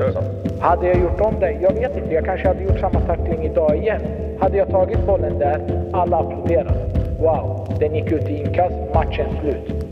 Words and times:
känns. 0.00 0.60
Hade 0.60 0.86
jag 0.86 1.00
gjort 1.00 1.20
om 1.20 1.40
det? 1.40 1.52
Jag 1.52 1.72
vet 1.72 1.96
inte. 1.96 2.14
Jag 2.14 2.24
kanske 2.24 2.48
hade 2.48 2.62
gjort 2.62 2.80
samma 2.80 3.00
tackling 3.00 3.44
idag 3.44 3.76
igen. 3.76 4.02
Hade 4.40 4.56
jag 4.58 4.70
tagit 4.70 5.06
bollen 5.06 5.38
där, 5.38 5.90
alla 5.92 6.16
applåderar. 6.16 6.74
Wow, 7.18 7.76
den 7.80 7.94
gick 7.94 8.12
ut 8.12 8.28
i 8.28 8.34
inkast, 8.34 8.74
matchen 8.94 9.28
slut. 9.40 9.90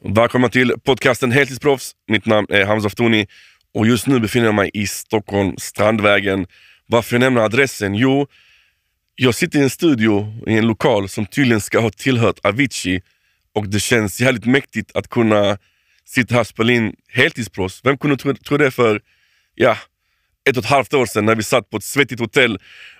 Välkomna 0.00 0.48
till 0.48 0.72
podcasten 0.84 1.32
Heltidsproffs. 1.32 1.92
Mitt 2.08 2.26
namn 2.26 2.46
är 2.50 2.64
Hamza 2.64 2.86
Aftoni 2.86 3.26
och 3.74 3.86
just 3.86 4.06
nu 4.06 4.20
befinner 4.20 4.46
jag 4.46 4.54
mig 4.54 4.70
i 4.74 4.86
Stockholm, 4.86 5.56
Strandvägen. 5.58 6.46
Varför 6.86 7.14
jag 7.14 7.20
nämner 7.20 7.40
adressen? 7.40 7.94
Jo, 7.94 8.26
jag 9.16 9.34
sitter 9.34 9.58
i 9.58 9.62
en 9.62 9.70
studio 9.70 10.26
i 10.46 10.58
en 10.58 10.66
lokal 10.66 11.08
som 11.08 11.26
tydligen 11.26 11.60
ska 11.60 11.80
ha 11.80 11.90
tillhört 11.90 12.38
Avicii 12.42 13.02
och 13.54 13.68
det 13.68 13.80
känns 13.80 14.20
jävligt 14.20 14.46
mäktigt 14.46 14.96
att 14.96 15.08
kunna 15.08 15.58
Sitter 16.06 16.34
här 16.34 16.40
och 16.40 16.46
spelar 16.46 16.72
in 16.74 16.94
heltidsproffs. 17.08 17.80
Vem 17.84 17.98
kunde 17.98 18.16
tro, 18.16 18.34
tro 18.34 18.56
det 18.56 18.70
för 18.70 19.00
ja, 19.54 19.76
ett 20.48 20.56
och 20.56 20.64
ett 20.64 20.70
halvt 20.70 20.94
år 20.94 21.06
sedan 21.06 21.26
när 21.26 21.34
vi 21.34 21.42
satt 21.42 21.70
på 21.70 21.76
ett 21.76 21.84
svettigt 21.84 22.20
hotell 22.20 22.58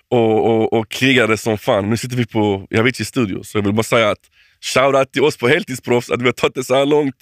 och, 0.09 0.45
och, 0.45 0.73
och 0.73 0.89
krigade 0.89 1.37
som 1.37 1.57
fan. 1.57 1.89
Nu 1.89 1.97
sitter 1.97 2.17
vi 2.17 2.25
på 2.25 2.67
Aviciis 2.77 3.07
studio, 3.07 3.43
så 3.43 3.57
jag 3.57 3.63
vill 3.63 3.73
bara 3.73 3.83
säga 3.83 4.09
att 4.09 4.29
shoutout 4.61 5.11
till 5.11 5.23
oss 5.23 5.37
på 5.37 5.47
heltidsproffs 5.47 6.11
att 6.11 6.21
vi 6.21 6.25
har 6.25 6.31
tagit 6.31 6.55
det 6.55 6.63
så 6.63 6.75
här 6.75 6.85
långt. 6.85 7.15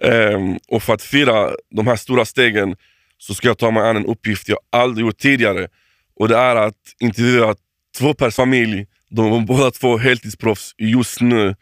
Um, 0.00 0.58
och 0.68 0.82
för 0.82 0.94
att 0.94 1.02
fira 1.02 1.50
de 1.70 1.86
här 1.86 1.96
stora 1.96 2.24
stegen 2.24 2.76
så 3.18 3.34
ska 3.34 3.48
jag 3.48 3.58
ta 3.58 3.70
mig 3.70 3.82
an 3.88 3.96
en 3.96 4.06
uppgift 4.06 4.48
jag 4.48 4.58
aldrig 4.70 5.06
gjort 5.06 5.18
tidigare. 5.18 5.68
Och 6.16 6.28
det 6.28 6.36
är 6.36 6.56
att 6.56 6.74
intervjua 7.00 7.54
två 7.98 8.14
pers 8.14 8.34
familj. 8.34 8.86
De 9.10 9.32
är 9.32 9.40
båda 9.40 9.70
två 9.70 9.98
heltidsproffs 9.98 10.74
just 10.78 11.20
nu. 11.20 11.54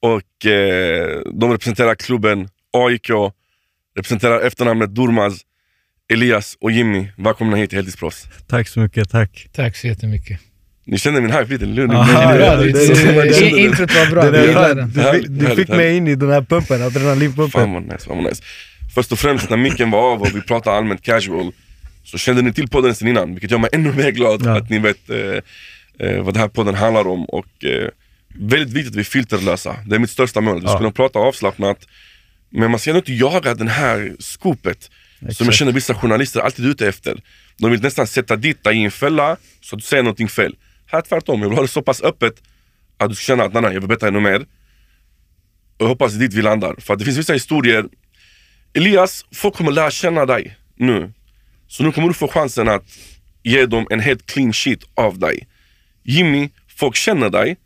Och 0.00 0.46
eh, 0.46 1.20
de 1.34 1.52
representerar 1.52 1.94
klubben 1.94 2.48
AIK, 2.72 3.10
representerar 3.96 4.40
efternamnet 4.40 4.94
Durmaz, 4.94 5.40
Elias 6.12 6.56
och 6.60 6.70
Jimmy. 6.72 7.06
Välkomna 7.16 7.56
hit 7.56 7.70
till 7.70 7.76
Heltidsproffs. 7.78 8.24
Tack 8.48 8.68
så 8.68 8.80
mycket, 8.80 9.10
tack. 9.10 9.48
Tack 9.52 9.76
så 9.76 9.86
jättemycket. 9.86 10.40
Ni 10.84 10.98
känner 10.98 11.20
min 11.20 11.30
hype 11.30 11.44
lite? 11.52 11.64
Lugn. 11.66 11.90
Det- 11.90 13.50
Introt 13.60 13.94
var 13.94 14.10
bra, 14.10 14.22
Det 14.30 14.40
vi 14.42 14.46
gillar 14.46 14.74
den. 14.74 14.90
Du, 14.90 15.02
fick- 15.12 15.26
du 15.28 15.56
fick 15.56 15.68
mig 15.68 15.96
in 15.96 16.08
i 16.08 16.14
den 16.14 16.30
här 16.30 16.40
pumpen, 16.42 16.78
Fan 16.78 16.82
adrenalinpumpen. 16.82 17.72
vad 17.72 17.82
nice, 17.82 17.98
fan 17.98 18.16
vad 18.16 18.24
nice. 18.24 18.42
Först 18.94 19.12
och 19.12 19.18
främst 19.18 19.50
när 19.50 19.56
micken 19.56 19.90
var 19.90 20.12
av 20.12 20.20
och 20.22 20.36
vi 20.36 20.40
pratade 20.40 20.76
allmänt 20.76 21.02
casual 21.02 21.52
så 22.04 22.18
kände 22.18 22.42
ni 22.42 22.52
till 22.52 22.68
podden 22.68 22.94
sen 22.94 23.08
innan, 23.08 23.30
vilket 23.32 23.50
gör 23.50 23.58
mig 23.58 23.70
ännu 23.72 23.92
mer 23.92 24.10
glad 24.10 24.42
Ja. 24.44 24.56
att 24.56 24.70
ni 24.70 24.78
vet 24.78 25.10
eh, 25.10 25.18
eh, 26.08 26.22
vad 26.22 26.34
den 26.34 26.40
här 26.40 26.48
podden 26.48 26.74
handlar 26.74 27.06
om. 27.08 27.24
Och 27.24 27.64
eh, 27.64 27.88
Väldigt 28.34 28.70
viktigt 28.74 28.90
att 28.92 28.96
vi 28.96 29.00
är 29.00 29.04
filterlösa, 29.04 29.76
det 29.86 29.94
är 29.94 29.98
mitt 29.98 30.10
största 30.10 30.40
mål. 30.40 30.54
Vi 30.54 30.60
ska 30.60 30.70
Ja. 30.70 30.78
kunna 30.78 30.90
prata 30.90 31.18
avslappnat, 31.18 31.78
men 32.52 32.70
man 32.70 32.80
ska 32.80 32.90
ändå 32.90 32.98
inte 32.98 33.12
jaga 33.12 33.54
den 33.54 33.68
här 33.68 34.16
skopet 34.18 34.90
som 35.30 35.46
jag 35.46 35.54
känner 35.54 35.72
vissa 35.72 35.94
journalister 35.94 36.40
alltid 36.40 36.64
är 36.64 36.68
ute 36.68 36.88
efter. 36.88 37.22
De 37.56 37.70
vill 37.70 37.82
nästan 37.82 38.06
sätta 38.06 38.36
dit 38.36 38.64
dig 38.64 38.76
i 38.76 38.84
en 38.84 38.90
fälla 38.90 39.36
så 39.60 39.76
att 39.76 39.80
du 39.82 39.86
säger 39.86 40.02
någonting 40.02 40.28
fel. 40.28 40.56
Här 40.86 41.00
tvärtom, 41.00 41.42
jag 41.42 41.48
vill 41.48 41.56
ha 41.56 41.62
det 41.62 41.68
så 41.68 41.82
pass 41.82 42.02
öppet 42.02 42.42
att 42.98 43.08
du 43.08 43.14
ska 43.14 43.22
känna 43.22 43.44
att 43.44 43.52
nej, 43.52 43.62
nej, 43.62 43.72
jag 43.72 43.80
vill 43.80 43.88
berätta 43.88 44.08
ännu 44.08 44.20
mer. 44.20 44.40
Och 44.40 44.46
jag 45.78 45.88
hoppas 45.88 46.12
det 46.12 46.18
är 46.18 46.28
dit 46.28 46.34
vi 46.34 46.42
landar. 46.42 46.74
För 46.78 46.92
att 46.92 46.98
det 46.98 47.04
finns 47.04 47.18
vissa 47.18 47.32
historier 47.32 47.84
Elias, 48.74 49.24
folk 49.34 49.54
kommer 49.54 49.72
lära 49.72 49.90
känna 49.90 50.26
dig 50.26 50.56
nu. 50.76 51.12
Så 51.68 51.82
nu 51.82 51.92
kommer 51.92 52.08
du 52.08 52.14
få 52.14 52.28
chansen 52.28 52.68
att 52.68 52.84
ge 53.42 53.66
dem 53.66 53.86
en 53.90 54.00
helt 54.00 54.26
clean 54.26 54.52
sheet 54.52 54.80
av 54.94 55.18
dig. 55.18 55.48
Jimmy, 56.02 56.50
folk 56.78 56.96
känner 56.96 57.30
dig, 57.30 57.56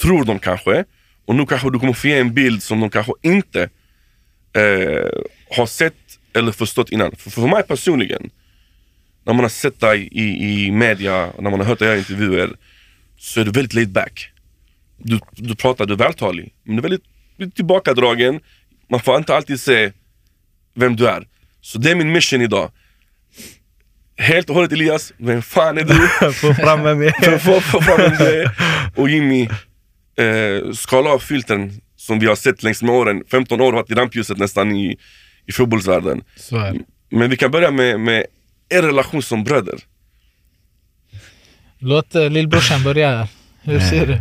tror 0.00 0.24
de 0.24 0.38
kanske. 0.38 0.84
Och 1.26 1.34
nu 1.34 1.46
kanske 1.46 1.70
du 1.70 1.78
kommer 1.78 1.92
få 1.92 2.08
ge 2.08 2.18
en 2.18 2.34
bild 2.34 2.62
som 2.62 2.80
de 2.80 2.90
kanske 2.90 3.12
inte 3.22 3.68
eh, 4.56 5.08
har 5.56 5.66
sett 5.66 5.94
eller 6.34 6.52
förstått 6.52 6.90
innan. 6.90 7.16
För, 7.16 7.30
för 7.30 7.46
mig 7.46 7.62
personligen, 7.62 8.30
när 9.24 9.32
man 9.32 9.44
har 9.44 9.48
sett 9.48 9.80
dig 9.80 10.08
i, 10.12 10.22
i 10.66 10.70
media, 10.70 11.32
när 11.38 11.50
man 11.50 11.60
har 11.60 11.66
hört 11.66 11.78
dig 11.78 11.94
i 11.96 11.98
intervjuer, 11.98 12.50
så 13.18 13.40
är 13.40 13.44
du 13.44 13.50
väldigt 13.50 13.74
laid 13.74 13.92
back. 13.92 14.30
Du, 14.98 15.20
du 15.32 15.54
pratar, 15.54 15.86
du 15.86 15.92
är 15.92 15.98
vältalig, 15.98 16.52
men 16.64 16.76
du 16.76 16.80
är 16.80 16.82
väldigt, 16.82 17.04
väldigt 17.36 17.56
tillbakadragen. 17.56 18.40
Man 18.90 19.00
får 19.00 19.16
inte 19.16 19.34
alltid 19.36 19.60
se 19.60 19.92
vem 20.74 20.96
du 20.96 21.08
är. 21.08 21.26
Så 21.60 21.78
det 21.78 21.90
är 21.90 21.94
min 21.94 22.12
mission 22.12 22.42
idag. 22.42 22.70
Helt 24.18 24.48
och 24.48 24.54
hållet 24.54 24.72
Elias, 24.72 25.12
vem 25.16 25.42
fan 25.42 25.78
är 25.78 25.84
du? 25.84 26.32
Få 26.32 26.54
fram 26.54 26.82
vem 26.82 27.02
jag 27.02 27.24
är. 27.24 27.38
få- 27.38 27.60
få 27.60 27.80
fram 27.80 27.96
vem 27.98 28.16
du 28.18 28.42
är. 28.42 28.50
Och 28.96 29.08
Jimmy, 29.08 29.48
eh, 30.18 30.72
skala 30.72 31.10
av 31.10 31.18
filtren 31.18 31.80
som 31.96 32.18
vi 32.18 32.26
har 32.26 32.36
sett 32.36 32.62
längs 32.62 32.82
med 32.82 32.94
åren. 32.94 33.22
15 33.30 33.60
år 33.60 33.64
har 33.64 33.72
varit 33.72 33.90
i 33.90 33.94
rampljuset 33.94 34.38
nästan 34.38 34.76
i, 34.76 34.96
i 35.46 35.52
fotbollsvärlden. 35.52 36.22
Så. 36.36 36.74
Men 37.08 37.30
vi 37.30 37.36
kan 37.36 37.50
börja 37.50 37.70
med, 37.70 38.00
med 38.00 38.26
er 38.68 38.82
relation 38.82 39.22
som 39.22 39.44
bröder. 39.44 39.80
Låt 41.78 42.16
uh, 42.16 42.30
lillbrorsan 42.30 42.82
börja. 42.82 43.28
Hur 43.62 43.80
ser 43.80 44.06
du? 44.06 44.12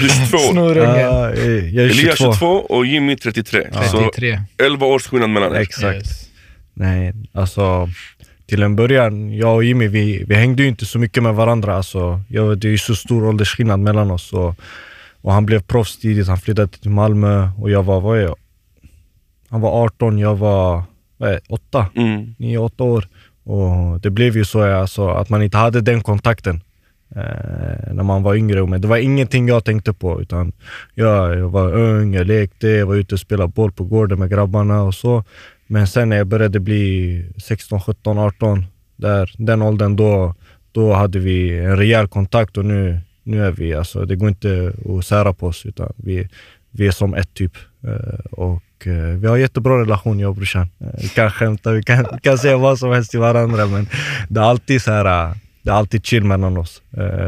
Du 0.00 0.06
är 0.06 0.26
22. 0.26 0.38
Snorungen. 0.38 1.00
Ja, 1.00 1.34
jag 1.34 1.84
är 1.84 1.88
22. 1.88 2.00
Elias 2.00 2.18
22 2.18 2.46
och 2.46 2.86
Jimmy 2.86 3.16
33. 3.16 3.68
Så 3.90 3.98
33. 3.98 4.40
11 4.58 4.86
års 4.86 5.06
skillnad 5.06 5.30
mellan 5.30 5.54
er. 5.54 5.60
Exakt. 5.60 5.96
Yes. 5.96 6.28
Nej, 6.74 7.12
alltså 7.32 7.88
till 8.48 8.62
en 8.62 8.76
början, 8.76 9.36
jag 9.36 9.54
och 9.54 9.64
Jimmy 9.64 9.88
vi, 9.88 10.24
vi 10.26 10.34
hängde 10.34 10.62
ju 10.62 10.68
inte 10.68 10.86
så 10.86 10.98
mycket 10.98 11.22
med 11.22 11.34
varandra. 11.34 11.76
Alltså, 11.76 12.20
jag, 12.28 12.58
det 12.58 12.68
är 12.68 12.70
ju 12.70 12.78
så 12.78 12.96
stor 12.96 13.24
åldersskillnad 13.24 13.80
mellan 13.80 14.10
oss. 14.10 14.32
Och, 14.32 14.54
och 15.22 15.32
han 15.32 15.46
blev 15.46 15.62
proffs 15.62 15.98
tidigt, 15.98 16.28
han 16.28 16.38
flyttade 16.38 16.68
till 16.68 16.90
Malmö 16.90 17.50
och 17.58 17.70
jag 17.70 17.82
var, 17.82 18.00
vad 18.00 18.18
är 18.18 18.22
jag? 18.22 18.36
Han 19.48 19.60
var 19.60 19.84
18, 19.84 20.18
jag 20.18 20.36
var 20.36 20.82
vad 21.16 21.28
är, 21.28 21.32
jag, 21.32 21.40
8, 21.48 21.86
Mm. 21.94 22.34
9-8 22.38 22.82
år. 22.82 23.08
Och 23.44 24.00
det 24.00 24.10
blev 24.10 24.36
ju 24.36 24.44
så 24.44 24.62
alltså, 24.62 25.08
att 25.08 25.28
man 25.28 25.42
inte 25.42 25.56
hade 25.56 25.80
den 25.80 26.02
kontakten 26.02 26.60
eh, 27.16 27.92
när 27.92 28.02
man 28.02 28.22
var 28.22 28.34
yngre. 28.34 28.66
Men 28.66 28.80
det 28.80 28.88
var 28.88 28.96
ingenting 28.96 29.48
jag 29.48 29.64
tänkte 29.64 29.92
på. 29.92 30.22
Utan 30.22 30.52
jag, 30.94 31.38
jag 31.38 31.48
var 31.48 31.72
ung, 31.72 32.14
jag 32.14 32.26
lekte, 32.26 32.68
jag 32.68 32.86
var 32.86 32.94
ute 32.94 33.14
och 33.14 33.20
spelade 33.20 33.52
boll 33.52 33.72
på 33.72 33.84
gården 33.84 34.18
med 34.18 34.30
grabbarna 34.30 34.82
och 34.82 34.94
så. 34.94 35.24
Men 35.66 35.86
sen 35.86 36.08
när 36.08 36.16
jag 36.16 36.26
började 36.26 36.60
bli 36.60 37.32
16, 37.42 37.80
17, 37.80 38.18
18, 38.18 38.64
där, 38.96 39.34
den 39.38 39.62
åldern, 39.62 39.96
då, 39.96 40.34
då 40.72 40.92
hade 40.92 41.18
vi 41.18 41.58
en 41.58 41.76
rejäl 41.76 42.08
kontakt 42.08 42.56
och 42.56 42.64
nu, 42.64 43.00
nu 43.28 43.44
är 43.44 43.50
vi, 43.50 43.74
alltså, 43.74 44.04
det 44.04 44.16
går 44.16 44.28
inte 44.28 44.72
att 44.98 45.06
sära 45.06 45.32
på 45.32 45.46
oss 45.46 45.66
utan 45.66 45.92
vi, 45.96 46.28
vi 46.70 46.86
är 46.86 46.90
som 46.90 47.14
ett 47.14 47.34
typ. 47.34 47.52
Eh, 47.84 48.20
och 48.30 48.86
eh, 48.86 49.18
vi 49.18 49.26
har 49.26 49.36
jättebra 49.36 49.80
relation 49.80 50.20
jag 50.20 50.30
och 50.30 50.36
brorsan. 50.36 50.68
Eh, 50.80 50.86
vi 51.02 51.08
kan 51.08 51.30
skämta, 51.30 51.72
vi 51.72 51.82
kan, 51.82 52.06
vi 52.12 52.20
kan 52.20 52.38
säga 52.38 52.56
vad 52.56 52.78
som 52.78 52.92
helst 52.92 53.10
till 53.10 53.20
varandra 53.20 53.66
men 53.66 53.86
det 54.28 54.40
är 54.40 54.44
alltid 54.44 54.82
så 54.82 54.92
här 54.92 55.34
det 55.62 55.70
är 55.70 55.74
alltid 55.74 56.06
chill 56.06 56.24
mellan 56.24 56.56
oss. 56.56 56.82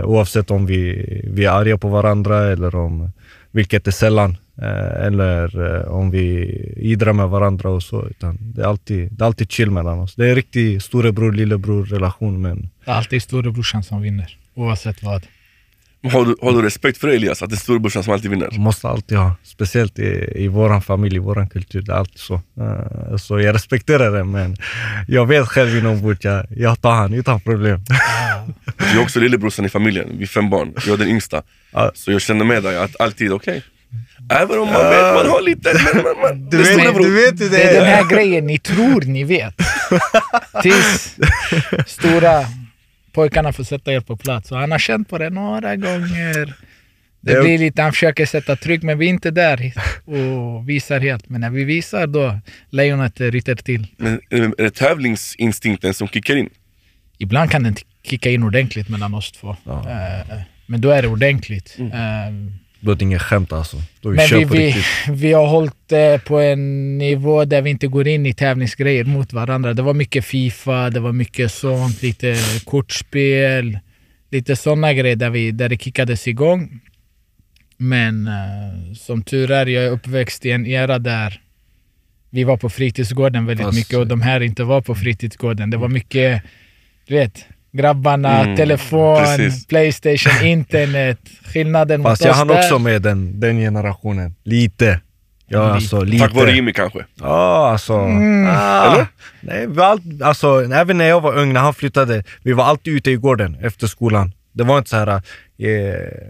Oavsett 0.04 0.50
om 0.50 0.66
vi, 0.66 1.06
vi 1.24 1.44
är 1.44 1.50
arga 1.50 1.78
på 1.78 1.88
varandra 1.88 2.52
eller 2.52 2.74
om, 2.74 3.12
vilket 3.50 3.86
är 3.86 3.90
sällan. 3.90 4.36
Eller 5.00 5.58
om 5.88 6.10
vi 6.10 6.44
idrar 6.76 7.12
med 7.12 7.28
varandra 7.28 7.70
och 7.70 7.82
så. 7.82 8.06
Utan 8.08 8.38
det, 8.40 8.62
är 8.62 8.66
alltid, 8.66 9.12
det 9.12 9.24
är 9.24 9.26
alltid 9.26 9.52
chill 9.52 9.70
mellan 9.70 9.98
oss. 9.98 10.14
Det 10.14 10.24
är 10.24 10.28
en 10.28 10.34
riktig 10.34 10.82
storebror 10.82 11.32
lillebror 11.32 11.84
relation 11.84 12.42
men 12.42 12.68
Det 12.84 12.90
är 12.90 12.94
alltid 12.94 13.22
storebrorsan 13.22 13.82
som 13.82 14.02
vinner. 14.02 14.36
Oavsett 14.54 15.02
vad. 15.02 15.26
Har, 16.12 16.24
du, 16.24 16.36
har 16.42 16.52
du 16.52 16.62
respekt 16.62 16.98
för 16.98 17.08
det 17.08 17.14
Elias? 17.14 17.42
Att 17.42 17.50
det 17.50 17.54
är 17.54 17.58
storebrorsan 17.58 18.04
som 18.04 18.12
alltid 18.12 18.30
vinner? 18.30 18.48
man 18.52 18.60
måste 18.60 18.88
alltid 18.88 19.18
ha. 19.18 19.34
Speciellt 19.44 19.98
i, 19.98 20.32
i 20.36 20.48
våran 20.48 20.82
familj, 20.82 21.16
i 21.16 21.18
våran 21.18 21.48
kultur. 21.48 21.82
Det 21.82 21.92
är 21.92 21.96
alltid 21.96 22.18
så. 22.18 22.34
Eh, 22.34 23.16
så 23.16 23.40
jag 23.40 23.54
respekterar 23.54 24.10
det 24.10 24.24
men 24.24 24.56
jag 25.08 25.26
vet 25.26 25.48
själv 25.48 25.76
inombords, 25.78 26.24
jag, 26.24 26.46
jag 26.56 26.80
tar 26.80 26.92
han 26.92 27.14
utan 27.14 27.40
problem. 27.40 27.80
Jag 28.78 28.96
är 28.96 29.02
också 29.02 29.20
lillebrorsan 29.20 29.64
i 29.64 29.68
familjen, 29.68 30.08
vi 30.18 30.22
är 30.22 30.26
fem 30.26 30.50
barn. 30.50 30.72
Jag 30.86 30.94
är 30.94 30.96
den 30.98 31.08
yngsta. 31.08 31.42
Ja. 31.72 31.90
Så 31.94 32.12
jag 32.12 32.20
känner 32.20 32.44
med 32.44 32.62
dig 32.62 32.78
att 32.78 33.00
alltid, 33.00 33.32
okej. 33.32 33.62
Även 34.30 34.58
om 34.58 34.66
man 34.68 34.82
vet, 34.90 35.14
man 35.14 35.26
har 35.30 35.42
lite... 35.42 35.72
Men, 35.94 36.02
men, 36.02 36.14
men, 36.22 36.50
Du 36.50 36.56
det 36.56 36.62
är 36.62 36.76
vet- 36.76 36.80
storebror. 36.80 37.04
du 37.04 37.14
vet 37.14 37.40
hur 37.40 37.50
Det 37.50 37.62
är 37.62 37.74
den 37.80 37.84
här 37.84 38.04
grejen 38.10 38.46
ni 38.46 38.58
tror 38.58 39.00
ni 39.02 39.24
vet. 39.24 39.54
Tills 40.62 41.16
stora 41.86 42.44
pojkarna 43.12 43.52
får 43.52 43.64
sätta 43.64 43.92
er 43.92 44.00
på 44.00 44.16
plats. 44.16 44.52
Och 44.52 44.58
han 44.58 44.70
har 44.72 44.78
känt 44.78 45.08
på 45.08 45.18
det 45.18 45.30
några 45.30 45.76
gånger. 45.76 46.54
Det 47.22 47.40
blir 47.42 47.58
lite, 47.58 47.82
han 47.82 47.92
försöker 47.92 48.26
sätta 48.26 48.56
tryck 48.56 48.82
men 48.82 48.98
vi 48.98 49.06
är 49.06 49.10
inte 49.10 49.30
där 49.30 49.72
och 50.04 50.68
visar 50.68 51.00
helt. 51.00 51.28
Men 51.28 51.40
när 51.40 51.50
vi 51.50 51.64
visar 51.64 52.06
då 52.06 52.38
lejonet 52.70 53.20
ryter 53.20 53.54
till. 53.54 53.86
Men 53.96 54.20
är 54.30 54.54
det- 54.62 54.70
tävlingsinstinkten 54.70 55.94
som 55.94 56.08
kickar 56.08 56.36
in? 56.36 56.50
Ibland 57.18 57.50
kan 57.50 57.62
den 57.62 57.76
kicka 58.02 58.30
in 58.30 58.42
ordentligt 58.42 58.88
mellan 58.88 59.14
oss 59.14 59.32
två. 59.32 59.56
Ja. 59.64 59.90
Eh, 59.90 60.36
men 60.66 60.80
då 60.80 60.90
är 60.90 61.02
det 61.02 61.08
ordentligt. 61.08 61.76
Mm. 61.78 62.52
Eh, 62.80 62.86
Då 62.86 62.90
är 62.92 62.96
det 62.96 63.04
inget 63.04 63.22
skämt 63.22 63.52
alltså. 63.52 63.76
Då 64.00 64.08
är 64.08 64.12
vi 64.12 64.38
Men 64.40 64.48
vi, 64.48 64.56
vi, 64.56 64.84
vi 65.12 65.32
har 65.32 65.46
hållit 65.46 65.88
det 65.88 66.24
på 66.24 66.38
en 66.40 66.98
nivå 66.98 67.44
där 67.44 67.62
vi 67.62 67.70
inte 67.70 67.86
går 67.86 68.08
in 68.08 68.26
i 68.26 68.34
tävlingsgrejer 68.34 69.04
mot 69.04 69.32
varandra. 69.32 69.74
Det 69.74 69.82
var 69.82 69.94
mycket 69.94 70.24
Fifa, 70.24 70.90
det 70.90 71.00
var 71.00 71.12
mycket 71.12 71.52
sånt, 71.52 72.02
lite 72.02 72.36
kortspel, 72.64 73.78
lite 74.30 74.56
sådana 74.56 74.92
grejer 74.92 75.16
där, 75.16 75.30
vi, 75.30 75.50
där 75.50 75.68
det 75.68 75.82
kickades 75.82 76.28
igång. 76.28 76.80
Men 77.76 78.26
eh, 78.26 78.94
som 78.96 79.22
tur 79.22 79.50
är, 79.50 79.66
jag 79.66 79.84
är 79.84 79.90
uppväxt 79.90 80.46
i 80.46 80.50
en 80.50 80.66
era 80.66 80.98
där 80.98 81.40
vi 82.30 82.44
var 82.44 82.56
på 82.56 82.70
fritidsgården 82.70 83.46
väldigt 83.46 83.66
Fast- 83.66 83.78
mycket 83.78 83.98
och 83.98 84.06
de 84.06 84.20
här 84.20 84.40
inte 84.40 84.64
var 84.64 84.80
på 84.80 84.94
fritidsgården. 84.94 85.70
Det 85.70 85.76
var 85.76 85.88
mycket, 85.88 86.42
du 87.06 87.14
vet, 87.14 87.44
grabbarna, 87.72 88.40
Mm, 88.40 88.56
telefon, 88.56 89.18
precis. 89.18 89.66
Playstation, 89.66 90.46
internet. 90.46 91.18
Skillnaden 91.52 92.02
Fast 92.02 92.20
mot 92.22 92.24
jag 92.26 92.30
oss 92.32 92.38
hann 92.38 92.48
där. 92.48 92.58
också 92.58 92.78
med 92.78 93.02
den, 93.02 93.40
den 93.40 93.58
generationen. 93.58 94.34
Lite. 94.44 95.00
Ja, 95.52 95.62
Lite. 95.62 95.74
alltså 95.74 96.02
lite. 96.02 96.24
Tack 96.24 96.34
vare 96.34 96.50
Jimmy 96.52 96.72
kanske. 96.72 97.04
Ja, 97.20 97.70
alltså. 97.72 97.94
Mm. 97.94 98.48
Ah, 98.50 98.92
Eller? 98.92 99.06
Nej, 99.40 99.66
vi 99.66 99.74
var 99.74 99.84
all, 99.84 100.00
alltså, 100.22 100.64
även 100.72 100.98
när 100.98 101.04
jag 101.08 101.20
var 101.20 101.38
ung, 101.38 101.52
när 101.52 101.60
han 101.60 101.74
flyttade, 101.74 102.24
vi 102.42 102.52
var 102.52 102.64
alltid 102.64 102.94
ute 102.94 103.10
i 103.10 103.16
gården 103.16 103.56
efter 103.62 103.86
skolan. 103.86 104.32
Det 104.52 104.64
var 104.64 104.78
inte 104.78 104.90
så 104.90 104.96
här, 104.96 105.08
eh, 105.08 105.20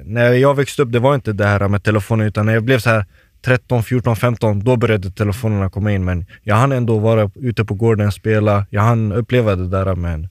när 0.05 0.33
jag 0.33 0.55
växte 0.57 0.83
upp, 0.83 0.93
det 0.93 0.99
var 0.99 1.15
inte 1.15 1.33
det 1.33 1.47
här 1.47 1.69
med 1.69 1.83
telefonen, 1.83 2.27
utan 2.27 2.47
när 2.47 2.53
jag 2.55 2.65
blev 2.65 2.79
så 2.79 2.91
här 2.91 3.05
13, 3.45 3.83
14, 3.83 4.17
15, 4.17 4.65
då 4.65 4.77
började 4.77 5.11
telefonerna 5.11 5.71
komma 5.71 5.93
in. 5.93 6.05
Men 6.05 6.27
jag 6.43 6.55
hann 6.57 6.73
ändå 6.73 6.99
vara 6.99 7.31
ute 7.35 7.65
på 7.65 7.75
gården, 7.75 8.13
spela, 8.13 8.67
jag 8.71 8.83
hann 8.83 9.13
uppleva 9.13 9.57
det 9.57 9.69
där 9.69 9.95
men 9.95 10.29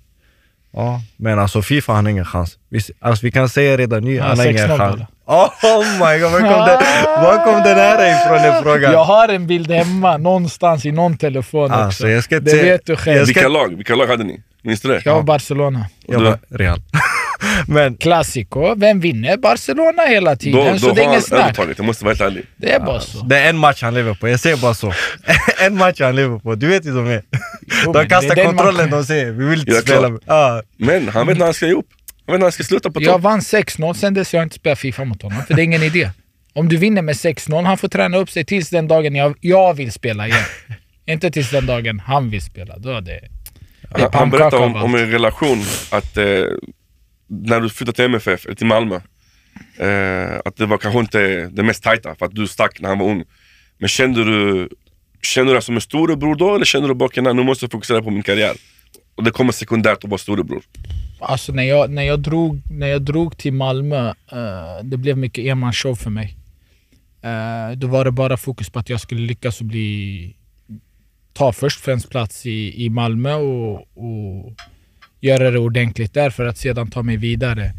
Ja, 0.73 1.01
men 1.17 1.39
alltså 1.39 1.61
Fifa 1.61 1.93
han 1.93 2.05
har 2.05 2.11
ingen 2.11 2.25
chans. 2.25 2.57
Vi, 2.69 2.79
alltså, 2.99 3.25
vi 3.25 3.31
kan 3.31 3.49
säga 3.49 3.77
redan 3.77 4.03
nu, 4.03 4.19
han 4.19 4.37
har 4.39 4.45
ingen 4.45 4.69
6-0 4.69 4.77
chans. 4.77 5.01
Oh 5.25 5.83
my 5.93 6.19
god, 6.19 6.31
var 6.31 6.39
kom, 6.39 6.65
det, 6.65 6.79
var 7.05 7.43
kom 7.45 7.63
den 7.63 7.77
här 7.77 8.25
ifrån 8.25 8.51
den 8.51 8.63
frågan? 8.63 8.91
Jag 8.91 9.03
har 9.03 9.27
en 9.27 9.47
bild 9.47 9.71
hemma 9.71 10.17
någonstans 10.17 10.85
i 10.85 10.91
någon 10.91 11.17
telefon 11.17 11.63
också. 11.65 11.73
Alltså, 11.75 12.09
jag 12.09 12.23
ska 12.23 12.37
inte 12.37 12.51
det 12.51 12.63
vet 12.63 12.85
du 12.85 12.95
själv. 12.95 13.25
Vilka 13.25 13.47
lag, 13.47 13.75
vilka 13.75 13.95
lag 13.95 14.07
hade 14.07 14.23
ni? 14.23 14.41
Minns 14.61 14.81
du 14.81 14.87
det? 14.87 15.01
Jag 15.05 15.15
var 15.15 15.23
Barcelona. 15.23 15.85
Jag 16.05 16.21
Du- 16.21 16.25
var 16.25 16.39
Real. 16.49 16.81
Men 17.67 17.97
Clasico. 17.97 18.75
Vem 18.75 18.99
vinner? 18.99 19.37
Barcelona 19.37 20.03
hela 20.03 20.35
tiden. 20.35 20.73
Då, 20.73 20.79
så 20.79 20.87
då 20.87 20.93
det 20.93 21.01
är 21.01 21.05
inget 21.05 21.23
snack. 21.25 21.39
övertaget, 21.41 21.77
jag 21.77 21.85
måste 21.85 22.05
vara 22.05 22.11
helt 22.11 22.21
ärlig. 22.21 22.45
Det 22.57 22.71
är 22.71 22.79
bara 22.79 22.99
så. 22.99 23.19
det 23.19 23.39
är 23.39 23.49
en 23.49 23.57
match 23.57 23.81
han 23.81 23.93
lever 23.93 24.13
på, 24.13 24.27
jag 24.29 24.39
säger 24.39 24.57
bara 24.57 24.73
så. 24.73 24.93
en 25.65 25.77
match 25.77 25.99
han 26.01 26.15
lever 26.15 26.39
på, 26.39 26.55
du 26.55 26.67
vet 26.67 26.85
ju 26.85 26.91
de 26.95 27.07
är. 27.07 27.23
Jo, 27.85 27.93
De 27.93 27.99
det 28.03 28.09
kastar 28.09 28.35
kontrollen, 28.45 28.89
de 28.89 29.03
säger 29.03 29.31
vi 29.31 29.45
vill 29.45 29.59
inte 29.59 29.71
Ja, 29.71 29.81
spela. 29.81 30.19
Ja, 30.25 30.61
Men 30.77 31.07
han 31.09 31.27
vet 31.27 31.37
när 31.37 31.45
han 31.45 31.53
ska 31.53 31.65
ge 31.67 31.73
upp. 31.73 31.87
Han 32.25 32.33
vet 32.33 32.39
när 32.39 32.45
han 32.45 32.51
ska 32.51 32.63
sluta 32.63 32.91
på 32.91 33.01
Jag 33.01 33.13
topp. 33.13 33.21
vann 33.21 33.39
6-0, 33.39 33.93
sen 33.93 34.13
dess 34.13 34.31
har 34.33 34.39
jag 34.39 34.45
inte 34.45 34.55
spelat 34.55 34.79
Fifa 34.79 35.05
mot 35.05 35.21
honom. 35.21 35.43
För 35.47 35.53
det 35.53 35.61
är 35.61 35.63
ingen 35.63 35.83
idé. 35.83 36.11
Om 36.53 36.69
du 36.69 36.77
vinner 36.77 37.01
med 37.01 37.15
6-0, 37.15 37.63
han 37.65 37.77
får 37.77 37.87
träna 37.87 38.17
upp 38.17 38.29
sig 38.29 38.45
tills 38.45 38.69
den 38.69 38.87
dagen 38.87 39.15
jag, 39.15 39.35
jag 39.41 39.73
vill 39.73 39.91
spela 39.91 40.27
igen. 40.27 40.39
inte 41.05 41.31
tills 41.31 41.51
den 41.51 41.65
dagen 41.65 41.99
han 41.99 42.29
vill 42.29 42.41
spela. 42.41 42.77
Då 42.77 42.89
är 42.89 43.01
det... 43.01 43.01
det 43.01 43.19
är 43.95 43.99
Han, 44.01 44.09
han 44.13 44.29
berättade 44.29 44.63
om, 44.65 44.75
om 44.75 44.95
en 44.95 45.11
relation, 45.11 45.61
att 45.91 46.17
eh, 46.17 46.25
när 47.29 47.61
du 47.61 47.69
flyttade 47.69 47.95
till 47.95 48.05
MFF, 48.05 48.45
eller 48.45 48.55
till 48.55 48.67
Malmö, 48.67 48.95
eh, 49.77 50.39
att 50.45 50.55
det 50.55 50.65
var 50.65 50.77
kanske 50.77 50.99
inte 50.99 51.49
det 51.51 51.63
mest 51.63 51.83
tajta 51.83 52.15
för 52.15 52.25
att 52.25 52.35
du 52.35 52.47
stack 52.47 52.81
när 52.81 52.89
han 52.89 52.99
var 52.99 53.05
ung. 53.05 53.23
Men 53.77 53.89
kände 53.89 54.23
du, 54.23 54.69
kände 55.21 55.51
du 55.51 55.53
dig 55.53 55.61
som 55.61 55.75
en 55.75 55.81
storebror 55.81 56.35
då 56.35 56.55
eller 56.55 56.65
kände 56.65 56.87
du 56.87 56.93
bara 56.93 57.05
att 57.05 57.35
nu 57.35 57.43
måste 57.43 57.65
jag 57.65 57.71
fokusera 57.71 58.01
på 58.01 58.09
min 58.09 58.23
karriär? 58.23 58.55
Och 59.15 59.23
det 59.23 59.31
kommer 59.31 59.51
sekundärt 59.51 60.03
att 60.03 60.09
vara 60.09 60.17
storebror. 60.17 60.63
Alltså 61.19 61.51
när 61.51 61.63
jag, 61.63 61.89
när 61.89 62.03
jag, 62.03 62.19
drog, 62.19 62.61
när 62.71 62.87
jag 62.87 63.01
drog 63.01 63.37
till 63.37 63.53
Malmö, 63.53 64.07
eh, 64.09 64.83
det 64.83 64.97
blev 64.97 65.17
mycket 65.17 65.45
enmansshow 65.45 65.95
för 65.95 66.09
mig. 66.09 66.35
Eh, 67.21 67.77
då 67.77 67.87
var 67.87 68.05
det 68.05 68.11
bara 68.11 68.37
fokus 68.37 68.69
på 68.69 68.79
att 68.79 68.89
jag 68.89 69.01
skulle 69.01 69.21
lyckas 69.21 69.59
och 69.59 69.65
bli 69.65 70.35
ta 71.33 71.51
först 71.51 71.79
främst 71.79 72.09
plats 72.09 72.45
i, 72.45 72.85
i 72.85 72.89
Malmö 72.89 73.33
och, 73.33 73.75
och 73.75 74.53
göra 75.19 75.51
det 75.51 75.59
ordentligt 75.59 76.13
där 76.13 76.29
för 76.29 76.45
att 76.45 76.57
sedan 76.57 76.91
ta 76.91 77.03
mig 77.03 77.17
vidare. 77.17 77.73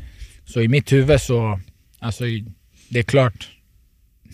Så 0.45 0.61
i 0.61 0.69
mitt 0.69 0.93
huvud 0.93 1.21
så, 1.21 1.61
alltså 1.99 2.25
det 2.89 2.99
är 2.99 3.03
klart, 3.03 3.49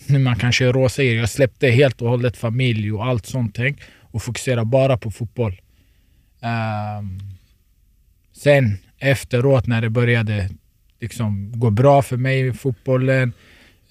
nu 0.07 0.19
man 0.23 0.35
kanske 0.35 0.65
är 0.65 0.73
råsäger, 0.73 1.15
jag 1.15 1.29
släppte 1.29 1.67
helt 1.67 2.01
och 2.01 2.09
hållet 2.09 2.37
familj 2.37 2.91
och 2.91 3.05
allt 3.05 3.25
sånt 3.25 3.55
tänk 3.55 3.79
och 4.01 4.23
fokuserade 4.23 4.65
bara 4.65 4.97
på 4.97 5.11
fotboll. 5.11 5.61
Um, 6.41 7.37
Sen 8.37 8.77
efteråt 8.99 9.67
när 9.67 9.81
det 9.81 9.89
började 9.89 10.49
liksom 10.99 11.59
gå 11.59 11.69
bra 11.69 12.01
för 12.01 12.17
mig 12.17 12.47
i 12.47 12.53
fotbollen. 12.53 13.33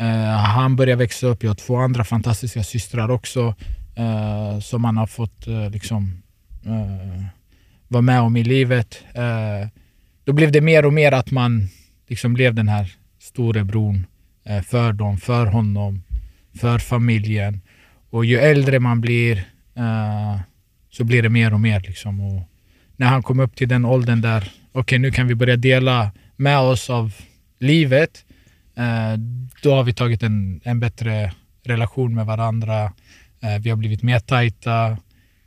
uh, 0.01 0.07
han 0.37 0.77
började 0.77 0.99
växa 0.99 1.27
upp. 1.27 1.43
Jag 1.43 1.51
har 1.51 1.55
två 1.55 1.77
andra 1.77 2.05
fantastiska 2.05 2.65
systrar 2.65 3.11
också. 3.11 3.55
uh, 3.99 4.61
som 4.61 4.83
man 4.83 4.97
har 4.97 5.07
fått 5.07 5.49
uh, 5.49 5.71
liksom 5.71 6.23
var 7.89 8.03
med 8.03 8.21
om 8.21 8.37
i 8.37 8.45
livet. 8.45 9.05
Eh, 9.15 9.69
då 10.25 10.33
blev 10.33 10.53
det 10.53 10.61
mer 10.61 10.87
och 10.87 10.93
mer 10.93 11.13
att 11.13 11.31
man 11.31 11.69
liksom 12.09 12.35
blev 12.35 12.55
den 12.55 12.69
här 12.69 12.93
storebron 13.19 14.07
eh, 14.45 14.63
för 14.63 14.93
dem, 14.93 15.19
för 15.19 15.47
honom, 15.47 16.03
för 16.61 16.79
familjen. 16.79 17.61
Och 18.11 18.25
ju 18.25 18.39
äldre 18.39 18.81
man 18.81 19.01
blir 19.01 19.37
eh, 19.77 20.41
så 20.91 21.05
blir 21.05 21.23
det 21.23 21.29
mer 21.29 21.55
och 21.55 21.61
mer. 21.61 21.81
Liksom. 21.81 22.21
Och, 22.21 22.43
när 22.97 23.07
han 23.07 23.23
kom 23.23 23.41
upp 23.41 23.57
till 23.57 23.69
den 23.69 23.85
åldern 23.85 24.21
där, 24.21 24.53
okej 24.73 24.99
nu 24.99 25.11
kan 25.11 25.27
vi 25.27 25.35
börja 25.35 25.57
dela 25.57 26.11
med 26.37 26.59
oss 26.59 26.91
av 26.91 27.15
livet. 27.59 28.25
Eh, 28.77 29.19
då 29.63 29.75
har 29.75 29.85
vi 29.85 29.93
tagit 29.93 30.23
en, 30.23 30.61
en 30.65 30.81
bättre 30.81 31.33
relation 31.65 32.15
med 32.15 32.27
varandra. 32.27 32.93
Eh, 33.43 33.59
vi 33.61 33.71
har 33.71 33.77
blivit 33.77 34.03
mer 34.03 34.19
tajta 34.19 34.91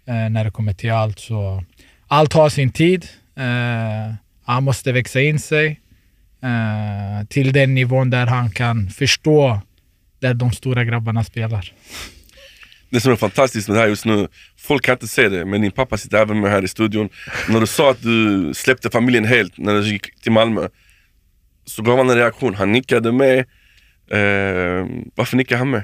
eh, 0.05 0.29
när 0.29 0.43
det 0.43 0.51
kommer 0.51 0.73
till 0.73 0.91
allt. 0.91 1.19
Så 1.19 1.63
allt 2.09 2.33
har 2.33 2.49
sin 2.49 2.71
tid. 2.71 3.07
Eh, 3.37 4.13
han 4.45 4.63
måste 4.63 4.91
växa 4.91 5.21
in 5.21 5.39
sig 5.39 5.79
eh, 6.43 7.27
till 7.27 7.53
den 7.53 7.73
nivån 7.73 8.09
där 8.09 8.27
han 8.27 8.51
kan 8.51 8.89
förstå 8.89 9.61
där 10.19 10.33
de 10.33 10.51
stora 10.51 10.83
grabbarna 10.83 11.23
spelar. 11.23 11.73
Det 12.89 13.01
som 13.01 13.11
är 13.11 13.15
fantastiskt 13.15 13.67
med 13.67 13.77
det 13.77 13.81
här 13.81 13.87
just 13.87 14.05
nu, 14.05 14.27
folk 14.57 14.83
kan 14.83 14.93
inte 14.93 15.07
se 15.07 15.29
det, 15.29 15.45
men 15.45 15.61
din 15.61 15.71
pappa 15.71 15.97
sitter 15.97 16.17
även 16.17 16.39
med 16.39 16.51
här 16.51 16.63
i 16.63 16.67
studion. 16.67 17.09
När 17.49 17.59
du 17.59 17.67
sa 17.67 17.91
att 17.91 18.01
du 18.01 18.51
släppte 18.53 18.89
familjen 18.89 19.25
helt 19.25 19.57
när 19.57 19.73
du 19.73 19.87
gick 19.87 20.21
till 20.21 20.31
Malmö, 20.31 20.67
så 21.65 21.81
gav 21.81 21.97
han 21.97 22.09
en 22.09 22.15
reaktion. 22.15 22.55
Han 22.55 22.71
nickade 22.71 23.11
med. 23.11 23.39
Eh, 24.11 24.87
varför 25.15 25.37
nickade 25.37 25.59
han 25.59 25.69
med? 25.69 25.83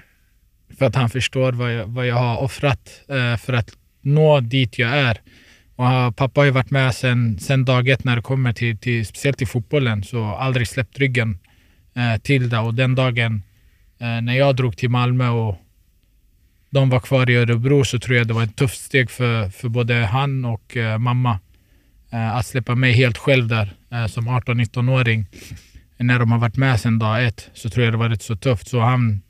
För 0.79 0.85
att 0.85 0.95
han 0.95 1.09
förstår 1.09 1.51
vad 1.51 1.73
jag, 1.73 1.87
vad 1.87 2.07
jag 2.07 2.15
har 2.15 2.37
offrat 2.37 3.01
eh, 3.09 3.37
för 3.37 3.53
att 3.53 3.69
nå 4.01 4.39
dit 4.39 4.79
jag 4.79 4.89
är. 4.89 5.21
Och 5.75 5.87
eh, 5.87 6.11
pappa 6.11 6.41
har 6.41 6.45
ju 6.45 6.51
varit 6.51 6.71
med 6.71 6.95
sen, 6.95 7.39
sen 7.39 7.65
dag 7.65 7.89
ett 7.89 8.03
när 8.03 8.15
det 8.15 8.21
kommer 8.21 8.53
till, 8.53 8.77
till 8.77 9.05
speciellt 9.05 9.37
till 9.37 9.47
fotbollen, 9.47 10.03
så 10.03 10.25
aldrig 10.25 10.67
släppt 10.67 10.99
ryggen 10.99 11.39
eh, 11.95 12.21
till 12.21 12.49
det. 12.49 12.59
Och 12.59 12.73
den 12.73 12.95
dagen 12.95 13.43
eh, 13.99 14.21
när 14.21 14.33
jag 14.33 14.55
drog 14.55 14.77
till 14.77 14.89
Malmö 14.89 15.29
och 15.29 15.57
de 16.69 16.89
var 16.89 16.99
kvar 16.99 17.29
i 17.29 17.35
Örebro 17.35 17.85
så 17.85 17.99
tror 17.99 18.17
jag 18.17 18.27
det 18.27 18.33
var 18.33 18.43
ett 18.43 18.55
tufft 18.55 18.81
steg 18.81 19.11
för, 19.11 19.49
för 19.49 19.69
både 19.69 19.95
han 19.95 20.45
och 20.45 20.77
eh, 20.77 20.97
mamma. 20.97 21.39
Eh, 22.11 22.35
att 22.35 22.45
släppa 22.45 22.75
mig 22.75 22.93
helt 22.93 23.17
själv 23.17 23.47
där 23.47 23.73
eh, 23.91 24.07
som 24.07 24.29
18-19-åring. 24.29 25.25
När 25.97 26.19
de 26.19 26.31
har 26.31 26.39
varit 26.39 26.57
med 26.57 26.79
sedan 26.79 26.99
dag 26.99 27.25
ett 27.25 27.49
så 27.53 27.69
tror 27.69 27.85
jag 27.85 27.93
det 27.93 27.97
var 27.97 28.09
rätt 28.09 28.21
så 28.21 28.35
tufft. 28.35 28.67
Så 28.67 28.79
han, 28.79 29.21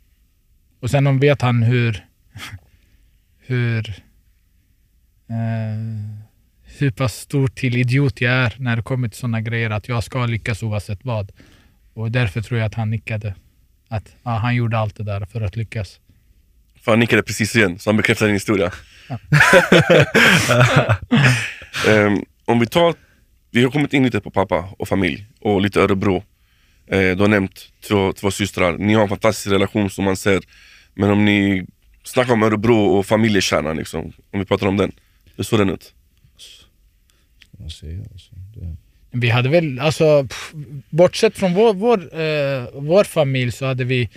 och 0.80 0.90
sen 0.90 1.20
vet 1.20 1.42
han 1.42 1.64
hur 1.64 2.06
hur 3.48 3.90
eh, 5.30 6.25
hur 6.78 6.92
pass 6.92 7.14
stor 7.14 7.48
till 7.48 7.78
idiot 7.78 8.22
jag 8.22 8.34
är 8.34 8.56
när 8.58 8.76
det 8.76 8.82
kommer 8.82 9.08
till 9.08 9.18
sådana 9.18 9.42
grejer 9.42 9.70
att 9.70 9.88
jag 9.88 10.04
ska 10.04 10.26
lyckas 10.26 10.64
oavsett 10.64 11.00
vad. 11.04 11.32
Och 11.94 12.12
därför 12.12 12.42
tror 12.42 12.60
jag 12.60 12.68
att 12.68 12.74
han 12.74 12.90
nickade. 12.90 13.36
Att 13.90 14.16
ja, 14.24 14.32
han 14.32 14.56
gjorde 14.56 14.78
allt 14.78 14.96
det 14.96 15.04
där 15.04 15.26
för 15.26 15.42
att 15.42 15.56
lyckas. 15.56 16.00
För 16.82 16.92
han 16.92 17.00
nickade 17.00 17.24
precis 17.24 17.56
igen, 17.56 17.80
så 17.80 17.90
han 17.90 17.98
bekräftar 17.98 18.26
din 18.26 18.36
historia. 18.36 18.72
Ehm, 21.88 22.24
om 22.46 22.60
vi 22.60 22.66
tar, 22.66 22.96
vi 23.52 23.64
har 23.64 23.72
kommit 23.72 23.94
in 23.94 24.04
lite 24.04 24.22
på 24.22 24.32
pappa 24.32 24.70
och 24.80 24.88
familj 24.88 25.26
och 25.40 25.62
lite 25.62 25.82
Örebro. 25.82 26.24
Eh, 26.88 27.00
du 27.00 27.18
har 27.18 27.28
nämnt 27.28 27.72
två, 27.88 28.14
två 28.14 28.32
systrar, 28.32 28.78
ni 28.78 28.94
har 28.94 29.04
en 29.04 29.10
fantastisk 29.10 29.48
relation 29.48 29.90
som 29.90 30.06
man 30.06 30.18
ser. 30.18 30.42
Men 30.94 31.10
om 31.10 31.26
ni 31.26 31.66
snackar 32.04 32.34
om 32.34 32.44
Örebro 32.44 32.78
och 32.78 33.06
familjekärnan, 33.06 33.78
liksom, 33.78 34.14
om 34.32 34.40
vi 34.40 34.46
pratar 34.46 34.68
om 34.68 34.78
den. 34.78 34.92
Hur 35.36 35.44
såg 35.44 35.60
den 35.60 35.70
ut? 35.70 35.95
Säger 37.70 37.94
jag? 37.94 38.06
Alltså, 38.12 38.32
det- 38.56 38.76
Vi 39.12 39.30
hade 39.30 39.50
väl, 39.50 39.80
alltså 39.80 40.24
pff, 40.24 40.52
bortsett 40.90 41.38
från 41.38 41.54
vår, 41.54 41.74
vår, 41.74 41.98
eh, 41.98 42.82
vår 42.82 43.04
familj 43.04 43.52
så 43.52 43.66
hade 43.66 43.84
vi 43.84 44.10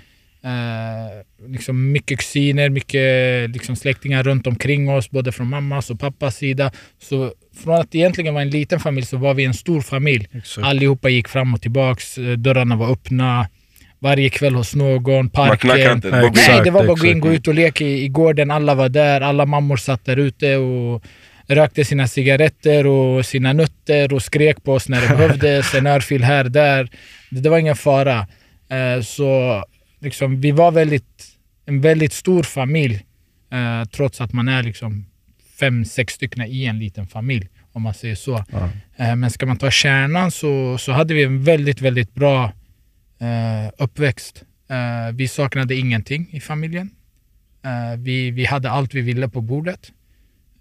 eh, 0.44 1.48
liksom 1.50 1.92
mycket 1.92 2.18
kusiner, 2.18 2.68
mycket 2.68 3.50
liksom 3.50 3.76
släktingar 3.76 4.22
runt 4.22 4.46
omkring 4.46 4.90
oss, 4.90 5.10
både 5.10 5.32
från 5.32 5.46
mammas 5.46 5.90
och 5.90 6.00
pappas 6.00 6.36
sida. 6.36 6.70
Så 7.02 7.32
från 7.64 7.74
att 7.74 7.94
egentligen 7.94 8.34
vara 8.34 8.42
en 8.42 8.50
liten 8.50 8.80
familj 8.80 9.06
så 9.06 9.16
var 9.16 9.34
vi 9.34 9.44
en 9.44 9.54
stor 9.54 9.80
familj. 9.80 10.28
Exakt. 10.32 10.66
Allihopa 10.66 11.08
gick 11.08 11.28
fram 11.28 11.54
och 11.54 11.62
tillbaks, 11.62 12.18
eh, 12.18 12.32
dörrarna 12.32 12.76
var 12.76 12.92
öppna. 12.92 13.48
Varje 14.00 14.28
kväll 14.28 14.54
hos 14.54 14.74
någon, 14.74 15.14
Man 15.14 15.30
parken. 15.30 15.92
inte. 15.92 16.10
Nej, 16.10 16.26
Exakt, 16.26 16.64
det 16.64 16.70
var 16.70 16.82
bara 16.84 16.92
att 16.92 17.00
gå 17.00 17.06
in, 17.06 17.20
gå 17.20 17.32
ut 17.32 17.48
och 17.48 17.54
leka 17.54 17.84
i, 17.84 18.04
i 18.04 18.08
gården. 18.08 18.50
Alla 18.50 18.74
var 18.74 18.88
där, 18.88 19.20
alla 19.20 19.46
mammor 19.46 19.76
satt 19.76 20.04
där 20.04 20.16
ute 20.16 20.56
och 20.56 21.02
rökte 21.48 21.84
sina 21.84 22.08
cigaretter 22.08 22.86
och 22.86 23.26
sina 23.26 23.52
nötter 23.52 24.12
och 24.12 24.22
skrek 24.22 24.64
på 24.64 24.72
oss 24.72 24.88
när 24.88 25.00
det 25.00 25.08
behövdes. 25.16 25.74
En 25.74 25.86
örfil 25.86 26.24
här, 26.24 26.44
där. 26.44 26.88
Det, 27.30 27.40
det 27.40 27.50
var 27.50 27.58
ingen 27.58 27.76
fara. 27.76 28.26
Eh, 28.68 29.02
så 29.02 29.64
liksom, 30.00 30.40
vi 30.40 30.50
var 30.50 30.72
väldigt, 30.72 31.24
en 31.66 31.80
väldigt 31.80 32.12
stor 32.12 32.42
familj 32.42 33.04
Eh, 33.50 33.84
trots 33.84 34.20
att 34.20 34.32
man 34.32 34.48
är 34.48 34.62
liksom 34.62 35.06
fem, 35.60 35.84
sex 35.84 36.14
stycken 36.14 36.46
i 36.46 36.64
en 36.64 36.78
liten 36.78 37.06
familj, 37.06 37.48
om 37.72 37.82
man 37.82 37.94
säger 37.94 38.14
så. 38.14 38.44
Ja. 38.52 38.70
Eh, 38.96 39.16
men 39.16 39.30
ska 39.30 39.46
man 39.46 39.56
ta 39.56 39.70
kärnan 39.70 40.30
så, 40.30 40.78
så 40.78 40.92
hade 40.92 41.14
vi 41.14 41.24
en 41.24 41.44
väldigt, 41.44 41.80
väldigt 41.80 42.14
bra 42.14 42.52
eh, 43.18 43.72
uppväxt. 43.78 44.44
Eh, 44.70 45.14
vi 45.14 45.28
saknade 45.28 45.74
ingenting 45.74 46.28
i 46.30 46.40
familjen. 46.40 46.90
Vi, 47.98 48.30
vi 48.30 48.44
hade 48.44 48.70
allt 48.70 48.94
vi 48.94 49.00
ville 49.00 49.28
på 49.28 49.40
bordet. 49.40 49.92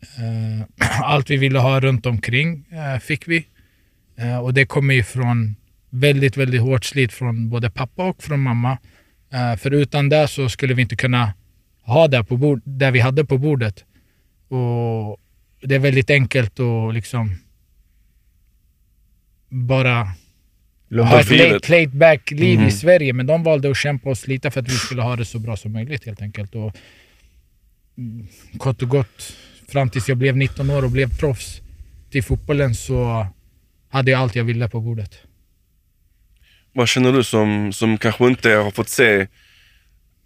Eh, 0.02 0.66
allt 1.04 1.30
vi 1.30 1.38
ville 1.38 1.60
ha 1.60 1.80
runt 1.80 2.06
omkring 2.06 2.66
eh, 2.72 3.00
fick 3.00 3.28
vi. 3.28 3.48
Eh, 4.18 4.38
och 4.38 4.54
det 4.54 4.66
kommer 4.66 4.94
ju 4.94 5.04
från 5.04 5.56
väldigt, 5.90 6.38
väldigt 6.38 6.62
hårt 6.62 6.86
slit 6.86 7.14
från 7.14 7.50
både 7.50 7.70
pappa 7.70 8.04
och 8.04 8.24
från 8.24 8.40
mamma. 8.40 8.78
För 9.58 9.72
utan 9.72 10.10
det 10.10 10.28
så 10.28 10.50
skulle 10.50 10.74
vi 10.74 10.82
inte 10.82 10.96
kunna 10.96 11.34
ha 11.82 12.08
det 12.08 12.24
på 12.24 12.38
bord, 12.38 12.62
det 12.66 12.92
vi 12.92 13.00
hade 13.00 13.26
på 13.26 13.38
bordet. 13.38 13.86
Och 14.48 15.18
det 15.62 15.76
är 15.76 15.80
väldigt 15.80 16.10
enkelt 16.10 16.60
att 16.60 16.94
liksom 16.94 17.36
bara 19.50 20.04
ha 20.92 21.20
ett 21.20 21.28
fint. 21.28 21.40
laid, 21.42 21.70
laid 21.70 21.90
back 21.98 22.32
liv 22.32 22.60
Mhm. 22.60 22.68
i 22.68 22.72
Sverige. 22.72 23.14
Men 23.14 23.26
de 23.28 23.44
valde 23.44 23.70
att 23.72 23.78
kämpa 23.78 24.10
och 24.10 24.18
slita 24.18 24.52
för 24.52 24.60
att 24.62 24.68
vi 24.70 24.76
skulle 24.76 25.02
ha 25.02 25.16
det 25.16 25.26
så 25.26 25.40
bra 25.40 25.58
som 25.58 25.72
möjligt 25.74 26.06
helt 26.06 26.22
enkelt. 26.22 26.56
Och, 26.56 26.78
mm, 27.98 28.28
kort 28.58 28.82
och 28.82 28.90
gott, 28.90 29.34
fram 29.72 29.90
tills 29.90 30.10
jag 30.10 30.18
blev 30.18 30.38
19 30.38 30.70
år 30.70 30.84
och 30.84 30.92
blev 30.92 31.18
proffs 31.18 31.62
till 32.12 32.24
fotbollen 32.24 32.76
så 32.76 33.28
hade 33.90 34.12
jag 34.12 34.22
allt 34.22 34.36
jag 34.36 34.44
ville 34.44 34.70
på 34.70 34.80
bordet. 34.80 35.18
Vad 36.74 36.88
känner 36.88 37.12
du 37.14 37.24
som, 37.24 37.74
som 37.74 37.98
kanske 37.98 38.28
inte 38.28 38.50
har 38.50 38.72
fått 38.72 38.90
se 38.90 39.28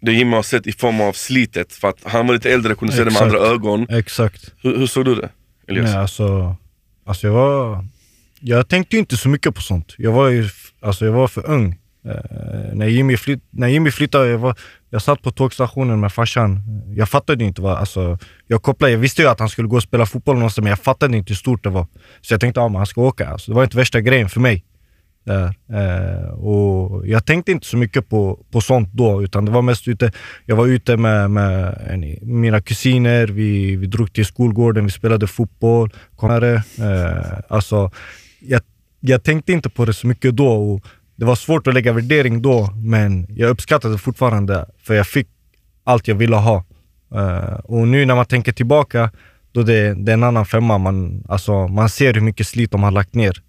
det 0.00 0.12
Jimmy 0.12 0.36
har 0.36 0.42
sett 0.42 0.66
i 0.66 0.72
form 0.72 1.00
av 1.00 1.12
slitet? 1.12 1.72
För 1.72 1.88
att 1.88 1.98
han 2.04 2.26
var 2.26 2.34
lite 2.34 2.52
äldre 2.52 2.72
och 2.72 2.78
kunde 2.78 2.94
se 2.94 2.98
det 2.98 3.04
med 3.04 3.12
Exakt. 3.12 3.34
andra 3.34 3.38
ögon. 3.38 3.86
Exakt. 3.90 4.52
Hur, 4.62 4.78
hur 4.78 4.86
såg 4.86 5.04
du 5.04 5.14
det? 5.14 5.28
Elias? 5.68 5.90
Nej, 5.90 5.96
alltså, 5.96 6.56
alltså 7.04 7.26
jag 7.26 7.34
var... 7.34 7.86
Jag 8.40 8.68
tänkte 8.68 8.96
inte 8.96 9.16
så 9.16 9.28
mycket 9.28 9.54
på 9.54 9.62
sånt. 9.62 9.94
Jag 9.98 10.12
var 10.12 10.28
ju 10.28 10.48
alltså 10.80 11.04
jag 11.04 11.12
var 11.12 11.28
för 11.28 11.46
ung. 11.50 11.78
Eh, 12.04 12.74
när, 12.74 12.86
Jimmy 12.86 13.16
flytt, 13.16 13.42
när 13.50 13.68
Jimmy 13.68 13.90
flyttade, 13.90 14.28
jag, 14.28 14.38
var, 14.38 14.54
jag 14.90 15.02
satt 15.02 15.22
på 15.22 15.30
tågstationen 15.30 16.00
med 16.00 16.12
farsan. 16.12 16.62
Jag 16.96 17.08
fattade 17.08 17.44
inte 17.44 17.62
vad... 17.62 17.78
Alltså, 17.78 18.18
jag, 18.46 18.62
kopplade, 18.62 18.92
jag 18.92 18.98
visste 18.98 19.22
ju 19.22 19.28
att 19.28 19.40
han 19.40 19.48
skulle 19.48 19.68
gå 19.68 19.76
och 19.76 19.82
spela 19.82 20.06
fotboll 20.06 20.36
någonstans, 20.36 20.64
men 20.64 20.70
jag 20.70 20.78
fattade 20.78 21.16
inte 21.16 21.30
hur 21.30 21.36
stort 21.36 21.64
det 21.64 21.70
var. 21.70 21.86
Så 22.20 22.34
jag 22.34 22.40
tänkte 22.40 22.62
att 22.62 22.72
han 22.72 22.86
ska 22.86 23.02
åka. 23.02 23.28
Alltså, 23.28 23.50
det 23.50 23.54
var 23.54 23.64
inte 23.64 23.76
värsta 23.76 24.00
grejen 24.00 24.28
för 24.28 24.40
mig. 24.40 24.64
Där. 25.24 25.54
Eh, 25.72 26.28
och 26.28 27.06
jag 27.06 27.26
tänkte 27.26 27.52
inte 27.52 27.66
så 27.66 27.76
mycket 27.76 28.08
på, 28.08 28.44
på 28.50 28.60
sånt 28.60 28.88
då, 28.92 29.22
utan 29.22 29.44
det 29.44 29.50
var 29.50 29.62
mest 29.62 29.88
ute, 29.88 30.12
jag 30.46 30.56
var 30.56 30.66
ute 30.66 30.96
med, 30.96 31.30
med 31.30 31.78
en, 31.88 32.18
mina 32.22 32.60
kusiner, 32.60 33.26
vi, 33.26 33.76
vi 33.76 33.86
drog 33.86 34.12
till 34.12 34.26
skolgården, 34.26 34.84
vi 34.84 34.90
spelade 34.90 35.26
fotboll, 35.26 35.90
kom 36.16 36.30
här, 36.30 36.54
eh, 36.54 37.38
alltså, 37.48 37.90
jag, 38.40 38.60
jag 39.00 39.22
tänkte 39.22 39.52
inte 39.52 39.68
på 39.70 39.84
det 39.84 39.92
så 39.92 40.06
mycket 40.06 40.36
då 40.36 40.48
och 40.48 40.86
det 41.16 41.24
var 41.24 41.34
svårt 41.34 41.66
att 41.66 41.74
lägga 41.74 41.92
värdering 41.92 42.42
då, 42.42 42.70
men 42.76 43.26
jag 43.28 43.50
uppskattade 43.50 43.94
det 43.94 43.98
fortfarande 43.98 44.66
för 44.82 44.94
jag 44.94 45.06
fick 45.06 45.28
allt 45.84 46.08
jag 46.08 46.14
ville 46.14 46.36
ha. 46.36 46.64
Uh, 47.14 47.54
och 47.64 47.88
nu 47.88 48.04
när 48.04 48.14
man 48.14 48.26
tänker 48.26 48.52
tillbaka, 48.52 49.10
då 49.52 49.62
det, 49.62 49.94
det 49.94 50.12
är 50.12 50.14
en 50.14 50.22
annan 50.22 50.46
femma. 50.46 50.78
Man, 50.78 51.24
alltså, 51.28 51.68
man 51.68 51.88
ser 51.88 52.14
hur 52.14 52.20
mycket 52.20 52.46
slit 52.46 52.70
de 52.70 52.82
har 52.82 52.90
lagt 52.90 53.14
ner. 53.14 53.42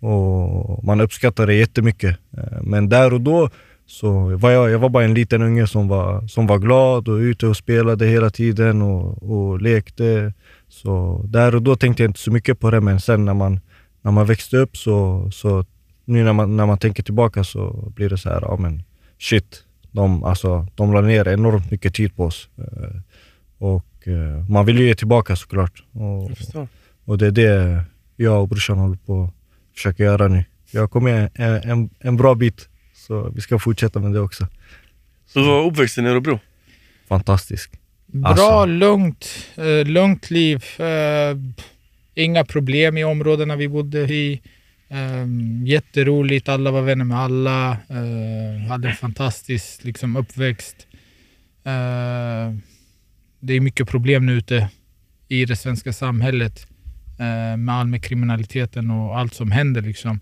Och 0.00 0.84
man 0.84 1.00
uppskattar 1.00 1.46
det 1.46 1.54
jättemycket. 1.54 2.16
Uh, 2.38 2.62
Men 2.62 2.88
där 2.88 3.12
och 3.12 3.20
då 3.20 3.50
så 3.86 4.36
var 4.36 4.50
jag, 4.50 4.70
jag 4.70 4.78
var 4.78 4.88
bara 4.88 5.04
en 5.04 5.14
liten 5.14 5.42
unge 5.42 5.66
som 5.66 5.88
var, 5.88 6.26
som 6.26 6.46
var 6.46 6.58
glad 6.58 7.08
och 7.08 7.16
ute 7.16 7.46
och 7.46 7.56
spelade 7.56 8.06
hela 8.06 8.30
tiden 8.30 8.82
och, 8.82 9.22
och 9.22 9.62
lekte. 9.62 10.32
Så 10.68 11.24
där 11.28 11.54
och 11.54 11.62
då 11.62 11.76
tänkte 11.76 12.02
jag 12.02 12.10
inte 12.10 12.20
så 12.20 12.32
mycket 12.32 12.60
på 12.60 12.70
det, 12.70 12.80
men 12.80 13.00
sen 13.00 13.24
när 13.24 13.34
man, 13.34 13.60
när 14.02 14.12
man 14.12 14.26
växte 14.26 14.56
upp 14.56 14.76
så, 14.76 15.30
så 15.32 15.64
nu 16.10 16.24
när 16.24 16.32
man, 16.32 16.56
när 16.56 16.66
man 16.66 16.78
tänker 16.78 17.02
tillbaka 17.02 17.44
så 17.44 17.92
blir 17.96 18.08
det 18.08 18.18
så 18.18 18.28
här, 18.28 18.40
ja 18.42 18.56
men 18.56 18.82
shit, 19.18 19.64
de, 19.92 20.24
alltså, 20.24 20.66
de 20.74 20.92
la 20.92 21.00
ner 21.00 21.28
enormt 21.28 21.70
mycket 21.70 21.94
tid 21.94 22.16
på 22.16 22.24
oss. 22.24 22.48
Eh, 22.58 23.00
Och 23.58 24.08
eh, 24.08 24.48
man 24.48 24.66
vill 24.66 24.78
ju 24.78 24.86
ge 24.86 24.94
tillbaka 24.94 25.36
såklart. 25.36 25.82
Och, 25.92 26.30
och 27.04 27.18
det 27.18 27.26
är 27.26 27.30
det 27.30 27.84
jag 28.16 28.42
och 28.42 28.48
brorsan 28.48 28.78
håller 28.78 28.96
på 29.06 29.22
att 29.22 29.34
försöka 29.74 30.02
göra 30.02 30.28
nu. 30.28 30.44
Jag 30.70 30.80
har 30.80 30.88
kommit 30.88 31.30
en, 31.34 31.54
en, 31.70 31.90
en 32.00 32.16
bra 32.16 32.34
bit, 32.34 32.68
så 32.94 33.30
vi 33.34 33.40
ska 33.40 33.58
fortsätta 33.58 34.00
med 34.00 34.12
det 34.12 34.20
också. 34.20 34.46
Hur 35.34 35.42
var 35.46 35.66
uppväxten 35.66 36.06
i 36.06 36.08
Örebro? 36.08 36.38
Fantastisk. 37.08 37.70
Bra, 38.06 38.28
Alltså. 38.30 38.64
lugnt, 38.66 39.26
eh, 39.56 39.86
lugnt 39.86 40.30
liv. 40.30 40.64
Inga 42.14 42.44
problem 42.44 42.98
i 42.98 43.04
områdena 43.04 43.56
vi 43.56 43.68
bodde 43.68 43.98
i. 44.00 44.40
Eh, 44.90 45.26
jätteroligt, 45.64 46.48
alla 46.48 46.70
var 46.70 46.82
vänner 46.82 47.04
med 47.04 47.18
alla. 47.18 47.70
Eh, 47.70 48.68
hade 48.68 48.88
en 48.88 48.96
fantastisk 48.96 49.84
liksom, 49.84 50.16
uppväxt. 50.16 50.86
Eh, 51.64 52.54
det 53.40 53.54
är 53.54 53.60
mycket 53.60 53.88
problem 53.88 54.26
nu 54.26 54.32
ute 54.32 54.68
i 55.28 55.44
det 55.44 55.56
svenska 55.56 55.92
samhället 55.92 56.66
eh, 57.18 57.56
med 57.56 57.74
all 57.74 57.86
med 57.86 58.04
kriminaliteten 58.04 58.90
och 58.90 59.18
allt 59.18 59.34
som 59.34 59.50
händer. 59.50 59.80
Liksom. 59.80 60.20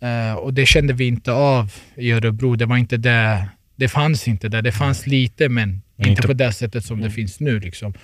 Eh, 0.00 0.34
och 0.34 0.54
det 0.54 0.66
kände 0.66 0.92
vi 0.92 1.06
inte 1.06 1.32
av 1.32 1.72
i 1.94 2.12
Örebro. 2.12 2.56
Det 2.56 2.66
var 2.66 2.76
inte 2.76 2.96
det. 2.96 3.48
Det 3.76 3.88
fanns 3.88 4.28
inte 4.28 4.48
där. 4.48 4.62
Det 4.62 4.72
fanns 4.72 5.06
lite, 5.06 5.48
men 5.48 5.82
Men 5.96 6.08
inte 6.08 6.22
på 6.22 6.32
det 6.32 6.52
sättet 6.52 6.84
som 6.84 7.00
det 7.00 7.10
finns 7.10 7.40
nu. 7.40 7.60
Liksom. 7.60 7.94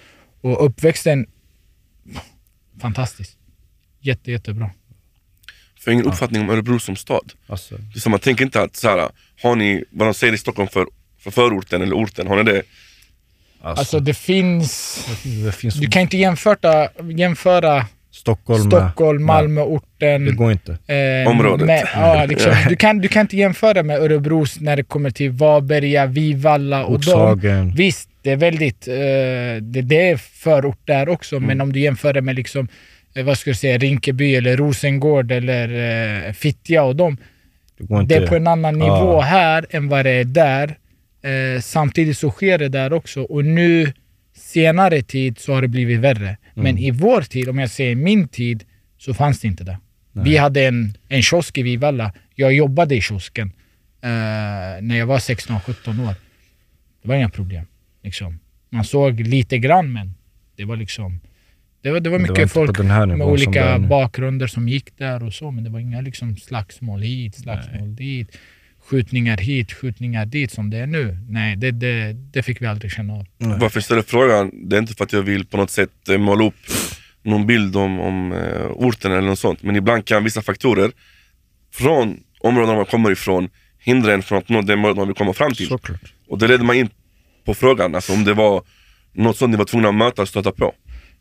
Och 0.40 0.67
uppväxten, 0.67 1.26
fantastisk. 2.81 3.38
Jätte, 4.00 4.31
jättebra. 4.31 4.71
Jag 5.88 5.95
har 5.95 6.00
ingen 6.00 6.12
uppfattning 6.12 6.42
om 6.42 6.50
Örebro 6.50 6.78
som 6.78 6.97
stad. 6.97 7.33
Alltså, 7.47 7.75
Det 7.75 7.99
är 7.99 8.00
som 8.00 8.11
man 8.11 8.21
tänker 8.21 8.45
inte 8.45 8.62
att 8.62 8.76
så 8.76 8.88
här, 8.88 9.09
har 9.42 9.57
ni 9.57 9.85
vad 9.90 10.09
de 10.09 10.14
säger 10.14 10.33
i 10.33 10.38
Stockholm 10.38 10.68
för, 10.68 10.87
för 11.21 11.30
förorten 11.30 11.83
eller 11.83 11.95
orten, 11.97 12.26
har 12.26 12.37
ni 12.37 12.52
det? 12.52 12.62
alltså, 13.62 13.80
Alltså 13.80 14.00
det 14.00 14.14
finns... 14.14 14.99
det 15.45 15.52
finns 15.52 15.75
Du 15.75 15.87
kan 15.87 16.02
inte 16.02 16.16
jämföra, 16.16 16.88
jämföra 17.16 17.87
Stockholm, 18.11 18.62
Stockholm, 18.71 19.25
Malmö, 19.25 19.61
Det 19.61 19.66
orten. 19.66 20.37
går 20.37 20.52
inte. 20.52 20.78
Eh, 20.95 21.30
Området. 21.30 21.66
Med, 21.66 21.88
ja, 21.95 22.25
liksom, 22.28 22.52
du, 22.68 22.76
kan, 22.76 22.99
du 22.99 23.09
kan 23.09 23.21
inte 23.21 23.37
jämföra 23.37 23.83
med 23.83 23.99
Örebro 23.99 24.45
när 24.61 24.76
det 24.76 24.83
kommer 24.83 25.11
till 25.11 25.30
Varberga, 25.30 26.07
Vivalla 26.07 26.85
och. 26.85 26.95
Oxhagen. 26.95 27.75
Visst, 27.76 28.09
det 28.23 28.30
är 28.30 28.37
väldigt... 28.37 28.88
Eh, 28.88 28.95
det, 29.62 29.83
det 29.83 30.09
är 30.09 30.16
förort 30.16 30.80
där 30.85 31.09
också, 31.09 31.37
Mm. 31.37 31.47
men 31.47 31.61
om 31.61 31.73
du 31.73 31.80
jämför 31.80 32.12
det 32.12 32.23
med 32.23 32.37
liksom, 32.37 32.68
vad 33.25 33.39
ska 33.39 33.51
jag 33.51 33.57
säga, 33.57 33.79
Rinkeby 33.79 34.35
eller 34.35 34.57
Rosengård 34.57 35.33
eller 35.33 36.27
eh, 36.27 36.33
Fittja 36.33 36.83
och 36.83 36.97
dem. 36.97 37.17
Det 38.07 38.15
är 38.15 38.27
på 38.27 38.37
en 38.37 38.47
annan 38.47 38.79
Ja. 38.81 38.85
nivå 39.01 39.21
här 39.21 39.67
än 39.71 39.89
vad 39.89 40.05
det 40.05 40.11
är 40.11 40.25
där. 40.25 40.79
Eh, 41.23 41.61
samtidigt 41.61 42.19
så 42.19 42.31
sker 42.31 42.59
det 42.59 42.69
där 42.69 42.93
också. 42.93 43.23
Och 43.23 43.45
nu, 43.45 43.93
senare 44.37 45.03
tid, 45.03 45.39
så 45.39 45.53
har 45.55 45.63
det 45.63 45.69
blivit 45.69 46.01
värre. 46.01 46.37
Men 46.55 46.67
Mm. 46.67 46.79
i 46.79 46.91
vår 46.91 47.23
tid, 47.23 47.49
om 47.49 47.59
jag 47.59 47.71
säger 47.71 47.95
min 47.95 48.29
tid, 48.29 48.65
så 48.99 49.15
fanns 49.15 49.41
det 49.41 49.49
inte 49.49 49.65
det. 49.65 49.79
Vi 50.13 50.37
hade 50.37 50.67
en, 50.67 50.95
en 51.09 51.23
kiosk 51.23 51.59
i 51.59 51.63
Vivalla. 51.63 52.13
Jag 52.35 52.53
jobbade 52.55 52.95
i 52.97 53.01
kiosken 53.01 53.53
eh, 54.03 54.09
när 54.83 54.97
jag 54.99 55.07
var 55.07 55.19
16-17 55.19 56.09
år. 56.09 56.15
Det 57.03 57.09
var 57.09 57.15
inga 57.15 57.29
problem. 57.29 57.65
Liksom. 58.03 58.39
Man 58.71 58.85
såg 58.85 59.21
lite 59.21 59.59
grann, 59.59 59.93
men 59.93 60.15
det 60.57 60.65
var 60.65 60.77
liksom... 60.77 61.21
Det 61.82 61.90
var, 61.90 62.00
det 62.00 62.11
var 62.11 62.18
Men 62.18 62.26
det 62.26 62.32
mycket 62.32 62.54
var 62.54 62.64
folk 62.66 62.76
på 62.76 62.82
den 62.82 62.90
här 62.90 63.06
med 63.06 63.18
som 63.18 63.28
olika 63.32 63.78
nu. 63.78 63.88
bakgrunder 63.88 64.47
som 64.47 64.68
gick 64.68 64.99
där 64.99 65.25
och 65.25 65.35
så, 65.35 65.50
men 65.50 65.64
det 65.64 65.70
var 65.70 65.80
inga 65.80 66.00
liksom 66.00 66.37
slagsmål 66.37 67.02
hit, 67.02 67.35
slagsmål 67.35 67.97
dit, 67.97 68.38
skjutningar 68.88 69.37
hit, 69.37 69.73
skjutningar 69.73 70.26
dit 70.26 70.52
som 70.52 70.70
det 70.70 70.78
är 70.78 70.87
nu. 70.87 71.18
Nej, 71.28 71.56
det, 71.56 71.70
det, 71.70 72.12
det 72.12 72.42
fick 72.42 72.62
vi 72.62 72.66
aldrig 72.66 72.92
känna 72.92 73.12
av. 73.14 73.26
Varför 73.38 73.76
jag 73.76 73.85
ställer 73.85 74.02
frågan, 74.02 74.50
det 74.68 74.76
är 74.76 74.80
inte 74.80 74.94
för 74.94 75.04
att 75.04 75.12
jag 75.12 75.23
vill 75.23 75.47
på 75.47 75.56
något 75.56 75.70
sätt 75.70 76.08
eh, 76.08 76.18
måla 76.18 76.44
upp 76.44 76.54
någon 77.23 77.47
bild 77.47 77.76
om, 77.76 78.00
om 78.00 78.32
eh, 78.32 78.66
orten 78.66 79.12
eller 79.12 79.28
något 79.28 79.38
sånt. 79.38 79.62
Men 79.62 79.76
ibland 79.76 80.04
kan 80.04 80.25
vissa 80.25 80.42
faktorer 80.42 80.90
från 81.75 82.16
områden 82.40 82.76
man 82.76 82.85
kommer 82.87 83.11
ifrån 83.11 83.49
hindra 83.78 84.12
en 84.12 84.23
från 84.23 84.38
att 84.38 84.49
nå 84.49 84.62
det 84.62 84.76
målet 84.76 84.97
man 84.97 85.06
vill 85.06 85.16
komma 85.16 85.32
fram 85.32 85.54
till. 85.54 85.66
Såklart. 85.68 86.00
Och 86.28 86.38
det 86.38 86.49
ledde 86.49 86.64
man 86.64 86.76
in 86.76 86.88
på 87.44 87.54
frågan, 87.54 87.94
alltså 87.94 88.12
om 88.12 88.25
det 88.25 88.35
var 88.35 88.62
något 89.12 89.37
sånt 89.37 89.50
ni 89.50 89.56
var 89.56 89.64
tvungna 89.64 89.88
att 89.88 89.94
möta 89.94 90.23
och 90.23 90.28
stöta 90.28 90.52
på. 90.52 90.75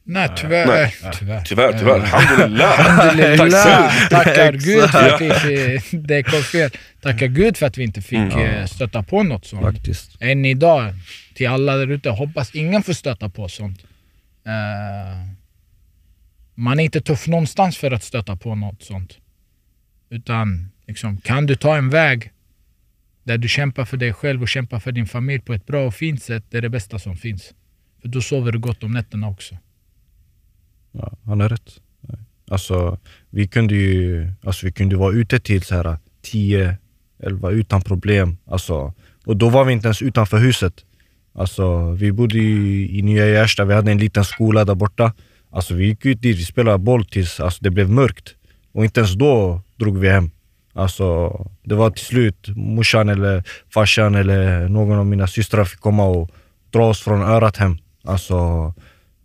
Nej, 0.10 0.30
tyvärr. 0.38 0.68
Nej. 0.68 0.94
tyvärr. 1.20 1.42
Tyvärr, 1.46 1.80
tyvärr. 1.80 2.00
Alhamdulillah. 2.00 2.80
Alhamdulillah. 3.00 4.10
Tackar 4.10 4.52
Gud 4.54 4.90
för 4.90 5.10
att 5.10 5.22
vi 5.22 5.80
det 5.98 6.24
kom 6.24 6.42
fel. 6.42 6.72
Tackar 7.02 7.28
Gud 7.28 7.58
för 7.58 7.66
att 7.66 7.78
vi 7.78 7.84
inte 7.84 8.02
fick 8.02 8.18
Mm. 8.20 8.40
eh, 8.40 8.66
stöta 8.66 9.04
på 9.04 9.24
något 9.24 9.46
sånt. 9.46 9.62
Faktiskt. 9.64 10.18
Än 10.22 10.46
idag, 10.46 10.94
till 11.36 11.48
alla 11.48 11.76
där 11.76 11.88
ute, 11.92 12.10
hoppas 12.10 12.56
ingen 12.56 12.84
får 12.84 12.94
stöta 12.94 13.30
på 13.30 13.48
sånt. 13.50 13.80
Eh, 14.46 15.28
man 16.56 16.80
är 16.80 16.84
inte 16.84 17.02
tuff 17.02 17.28
någonstans 17.28 17.78
för 17.78 17.92
att 17.92 18.04
stöta 18.04 18.36
på 18.36 18.56
något 18.56 18.84
sånt. 18.84 19.18
Utan 20.10 20.72
liksom, 20.88 21.18
kan 21.18 21.46
du 21.46 21.56
ta 21.56 21.78
en 21.78 21.90
väg 21.90 22.32
där 23.24 23.38
du 23.38 23.48
kämpar 23.48 23.86
för 23.86 23.98
dig 23.98 24.14
själv 24.14 24.42
och 24.42 24.50
kämpar 24.50 24.80
för 24.80 24.92
din 24.92 25.06
familj 25.08 25.42
på 25.42 25.54
ett 25.54 25.66
bra 25.66 25.88
och 25.88 25.94
fint 25.96 26.24
sätt, 26.24 26.44
det 26.50 26.58
är 26.58 26.62
det 26.62 26.70
bästa 26.70 27.00
som 27.00 27.18
finns. 27.18 27.54
För 28.02 28.08
då 28.08 28.22
sover 28.22 28.52
du 28.52 28.60
gott 28.60 28.84
om 28.84 28.92
nätterna 28.92 29.28
också. 29.28 29.58
Ja, 30.92 31.12
han 31.26 31.40
har 31.40 31.50
rätt. 31.50 31.82
Alltså, 32.52 32.98
vi 33.30 33.48
kunde 33.48 33.76
ju 33.76 34.28
alltså, 34.44 34.66
vi 34.66 34.72
kunde 34.72 34.96
vara 34.96 35.14
ute 35.14 35.40
till 35.40 35.62
så 35.64 35.76
här 35.76 35.98
10, 36.22 36.78
11 37.24 37.52
utan 37.52 37.82
problem. 37.82 38.38
Alltså, 38.46 38.94
och 39.26 39.38
då 39.38 39.50
var 39.50 39.66
vi 39.66 39.74
inte 39.74 39.88
ens 39.88 40.02
utanför 40.02 40.38
huset. 40.38 40.74
Alltså, 41.34 41.92
vi 41.92 42.12
bodde 42.12 42.38
i, 42.38 43.00
i 43.00 43.02
Nya 43.02 43.28
Gärsta, 43.28 43.66
vi 43.66 43.74
hade 43.74 43.92
en 43.92 43.98
liten 43.98 44.26
skola 44.26 44.66
där 44.66 44.76
borta. 44.76 45.14
Alltså, 45.52 45.74
vi 45.74 45.86
gick 45.86 46.06
ut 46.06 46.22
dit, 46.22 46.38
vi 46.38 46.46
spelade 46.46 46.78
boll 46.78 47.06
tills 47.06 47.40
alltså, 47.40 47.64
det 47.64 47.70
blev 47.70 47.90
mörkt. 47.90 48.36
Och 48.72 48.84
inte 48.84 49.00
ens 49.00 49.14
då 49.14 49.62
drog 49.76 49.98
vi 49.98 50.10
hem. 50.10 50.32
Alltså, 50.74 51.30
det 51.64 51.76
var 51.76 51.92
till 51.92 52.06
slut 52.06 52.48
morsan 52.56 53.10
eller 53.10 53.44
farsan 53.74 54.16
eller 54.16 54.70
någon 54.70 55.00
av 55.00 55.06
mina 55.06 55.28
systrar 55.28 55.66
fick 55.66 55.80
komma 55.80 56.06
och 56.06 56.32
dra 56.70 56.90
oss 56.90 57.02
från 57.02 57.22
örat 57.22 57.58
hem. 57.58 57.78
Alltså, 58.04 58.74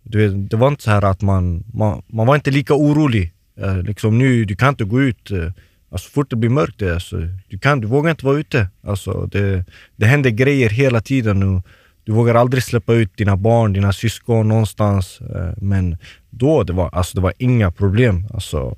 du 0.03 0.17
vet, 0.27 0.49
det 0.49 0.57
var 0.57 0.67
inte 0.67 0.83
så 0.83 0.91
här 0.91 1.05
att 1.05 1.21
man, 1.21 1.63
man, 1.73 2.01
man 2.07 2.27
var 2.27 2.35
inte 2.35 2.51
lika 2.51 2.73
orolig. 2.73 3.33
Eh, 3.59 3.77
liksom 3.77 4.17
nu, 4.17 4.45
du 4.45 4.55
kan 4.55 4.69
inte 4.69 4.83
gå 4.83 5.01
ut. 5.01 5.31
Eh, 5.31 5.51
alltså, 5.91 6.09
fort 6.09 6.29
det 6.29 6.35
blir 6.35 6.49
mörkt, 6.49 6.81
alltså, 6.81 7.17
du, 7.49 7.57
kan, 7.59 7.81
du 7.81 7.87
vågar 7.87 8.11
inte 8.11 8.25
vara 8.25 8.37
ute. 8.37 8.67
Alltså, 8.83 9.25
det, 9.31 9.65
det 9.95 10.05
händer 10.05 10.29
grejer 10.29 10.69
hela 10.69 11.01
tiden. 11.01 11.43
Och 11.43 11.67
du 12.03 12.11
vågar 12.11 12.35
aldrig 12.35 12.63
släppa 12.63 12.93
ut 12.93 13.17
dina 13.17 13.37
barn, 13.37 13.73
dina 13.73 13.93
syskon 13.93 14.47
någonstans. 14.47 15.21
Eh, 15.21 15.53
men 15.57 15.97
då, 16.29 16.63
det 16.63 16.73
var, 16.73 16.89
alltså, 16.93 17.15
det 17.17 17.21
var 17.21 17.33
inga 17.37 17.71
problem. 17.71 18.27
Alltså, 18.33 18.77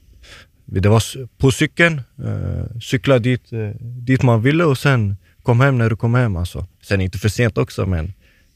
det 0.66 0.90
var 0.90 1.04
på 1.38 1.52
cykeln, 1.52 2.02
cykla 2.82 3.20
dit, 3.20 3.44
dit 3.82 4.24
man 4.24 4.42
ville 4.42 4.64
och 4.64 4.78
sen 4.78 5.16
kom 5.44 5.60
hem 5.60 5.78
när 5.78 5.90
du 5.90 5.96
kom 5.96 6.14
hem. 6.16 6.36
Alltså. 6.36 6.68
Sen 6.84 7.02
inte 7.02 7.18
för 7.18 7.30
sent 7.30 7.58
också, 7.58 7.86
men, 7.86 8.14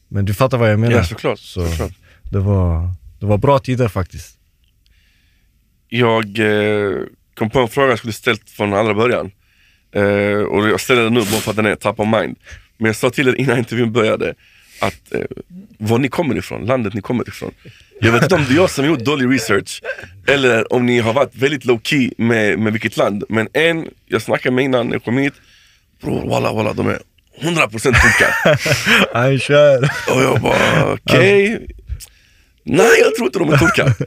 men 0.08 0.24
du 0.24 0.34
fattar 0.34 0.58
vad 0.58 0.72
jag 0.72 0.80
menar. 0.80 0.96
Ja, 0.96 1.04
såklart. 1.04 1.38
Så- 1.38 1.66
såklart. 1.68 1.92
Det 2.30 2.38
var, 2.38 2.92
det 3.20 3.26
var 3.26 3.38
bra 3.38 3.58
tider 3.58 3.88
faktiskt. 3.88 4.36
Jag 5.88 6.38
eh, 6.38 6.96
kom 7.34 7.50
på 7.50 7.58
en 7.60 7.68
fråga 7.68 7.88
jag 7.88 7.98
skulle 7.98 8.12
ställt 8.12 8.50
från 8.50 8.74
allra 8.74 8.94
början. 8.94 9.30
Eh, 9.94 10.42
och 10.42 10.68
jag 10.68 10.80
ställer 10.80 11.02
den 11.02 11.14
nu 11.14 11.20
bara 11.20 11.40
för 11.40 11.50
att 11.50 11.56
den 11.56 11.66
är 11.66 11.74
top 11.74 12.00
of 12.00 12.08
mind. 12.08 12.36
Men 12.76 12.86
jag 12.86 12.96
sa 12.96 13.10
till 13.10 13.28
er 13.28 13.34
innan 13.34 13.58
intervjun 13.58 13.92
började 13.92 14.34
att 14.80 15.14
eh, 15.14 15.20
var 15.78 15.98
ni 15.98 16.08
kommer 16.08 16.36
ifrån, 16.36 16.66
landet 16.66 16.94
ni 16.94 17.00
kommer 17.00 17.28
ifrån. 17.28 17.52
Jag 18.00 18.12
vet 18.12 18.22
inte 18.22 18.34
om 18.34 18.44
det 18.48 18.54
är 18.54 18.56
jag 18.56 18.70
som 18.70 18.86
gjort 18.86 18.98
dålig 19.04 19.34
research 19.34 19.82
eller 20.26 20.72
om 20.72 20.86
ni 20.86 20.98
har 20.98 21.12
varit 21.12 21.34
väldigt 21.34 21.64
low 21.64 21.80
key 21.82 22.10
med, 22.18 22.58
med 22.58 22.72
vilket 22.72 22.96
land. 22.96 23.24
Men 23.28 23.48
en, 23.52 23.88
jag 24.06 24.22
snackade 24.22 24.54
med 24.54 24.64
innan 24.64 24.90
jag 24.90 25.04
kom 25.04 25.18
hit, 25.18 25.34
bror 26.02 26.28
walla 26.28 26.52
walla 26.52 26.72
de 26.72 26.88
är 26.88 26.98
100% 27.40 27.70
turkar. 27.70 28.58
Han 29.14 29.38
kör! 29.38 29.90
Och 30.14 30.22
jag 30.22 30.40
bara, 30.40 30.92
okej. 30.92 31.66
Nej, 32.64 33.00
jag 33.00 33.14
tror 33.14 33.26
inte 33.26 33.38
de 33.38 33.52
är 33.52 33.56
turkar. 33.56 33.94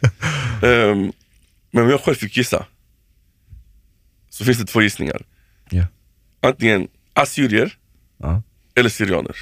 Ehm, 0.63 1.11
men 1.71 1.83
om 1.83 1.89
jag 1.89 2.01
själv 2.01 2.15
fick 2.15 2.37
gissa, 2.37 2.65
så 4.29 4.45
finns 4.45 4.57
det 4.57 4.65
två 4.65 4.81
gissningar. 4.81 5.21
Ja. 5.69 5.85
Antingen 6.41 6.87
assyrier 7.13 7.73
Ja. 8.17 8.41
eller 8.75 8.89
syrianer. 8.89 9.35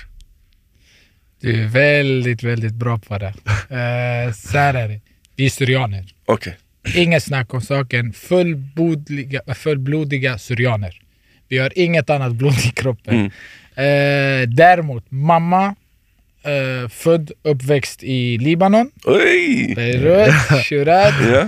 Du 1.39 1.63
är 1.63 1.68
väldigt, 1.68 2.44
väldigt 2.44 2.74
bra 2.74 2.98
på 2.98 3.18
det. 3.18 3.27
Uh, 3.27 4.34
så 4.34 4.58
här 4.58 4.74
är 4.74 4.88
det. 4.88 5.01
Vi 5.36 5.46
är 5.46 5.50
syrianer. 5.50 6.13
Okej, 6.25 6.58
Inget 6.96 7.24
snack 7.24 7.53
om 7.53 7.62
saken. 7.62 8.13
Fullblodiga, 8.13 9.41
fullblodiga 9.56 10.38
syrianer. 10.38 11.01
Vi 11.48 11.58
har 11.58 11.77
inget 11.80 12.10
annat 12.10 12.32
blod 12.34 12.53
i 12.53 12.72
kroppen. 12.72 13.13
Mm. 13.15 13.32
Eh, 13.75 14.50
däremot, 14.50 15.06
mamma 15.12 15.75
eh, 16.44 16.90
född, 16.90 17.32
uppväxt 17.44 18.04
i 18.04 18.38
Libanon. 18.38 18.92
oj! 19.04 19.74
Beirut, 19.76 20.66
Shurat. 20.66 21.14
Ja. 21.32 21.42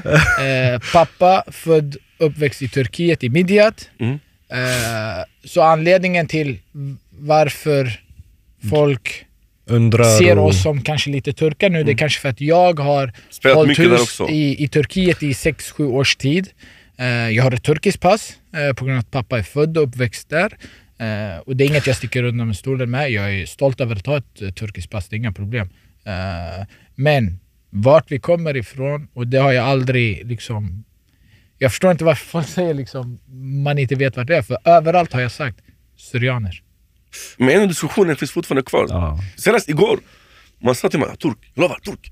Eh, 0.46 0.80
pappa 0.94 1.44
född, 1.52 1.98
uppväxt 2.18 2.62
i 2.62 2.68
Turkiet, 2.68 3.24
i 3.24 3.30
Midyat. 3.30 3.90
Mm. 4.00 4.20
Eh, 4.50 5.24
så 5.44 5.62
anledningen 5.62 6.28
till 6.28 6.60
varför 7.10 8.00
folk 8.70 9.26
Undrar 9.66 10.18
ser 10.18 10.38
och, 10.38 10.48
oss 10.48 10.64
som 10.64 10.82
kanske 10.82 11.10
lite 11.10 11.34
turkar 11.34 11.70
nu, 11.70 11.84
det 11.84 11.92
är 11.92 11.98
kanske 11.98 12.22
för 12.22 12.30
att 12.30 12.42
jag 12.42 12.80
har 12.80 13.14
Spelat 13.30 13.58
hållit 13.58 13.80
hus 13.80 14.02
också. 14.02 14.30
i, 14.30 14.64
i 14.64 14.68
Turkiet 14.68 15.24
i 15.24 15.32
6-7 15.32 15.84
års 15.84 16.16
tid. 16.16 16.48
Eh, 16.98 17.06
jag 17.08 17.44
har 17.44 17.52
ett 17.52 17.64
turkiskt 17.64 18.02
pass 18.02 18.34
på 18.76 18.86
grund 18.86 18.98
av 18.98 19.00
att 19.00 19.12
pappa 19.12 19.38
är 19.38 19.44
född 19.44 19.78
och 19.78 19.84
uppväxt 19.84 20.30
där. 20.30 20.58
Eh, 20.98 21.38
och 21.46 21.56
det 21.56 21.64
är 21.64 21.68
inget 21.68 21.88
jag 21.88 21.96
sticker 21.96 22.24
under 22.24 22.46
med 22.46 22.56
stolen 22.56 22.90
med. 22.92 23.12
Jag 23.12 23.34
är 23.36 23.46
stolt 23.46 23.82
över 23.82 23.96
att 23.96 24.06
ha 24.06 24.18
ett 24.18 24.42
eh, 24.42 24.50
turkiskt 24.50 24.92
pass, 24.92 25.08
det 25.10 25.16
är 25.16 25.18
inga 25.18 25.32
problem. 25.32 25.70
Eh, 26.06 26.66
men 26.96 27.40
vart 27.70 28.12
vi 28.12 28.20
kommer 28.20 28.58
ifrån, 28.58 29.08
och 29.14 29.28
det 29.28 29.38
har 29.38 29.52
jag 29.52 29.66
aldrig 29.66 30.26
liksom... 30.26 30.84
Jag 31.58 31.72
förstår 31.72 31.92
inte 31.92 32.04
varför 32.04 32.26
folk 32.26 32.48
säger 32.48 32.74
liksom 32.74 33.20
man 33.64 33.78
inte 33.78 33.96
vet 33.96 34.18
vart 34.18 34.28
det 34.28 34.38
är, 34.38 34.42
för 34.42 34.58
överallt 34.66 35.14
har 35.14 35.22
jag 35.22 35.32
sagt 35.32 35.58
syrianer. 35.98 36.62
Men 37.38 37.68
diskussionen 37.68 38.16
finns 38.16 38.32
fortfarande 38.32 38.64
kvar. 38.64 38.86
Ja. 38.90 39.20
Senast 39.38 39.70
igår, 39.70 40.00
man 40.60 40.76
sa 40.76 40.90
till 40.90 41.00
mig, 41.00 41.10
turk, 41.18 41.38
jag 41.54 41.62
lovar, 41.62 41.80
turk. 41.80 42.12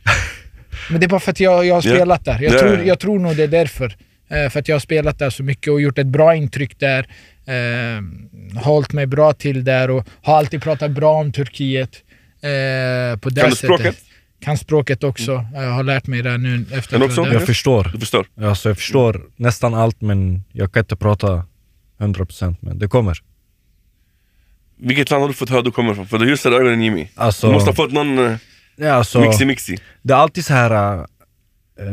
Men 0.90 1.00
det 1.00 1.06
är 1.06 1.10
bara 1.10 1.20
för 1.20 1.32
att 1.32 1.40
jag, 1.40 1.66
jag 1.66 1.74
har 1.76 1.82
spelat 1.82 2.26
där. 2.26 2.42
Jag, 2.42 2.54
Ja, 2.54 2.60
tror, 2.60 2.78
ja. 2.78 2.84
jag 2.84 3.00
tror 3.00 3.20
nog 3.20 3.36
det 3.36 3.44
är 3.44 3.48
därför. 3.48 3.96
Eh, 4.32 4.50
för 4.50 4.60
att 4.60 4.68
jag 4.68 4.76
har 4.76 4.80
spelat 4.80 5.20
där 5.20 5.30
så 5.30 5.44
mycket 5.44 5.74
och 5.74 5.82
gjort 5.82 5.98
ett 5.98 6.08
bra 6.08 6.36
intryck 6.36 6.80
där. 6.80 7.08
Eh, 7.46 8.02
hållit 8.62 8.94
mig 8.94 9.06
bra 9.06 9.34
till 9.34 9.64
där 9.64 9.90
och 9.90 10.08
har 10.22 10.38
alltid 10.38 10.62
pratat 10.62 10.92
bra 10.92 11.14
om 11.14 11.32
Turkiet. 11.32 11.96
Eh, 12.42 13.20
på 13.20 13.30
det 13.30 13.42
Kan 13.42 13.50
du 13.50 13.56
sättet. 13.56 13.58
språket? 13.58 13.98
Kan 14.42 14.58
språket 14.58 15.04
också. 15.04 15.46
Jag 15.54 15.72
har 15.72 15.84
lärt 15.84 16.08
mig 16.08 16.22
det 16.22 16.38
nu 16.38 16.66
efter 16.74 16.90
Kan 16.92 17.00
du 17.00 17.06
att 17.06 17.18
också? 17.20 17.34
jag 17.34 17.46
förstår. 17.46 17.90
Du 17.94 18.00
förstår? 18.00 18.26
Alltså, 18.42 18.70
jag 18.70 18.78
förstår 18.78 19.22
nästan 19.36 19.74
allt 19.74 20.02
men 20.02 20.44
jag 20.52 20.72
kan 20.72 20.80
inte 20.80 20.96
prata 20.96 21.46
100% 22.00 22.56
men 22.60 22.80
det 22.80 22.88
kommer. 22.88 23.18
Vilket 24.78 25.10
land 25.12 25.22
har 25.22 25.28
du 25.28 25.34
fått 25.34 25.50
höra 25.50 25.62
du 25.62 25.72
kommer 25.72 25.92
ifrån? 25.92 26.08
För 26.08 26.18
du 26.18 26.30
ljusade 26.30 26.56
ögonen 26.56 26.82
Jimmy. 26.82 27.08
Alltså, 27.16 27.48
Du 27.48 27.54
måste 27.54 27.70
ha 27.70 27.76
fått 27.76 27.92
någon 27.92 28.20
uh, 28.20 28.36
ja, 28.76 28.92
alltså, 28.94 29.20
mixi-mixi. 29.20 29.78
Det 30.02 30.14
är 30.14 30.18
alltid 30.18 30.46
så 30.46 30.54
här, 30.54 30.98
eh, 31.00 31.06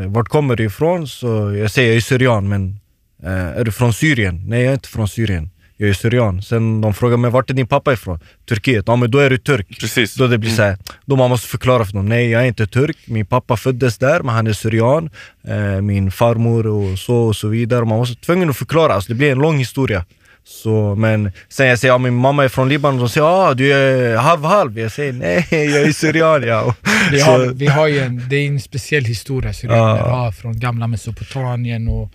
vart 0.07 0.29
kommer 0.29 0.57
du 0.57 0.65
ifrån? 0.65 1.09
Så 1.09 1.27
jag 1.57 1.71
säger 1.71 1.89
jag 1.89 1.97
är 1.97 2.01
syrian 2.01 2.49
men 2.49 2.81
eh, 3.23 3.59
är 3.59 3.65
du 3.65 3.73
från 3.73 3.93
Syrien? 3.93 4.43
Nej 4.47 4.63
jag 4.63 4.71
är 4.71 4.75
inte 4.75 4.89
från 4.89 5.09
Syrien. 5.09 5.51
Jag 5.77 5.91
är 5.91 5.95
syrian. 5.95 6.43
Sen 6.43 6.81
de 6.81 6.95
frågar 6.95 7.17
mig 7.17 7.31
vart 7.31 7.51
är 7.51 7.55
din 7.55 7.67
pappa 7.67 7.93
ifrån? 7.93 8.21
Turkiet. 8.49 8.85
Ja 8.87 8.97
men 8.97 9.11
då 9.11 9.19
är 9.19 9.31
du 9.31 9.39
turk. 9.39 9.81
Precis. 9.81 10.15
Då 10.15 10.27
det 10.27 10.39
blir 10.39 10.51
så 10.51 10.63
här, 10.63 10.79
då 11.05 11.17
man 11.17 11.31
måste 11.31 11.49
förklara 11.49 11.85
för 11.85 11.93
dem. 11.93 12.09
Nej 12.09 12.31
jag 12.31 12.43
är 12.43 12.47
inte 12.47 12.67
turk, 12.67 12.97
min 13.07 13.27
pappa 13.27 13.57
föddes 13.57 13.99
där 13.99 14.23
men 14.23 14.35
han 14.35 14.47
är 14.47 14.53
syrian. 14.53 15.11
Eh, 15.45 15.81
min 15.81 16.11
farmor 16.11 16.67
och 16.67 16.99
så 16.99 17.17
och 17.17 17.37
så 17.37 17.49
vidare. 17.49 17.85
Man 17.85 17.99
måste 17.99 18.27
tvungen 18.27 18.51
att 18.51 18.57
förklara, 18.57 18.93
alltså, 18.93 19.13
det 19.13 19.15
blir 19.15 19.33
en 19.33 19.39
lång 19.39 19.59
historia. 19.59 20.05
Så, 20.51 20.95
men 20.95 21.33
sen 21.49 21.67
jag 21.67 21.79
säger 21.79 21.95
att 21.95 22.01
min 22.01 22.15
mamma 22.15 22.45
är 22.45 22.49
från 22.49 22.69
Libanon, 22.69 22.99
de 23.01 23.09
säger 23.09 23.27
ah, 23.51 23.55
du 23.55 23.73
är 23.73 24.17
halv-halv. 24.17 24.79
Jag 24.79 24.93
säger 24.93 25.13
nej, 25.13 25.47
jag 25.51 25.83
är 25.83 25.93
syrian. 25.93 26.43
Ja. 26.43 26.75
Vi 27.13 27.21
har, 27.21 27.47
vi 27.47 27.67
har 27.67 27.87
ju 27.87 27.99
en, 27.99 28.29
det 28.29 28.37
är 28.37 28.47
en 28.49 28.61
speciell 28.61 29.05
historia 29.05 29.53
syrianer 29.53 29.97
Ja. 29.97 30.09
har 30.17 30.33
från 30.33 30.61
gamla 30.61 30.87
Mesopotamien 30.87 31.89
och 31.89 32.11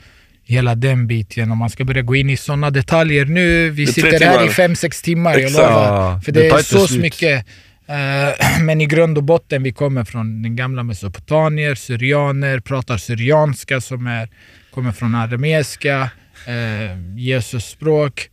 hela 0.45 0.75
den 0.75 1.07
biten. 1.07 1.51
Om 1.51 1.57
man 1.57 1.69
ska 1.69 1.83
börja 1.85 2.01
gå 2.01 2.15
in 2.15 2.29
i 2.29 2.37
sådana 2.37 2.69
detaljer 2.69 3.25
nu, 3.25 3.69
vi 3.69 3.85
Det 3.85 3.91
sitter 3.93 4.11
här 4.11 4.35
i 4.35 4.37
timmar. 4.39 4.47
fem 4.47 4.75
sex 4.75 5.01
timmar, 5.01 5.31
jag 5.31 5.41
Exakt. 5.41 5.57
lovar. 5.69 5.85
Ja, 6.11 6.21
För 6.25 6.31
det 6.31 6.39
det 6.39 6.47
är 6.49 6.57
så 6.57 6.87
slut. 6.87 7.01
mycket. 7.01 7.45
eh, 7.87 8.61
men 8.63 8.81
i 8.81 8.85
grund 8.85 9.17
och 9.17 9.23
botten, 9.23 9.63
vi 9.63 9.71
kommer 9.71 10.03
från 10.03 10.41
den 10.43 10.55
gamla 10.55 10.83
Mesopotamier, 10.83 11.75
syrianer, 11.75 12.59
pratar 12.59 12.97
syrianska 12.97 13.81
som 13.81 14.07
är, 14.07 14.29
kommer 14.73 14.91
från 14.91 15.15
arameiska, 15.15 16.09
uh, 16.47 17.17
Jesus 17.19 17.65
språk. 17.65 18.29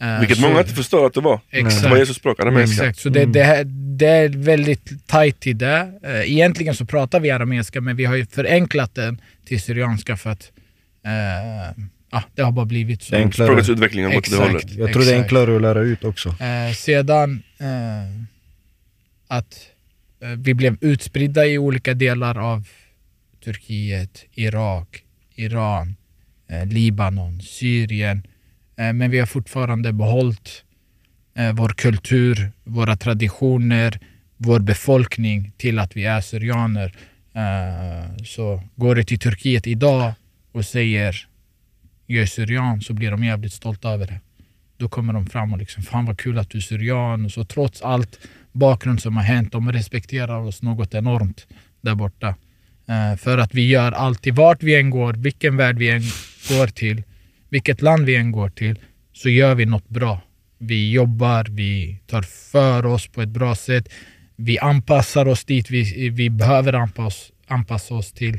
eh, 0.00 0.18
Vilket 0.20 0.36
så- 0.38 0.42
många 0.48 0.60
inte 0.60 0.74
förstår 0.74 1.06
att 1.06 1.14
det 1.14 1.20
var. 1.20 1.40
Exakt. 1.50 1.82
Det 1.82 1.88
var 1.88 1.96
Jesus 1.96 2.16
språk, 2.16 2.40
arameiska. 2.40 2.82
Exakt, 2.84 2.98
så 2.98 3.08
det, 3.08 3.24
det, 3.24 3.42
här- 3.44 3.64
det 3.98 4.06
är 4.06 4.28
väldigt 4.28 5.06
tajt 5.06 5.40
till 5.40 5.58
det. 5.58 5.92
Eh, 6.04 6.32
Egentligen 6.32 6.74
så 6.74 6.84
pratar 6.84 7.20
vi 7.20 7.30
arameiska 7.30 7.80
men 7.80 7.96
vi 7.96 8.04
har 8.04 8.14
ju 8.16 8.26
förenklat 8.26 8.94
den 8.94 9.20
till 9.44 9.60
syrianska 9.60 10.16
för 10.16 10.30
att 10.30 10.52
eh, 11.04 11.82
ja, 12.10 12.22
det 12.34 12.42
har 12.42 12.52
bara 12.52 12.64
blivit 12.66 13.02
så. 13.02 13.14
Det 13.14 13.22
enklare. 13.22 13.48
Språkets 13.48 13.68
utveckling 13.68 14.04
har 14.04 14.12
gått 14.14 14.18
åt 14.18 14.30
det 14.30 14.36
Exakt. 14.36 14.50
hållet. 14.52 14.72
Jag 14.78 14.92
tror 14.92 15.02
det 15.02 15.08
är 15.08 15.12
Exakt. 15.14 15.22
enklare 15.32 15.56
att 15.56 15.62
lära 15.62 15.80
ut 15.80 16.04
också. 16.04 16.28
Eh, 16.28 16.72
sedan 16.74 17.42
eh, 17.60 17.66
att 19.28 19.54
eh, 20.22 20.28
vi 20.28 20.54
blev 20.54 20.76
utspridda 20.80 21.46
i 21.46 21.58
olika 21.58 21.94
delar 21.94 22.38
av 22.38 22.68
Turkiet, 23.44 24.24
Irak, 24.34 25.02
Iran, 25.34 25.88
eh, 25.88 25.94
Eh, 26.48 26.66
Libanon, 26.66 27.40
Syrien. 27.40 28.22
Eh, 28.76 28.92
men 28.92 29.10
vi 29.10 29.18
har 29.18 29.26
fortfarande 29.26 29.92
behållit 29.92 30.64
eh, 31.34 31.52
vår 31.52 31.68
kultur, 31.68 32.52
våra 32.64 32.96
traditioner, 32.96 34.00
vår 34.36 34.60
befolkning 34.60 35.52
till 35.56 35.78
att 35.78 35.96
vi 35.96 36.04
är 36.04 36.20
syrianer. 36.20 36.92
Så 38.24 38.62
går 38.76 38.94
du 38.94 39.04
till 39.04 39.18
Turkiet 39.18 39.66
idag 39.66 40.12
och 40.52 40.64
säger 40.64 41.26
jag 42.06 42.22
är 42.22 42.26
syrian 42.26 42.80
så 42.80 42.92
blir 42.92 43.10
de 43.10 43.24
jävligt 43.24 43.52
stolta 43.52 43.90
över 43.90 44.06
det. 44.06 44.20
Då 44.76 44.88
kommer 44.88 45.12
de 45.12 45.26
fram 45.26 45.52
och 45.52 45.58
liksom 45.58 45.82
fan 45.82 46.06
vad 46.06 46.18
kul 46.18 46.38
att 46.38 46.50
du 46.50 46.58
är 46.58 46.62
syrian 46.62 47.24
och 47.24 47.30
så 47.30 47.44
trots 47.44 47.82
allt 47.82 48.18
bakgrund 48.52 49.02
som 49.02 49.16
har 49.16 49.24
hänt. 49.24 49.52
De 49.52 49.72
respekterar 49.72 50.38
oss 50.38 50.62
något 50.62 50.94
enormt 50.94 51.46
där 51.80 51.94
borta. 51.94 52.34
För 53.18 53.38
att 53.38 53.54
vi 53.54 53.68
gör 53.68 53.92
alltid, 53.92 54.34
vart 54.34 54.62
vi 54.62 54.74
än 54.74 54.90
går, 54.90 55.12
vilken 55.12 55.56
värld 55.56 55.78
vi 55.78 55.90
än 55.90 56.02
går 56.48 56.66
till, 56.66 57.02
vilket 57.48 57.82
land 57.82 58.04
vi 58.06 58.16
än 58.16 58.32
går 58.32 58.48
till, 58.48 58.78
så 59.12 59.28
gör 59.28 59.54
vi 59.54 59.66
något 59.66 59.88
bra. 59.88 60.20
Vi 60.58 60.92
jobbar, 60.92 61.46
vi 61.50 62.00
tar 62.06 62.22
för 62.22 62.86
oss 62.86 63.06
på 63.06 63.22
ett 63.22 63.28
bra 63.28 63.54
sätt. 63.54 63.92
Vi 64.36 64.58
anpassar 64.58 65.28
oss 65.28 65.44
dit 65.44 65.70
vi, 65.70 66.08
vi 66.08 66.30
behöver 66.30 66.72
anpassa, 66.72 67.32
anpassa 67.46 67.94
oss 67.94 68.12
till. 68.12 68.34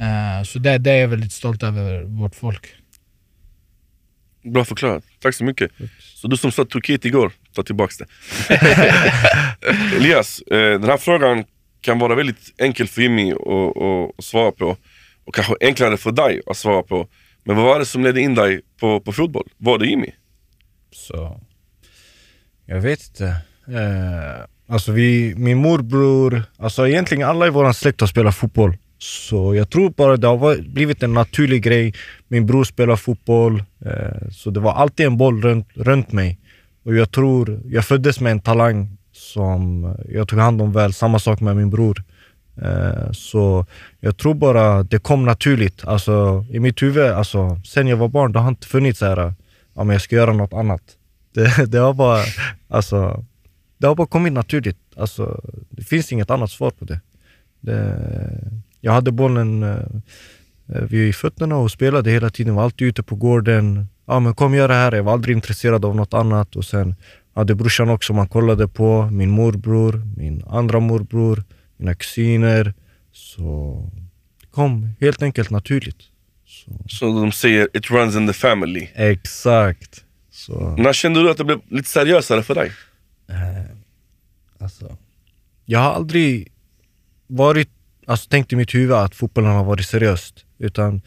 Uh, 0.00 0.44
så 0.44 0.58
det, 0.58 0.78
det 0.78 0.90
är 0.90 1.00
jag 1.00 1.08
väldigt 1.08 1.32
stolt 1.32 1.62
över 1.62 2.02
vårt 2.02 2.34
folk. 2.34 2.66
Bra 4.44 4.64
förklarat. 4.64 5.04
Tack 5.20 5.34
så 5.34 5.44
mycket. 5.44 5.70
Så 5.98 6.28
du 6.28 6.36
som 6.36 6.52
sa 6.52 6.64
Turkiet 6.64 7.04
igår, 7.04 7.32
ta 7.54 7.62
tillbaks 7.62 7.98
det. 7.98 8.06
Elias, 9.96 10.40
eh, 10.40 10.80
den 10.80 10.84
här 10.84 10.96
frågan 10.96 11.44
kan 11.80 11.98
vara 11.98 12.14
väldigt 12.14 12.54
enkel 12.58 12.88
för 12.88 13.02
Jimmy 13.02 13.32
att, 13.32 14.18
att 14.18 14.24
svara 14.24 14.52
på. 14.52 14.76
Och 15.24 15.34
kanske 15.34 15.54
enklare 15.60 15.96
för 15.96 16.12
dig 16.12 16.40
att 16.46 16.56
svara 16.56 16.82
på. 16.82 17.08
Men 17.44 17.56
vad 17.56 17.64
var 17.64 17.78
det 17.78 17.86
som 17.86 18.02
ledde 18.02 18.20
in 18.20 18.34
dig 18.34 18.60
på, 18.80 19.00
på 19.00 19.12
fotboll? 19.12 19.48
Var 19.58 19.78
det 19.78 19.86
Jimmy? 19.86 20.10
Så... 20.92 21.40
Jag 22.66 22.80
vet 22.80 23.08
inte. 23.08 23.26
Eh, 23.68 24.44
alltså 24.68 24.92
vi, 24.92 25.34
min 25.36 25.58
morbror, 25.58 26.42
alltså 26.56 26.88
egentligen 26.88 27.28
alla 27.28 27.46
i 27.46 27.50
vår 27.50 27.72
släkt 27.72 28.00
har 28.00 28.08
spelat 28.08 28.34
fotboll. 28.34 28.76
Så 28.98 29.54
jag 29.54 29.70
tror 29.70 29.90
bara 29.90 30.16
det 30.16 30.26
har 30.26 30.68
blivit 30.74 31.02
en 31.02 31.12
naturlig 31.12 31.62
grej. 31.62 31.94
Min 32.28 32.46
bror 32.46 32.64
spelar 32.64 32.96
fotboll, 32.96 33.62
eh, 33.84 34.28
så 34.30 34.50
det 34.50 34.60
var 34.60 34.72
alltid 34.72 35.06
en 35.06 35.16
boll 35.16 35.42
runt, 35.42 35.68
runt 35.74 36.12
mig. 36.12 36.38
Och 36.84 36.94
jag 36.94 37.10
tror, 37.10 37.60
jag 37.64 37.84
föddes 37.84 38.20
med 38.20 38.32
en 38.32 38.40
talang 38.40 38.96
som 39.12 39.94
jag 40.08 40.28
tog 40.28 40.38
hand 40.38 40.62
om 40.62 40.72
väl. 40.72 40.92
Samma 40.92 41.18
sak 41.18 41.40
med 41.40 41.56
min 41.56 41.70
bror. 41.70 42.02
Eh, 42.62 43.12
så 43.12 43.66
jag 44.00 44.16
tror 44.16 44.34
bara 44.34 44.82
det 44.82 44.98
kom 44.98 45.24
naturligt. 45.24 45.84
Alltså, 45.84 46.46
I 46.50 46.60
mitt 46.60 46.82
huvud, 46.82 47.06
alltså, 47.06 47.60
sen 47.64 47.86
jag 47.86 47.96
var 47.96 48.08
barn, 48.08 48.32
det 48.32 48.38
har 48.38 48.48
inte 48.48 48.66
funnits 48.66 48.98
så 48.98 49.06
här, 49.06 49.34
ja, 49.74 49.84
men 49.84 49.90
jag 49.90 50.00
ska 50.00 50.16
göra 50.16 50.32
något 50.32 50.52
annat. 50.52 50.82
Det, 51.34 51.66
det, 51.66 51.78
har 51.78 51.94
bara, 51.94 52.22
alltså, 52.68 53.24
det 53.78 53.86
har 53.86 53.94
bara 53.94 54.06
kommit 54.06 54.32
naturligt. 54.32 54.78
Alltså, 54.96 55.40
det 55.70 55.82
finns 55.84 56.12
inget 56.12 56.30
annat 56.30 56.50
svar 56.50 56.70
på 56.70 56.84
det. 56.84 57.00
det 57.60 58.00
jag 58.80 58.92
hade 58.92 59.12
bollen 59.12 59.62
eh, 59.62 59.78
eh, 60.68 60.82
vid 60.82 61.14
fötterna 61.14 61.56
och 61.56 61.70
spelade 61.70 62.10
hela 62.10 62.30
tiden. 62.30 62.54
Var 62.54 62.64
alltid 62.64 62.88
ute 62.88 63.02
på 63.02 63.16
gården. 63.16 63.88
Ja, 64.06 64.20
men 64.20 64.34
kom 64.34 64.54
göra 64.54 64.68
det 64.68 64.78
här. 64.78 64.92
Jag 64.92 65.02
var 65.02 65.12
aldrig 65.12 65.36
intresserad 65.36 65.84
av 65.84 65.96
något 65.96 66.14
annat. 66.14 66.56
Och 66.56 66.64
sen 66.64 66.94
hade 67.34 67.54
brorsan 67.54 67.90
också 67.90 68.12
man 68.12 68.28
kollade 68.28 68.68
på. 68.68 69.08
Min 69.10 69.30
morbror, 69.30 70.02
min 70.16 70.44
andra 70.48 70.80
morbror, 70.80 71.44
mina 71.84 71.94
kusiner. 71.94 72.74
Så 73.12 73.82
det 74.40 74.46
kom 74.50 74.88
helt 75.00 75.22
enkelt 75.22 75.50
naturligt. 75.50 76.02
Så, 76.46 76.70
så 76.88 77.20
de 77.20 77.32
säger 77.32 77.68
it 77.72 77.90
runs 77.90 78.16
in 78.16 78.26
the 78.26 78.32
family. 78.32 78.88
Exakt. 78.94 80.04
Så. 80.30 80.74
När 80.78 80.92
kände 80.92 81.22
du 81.22 81.30
att 81.30 81.36
det 81.36 81.44
blev 81.44 81.60
lite 81.68 81.88
seriösare 81.88 82.42
för 82.42 82.54
dig? 82.54 82.72
Eh, 83.28 83.36
alltså, 84.58 84.96
jag 85.64 85.78
har 85.78 85.92
aldrig 85.92 86.52
varit, 87.26 87.68
alltså 88.06 88.28
tänkt 88.28 88.52
i 88.52 88.56
mitt 88.56 88.74
huvud 88.74 88.96
att 88.96 89.14
fotbollen 89.14 89.50
har 89.50 89.64
varit 89.64 89.86
seriöst. 89.86 90.44
Utan 90.58 91.00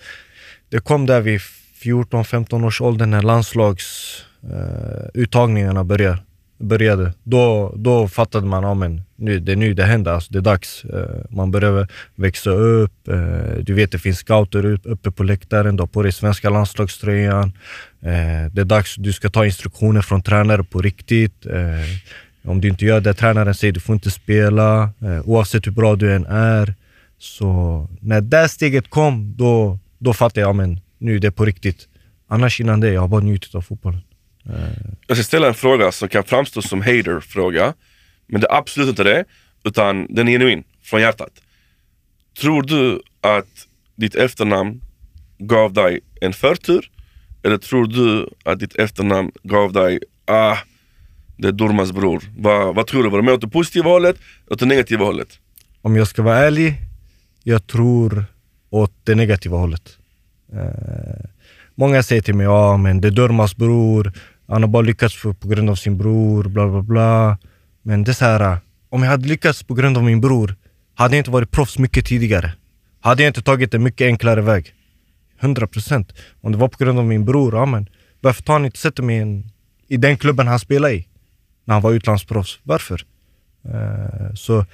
det 0.70 0.80
kom 0.80 1.06
där 1.06 1.22
vid 1.22 1.40
14-15 1.84 2.66
års 2.66 2.82
ålder 2.82 3.06
när 3.06 3.22
landslagsuttagningarna 3.22 5.80
eh, 5.80 5.84
började 5.84 6.18
började, 6.58 7.14
då, 7.24 7.74
då 7.76 8.08
fattade 8.08 8.48
man 8.48 8.66
att 8.66 9.02
nu, 9.16 9.40
det 9.40 9.52
är 9.52 9.56
nu 9.56 9.74
det 9.74 9.84
händer, 9.84 10.12
alltså, 10.12 10.34
det 10.34 10.40
är 10.40 10.42
dags. 10.42 10.86
Eh, 10.86 11.26
man 11.30 11.52
börjar 11.52 11.88
växa 12.16 12.50
upp. 12.50 13.08
Eh, 13.08 13.58
du 13.62 13.74
vet, 13.74 13.92
det 13.92 14.00
finns 14.00 14.18
scouter 14.18 14.80
uppe 14.84 15.12
på 15.12 15.24
läktaren, 15.24 15.76
du 15.76 15.82
har 15.82 15.88
på 15.88 16.04
dig 16.04 16.12
svenska 16.12 16.50
landslagströjan. 16.50 17.52
Eh, 18.02 18.52
det 18.52 18.62
är 18.62 18.66
dags, 18.66 18.96
du 18.96 19.14
ska 19.14 19.30
ta 19.30 19.46
instruktioner 19.46 20.02
från 20.02 20.22
tränare 20.22 20.64
på 20.64 20.82
riktigt. 20.82 21.46
om 22.44 22.62
du 22.62 22.68
inte 22.68 22.86
gör 22.86 23.02
det 23.02 23.14
tränaren 23.14 23.56
säger, 23.56 23.74
du 23.74 23.80
får 23.80 23.96
inte 23.96 24.12
spela, 24.12 24.90
oavsett 25.24 25.68
hur 25.68 25.72
bra 25.72 25.96
du 25.96 26.14
än 26.14 26.26
är. 26.26 26.74
Så 27.20 27.88
när 28.00 28.22
det 28.22 28.50
steget 28.50 28.90
kom, 28.90 29.36
då, 29.38 29.80
då 29.98 30.14
fattade 30.14 30.42
jag 30.42 30.62
att 30.62 30.80
nu 30.98 31.16
är 31.16 31.20
det 31.20 31.32
på 31.32 31.46
riktigt. 31.46 31.88
Annars 32.28 32.62
innan 32.62 32.80
det, 32.80 32.92
jag 32.92 33.02
har 33.02 33.08
bara 33.08 33.22
njutit 33.22 33.56
av 33.56 33.62
fotbollen. 33.62 34.02
Jag 35.08 35.18
ska 35.18 35.24
ställa 35.24 35.48
en 35.48 35.54
fråga 35.54 35.92
som 35.92 36.10
kan 36.10 36.24
framstå 36.24 36.62
som 36.62 36.82
hater-fråga. 36.82 37.74
Men 38.28 38.42
det 38.42 38.48
är 38.48 38.58
absolut 38.58 38.90
inte 38.90 39.04
det. 39.04 39.26
Utan 39.64 40.08
den 40.10 40.28
är 40.28 40.32
genuin, 40.32 40.64
från 40.84 41.02
hjärtat. 41.02 41.32
Tror 42.40 42.64
du 42.64 43.02
att 43.22 43.68
ditt 43.96 44.16
efternamn 44.16 44.82
gav 45.38 45.74
dig 45.74 46.00
en 46.22 46.34
förtur? 46.34 46.92
Eller 47.44 47.58
tror 47.58 47.88
du 47.88 48.30
att 48.46 48.60
ditt 48.60 48.76
efternamn 48.76 49.32
gav 49.44 49.74
dig, 49.74 50.00
ah, 50.26 50.58
det 51.38 51.48
är 51.48 51.52
Durmas 51.52 51.92
bror. 51.92 52.24
Vad, 52.38 52.76
vad 52.76 52.88
tror 52.88 53.04
du? 53.04 53.10
Var 53.10 53.18
det 53.18 53.24
mer 53.24 53.34
åt 53.34 53.42
det 53.42 53.48
positiva 53.48 53.90
hållet 53.90 54.16
eller 54.46 54.54
åt 54.54 54.60
det 54.60 54.66
negativa 54.66 55.06
hållet? 55.06 55.40
Om 55.82 55.96
jag 55.96 56.08
ska 56.08 56.22
vara 56.22 56.38
ärlig, 56.38 56.76
jag 57.44 57.68
tror 57.68 58.26
åt 58.70 58.94
det 59.04 59.16
negativa 59.16 59.58
hållet. 59.58 59.98
Eh, 60.54 61.30
många 61.76 62.04
säger 62.04 62.22
till 62.22 62.36
mig, 62.36 62.44
ja 62.44 62.78
men 62.78 63.02
det 63.02 63.08
är 63.08 63.12
Durmas 63.12 63.56
bror, 63.56 64.14
han 64.48 64.64
har 64.64 64.70
bara 64.70 64.82
lyckats 64.82 65.22
på, 65.22 65.34
på 65.34 65.48
grund 65.48 65.70
av 65.70 65.76
sin 65.76 65.98
bror, 65.98 66.44
bla 66.44 66.68
bla 66.68 66.82
bla. 66.82 67.38
Men 67.82 68.04
det 68.04 68.12
är 68.12 68.14
så 68.14 68.26
här, 68.26 68.58
om 68.90 69.04
jag 69.04 69.10
hade 69.10 69.28
lyckats 69.28 69.64
på 69.64 69.74
grund 69.74 69.98
av 69.98 70.04
min 70.04 70.22
bror, 70.22 70.56
hade 70.96 71.16
jag 71.16 71.20
inte 71.20 71.32
varit 71.32 71.52
proffs 71.52 71.78
mycket 71.78 72.06
tidigare. 72.06 72.54
Hade 73.02 73.24
jag 73.24 73.30
inte 73.30 73.42
tagit 73.42 73.74
en 73.74 73.84
mycket 73.84 74.06
enklare 74.06 74.42
väg. 74.42 74.74
100 75.40 75.68
procent. 75.68 76.14
Om 76.42 76.52
det 76.52 76.58
var 76.58 76.68
på 76.68 76.84
grund 76.84 77.00
av 77.00 77.06
min 77.06 77.26
bror, 77.26 77.56
ja 77.56 77.66
men 77.66 77.90
varför 78.22 78.44
tar 78.44 78.54
han 78.54 78.66
inte 78.66 78.78
sätter 78.80 79.04
mig 79.04 79.18
in, 79.18 79.52
i 79.88 79.98
den 79.98 80.18
klubben 80.18 80.48
han 80.48 80.60
spelade 80.60 80.94
i? 80.94 81.08
När 81.66 81.74
han 81.74 81.82
var 81.82 81.92
utlandsproffs. 81.92 82.60
Varför? 82.64 83.06
Uh, 83.66 84.34
så 84.36 84.66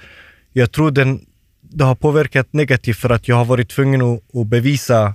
jag 0.52 0.72
tror 0.72 0.90
den, 0.90 1.26
det 1.60 1.84
har 1.84 1.94
påverkat 1.94 2.52
negativt 2.52 2.96
för 2.96 3.10
att 3.10 3.28
jag 3.28 3.36
har 3.36 3.44
varit 3.44 3.68
tvungen 3.70 4.02
att, 4.02 4.36
att 4.36 4.46
bevisa 4.46 5.14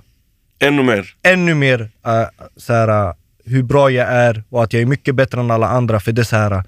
Ännu 0.58 0.82
mer? 0.82 1.14
Ännu 1.22 1.54
mer 1.54 1.80
uh, 1.80 2.46
så 2.56 2.72
här, 2.72 3.14
hur 3.50 3.62
bra 3.62 3.90
jag 3.90 4.08
är 4.08 4.44
och 4.48 4.64
att 4.64 4.72
jag 4.72 4.82
är 4.82 4.86
mycket 4.86 5.14
bättre 5.14 5.40
än 5.40 5.50
alla 5.50 5.68
andra. 5.68 6.00
För 6.00 6.12
det 6.12 6.22
är 6.22 6.24
så 6.24 6.36
här, 6.36 6.64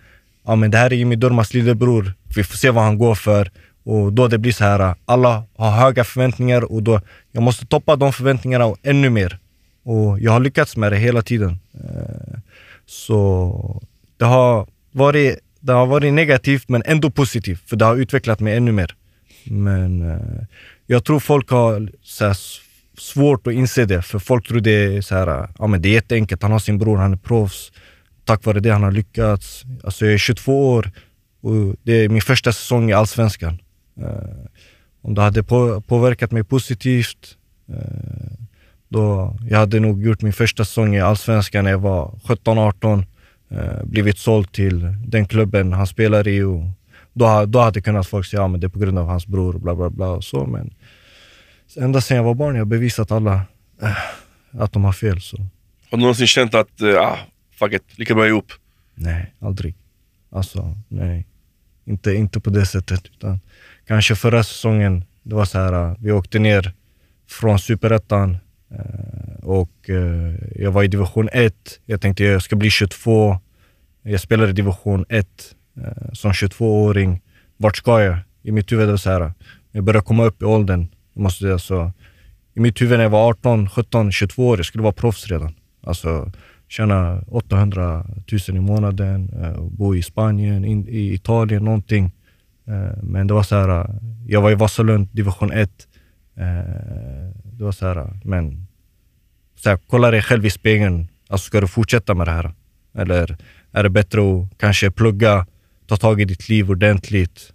ja 0.47 0.57
men 0.57 0.71
det 0.71 0.79
här 0.79 0.93
är 0.93 0.97
Jimmy 0.97 1.17
Durmas 1.17 1.55
lillebror, 1.55 2.13
vi 2.37 2.45
får 2.45 2.57
se 2.57 2.71
vad 2.71 2.85
han 2.85 2.99
går 2.99 3.15
för. 3.15 3.51
Och 3.85 4.13
då 4.13 4.29
det 4.29 4.39
blir 4.39 4.53
så 4.53 4.65
här, 4.65 4.95
alla 5.05 5.45
har 5.57 5.71
höga 5.71 6.05
förväntningar 6.05 6.73
och 6.73 6.83
då 6.83 7.01
jag 7.33 7.43
måste 7.43 7.67
toppa 7.67 7.97
de 7.97 8.13
förväntningarna 8.13 8.67
och 8.67 8.79
ännu 8.83 9.11
mer. 9.11 9.39
Och 9.85 10.21
jag 10.21 10.33
har 10.33 10.41
lyckats 10.41 10.77
med 10.77 10.93
det 10.93 10.99
hela 10.99 11.23
tiden. 11.23 11.59
Eh, 11.75 12.39
så 12.87 13.83
det 14.17 14.25
har 14.25 14.67
varit, 14.93 15.39
det 15.61 15.73
har 15.73 15.87
varit 15.87 16.13
negativt 16.13 16.69
men 16.69 16.83
ändå 16.87 17.11
positivt, 17.11 17.63
för 17.67 17.77
det 17.77 17.85
har 17.85 17.97
utvecklat 17.97 18.41
mig 18.41 18.57
ännu 18.57 18.73
mer. 18.73 18.95
Men 19.45 20.11
eh, 20.11 20.45
jag 20.87 21.05
tror 21.05 21.21
folk 21.21 21.51
har 21.51 21.91
så 22.03 22.27
här, 22.27 22.37
svårt 22.99 23.47
att 23.47 23.53
inse 23.53 23.85
det, 23.85 24.03
för 24.03 24.19
folk 24.19 24.49
tror 24.49 24.61
det 24.61 24.71
är 24.71 25.01
så 25.01 25.15
här, 25.15 25.49
ja 25.59 25.67
men 25.67 25.83
det 25.83 25.89
är 25.89 25.93
jätteenkelt, 25.93 26.43
han 26.43 26.53
har 26.53 26.59
sin 26.59 26.79
bror, 26.79 26.97
han 26.97 27.13
är 27.13 27.17
proffs. 27.17 27.73
Tack 28.25 28.45
vare 28.45 28.61
det 28.61 28.71
han 28.71 28.83
har 28.83 28.93
lyckats. 28.93 29.63
Alltså 29.85 30.05
jag 30.05 30.15
är 30.15 30.19
22 30.19 30.73
år 30.73 30.91
och 31.41 31.77
det 31.83 31.93
är 31.93 32.09
min 32.09 32.23
första 32.23 32.53
säsong 32.53 32.91
i 32.91 32.93
Allsvenskan. 32.93 33.59
Eh, 34.01 34.47
om 35.03 35.15
det 35.15 35.23
hade 35.23 35.43
på, 35.43 35.81
påverkat 35.81 36.31
mig 36.31 36.45
positivt, 36.45 37.37
eh, 37.69 38.33
då 38.89 39.37
jag 39.51 39.59
hade 39.59 39.81
nog 39.81 40.03
gjort 40.03 40.23
min 40.23 40.33
första 40.33 40.65
säsong 40.65 40.95
i 40.95 41.01
Allsvenskan 41.01 41.65
när 41.65 41.71
jag 41.71 41.79
var 41.79 42.19
17-18. 42.25 43.05
Eh, 43.51 43.85
blivit 43.85 44.19
såld 44.19 44.53
till 44.53 44.97
den 45.07 45.27
klubben 45.27 45.73
han 45.73 45.87
spelar 45.87 46.29
i. 46.29 46.43
Och 46.43 46.63
då, 47.13 47.45
då 47.47 47.59
hade 47.59 47.81
kunnat 47.81 48.07
folk 48.07 48.27
säga 48.27 48.45
att 48.45 48.53
ja, 48.53 48.59
det 48.59 48.67
är 48.67 48.69
på 48.69 48.79
grund 48.79 48.99
av 48.99 49.07
hans 49.07 49.27
bror, 49.27 49.59
bla 49.59 49.75
bla 49.75 49.91
bla. 49.91 50.11
Och 50.11 50.25
så, 50.25 50.47
men 50.47 50.75
ända 51.77 52.01
sedan 52.01 52.17
jag 52.17 52.25
var 52.25 52.35
barn 52.35 52.55
jag 52.55 52.61
har 52.61 52.67
bevisat 52.67 53.13
alla 53.13 53.41
äh, 53.83 53.97
att 54.51 54.73
de 54.73 54.85
har 54.85 54.93
fel. 54.93 55.21
Så. 55.21 55.37
Har 55.91 55.99
du 55.99 56.01
någonsin 56.01 56.27
känt 56.27 56.55
att, 56.55 56.81
äh, 56.81 56.97
ah, 56.97 57.19
fuck 57.59 57.73
it, 57.73 57.83
lika 57.99 58.15
bra 58.15 58.27
ihop? 58.27 58.53
Nej, 58.95 59.35
aldrig. 59.39 59.75
Alltså, 60.31 60.77
nej. 60.89 61.27
Inte, 61.85 62.15
inte 62.15 62.41
på 62.41 62.51
det 62.51 62.67
sättet. 62.67 63.03
Utan 63.07 63.41
kanske 63.87 64.17
förra 64.17 64.45
säsongen, 64.45 65.05
det 65.23 65.35
var 65.35 65.45
så 65.45 65.59
här, 65.59 65.73
äh, 65.73 65.97
vi 65.99 66.13
åkte 66.13 66.39
ner 66.39 66.73
från 67.29 67.59
superettan 67.59 68.37
och 69.43 69.91
jag 70.57 70.73
var 70.73 70.83
i 70.83 70.89
division 70.89 71.29
1. 71.33 71.55
Jag 71.87 72.01
tänkte 72.01 72.25
jag 72.25 72.43
ska 72.43 72.57
bli 72.57 72.71
22. 72.71 73.39
Jag 74.03 74.21
spelade 74.21 74.51
i 74.51 74.53
division 74.53 75.05
1 75.09 75.27
som 76.13 76.33
22-åring. 76.33 77.21
Vart 77.57 77.77
ska 77.77 78.03
jag? 78.03 78.19
I 78.43 78.53
mitt 78.53 78.73
huvud 78.73 78.87
var 78.87 78.93
det 78.93 78.99
så 78.99 79.11
här, 79.11 79.33
jag 79.73 79.85
började 79.85 80.05
komma 80.05 80.25
upp 80.25 80.43
i 80.43 80.45
åldern. 80.45 80.89
Måste, 81.13 81.53
alltså, 81.53 81.93
I 82.55 82.61
mitt 82.61 82.81
huvud 82.81 82.99
när 82.99 83.03
jag 83.03 83.11
var 83.11 83.29
18, 83.29 83.69
17, 83.69 84.13
22 84.13 84.49
år, 84.49 84.59
jag 84.59 84.67
skulle 84.67 84.83
vara 84.83 84.93
proffs 84.93 85.27
redan. 85.27 85.55
Alltså, 85.83 86.33
tjäna 86.73 87.23
800 87.29 88.07
000 88.49 88.57
i 88.57 88.61
månaden, 88.61 89.31
eh, 89.43 89.63
bo 89.63 89.95
i 89.95 90.03
Spanien, 90.03 90.65
in, 90.65 90.89
i 90.89 91.15
Italien, 91.15 91.65
någonting. 91.65 92.13
Eh, 92.67 93.03
men 93.03 93.27
det 93.27 93.35
var 93.35 93.43
så 93.43 93.57
här, 93.57 93.81
eh, 93.81 93.87
jag 94.27 94.41
var 94.41 94.51
i 94.51 94.55
Vasalund, 94.55 95.09
division 95.13 95.53
1. 95.53 95.71
Det 97.45 97.65
var 97.65 97.73
så 97.73 97.87
här, 97.87 98.21
men 98.25 98.67
så 99.57 99.71
här, 99.71 99.79
kolla 99.87 100.11
dig 100.11 100.23
själv 100.23 100.47
i 100.47 100.51
spegeln. 100.51 101.09
Alltså 101.29 101.47
ska 101.47 101.61
du 101.61 101.67
fortsätta 101.67 102.15
med 102.15 102.27
det 102.27 102.31
här? 102.31 102.53
Eller 102.95 103.37
är 103.73 103.83
det 103.83 103.91
bättre 103.91 104.21
att 104.21 104.59
kanske 104.59 104.91
plugga, 104.91 105.47
ta 105.87 105.97
tag 105.97 106.21
i 106.21 106.25
ditt 106.25 106.49
liv 106.49 106.71
ordentligt? 106.71 107.53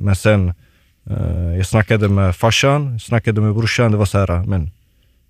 Men 0.00 0.16
sen, 0.16 0.54
Eh, 1.10 1.56
jag 1.56 1.66
snackade 1.66 2.08
med 2.08 2.36
farsan, 2.36 3.00
snackade 3.00 3.40
med 3.40 3.54
brorsan. 3.54 3.92
Det 3.92 3.98
var 3.98 4.06
så 4.06 4.18
här, 4.18 4.30
äh, 4.30 4.44
men 4.44 4.70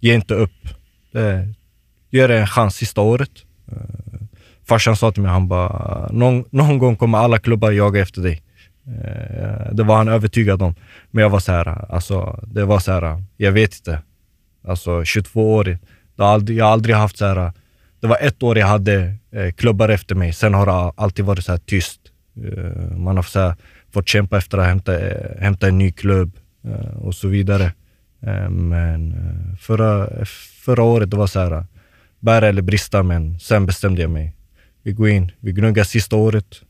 ge 0.01 0.15
inte 0.15 0.35
upp. 0.35 0.69
Det, 1.13 1.49
ge 2.11 2.27
det 2.27 2.39
en 2.39 2.47
chans 2.47 2.75
sista 2.75 3.01
året. 3.01 3.31
Eh, 3.73 4.21
farsan 4.65 4.97
sa 4.97 5.13
till 5.13 5.23
mig, 5.23 5.31
han 5.31 5.49
bara, 5.49 6.09
någon, 6.13 6.45
någon 6.51 6.79
gång 6.79 6.97
kommer 6.97 7.19
alla 7.19 7.39
klubbar 7.39 7.71
jaga 7.71 8.01
efter 8.01 8.23
dig. 8.23 8.43
Eh, 8.87 9.73
det 9.73 9.83
var 9.83 9.97
han 9.97 10.09
övertygad 10.09 10.63
om. 10.63 10.75
Men 11.11 11.23
jag 11.23 11.31
var 11.31 11.41
så 11.41 11.53
här, 11.53 11.69
äh, 11.69 11.77
alltså, 11.89 12.41
det 12.47 12.65
var 12.65 12.79
så 12.79 12.93
här, 12.93 13.03
äh, 13.03 13.21
jag 13.37 13.53
vet 13.53 13.75
inte. 13.77 14.03
Alltså 14.65 15.05
22 15.05 15.55
år, 15.55 15.79
jag 16.17 16.25
har 16.25 16.33
aldrig, 16.33 16.59
jag 16.59 16.65
har 16.65 16.73
aldrig 16.73 16.97
haft 16.97 17.19
så 17.19 17.27
här, 17.27 17.53
det 18.01 18.07
var 18.07 18.19
ett 18.21 18.43
år 18.43 18.59
jag 18.59 18.67
hade 18.67 19.15
klubbar 19.57 19.89
efter 19.89 20.15
mig, 20.15 20.33
sen 20.33 20.55
har 20.55 20.67
det 20.67 20.73
alltid 20.73 21.25
varit 21.25 21.45
så 21.45 21.53
här 21.53 21.59
tyst. 21.59 22.01
Man 22.97 23.17
har 23.17 23.23
så 23.23 23.41
här, 23.41 23.55
fått 23.91 24.09
kämpa 24.09 24.39
efter 24.39 24.59
att 24.59 24.67
hämta, 24.67 24.93
hämta 25.39 25.69
en 25.69 25.79
ny 25.79 25.93
klubb 25.93 26.39
eh, 26.65 26.97
och 26.97 27.15
så 27.15 27.29
vidare. 27.29 27.73
Eh, 28.21 28.51
men 28.51 29.13
eh, 29.13 29.57
förra, 29.59 30.25
förra 30.65 30.83
året 30.83 31.11
det 31.11 31.17
var 31.17 31.27
så 31.27 31.41
här, 31.41 31.65
bära 32.21 32.49
eller 32.49 32.63
brista, 32.63 33.03
men 33.03 33.39
sen 33.39 33.67
bestämde 33.67 34.03
jag 34.03 34.11
mig. 34.11 34.35
Vi 34.83 34.93
går 34.93 35.09
in, 35.09 35.33
vi 35.41 35.53
gnuggar 35.53 35.85
sista 35.85 36.17
året, 36.17 36.63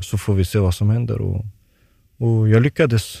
så 0.00 0.18
får 0.18 0.34
vi 0.34 0.44
se 0.44 0.58
vad 0.58 0.74
som 0.74 0.90
händer. 0.90 1.20
Och, 1.20 1.44
och 2.18 2.48
jag 2.48 2.62
lyckades 2.62 3.18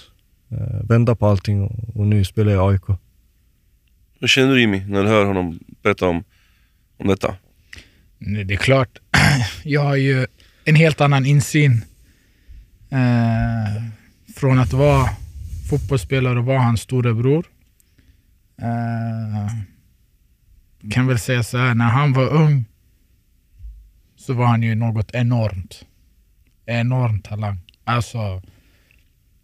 vända 0.82 1.14
på 1.14 1.26
allting 1.26 1.62
och, 1.62 1.96
och 1.96 2.06
nu 2.06 2.24
spelar 2.24 2.52
jag 2.52 2.72
AIK. 2.72 2.98
Hur 4.20 4.28
känner 4.28 4.54
du 4.54 4.60
Jimmy 4.60 4.82
när 4.88 5.02
du 5.02 5.08
hör 5.08 5.24
honom 5.24 5.58
berätta 5.82 6.06
om, 6.06 6.24
om 6.96 7.08
detta? 7.08 7.36
Det 8.18 8.54
är 8.54 8.58
klart, 8.58 8.98
jag 9.62 9.80
har 9.80 9.96
ju 9.96 10.26
en 10.64 10.74
helt 10.74 11.00
annan 11.00 11.26
insyn. 11.26 11.84
Eh, 12.94 13.82
från 14.36 14.58
att 14.58 14.72
vara 14.72 15.08
fotbollsspelare 15.70 16.38
och 16.38 16.44
vara 16.44 16.60
hans 16.60 16.80
storebror. 16.80 17.46
Eh, 18.62 19.52
kan 20.90 21.06
väl 21.06 21.18
säga 21.18 21.42
så 21.42 21.58
här, 21.58 21.74
när 21.74 21.88
han 21.88 22.12
var 22.12 22.28
ung 22.28 22.64
så 24.16 24.32
var 24.32 24.46
han 24.46 24.62
ju 24.62 24.74
något 24.74 25.14
enormt. 25.14 25.84
Enorm 26.66 27.20
talang. 27.20 27.58
Alltså, 27.84 28.42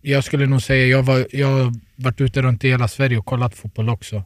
jag 0.00 0.24
skulle 0.24 0.46
nog 0.46 0.62
säga, 0.62 0.86
jag, 0.86 1.02
var, 1.02 1.26
jag 1.32 1.46
har 1.46 1.74
varit 1.96 2.20
ute 2.20 2.42
runt 2.42 2.64
i 2.64 2.68
hela 2.68 2.88
Sverige 2.88 3.18
och 3.18 3.26
kollat 3.26 3.54
fotboll 3.54 3.88
också. 3.88 4.24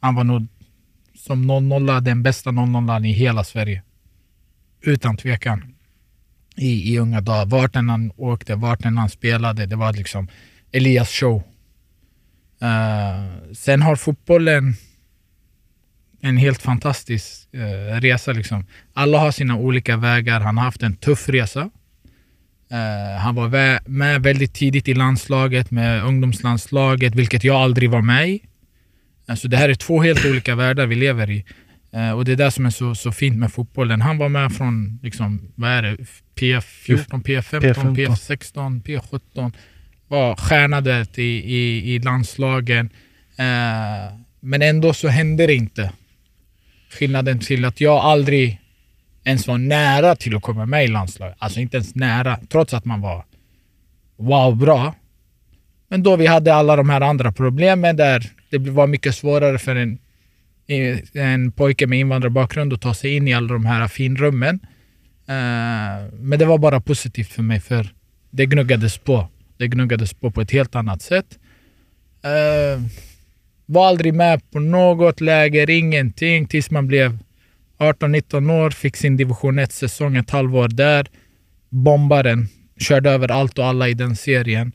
Han 0.00 0.14
var 0.14 0.24
nog 0.24 0.46
som 1.14 1.46
00 1.46 2.04
den 2.04 2.22
bästa 2.22 2.50
00 2.50 3.04
i 3.04 3.12
hela 3.12 3.44
Sverige. 3.44 3.82
Utan 4.80 5.16
tvekan. 5.16 5.75
I, 6.56 6.94
I 6.94 6.98
unga 6.98 7.20
dagar. 7.20 7.46
Vart 7.46 7.76
än 7.76 7.88
han 7.88 8.12
åkte, 8.16 8.54
vart 8.54 8.84
än 8.84 8.98
han 8.98 9.08
spelade. 9.08 9.66
Det 9.66 9.76
var 9.76 9.92
liksom 9.92 10.28
Elias 10.72 11.10
show. 11.10 11.42
Uh, 12.62 13.52
sen 13.52 13.82
har 13.82 13.96
fotbollen 13.96 14.74
en 16.20 16.36
helt 16.36 16.62
fantastisk 16.62 17.48
uh, 17.54 18.00
resa. 18.00 18.32
Liksom. 18.32 18.66
Alla 18.94 19.18
har 19.18 19.30
sina 19.30 19.56
olika 19.56 19.96
vägar. 19.96 20.40
Han 20.40 20.56
har 20.56 20.64
haft 20.64 20.82
en 20.82 20.96
tuff 20.96 21.28
resa. 21.28 21.70
Uh, 22.72 23.18
han 23.18 23.34
var 23.34 23.88
med 23.88 24.22
väldigt 24.22 24.54
tidigt 24.54 24.88
i 24.88 24.94
landslaget, 24.94 25.70
med 25.70 26.04
ungdomslandslaget, 26.04 27.14
vilket 27.14 27.44
jag 27.44 27.56
aldrig 27.56 27.90
var 27.90 28.02
med 28.02 28.28
i. 28.28 28.42
Alltså 29.26 29.48
det 29.48 29.56
här 29.56 29.68
är 29.68 29.74
två 29.74 30.02
helt 30.02 30.24
olika 30.24 30.54
världar 30.54 30.86
vi 30.86 30.94
lever 30.94 31.30
i. 31.30 31.44
Uh, 31.96 32.10
och 32.10 32.24
det 32.24 32.32
är 32.32 32.36
det 32.36 32.50
som 32.50 32.66
är 32.66 32.70
så, 32.70 32.94
så 32.94 33.12
fint 33.12 33.36
med 33.36 33.52
fotbollen. 33.52 34.00
Han 34.00 34.18
var 34.18 34.28
med 34.28 34.52
från, 34.52 34.98
liksom, 35.02 35.52
vad 35.54 35.70
är 35.70 35.82
det, 35.82 35.96
P14, 36.34 37.22
P15, 37.22 37.60
P15. 37.60 37.96
P16, 37.96 38.82
P17. 38.82 39.52
Var 40.08 40.36
stjärnade 40.36 41.06
i, 41.14 41.22
i, 41.22 41.94
i 41.94 41.98
landslagen. 41.98 42.86
Uh, 43.38 44.18
men 44.40 44.62
ändå 44.62 44.92
så 44.92 45.08
hände 45.08 45.46
det 45.46 45.54
inte. 45.54 45.92
Skillnaden 46.90 47.38
till 47.38 47.64
att 47.64 47.80
jag 47.80 47.96
aldrig 47.96 48.60
ens 49.24 49.46
var 49.46 49.58
nära 49.58 50.16
till 50.16 50.36
att 50.36 50.42
komma 50.42 50.66
med 50.66 50.84
i 50.84 50.88
landslaget. 50.88 51.36
Alltså 51.38 51.60
inte 51.60 51.76
ens 51.76 51.94
nära, 51.94 52.38
trots 52.48 52.74
att 52.74 52.84
man 52.84 53.00
var 53.00 53.24
wow 54.16 54.56
bra. 54.56 54.94
Men 55.88 56.02
då 56.02 56.16
vi 56.16 56.26
hade 56.26 56.54
alla 56.54 56.76
de 56.76 56.90
här 56.90 57.00
andra 57.00 57.32
problemen 57.32 57.96
där 57.96 58.30
det 58.50 58.58
var 58.58 58.86
mycket 58.86 59.14
svårare 59.14 59.58
för 59.58 59.76
en, 59.76 59.98
en 61.12 61.52
pojke 61.52 61.86
med 61.86 61.98
invandrarbakgrund 61.98 62.72
att 62.72 62.80
ta 62.80 62.94
sig 62.94 63.16
in 63.16 63.28
i 63.28 63.34
alla 63.34 63.48
de 63.48 63.66
här 63.66 63.88
finrummen. 63.88 64.60
Eh, 65.28 66.14
men 66.20 66.38
det 66.38 66.44
var 66.44 66.58
bara 66.58 66.80
positivt 66.80 67.28
för 67.28 67.42
mig 67.42 67.60
för 67.60 67.88
det 68.30 68.46
gnuggades 68.46 68.98
på. 68.98 69.28
Det 69.56 69.68
gnuggades 69.68 70.14
på 70.14 70.30
på 70.30 70.40
ett 70.40 70.50
helt 70.50 70.74
annat 70.74 71.02
sätt. 71.02 71.38
Eh, 72.22 72.82
var 73.66 73.88
aldrig 73.88 74.14
med 74.14 74.50
på 74.50 74.60
något 74.60 75.20
läger, 75.20 75.70
ingenting, 75.70 76.46
tills 76.46 76.70
man 76.70 76.86
blev 76.88 77.18
18-19 77.78 78.50
år, 78.50 78.70
fick 78.70 78.96
sin 78.96 79.16
division 79.16 79.60
1-säsong, 79.60 80.16
ett 80.16 80.30
halvår 80.30 80.68
där. 80.68 81.06
Bombaren, 81.68 82.48
körde 82.78 83.10
över 83.10 83.30
allt 83.30 83.58
och 83.58 83.66
alla 83.66 83.88
i 83.88 83.94
den 83.94 84.16
serien. 84.16 84.72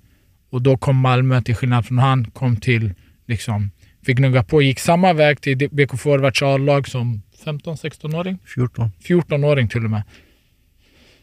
Och 0.50 0.62
då 0.62 0.78
kom 0.78 0.98
Malmö, 0.98 1.42
till 1.42 1.56
skillnad 1.56 1.86
från 1.86 1.98
han, 1.98 2.26
kom 2.26 2.58
till 2.58 2.94
liksom, 3.28 3.72
fick 4.06 4.18
gnugga 4.18 4.44
på. 4.44 4.62
Gick 4.62 4.80
samma 4.80 5.14
väg 5.14 5.42
till 5.42 5.70
BK 5.72 6.00
Forwards 6.00 6.42
A-lag 6.42 6.88
som 6.88 7.22
15-16-åring? 7.46 8.38
14. 8.56 8.92
14-åring 9.04 9.68
till 9.68 9.84
och 9.84 9.92
med. 9.92 10.04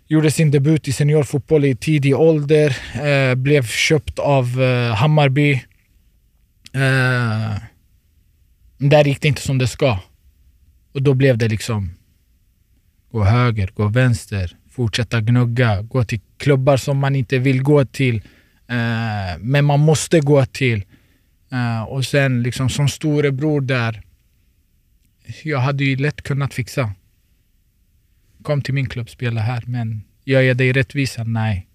Gjorde 0.07 0.31
sin 0.31 0.51
debut 0.51 0.89
i 0.89 0.93
seniorfotboll 0.93 1.65
i 1.65 1.77
tidig 1.77 2.17
ålder. 2.17 2.77
Eh, 3.03 3.35
blev 3.35 3.67
köpt 3.67 4.19
av 4.19 4.63
eh, 4.63 4.95
Hammarby. 4.95 5.53
Eh, 6.73 7.63
där 8.79 9.05
gick 9.05 9.21
det 9.21 9.29
inte 9.29 9.43
som 9.43 9.59
det 9.59 9.67
ska. 9.69 9.99
Och 10.95 11.03
då 11.03 11.15
blev 11.15 11.39
det 11.39 11.49
liksom 11.49 11.91
gå 13.13 13.25
höger, 13.25 13.71
gå 13.75 13.89
vänster, 13.89 14.57
fortsätta 14.71 15.21
gnugga, 15.21 15.83
gå 15.83 16.05
till 16.05 16.21
klubbar 16.37 16.77
som 16.77 16.99
man 16.99 17.17
inte 17.17 17.39
vill 17.39 17.63
gå 17.63 17.85
till. 17.85 18.17
Eh, 18.69 19.39
men 19.39 19.65
man 19.65 19.81
måste 19.81 20.21
gå 20.21 20.45
till. 20.45 20.85
Uh, 21.53 21.83
och 21.83 22.05
sen 22.05 22.43
liksom 22.43 22.69
som 22.69 22.89
storebror 22.89 23.61
där, 23.61 24.03
jag 25.45 25.59
hade 25.59 25.85
ju 25.85 25.97
lätt 25.97 26.23
kunnat 26.23 26.55
fixa. 26.55 26.93
Kom 28.43 28.63
till 28.63 28.75
min 28.75 28.89
klubb, 28.89 29.11
spela 29.11 29.41
här, 29.41 29.63
men 29.67 30.03
gör 30.25 30.41
jag 30.41 30.57
dig 30.57 30.73
rättvisa? 30.73 31.25
Nej. 31.25 31.67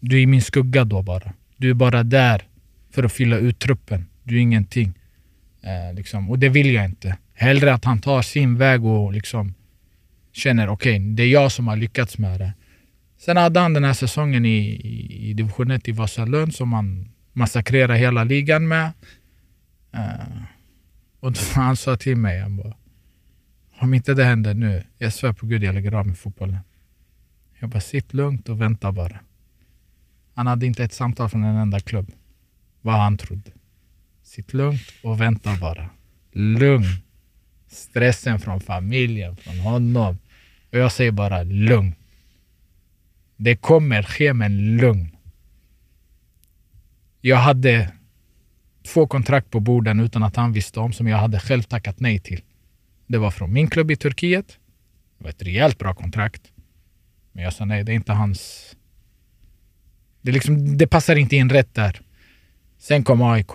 Du 0.00 0.22
är 0.22 0.26
min 0.26 0.42
skugga 0.42 0.84
då 0.84 1.02
bara. 1.02 1.32
Du 1.56 1.70
är 1.70 1.74
bara 1.74 2.02
där 2.02 2.42
för 2.90 3.04
att 3.04 3.12
fylla 3.12 3.36
ut 3.36 3.58
truppen. 3.58 4.06
Du 4.22 4.36
är 4.36 4.40
ingenting. 4.40 4.94
Uh, 5.64 5.94
liksom. 5.94 6.30
Och 6.30 6.38
det 6.38 6.48
vill 6.48 6.74
jag 6.74 6.84
inte. 6.84 7.16
Hellre 7.34 7.74
att 7.74 7.84
han 7.84 8.00
tar 8.00 8.22
sin 8.22 8.58
väg 8.58 8.84
och 8.84 9.12
liksom 9.12 9.54
känner 10.32 10.68
okej, 10.68 10.96
okay, 10.96 11.14
det 11.14 11.22
är 11.22 11.28
jag 11.28 11.52
som 11.52 11.68
har 11.68 11.76
lyckats 11.76 12.18
med 12.18 12.40
det. 12.40 12.52
Sen 13.18 13.36
hade 13.36 13.60
han 13.60 13.72
den 13.72 13.84
här 13.84 13.92
säsongen 13.92 14.46
i, 14.46 14.58
i, 14.58 15.28
i 15.30 15.34
division 15.34 15.70
1 15.70 15.88
i 15.88 15.92
Vasalund 15.92 16.54
som 16.54 16.72
han 16.72 17.08
massakrera 17.38 17.94
hela 17.94 18.24
ligan 18.24 18.68
med. 18.68 18.92
Uh, 19.94 20.42
och 21.20 21.36
han 21.54 21.76
sa 21.76 21.96
till 21.96 22.16
mig, 22.16 22.40
han 22.40 22.56
bara, 22.56 22.74
om 23.80 23.94
inte 23.94 24.14
det 24.14 24.24
händer 24.24 24.54
nu, 24.54 24.84
jag 24.98 25.12
svär 25.12 25.32
på 25.32 25.46
gud 25.46 25.64
jag 25.64 25.74
lägger 25.74 25.94
av 25.94 26.06
med 26.06 26.18
fotbollen. 26.18 26.58
Jag 27.58 27.70
bara, 27.70 27.80
sitt 27.80 28.14
lugnt 28.14 28.48
och 28.48 28.60
vänta 28.60 28.92
bara. 28.92 29.18
Han 30.34 30.46
hade 30.46 30.66
inte 30.66 30.84
ett 30.84 30.92
samtal 30.92 31.28
från 31.28 31.44
en 31.44 31.56
enda 31.56 31.80
klubb. 31.80 32.12
Vad 32.80 32.94
han 32.94 33.18
trodde. 33.18 33.50
Sitt 34.22 34.52
lugnt 34.52 34.92
och 35.02 35.20
vänta 35.20 35.56
bara. 35.56 35.90
Lugn. 36.32 36.86
Stressen 37.68 38.40
från 38.40 38.60
familjen, 38.60 39.36
från 39.36 39.58
honom. 39.58 40.18
Och 40.70 40.78
jag 40.78 40.92
säger 40.92 41.12
bara 41.12 41.42
lugn. 41.42 41.94
Det 43.36 43.56
kommer 43.56 44.02
ske, 44.02 44.32
men 44.32 44.76
lugn. 44.76 45.17
Jag 47.20 47.36
hade 47.36 47.92
två 48.86 49.06
kontrakt 49.06 49.50
på 49.50 49.60
borden 49.60 50.00
utan 50.00 50.22
att 50.22 50.36
han 50.36 50.52
visste 50.52 50.80
om 50.80 50.92
som 50.92 51.06
jag 51.06 51.18
hade 51.18 51.40
själv 51.40 51.62
tackat 51.62 52.00
nej 52.00 52.18
till. 52.18 52.42
Det 53.06 53.18
var 53.18 53.30
från 53.30 53.52
min 53.52 53.70
klubb 53.70 53.90
i 53.90 53.96
Turkiet. 53.96 54.58
Det 55.18 55.24
var 55.24 55.30
ett 55.30 55.42
rejält 55.42 55.78
bra 55.78 55.94
kontrakt. 55.94 56.42
Men 57.32 57.44
jag 57.44 57.52
sa 57.52 57.64
nej, 57.64 57.84
det 57.84 57.92
är 57.92 57.96
inte 57.96 58.12
hans... 58.12 58.74
Det, 60.22 60.32
liksom, 60.32 60.78
det 60.78 60.86
passar 60.86 61.16
inte 61.16 61.36
in 61.36 61.50
rätt 61.50 61.74
där. 61.74 62.00
Sen 62.78 63.04
kom 63.04 63.22
AIK, 63.22 63.52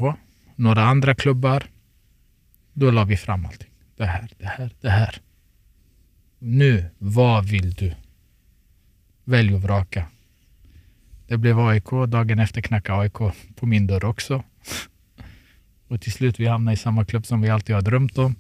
några 0.55 0.83
andra 0.83 1.15
klubbar. 1.15 1.63
Då 2.73 2.91
la 2.91 3.03
vi 3.03 3.17
fram 3.17 3.45
allting. 3.45 3.69
Det 3.97 4.05
här, 4.05 4.29
det 4.37 4.45
här, 4.45 4.71
det 4.81 4.89
här. 4.89 5.21
nu, 6.39 6.85
vad 6.97 7.45
vill 7.45 7.73
du? 7.73 7.93
Välj 9.23 9.53
och 9.53 9.61
vraka. 9.61 10.05
Det 11.27 11.37
blev 11.37 11.59
AIK. 11.59 11.89
Dagen 12.07 12.39
efter 12.39 12.61
knackade 12.61 12.99
AIK 12.99 13.17
på 13.55 13.65
min 13.65 13.87
dörr 13.87 14.05
också. 14.05 14.43
Och 15.87 16.01
till 16.01 16.11
slut 16.11 16.39
vi 16.39 16.47
hamnade 16.47 16.73
i 16.73 16.77
samma 16.77 17.05
klubb 17.05 17.25
som 17.25 17.41
vi 17.41 17.49
alltid 17.49 17.75
har 17.75 17.81
drömt 17.81 18.17
om. 18.17 18.35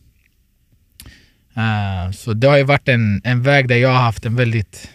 Uh, 1.57 2.11
så 2.11 2.33
det 2.33 2.47
har 2.47 2.57
ju 2.57 2.63
varit 2.63 2.87
en, 2.87 3.21
en 3.23 3.41
väg 3.41 3.67
där 3.67 3.75
jag 3.75 3.89
har 3.89 4.01
haft 4.01 4.25
en 4.25 4.35
väldigt 4.35 4.89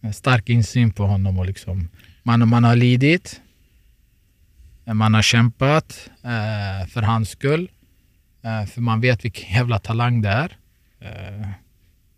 en 0.00 0.12
stark 0.12 0.48
insyn 0.48 0.90
på 0.92 1.06
honom. 1.06 1.38
Och 1.38 1.46
liksom, 1.46 1.88
man, 2.22 2.48
man 2.48 2.64
har 2.64 2.76
lidit. 2.76 3.40
Eh, 4.86 4.94
man 4.94 5.14
har 5.14 5.22
kämpat 5.22 6.10
uh, 6.24 6.88
för 6.88 7.02
hans 7.02 7.30
skull. 7.30 7.70
Uh, 8.44 8.66
för 8.66 8.80
man 8.80 9.00
vet 9.00 9.24
vilken 9.24 9.54
jävla 9.54 9.78
talang 9.78 10.22
det 10.22 10.28
är. 10.28 10.56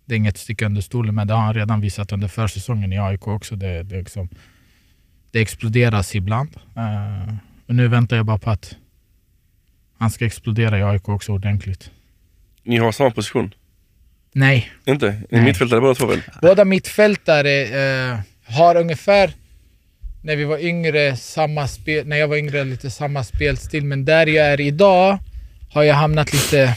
Det 0.04 0.14
är 0.14 0.16
inget 0.16 0.38
sticka 0.38 0.66
under 0.66 0.80
stolen 0.80 1.14
men 1.14 1.26
det 1.26 1.34
har 1.34 1.40
han 1.40 1.54
redan 1.54 1.80
visat 1.80 2.12
under 2.12 2.28
försäsongen 2.28 2.92
i 2.92 2.98
AIK 2.98 3.26
också. 3.26 3.56
Det, 3.56 3.82
det, 3.82 3.98
liksom, 3.98 4.28
det 5.32 5.40
exploderas 5.40 6.14
ibland. 6.14 6.50
Uh, 6.76 7.34
och 7.68 7.74
nu 7.74 7.88
väntar 7.88 8.16
jag 8.16 8.26
bara 8.26 8.38
på 8.38 8.50
att 8.50 8.76
han 9.98 10.10
ska 10.10 10.26
explodera 10.26 10.78
i 10.78 10.82
AIK 10.82 11.08
också 11.08 11.32
ordentligt. 11.32 11.90
Ni 12.64 12.76
har 12.78 12.92
samma 12.92 13.10
position? 13.10 13.54
Nej. 14.32 14.70
Inte? 14.84 15.10
Ni 15.10 15.26
Nej. 15.30 15.42
mittfältare 15.42 15.80
båda 15.80 15.94
två 15.94 16.06
väl? 16.06 16.22
Båda 16.42 16.64
mittfältare 16.64 17.64
uh, 18.12 18.18
har 18.44 18.76
ungefär, 18.76 19.30
när 20.22 20.36
vi 20.36 20.44
var 20.44 20.58
yngre, 20.58 21.16
samma 21.16 21.68
spel, 21.68 22.06
när 22.06 22.16
jag 22.16 22.28
var 22.28 22.36
yngre, 22.36 22.64
lite 22.64 22.90
samma 22.90 23.24
spelstil. 23.24 23.84
Men 23.84 24.04
där 24.04 24.26
jag 24.26 24.46
är 24.46 24.60
idag 24.60 25.18
har 25.70 25.82
jag 25.82 25.94
hamnat 25.94 26.32
lite... 26.32 26.76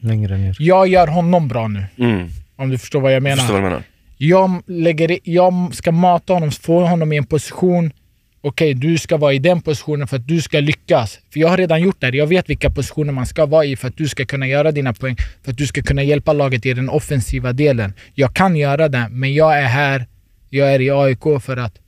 Längre 0.00 0.36
ner. 0.38 0.56
Jag 0.58 0.88
gör 0.88 1.06
honom 1.06 1.48
bra 1.48 1.68
nu. 1.68 1.84
Mm. 1.98 2.28
Om 2.56 2.70
du 2.70 2.78
förstår 2.78 3.00
vad 3.00 3.10
jag 3.10 3.16
Jag 3.16 3.22
menar. 3.22 3.36
förstår 3.36 3.54
vad 3.54 3.62
du 3.62 3.68
menar. 3.68 3.82
Jag, 4.16 4.62
lägger, 4.66 5.18
jag 5.22 5.74
ska 5.74 5.92
mata 5.92 6.32
honom, 6.32 6.50
få 6.50 6.84
honom 6.84 7.12
i 7.12 7.16
en 7.16 7.26
position. 7.26 7.92
Okej, 8.40 8.74
du 8.74 8.98
ska 8.98 9.16
vara 9.16 9.32
i 9.32 9.38
den 9.38 9.60
positionen 9.60 10.08
för 10.08 10.16
att 10.16 10.28
du 10.28 10.42
ska 10.42 10.60
lyckas. 10.60 11.18
För 11.32 11.40
jag 11.40 11.48
har 11.48 11.56
redan 11.56 11.82
gjort 11.82 12.00
det. 12.00 12.06
här. 12.06 12.12
Jag 12.12 12.26
vet 12.26 12.50
vilka 12.50 12.70
positioner 12.70 13.12
man 13.12 13.26
ska 13.26 13.46
vara 13.46 13.64
i 13.64 13.76
för 13.76 13.88
att 13.88 13.96
du 13.96 14.08
ska 14.08 14.24
kunna 14.24 14.46
göra 14.46 14.72
dina 14.72 14.92
poäng. 14.92 15.16
För 15.42 15.50
att 15.50 15.58
du 15.58 15.66
ska 15.66 15.82
kunna 15.82 16.02
hjälpa 16.02 16.32
laget 16.32 16.66
i 16.66 16.74
den 16.74 16.88
offensiva 16.88 17.52
delen. 17.52 17.92
Jag 18.14 18.34
kan 18.34 18.56
göra 18.56 18.88
det, 18.88 19.08
men 19.10 19.34
jag 19.34 19.58
är 19.58 19.66
här. 19.66 20.06
Jag 20.50 20.74
är 20.74 20.80
i 20.80 20.90
AIK 20.90 21.42
för 21.42 21.56
att 21.56 21.78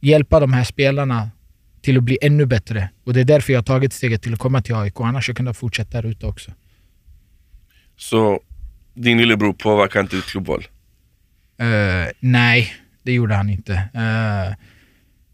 hjälpa 0.00 0.40
de 0.40 0.52
här 0.52 0.64
spelarna 0.64 1.30
till 1.82 1.96
att 1.96 2.02
bli 2.02 2.18
ännu 2.22 2.46
bättre. 2.46 2.88
Och 3.04 3.14
det 3.14 3.20
är 3.20 3.24
därför 3.24 3.52
jag 3.52 3.58
har 3.58 3.64
tagit 3.64 3.92
steget 3.92 4.22
till 4.22 4.32
att 4.32 4.38
komma 4.38 4.62
till 4.62 4.74
AIK. 4.74 5.00
Annars 5.00 5.28
hade 5.28 5.30
jag 5.30 5.36
kunnat 5.36 5.56
fortsätta 5.56 6.02
där 6.02 6.08
ute 6.08 6.26
också. 6.26 6.50
Så 7.96 8.40
din 8.94 9.18
lillebror 9.18 9.52
påverkar 9.52 10.00
inte 10.00 10.16
ditt 10.16 10.24
klubbval? 10.24 10.66
Uh, 11.62 12.06
nej, 12.20 12.72
det 13.02 13.12
gjorde 13.12 13.34
han 13.34 13.50
inte. 13.50 13.72
Uh, 13.72 14.56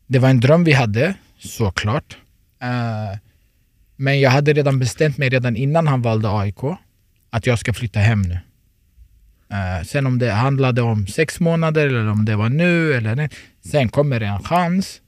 det 0.06 0.18
var 0.18 0.28
en 0.28 0.40
dröm 0.40 0.64
vi 0.64 0.72
hade, 0.72 1.14
såklart. 1.38 2.16
Uh, 2.62 3.18
men 3.96 4.20
jag 4.20 4.30
hade 4.30 4.52
redan 4.52 4.78
bestämt 4.78 5.18
mig 5.18 5.28
redan 5.28 5.56
innan 5.56 5.86
han 5.86 6.02
valde 6.02 6.28
AIK 6.38 6.62
att 7.30 7.46
jag 7.46 7.58
ska 7.58 7.72
flytta 7.72 8.00
hem 8.00 8.22
nu. 8.22 8.38
Uh, 9.52 9.84
sen 9.84 10.06
om 10.06 10.18
det 10.18 10.32
handlade 10.32 10.82
om 10.82 11.06
sex 11.06 11.40
månader 11.40 11.86
eller 11.86 12.10
om 12.10 12.24
det 12.24 12.36
var 12.36 12.48
nu 12.48 12.92
eller 12.92 13.16
nej. 13.16 13.30
Sen 13.64 13.88
kommer 13.88 14.20
det 14.20 14.26
en 14.26 14.42
chans. 14.42 15.00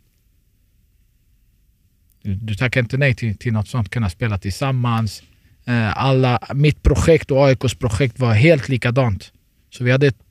Du, 2.22 2.34
du 2.34 2.54
tackar 2.54 2.80
inte 2.80 2.96
nej 2.96 3.14
till, 3.14 3.38
till 3.38 3.52
något 3.52 3.68
sånt, 3.68 3.90
kunna 3.90 4.10
spela 4.10 4.38
tillsammans. 4.38 5.22
Uh, 5.68 5.98
alla, 5.98 6.38
mitt 6.54 6.82
projekt 6.82 7.30
och 7.30 7.46
AIKs 7.46 7.74
projekt 7.74 8.18
var 8.18 8.34
helt 8.34 8.68
likadant. 8.68 9.32
Så 9.70 9.84
vi 9.84 9.90
hade 9.90 10.06
ett 10.06 10.23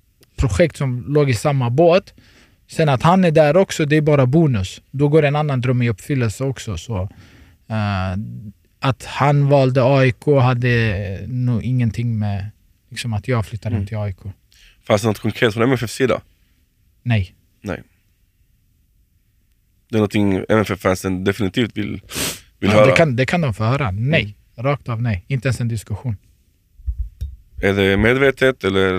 projekt 0.47 0.77
som 0.77 1.05
låg 1.13 1.29
i 1.29 1.33
samma 1.33 1.69
båt. 1.69 2.13
Sen 2.67 2.89
att 2.89 3.03
han 3.03 3.25
är 3.25 3.31
där 3.31 3.57
också, 3.57 3.85
det 3.85 3.95
är 3.97 4.01
bara 4.01 4.25
bonus. 4.25 4.81
Då 4.91 5.07
går 5.07 5.23
en 5.23 5.35
annan 5.35 5.61
dröm 5.61 5.81
i 5.81 5.89
uppfyllelse 5.89 6.43
också. 6.43 6.77
Så, 6.77 7.01
eh, 7.69 8.13
att 8.79 9.05
han 9.05 9.49
valde 9.49 9.83
AIK 9.83 10.25
hade 10.41 11.19
nog 11.27 11.63
ingenting 11.63 12.19
med 12.19 12.49
liksom, 12.89 13.13
att 13.13 13.27
jag 13.27 13.45
flyttade 13.45 13.75
Mm. 13.75 13.87
till 13.87 13.97
AIK. 13.97 14.17
Fanns 14.87 15.01
det 15.01 15.07
något 15.07 15.19
konkret 15.19 15.53
från 15.53 15.63
MFFs 15.63 15.93
sida? 15.93 16.21
Nej. 17.03 17.35
Det 19.89 19.97
är 19.97 19.99
någonting 19.99 20.45
MFF-fansen 20.49 21.23
definitivt 21.23 21.77
vill, 21.77 21.91
vill 22.59 22.69
Ja, 22.69 22.71
höra. 22.71 22.85
det, 22.85 22.91
kan, 22.91 23.15
det 23.15 23.25
kan 23.25 23.41
de 23.41 23.53
få 23.53 23.63
höra. 23.63 23.91
Nej. 23.91 24.35
Rakt 24.55 24.89
av 24.89 25.01
nej. 25.01 25.25
Inte 25.27 25.47
ens 25.47 25.61
en 25.61 25.67
diskussion. 25.67 26.17
Är 27.61 27.73
det 27.73 27.97
medvetet 27.97 28.63
eller? 28.63 28.93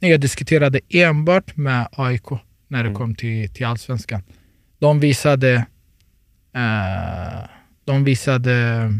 Nej, 0.00 0.10
jag 0.10 0.20
diskuterade 0.20 0.80
enbart 0.88 1.56
med 1.56 1.88
AIK 1.92 2.30
när 2.68 2.78
det 2.82 2.88
Mm. 2.88 2.94
kom 2.94 3.14
till, 3.14 3.48
till 3.50 3.66
Allsvenskan. 3.66 4.22
De 4.78 5.00
visade, 5.00 5.66
eh, 6.54 7.48
de 7.84 8.04
visade 8.04 8.92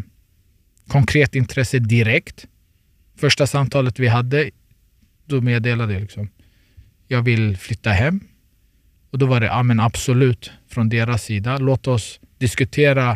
konkret 0.88 1.34
intresse 1.34 1.78
direkt. 1.78 2.46
Första 3.16 3.46
samtalet 3.46 3.98
vi 3.98 4.08
hade, 4.08 4.50
då 5.26 5.40
meddelade 5.40 5.92
jag 5.92 6.02
liksom, 6.02 6.28
jag 7.08 7.22
vill 7.22 7.56
flytta 7.56 7.90
hem. 7.90 8.20
Och 9.10 9.18
då 9.18 9.26
var 9.26 9.40
det, 9.40 9.46
ja 9.46 9.62
men 9.62 9.80
absolut, 9.80 10.50
från 10.70 10.88
deras 10.88 11.22
sida. 11.22 11.58
Låt 11.58 11.86
oss 11.86 12.20
diskutera 12.38 13.10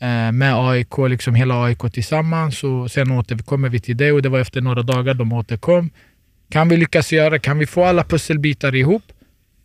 eh, 0.00 0.32
med 0.32 0.54
AIK, 0.54 0.98
liksom 1.08 1.34
hela 1.34 1.62
AIK 1.64 1.92
tillsammans. 1.92 2.64
Och 2.64 2.90
sen 2.90 3.10
återkommer 3.10 3.68
vi 3.68 3.80
till 3.80 3.96
det 3.96 4.12
och 4.12 4.22
det 4.22 4.28
var 4.28 4.38
efter 4.40 4.60
några 4.60 4.82
dagar 4.82 5.14
de 5.14 5.32
återkom. 5.32 5.90
Kan 6.54 6.68
vi 6.68 6.76
lyckas 6.76 7.12
göra, 7.12 7.38
kan 7.38 7.58
vi 7.58 7.66
få 7.66 7.84
alla 7.84 8.04
pusselbitar 8.04 8.74
ihop 8.74 9.02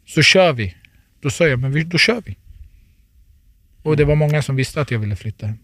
så 0.08 0.21
kör 0.21 0.54
vi. 0.54 0.75
Då 1.21 1.30
sa 1.30 1.47
jag, 1.47 1.60
men 1.60 1.71
vi, 1.71 1.84
då 1.84 1.97
kör 1.97 2.21
vi. 2.25 2.38
Och 3.84 3.97
det 3.97 4.06
var 4.06 4.15
många 4.15 4.41
som 4.41 4.56
visste 4.56 4.82
att 4.82 4.91
jag 4.91 4.99
ville 4.99 5.15
flytta 5.15 5.45
hem. 5.47 5.56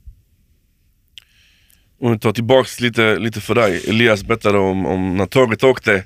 Om 2.01 2.11
vi 2.11 2.19
tar 2.19 2.31
tillbaks 2.31 2.79
lite, 2.79 3.19
lite 3.19 3.41
för 3.41 3.55
dig. 3.55 3.89
Elias 3.89 4.23
berättade 4.23 4.57
om, 4.57 4.85
om 4.85 5.17
när 5.17 5.25
tåget 5.25 5.63
åkte 5.63 6.03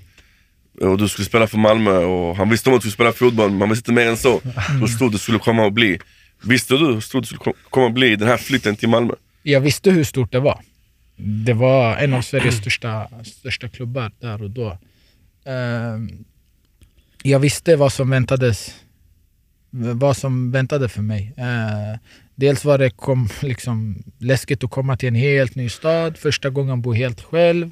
och 0.82 0.98
du 0.98 1.08
skulle 1.08 1.26
spela 1.26 1.48
för 1.48 1.58
Malmö 1.58 1.92
och 1.98 2.36
han 2.36 2.50
visste 2.50 2.70
om 2.70 2.76
att 2.76 2.82
du 2.82 2.92
skulle 2.92 3.12
spela 3.12 3.30
fotboll 3.30 3.52
men 3.52 3.60
han 3.62 3.70
visste 3.70 3.92
inte 3.92 4.02
mer 4.02 4.10
än 4.12 4.18
så. 4.18 4.42
Hur 4.80 4.88
stort 4.88 5.12
det 5.12 5.20
skulle 5.20 5.40
komma 5.40 5.68
att 5.68 5.74
bli. 5.74 6.00
Visste 6.44 6.74
du 6.74 6.86
hur 6.86 7.00
stort 7.02 7.24
det 7.24 7.28
skulle 7.28 7.40
ko- 7.40 7.70
komma 7.70 7.88
att 7.88 7.94
bli 7.94 8.16
den 8.16 8.28
här 8.28 8.38
flytten 8.38 8.76
till 8.76 8.90
Malmö? 8.90 9.14
Jag 9.44 9.62
visste 9.62 9.92
hur 9.92 10.04
stort 10.04 10.32
det 10.32 10.40
var. 10.40 10.60
Det 11.46 11.54
var 11.54 11.98
en 11.98 12.14
av 12.14 12.22
Sveriges 12.22 12.58
största, 12.58 13.08
största 13.26 13.70
klubbar 13.70 14.12
där 14.20 14.44
och 14.44 14.50
då. 14.52 14.78
Ehm, 15.50 16.26
jag 17.24 17.40
visste 17.40 17.76
vad 17.76 17.94
som 17.94 18.10
väntades 18.10 18.76
vad 19.72 20.18
som 20.18 20.52
väntade 20.52 20.90
för 20.90 21.02
mig. 21.02 21.34
Eh, 21.38 22.00
dels 22.36 22.66
var 22.66 22.78
det 22.78 22.90
kom, 22.90 23.30
liksom, 23.42 24.04
läskigt 24.18 24.64
att 24.64 24.72
komma 24.72 24.98
till 24.98 25.08
en 25.08 25.16
helt 25.16 25.56
ny 25.56 25.70
stad, 25.70 26.18
första 26.18 26.50
gången 26.50 26.82
bo 26.82 26.94
helt 26.94 27.22
själv. 27.22 27.72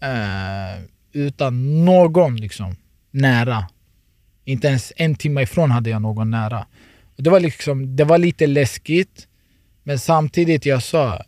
Eh, 0.00 0.82
utan 1.12 1.84
någon 1.84 2.36
liksom, 2.36 2.76
nära. 3.10 3.68
Inte 4.44 4.68
ens 4.68 4.92
en 4.96 5.14
timme 5.14 5.42
ifrån 5.42 5.70
hade 5.70 5.90
jag 5.90 6.02
någon 6.02 6.30
nära. 6.30 6.66
Och 7.16 7.22
det, 7.22 7.30
var 7.30 7.40
liksom, 7.40 7.96
det 7.96 8.04
var 8.04 8.18
lite 8.18 8.46
läskigt, 8.46 9.28
men 9.82 9.98
samtidigt 9.98 10.66
jag 10.66 10.82
sa 10.82 11.22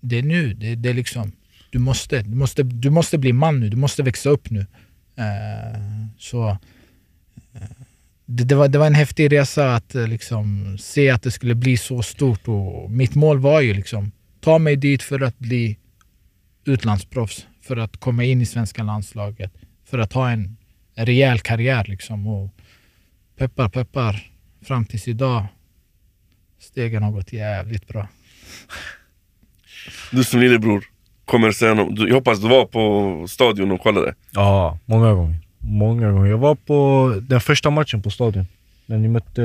det 0.00 0.18
är 0.18 0.22
nu, 0.22 0.54
det, 0.54 0.74
det 0.74 0.88
är 0.88 0.94
liksom, 0.94 1.32
du 1.70 1.78
måste, 1.78 2.22
du, 2.22 2.34
måste, 2.34 2.62
du 2.62 2.90
måste 2.90 3.18
bli 3.18 3.32
man 3.32 3.60
nu, 3.60 3.68
du 3.68 3.76
måste 3.76 4.02
växa 4.02 4.30
upp 4.30 4.50
nu. 4.50 4.66
Eh, 5.20 5.80
så 6.18 6.48
eh, 7.52 7.60
det, 8.26 8.44
det, 8.44 8.54
var, 8.54 8.68
det 8.68 8.78
var 8.78 8.86
en 8.86 8.94
häftig 8.94 9.32
resa 9.32 9.74
att 9.74 9.94
eh, 9.94 10.06
liksom, 10.08 10.78
se 10.78 11.10
att 11.10 11.22
det 11.22 11.30
skulle 11.30 11.54
bli 11.54 11.76
så 11.76 12.02
stort. 12.02 12.48
Och 12.48 12.90
mitt 12.90 13.14
mål 13.14 13.38
var 13.38 13.60
ju 13.60 13.74
liksom 13.74 14.12
ta 14.40 14.58
mig 14.58 14.76
dit 14.76 15.02
för 15.02 15.20
att 15.20 15.38
bli 15.38 15.76
utlandsproffs. 16.64 17.46
För 17.62 17.76
att 17.76 17.96
komma 17.96 18.24
in 18.24 18.40
i 18.40 18.46
svenska 18.46 18.82
landslaget. 18.82 19.52
För 19.84 19.98
att 19.98 20.12
ha 20.12 20.30
en 20.30 20.56
rejäl 20.94 21.40
karriär. 21.40 21.84
Liksom. 21.88 22.26
Och 22.26 22.50
peppar, 23.36 23.68
peppar. 23.68 24.30
Fram 24.62 24.84
tills 24.84 25.08
idag. 25.08 25.46
Stegen 26.58 27.02
har 27.02 27.10
gått 27.10 27.32
jävligt 27.32 27.88
bra. 27.88 28.08
Du 30.12 30.24
som 30.24 30.40
lillebror, 30.40 30.84
kommer 31.30 31.52
säga 31.52 31.74
något. 31.74 31.96
Du, 31.96 32.08
jag 32.08 32.14
hoppas 32.14 32.40
du 32.40 32.48
var 32.48 32.64
på 32.64 33.26
stadion 33.28 33.70
och 33.70 33.80
kollade. 33.80 34.14
Ja, 34.32 34.78
många 34.86 35.12
gånger. 35.14 35.36
Många 35.58 36.12
gånger. 36.12 36.30
Jag 36.30 36.38
var 36.38 36.54
på 36.54 37.14
den 37.28 37.40
första 37.40 37.70
matchen 37.70 38.02
på 38.02 38.10
stadion. 38.10 38.46
När 38.86 38.98
ni 38.98 39.08
mötte, 39.08 39.42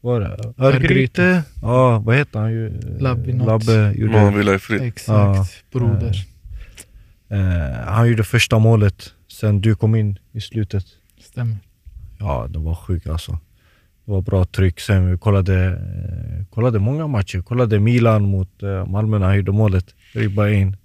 vad 0.00 0.12
var 0.12 0.20
det? 0.20 0.52
Örgryte? 0.64 1.42
Ja, 1.62 1.98
vad 1.98 2.16
heter 2.16 2.38
han? 2.38 2.52
ju? 2.52 2.80
Labbinot. 3.00 3.46
Labbe 3.46 3.92
gjorde, 3.96 4.12
Man 4.12 4.38
vill 4.38 4.48
ha 4.48 4.58
fri. 4.58 4.86
Exakt, 4.88 5.08
Ja. 5.10 5.46
broder. 5.80 6.16
eh, 7.28 7.86
han 7.86 8.08
gjorde 8.08 8.24
första 8.24 8.58
målet 8.58 9.12
sen 9.28 9.60
du 9.60 9.74
kom 9.74 9.94
in 9.94 10.18
i 10.32 10.40
slutet. 10.40 10.84
Stämmer. 11.20 11.56
Ja, 12.18 12.46
det 12.50 12.58
var 12.58 12.74
sjukt 12.74 13.08
alltså. 13.08 13.32
Det 14.04 14.12
var 14.12 14.20
bra 14.22 14.44
tryck. 14.44 14.80
Sen 14.80 15.10
vi 15.10 15.18
kollade, 15.18 15.64
eh, 15.66 16.44
kollade 16.54 16.78
många 16.78 17.06
matcher. 17.06 17.40
Kollade 17.42 17.80
Milan 17.80 18.22
mot 18.22 18.62
eh, 18.62 18.86
Malmö 18.86 19.18
när 19.18 19.26
han 19.26 19.36
gjorde 19.36 19.52
målet. 19.52 19.86
Ribba 20.12 20.48
in. 20.48 20.76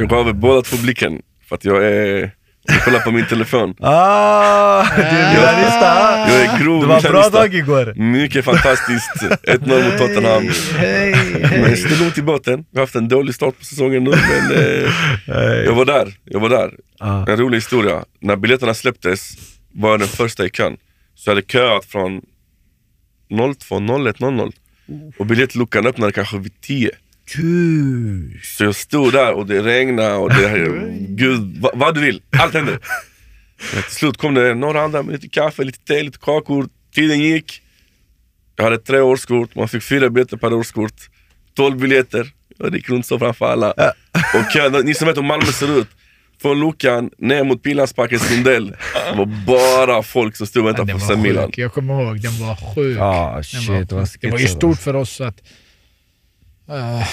Jag 0.00 0.08
gav 0.08 0.28
er 0.28 0.32
båda 0.32 0.62
två 0.62 0.76
blicken. 0.76 1.22
För 1.48 1.56
att 1.56 1.64
jag 1.64 1.84
är 1.86 2.30
Jag 2.62 2.84
kollar 2.84 3.00
på 3.00 3.10
min 3.10 3.26
telefon. 3.26 3.74
Ah, 3.80 4.84
du 4.96 5.02
är 5.02 5.34
milanista! 5.34 6.18
Jag 6.28 6.40
är 6.40 6.64
grov 6.64 6.80
Det 6.80 6.86
var 6.86 7.00
bra 7.00 7.10
milanista. 7.10 7.38
dag 7.38 7.54
igår. 7.54 7.94
Mycket 7.96 8.44
fantastiskt. 8.44 9.10
1-0 9.46 9.84
mot 9.84 9.98
Tottenham. 9.98 10.48
Hej, 10.76 11.10
Men 11.32 11.44
hej. 11.64 11.84
det 11.88 12.00
långt 12.00 12.18
i 12.18 12.22
båten. 12.22 12.64
Vi 12.70 12.78
har 12.78 12.82
haft 12.82 12.94
en 12.94 13.08
dålig 13.08 13.34
start 13.34 13.58
på 13.58 13.64
säsongen 13.64 14.04
nu, 14.04 14.10
men 14.10 14.52
eh, 14.56 15.44
jag 15.64 15.74
var 15.74 15.84
där. 15.84 16.14
Jag 16.24 16.40
var 16.40 16.48
där. 16.48 16.70
Ah. 16.98 17.26
En 17.30 17.36
rolig 17.36 17.56
historia. 17.56 18.04
När 18.20 18.36
biljetterna 18.36 18.74
släpptes 18.74 19.32
var 19.74 19.90
jag 19.90 20.00
den 20.00 20.08
första 20.08 20.44
i 20.46 20.50
kön. 20.50 20.76
Så 21.14 21.30
jag 21.30 21.34
hade 21.34 21.46
köat 21.46 21.84
från 21.84 22.20
02, 23.68 23.80
01, 24.08 24.20
00. 24.20 24.52
Och 25.18 25.26
biljettluckan 25.26 25.86
öppnade 25.86 26.12
kanske 26.12 26.38
vid 26.38 26.60
10. 26.60 26.90
Kul! 27.36 28.40
Så 28.42 28.64
jag 28.64 28.74
stod 28.74 29.12
där 29.12 29.32
och 29.32 29.46
det 29.46 29.62
regnade 29.62 30.14
och 30.14 30.30
det, 30.34 30.88
gud, 30.98 31.56
vad, 31.60 31.78
vad 31.78 31.94
du 31.94 32.00
vill. 32.00 32.22
Allt 32.38 32.54
hände. 32.54 32.78
Men 33.74 33.82
till 33.82 33.92
slut 33.92 34.16
kom 34.16 34.34
det 34.34 34.54
några 34.54 34.82
andra 34.82 35.02
med 35.02 35.12
lite 35.12 35.28
kaffe, 35.28 35.64
lite 35.64 35.78
te, 35.78 36.02
lite 36.02 36.18
kakor. 36.18 36.68
Tiden 36.94 37.20
gick. 37.20 37.62
Jag 38.56 38.64
hade 38.64 38.78
tre 38.78 39.00
årskort, 39.00 39.54
man 39.54 39.68
fick 39.68 39.82
fyra 39.82 40.10
biljetter 40.10 40.36
per 40.36 40.52
årskort. 40.52 40.94
12 41.56 41.78
biljetter. 41.78 42.28
Jag 42.58 42.74
gick 42.74 42.88
runt 42.88 43.06
så 43.06 43.18
framför 43.18 43.46
alla. 43.52 43.70
Och 44.34 44.52
kön, 44.52 44.72
ni 44.86 44.94
som 44.94 45.06
vet 45.06 45.16
hur 45.16 45.22
Malmö 45.22 45.46
ser 45.46 45.78
ut. 45.78 45.88
Från 46.42 46.60
luckan 46.60 47.10
ner 47.18 47.44
mot 47.44 47.62
Pildammsparkens 47.62 48.30
rondell. 48.30 48.66
Det 49.10 49.16
var 49.18 49.26
bara 49.46 50.02
folk 50.02 50.36
som 50.36 50.46
stod 50.46 50.62
och 50.62 50.68
väntade 50.68 50.92
Den 50.92 51.00
på 51.00 51.06
San 51.06 51.22
Milan. 51.22 51.52
Jag 51.56 51.72
kommer 51.72 52.02
ihåg, 52.02 52.20
den 52.20 52.32
var 52.40 52.74
sjuk. 52.74 52.98
Ah, 53.00 53.34
Den 53.34 53.44
shit, 53.44 53.88
det 53.88 53.94
var 53.94 54.06
sjuk. 54.06 54.20
det 54.20 54.30
var 54.30 54.38
ju 54.38 54.46
stort 54.46 54.78
för 54.78 54.96
oss 54.96 55.20
att 55.20 55.42
eh, 56.70 57.06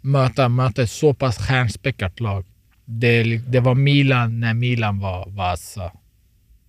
möta, 0.00 0.48
möta 0.48 0.82
ett 0.82 0.90
så 0.90 1.14
pass 1.14 1.38
stjärnspäckat 1.38 2.20
lag. 2.20 2.44
Det, 2.84 3.22
det 3.22 3.60
var 3.60 3.74
Milan 3.74 4.40
när 4.40 4.54
Milan 4.54 5.00
var 5.00 5.24
vassa. 5.30 5.92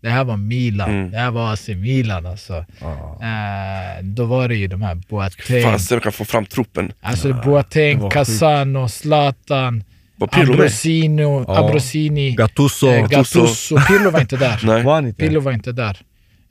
Det 0.01 0.09
här 0.09 0.23
var 0.23 0.37
Milan. 0.37 0.89
Mm. 0.89 1.11
Det 1.11 1.17
här 1.17 1.31
var 1.31 1.53
AC 1.53 1.67
Milan 1.67 2.25
alltså. 2.25 2.65
Ah. 2.81 3.23
Eh, 3.25 4.03
då 4.03 4.25
var 4.25 4.47
det 4.47 4.55
ju 4.55 4.67
de 4.67 4.81
här 4.81 4.95
Boateng. 4.95 5.79
Så 5.79 5.93
jag 5.93 6.03
kan 6.03 6.11
få 6.11 6.25
fram 6.25 6.45
truppen. 6.45 6.91
Alltså 7.01 7.31
var 7.33 7.43
Boateng. 7.43 8.09
Casano, 8.09 8.87
Zlatan? 8.89 9.83
Ambrosino, 10.31 11.45
Ja. 11.47 11.57
Ambrosini, 11.59 12.31
Gattuso. 12.31 12.87
eh, 12.87 13.07
Gattuso. 13.07 13.77
Pirlo 13.87 14.09
var 14.11 14.19
inte 14.21 14.37
där. 14.37 14.59
Nej. 14.65 14.83
Var 14.83 14.99
inte? 14.99 15.19
Pirlo 15.25 15.39
var 15.39 15.51
inte 15.51 15.71
där. 15.71 15.97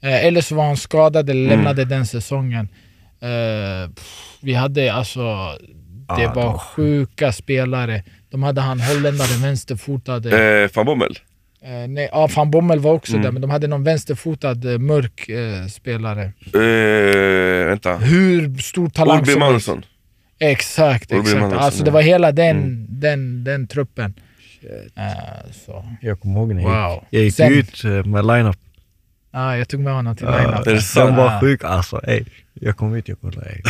Eh, 0.03 0.25
eller 0.27 0.41
så 0.41 0.55
var 0.55 0.67
han 0.67 0.77
skadad 0.77 1.31
eller 1.31 1.41
Mm. 1.45 1.51
lämnade 1.57 1.85
den 1.85 2.07
säsongen. 2.07 2.69
Pff, 3.21 4.37
vi 4.41 4.55
hade 4.55 4.93
alltså... 4.93 5.21
Det 5.61 6.15
Ah, 6.15 6.19
det 6.19 6.27
var 6.27 6.35
var 6.35 6.59
sjuka 6.59 7.33
spelare. 7.33 8.03
De 8.31 8.43
hade 8.43 8.61
han 8.61 8.81
holländaren 8.81 9.43
vänsterfotade. 9.43 10.63
Eh, 10.63 10.71
van 10.75 10.87
Bommel. 10.87 11.19
Eh, 11.63 11.89
nej, 11.89 12.09
ja, 12.13 12.29
van 12.37 12.51
Bommel 12.51 12.79
var 12.79 12.93
också 12.93 13.13
Mm. 13.13 13.23
där, 13.23 13.33
men 13.33 13.43
de 13.43 13.51
hade 13.51 13.67
någon 13.67 13.85
vänsterfotad 13.85 14.73
eh, 14.73 14.79
mörk 14.79 15.29
eh, 15.29 15.67
spelare. 15.67 16.23
Eh, 16.55 17.67
vänta. 17.67 17.97
Hur 17.97 18.59
stor 18.59 18.89
talang 18.89 19.19
Olby 19.19 19.33
som 19.33 19.43
helst. 19.43 19.69
Exakt, 20.39 21.13
Ulby 21.13 21.21
exakt. 21.23 21.41
Magnusson, 21.41 21.65
Alltså 21.65 21.85
det 21.85 21.91
var 21.91 22.03
hela 22.03 22.33
den, 22.33 22.57
Mm. 22.57 22.87
den, 22.89 23.45
den 23.45 23.67
truppen. 23.67 24.15
Så. 25.67 25.85
Jag 26.01 26.21
kommer 26.21 26.41
ihåg 26.41 26.55
när 26.55 26.63
jag 26.63 26.89
Wow. 26.91 26.95
gick, 26.95 27.09
jag 27.11 27.53
gick 27.53 27.77
Sen- 27.77 27.93
ut 27.93 28.07
med 28.07 28.27
line-up. 28.27 28.57
Ja, 29.33 29.57
jag 29.57 29.69
tog 29.69 29.81
med 29.81 29.93
honom 29.93 30.17
till 30.17 30.27
Ah, 30.27 30.39
line-up. 30.39 30.83
sant? 30.83 31.07
Den 31.09 31.17
var 31.17 31.41
sjuk 31.41 31.65
alltså. 31.65 32.01
Ey, 32.07 32.25
jag 32.61 32.77
kom 32.77 32.95
ut, 32.95 33.09
jag 33.09 33.21
kollade. 33.21 33.61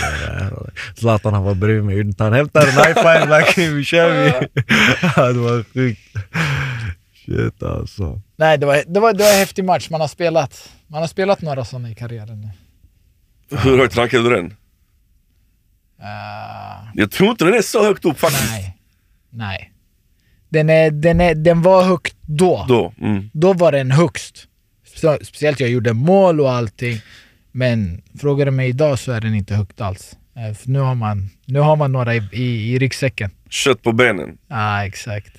Zlatan 0.97 1.35
han 1.35 1.43
var 1.45 1.55
bredvid 1.55 1.85
mig. 1.85 1.97
Utan 1.99 2.25
Han 2.25 2.33
hämtar 2.33 2.61
en 2.67 2.73
high 2.73 2.95
five, 2.95 3.27
verkligen. 3.27 3.77
Vi 3.77 3.85
kör 3.85 4.25
vi. 4.25 4.49
Ja, 5.17 5.27
det 5.33 5.39
var 5.39 5.65
sjukt. 5.75 6.01
Shit 7.27 7.63
alltså. 7.63 8.21
Nej, 8.37 8.59
det 8.59 8.67
var, 8.67 8.83
det, 8.87 9.01
var, 9.01 9.13
det 9.13 9.25
var 9.25 9.31
en 9.33 9.39
häftig 9.39 9.65
match. 9.65 9.91
Man 9.91 10.01
har 10.01 10.09
spelat, 10.09 10.71
man 10.87 11.01
har 11.01 11.09
spelat 11.09 11.43
några 11.43 11.65
sådana 11.65 11.91
i 11.91 11.95
karriären. 11.95 12.41
nu. 12.41 12.49
Hur 13.59 13.79
högt 13.79 13.97
rankade 13.97 14.23
du 14.31 14.37
den? 14.37 14.47
Eh, 16.01 16.89
Jag 16.95 17.11
tror 17.11 17.31
inte 17.31 17.45
den 17.45 17.55
är 17.55 17.63
så 17.63 17.85
högt 17.85 18.05
upp 18.05 18.19
faktiskt. 18.19 18.51
nej. 18.51 18.77
Nej. 19.31 19.73
Den, 20.49 20.71
är, 20.71 20.91
den, 20.91 21.21
är, 21.21 21.35
den 21.35 21.63
var 21.63 21.83
högt 21.85 22.17
då. 22.21 22.65
då. 22.69 22.93
Då. 22.99 23.07
Mm. 23.07 23.31
var 23.59 23.73
den 23.73 23.91
högst. 23.91 24.47
Spe- 24.97 25.25
Speciellt 25.25 25.61
jag 25.61 25.71
gjorde 25.71 25.93
mål 25.93 26.41
och 26.41 26.53
allting. 26.53 27.01
Men 27.59 28.03
frågar 28.19 28.47
du 28.47 28.51
mig 28.51 28.69
idag 28.69 28.99
så 28.99 29.13
är 29.13 29.21
den 29.21 29.35
inte 29.35 29.55
högt 29.55 29.81
alls. 29.81 30.17
Eh, 30.37 30.55
för 30.55 30.69
nu, 30.71 30.79
har 30.79 30.95
man, 30.95 31.31
nu 31.45 31.59
har 31.59 31.77
man 31.77 31.93
några 31.93 32.15
i, 32.15 32.23
i, 32.33 32.75
i 32.75 32.79
ryggsäcken. 32.79 33.31
Kött 33.49 33.83
på 33.83 33.93
benen. 33.93 34.39
Ja, 34.49 34.87
exakt. 34.87 35.33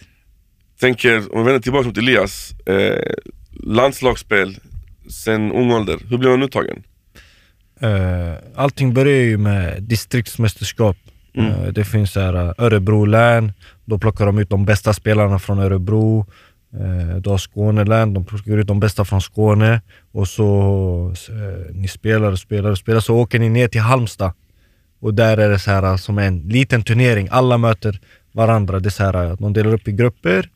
Tänker, 0.80 1.36
om 1.36 1.39
vi 1.39 1.45
vänder 1.45 1.59
tillbaka 1.59 1.88
mot 1.88 1.97
Elias. 1.97 2.53
Eh, 2.65 3.13
landslagsspel 3.63 4.57
sen 5.09 5.51
ung 5.51 5.72
ålder. 5.72 5.97
Hur 6.09 6.17
blev 6.17 6.32
han 6.32 6.43
uttagen? 6.43 6.84
Uh, 7.84 8.34
allting 8.55 8.93
börjar 8.93 9.22
ju 9.22 9.38
med 9.38 9.84
distriktsmästerskap. 9.84 10.97
Mm. 11.34 11.51
Eh, 11.51 11.67
det 11.67 11.86
finns 11.86 12.15
här, 12.15 12.53
Örebro 12.57 13.05
län, 13.05 13.53
då 13.86 13.99
plockar 13.99 14.26
de 14.26 14.39
ut 14.39 14.49
de 14.49 14.65
bästa 14.65 14.93
spelarna 14.93 15.39
från 15.39 15.59
Örebro. 15.59 16.26
Eh, 16.74 17.15
du 17.15 17.30
har 17.30 17.38
Skåne 17.38 17.84
län, 17.84 18.13
de 18.13 18.26
plockar 18.26 18.57
ut 18.57 18.67
de 18.67 18.80
bästa 18.80 19.05
från 19.05 19.22
Skåne. 19.22 19.82
Och 20.11 20.28
så 20.28 21.13
eh, 21.30 21.76
ni 21.76 21.88
spelar 21.88 22.32
och 22.32 22.39
spelar 22.39 22.72
och 22.72 22.78
spelar, 22.78 22.99
så 22.99 23.15
åker 23.15 23.39
ni 23.39 23.49
ner 23.49 23.67
till 23.67 23.82
Halmstad. 23.82 24.34
Och 24.99 25.13
där 25.13 25.38
är 25.38 25.49
det 25.49 25.59
så 25.59 25.72
här, 25.72 25.97
som 25.97 26.17
en 26.17 26.39
liten 26.39 26.84
turnering, 26.84 27.28
alla 27.32 27.57
möter 27.57 27.99
varandra. 28.32 28.80
Det 28.80 28.89
är 28.89 28.91
så 28.91 29.03
här, 29.03 29.36
de 29.39 29.53
delar 29.53 29.74
upp 29.74 29.88
i 29.88 29.91
grupper. 29.91 30.49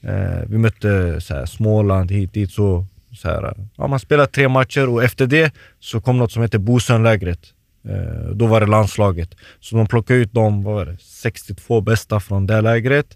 Eh, 0.00 0.48
vi 0.48 0.58
mötte 0.58 1.20
så 1.20 1.34
här, 1.34 1.46
Småland 1.46 2.10
hit 2.10 2.32
dit 2.32 2.50
så, 2.50 2.86
så 3.14 3.28
här, 3.28 3.54
ja, 3.76 3.86
Man 3.86 4.00
spelar 4.00 4.26
tre 4.26 4.48
matcher 4.48 4.88
och 4.88 5.04
efter 5.04 5.26
det 5.26 5.54
så 5.80 6.00
kom 6.00 6.18
något 6.18 6.32
som 6.32 6.42
heter 6.42 6.58
Bosönlägret. 6.58 7.40
Eh, 7.88 8.30
då 8.34 8.46
var 8.46 8.60
det 8.60 8.66
landslaget. 8.66 9.34
Så 9.60 9.76
de 9.76 9.86
plockade 9.86 10.20
ut 10.20 10.32
de 10.32 10.62
vad 10.62 10.74
var 10.74 10.86
det, 10.86 10.96
62 11.00 11.80
bästa 11.80 12.20
från 12.20 12.46
det 12.46 12.60
lägret. 12.60 13.06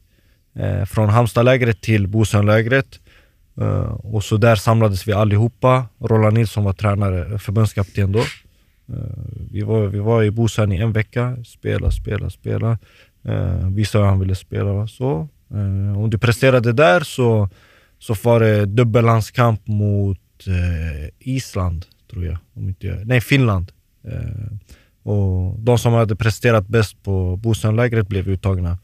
Eh, 0.54 0.84
från 0.84 1.08
Halmstadlägret 1.08 1.80
till 1.80 2.08
Bosönlägret. 2.08 3.00
Eh, 3.60 3.92
och 3.92 4.24
så 4.24 4.36
där 4.36 4.56
samlades 4.56 5.08
vi 5.08 5.12
allihopa. 5.12 5.86
Roland 5.98 6.34
Nilsson 6.34 6.64
var 6.64 6.72
tränare, 6.72 7.32
eh, 7.32 7.38
förbundskapten 7.38 8.12
då. 8.12 8.18
Eh, 8.18 8.24
vi, 9.50 9.62
var, 9.62 9.86
vi 9.86 9.98
var 9.98 10.22
i 10.22 10.30
Bosön 10.30 10.72
i 10.72 10.76
en 10.76 10.92
vecka, 10.92 11.36
spela, 11.44 11.90
spela, 11.90 12.30
spela. 12.30 12.78
Eh, 13.24 13.68
visade 13.68 14.04
hur 14.04 14.10
han 14.10 14.20
ville 14.20 14.34
spela. 14.34 14.72
Va? 14.72 14.86
Så, 14.86 15.28
eh, 15.50 15.98
om 15.98 16.10
du 16.10 16.18
presterade 16.18 16.72
där 16.72 17.00
så, 17.00 17.48
så 17.98 18.14
var 18.22 18.40
det 18.40 18.66
dubbellandskamp 18.66 19.66
mot 19.66 20.46
eh, 20.46 21.08
Island, 21.18 21.86
tror 22.10 22.24
jag. 22.24 22.38
Om 22.54 22.68
inte 22.68 22.86
jag 22.86 23.06
nej, 23.06 23.20
Finland. 23.20 23.72
Eh, 24.04 24.56
och 25.02 25.58
de 25.58 25.78
som 25.78 25.92
hade 25.92 26.16
presterat 26.16 26.68
bäst 26.68 27.02
på 27.02 27.36
Bosönlägret 27.36 28.08
blev 28.08 28.28
uttagna 28.28 28.78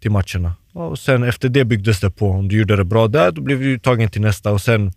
till 0.00 0.10
matcherna. 0.10 0.54
Och 0.78 0.98
sen 0.98 1.22
efter 1.22 1.48
det 1.48 1.64
byggdes 1.64 2.00
det 2.00 2.10
på. 2.10 2.30
Om 2.30 2.48
du 2.48 2.58
gjorde 2.58 2.76
det 2.76 2.84
bra 2.84 3.08
där, 3.08 3.30
då 3.32 3.42
blev 3.42 3.60
du 3.60 3.66
uttagen 3.66 4.10
till 4.10 4.20
nästa. 4.20 4.52
Och 4.52 4.60
sen 4.60 4.92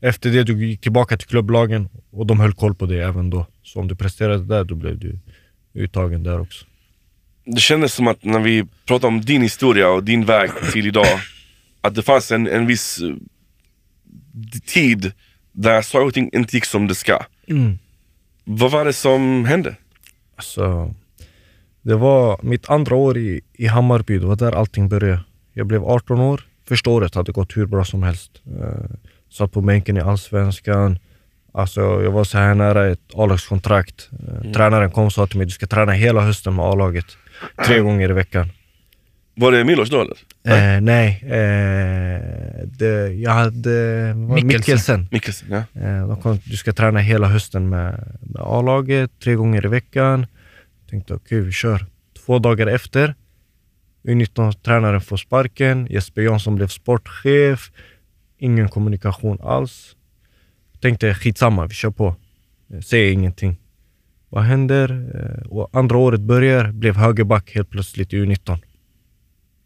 efter 0.00 0.30
det 0.30 0.42
du 0.42 0.66
gick 0.66 0.80
tillbaka 0.80 1.16
till 1.16 1.28
klubblagen 1.28 1.88
och 2.10 2.26
de 2.26 2.40
höll 2.40 2.52
koll 2.52 2.74
på 2.74 2.86
det 2.86 3.02
även 3.02 3.30
då. 3.30 3.46
Så 3.62 3.80
om 3.80 3.88
du 3.88 3.96
presterade 3.96 4.44
där, 4.44 4.64
då 4.64 4.74
blev 4.74 4.98
du 4.98 5.18
uttagen 5.74 6.22
där 6.22 6.40
också. 6.40 6.66
Det 7.44 7.60
kändes 7.60 7.94
som 7.94 8.08
att 8.08 8.24
när 8.24 8.38
vi 8.38 8.64
pratade 8.86 9.06
om 9.06 9.20
din 9.20 9.42
historia 9.42 9.88
och 9.88 10.04
din 10.04 10.24
väg 10.24 10.50
till 10.72 10.86
idag, 10.86 11.06
att 11.80 11.94
det 11.94 12.02
fanns 12.02 12.32
en, 12.32 12.46
en 12.46 12.66
viss 12.66 13.00
eh, 13.00 13.14
tid 14.66 15.12
där 15.52 15.82
saker 15.82 16.06
och 16.06 16.14
ting 16.14 16.30
inte 16.32 16.56
gick 16.56 16.64
som 16.64 16.86
det 16.86 16.94
ska. 16.94 17.18
Vad 18.44 18.70
var 18.70 18.84
det 18.84 18.92
som 18.92 19.44
hände? 19.44 19.76
Alltså, 20.36 20.94
det 21.82 21.94
var 21.94 22.40
mitt 22.42 22.70
andra 22.70 22.96
år 22.96 23.18
i, 23.18 23.40
i 23.52 23.66
Hammarby, 23.66 24.18
det 24.18 24.26
var 24.26 24.36
där 24.36 24.52
allting 24.52 24.88
började. 24.88 25.20
Jag 25.52 25.66
blev 25.66 25.84
18 25.84 26.20
år, 26.20 26.40
första 26.68 26.90
året 26.90 27.14
hade 27.14 27.32
gått 27.32 27.56
hur 27.56 27.66
bra 27.66 27.84
som 27.84 28.02
helst. 28.02 28.30
Uh, 28.60 28.96
satt 29.30 29.52
på 29.52 29.60
bänken 29.60 29.96
i 29.96 30.00
Allsvenskan. 30.00 30.98
Alltså, 31.52 31.80
jag 31.80 32.10
var 32.10 32.24
så 32.24 32.38
här 32.38 32.54
nära 32.54 32.86
ett 32.86 33.00
A-lagskontrakt. 33.14 34.08
Eh, 34.12 34.52
Tränaren 34.52 34.90
kom 34.90 35.04
och 35.04 35.12
sa 35.12 35.26
till 35.26 35.38
mig 35.38 35.46
du 35.46 35.52
ska 35.52 35.66
träna 35.66 35.92
hela 35.92 36.20
hösten 36.20 36.56
med 36.56 36.64
A-laget. 36.64 37.06
Tre 37.66 37.80
gånger 37.80 38.10
i 38.10 38.12
veckan. 38.12 38.52
Var 39.34 39.52
det 39.52 39.64
Milos 39.64 39.90
då 39.90 40.00
eller? 40.00 40.16
Eh, 40.44 40.80
nej, 40.80 41.20
eh, 41.22 42.20
det, 42.64 43.12
jag 43.14 43.30
hade? 43.30 44.14
Mikkelsen. 44.14 44.46
Mikkelsen. 44.46 45.08
Mikkelsen, 45.10 45.48
ja. 45.50 45.82
Eh, 45.82 46.08
de 46.08 46.20
kom, 46.22 46.38
du 46.44 46.56
ska 46.56 46.72
träna 46.72 47.00
hela 47.00 47.26
hösten 47.26 47.68
med, 47.68 48.16
med 48.20 48.42
A-laget, 48.42 49.10
tre 49.22 49.34
gånger 49.34 49.64
i 49.64 49.68
veckan. 49.68 50.26
Jag 50.88 50.90
tänkte 50.90 51.14
okej, 51.14 51.40
vi 51.40 51.52
kör. 51.52 51.86
Två 52.26 52.38
dagar 52.38 52.66
efter, 52.66 53.14
U19-tränaren 54.02 55.00
får 55.00 55.16
sparken, 55.16 55.86
Jesper 55.90 56.22
Jansson 56.22 56.56
blev 56.56 56.66
sportchef, 56.66 57.70
ingen 58.38 58.68
kommunikation 58.68 59.38
alls. 59.42 59.96
Jag 60.72 60.80
tänkte 60.80 61.14
skitsamma, 61.14 61.66
vi 61.66 61.74
kör 61.74 61.90
på. 61.90 62.14
Eh, 62.70 62.80
säger 62.80 63.12
ingenting. 63.12 63.56
Vad 64.28 64.42
händer? 64.42 65.10
Eh, 65.14 65.46
och 65.48 65.68
andra 65.72 65.96
året 65.96 66.20
börjar, 66.20 66.72
blev 66.72 66.96
högerback 66.96 67.54
helt 67.54 67.70
plötsligt 67.70 68.12
i 68.12 68.16
U19. 68.16 68.58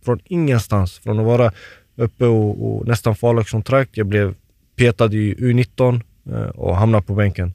Från 0.04 0.20
ingenstans, 0.24 0.98
från 0.98 1.18
att 1.18 1.26
vara 1.26 1.52
uppe 1.96 2.26
och, 2.26 2.66
och 2.66 2.86
nästan 2.86 3.16
få 3.16 3.28
A-lagskontrakt. 3.28 3.96
Jag 3.96 4.06
blev 4.06 4.34
petad 4.76 5.12
i 5.12 5.34
U19 5.34 6.00
eh, 6.30 6.42
och 6.42 6.76
hamnade 6.76 7.04
på 7.04 7.14
bänken. 7.14 7.52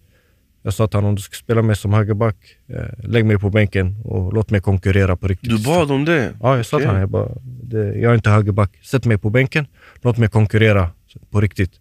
Jag 0.61 0.73
sa 0.73 0.87
till 0.87 0.97
honom, 0.97 1.09
om 1.09 1.15
du 1.15 1.21
ska 1.21 1.35
spela 1.35 1.61
mig 1.61 1.75
som 1.75 1.93
högerback, 1.93 2.35
eh, 2.67 3.07
lägg 3.09 3.25
mig 3.25 3.39
på 3.39 3.49
bänken 3.49 4.01
och 4.03 4.33
låt 4.33 4.49
mig 4.49 4.61
konkurrera 4.61 5.15
på 5.15 5.27
riktigt. 5.27 5.49
Du 5.49 5.63
bad 5.63 5.91
om 5.91 6.05
det? 6.05 6.33
Ja, 6.41 6.57
jag 6.57 6.65
sa 6.65 6.77
till 6.77 6.87
honom, 6.87 7.01
jag, 7.01 7.09
bara, 7.09 7.29
jag 7.71 8.11
är 8.11 8.15
inte 8.15 8.29
högerback. 8.29 8.77
Sätt 8.83 9.05
mig 9.05 9.17
på 9.17 9.29
bänken, 9.29 9.67
låt 10.01 10.17
mig 10.17 10.29
konkurrera 10.29 10.89
på 11.29 11.41
riktigt. 11.41 11.71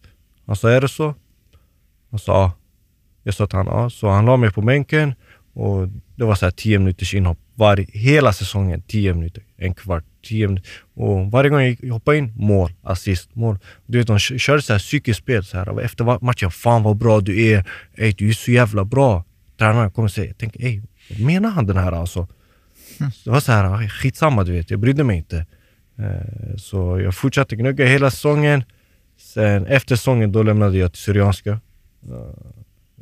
Han 0.46 0.56
sa, 0.56 0.70
är 0.70 0.80
det 0.80 0.88
så? 0.88 1.14
Han 2.10 2.18
sa, 2.18 2.32
ja. 2.32 2.52
Jag 3.22 3.34
sa 3.34 3.46
till 3.46 3.58
honom, 3.58 3.74
ja. 3.74 3.90
Så 3.90 4.08
han 4.08 4.26
la 4.26 4.36
mig 4.36 4.52
på 4.52 4.62
bänken 4.62 5.14
och 5.54 5.88
det 6.16 6.24
var 6.24 6.34
så 6.34 6.46
här 6.46 6.50
10 6.50 6.78
minuters 6.78 7.14
inhopp. 7.14 7.38
Var, 7.58 7.86
hela 7.92 8.32
säsongen, 8.32 8.82
10 8.82 9.14
minuter, 9.14 9.42
en 9.56 9.74
kvart, 9.74 10.04
10 10.24 10.48
minuter. 10.48 10.70
Och 10.94 11.30
varje 11.30 11.50
gång 11.50 11.76
jag 11.80 11.92
hoppade 11.92 12.18
in, 12.18 12.32
mål, 12.36 12.70
assist, 12.82 13.34
mål. 13.34 13.58
Du 13.86 13.98
vet, 13.98 14.06
de 14.06 14.18
kö- 14.18 14.38
körde 14.38 14.62
så 14.62 14.72
här 14.72 14.78
psykiskt 14.80 15.18
spel. 15.18 15.44
Så 15.44 15.56
här. 15.58 15.80
Efter 15.80 16.24
matchen, 16.24 16.50
fan 16.50 16.82
vad 16.82 16.96
bra 16.96 17.20
du 17.20 17.46
är. 17.46 17.64
Ey, 17.96 18.12
du 18.18 18.28
är 18.28 18.32
så 18.32 18.50
jävla 18.50 18.84
bra. 18.84 19.24
Tränaren 19.58 19.90
kommer 19.90 20.08
säga, 20.08 20.26
jag 20.26 20.38
tänker, 20.38 20.64
ey, 20.64 20.80
vad 21.10 21.20
menar 21.20 21.50
han 21.50 21.66
den 21.66 21.76
här 21.76 21.92
alltså? 21.92 22.26
Så 22.98 23.04
det 23.24 23.30
var 23.30 23.40
så 23.40 23.52
här, 23.52 23.78
"Aj, 23.78 23.88
skitsamma 23.88 24.44
du 24.44 24.52
vet, 24.52 24.70
jag 24.70 24.80
brydde 24.80 25.04
mig 25.04 25.16
inte. 25.16 25.46
Eh, 25.98 26.56
Så 26.56 27.00
jag 27.00 27.14
fortsatte 27.14 27.56
gnugga 27.56 27.86
hela 27.86 28.10
säsongen. 28.10 28.64
Sen 29.18 29.66
efter 29.66 29.96
säsongen 29.96 30.32
då 30.32 30.42
lämnade 30.42 30.78
jag 30.78 30.92
till 30.92 31.02
Syrianska. 31.02 31.60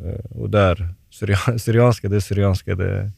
Eh, 0.04 0.24
Och 0.30 0.50
där, 0.50 0.88
Syria- 1.10 1.58
Syrianska, 1.58 2.08
det 2.08 2.16
är 2.16 2.20
Syrianska. 2.20 2.74
Det, 2.74 3.10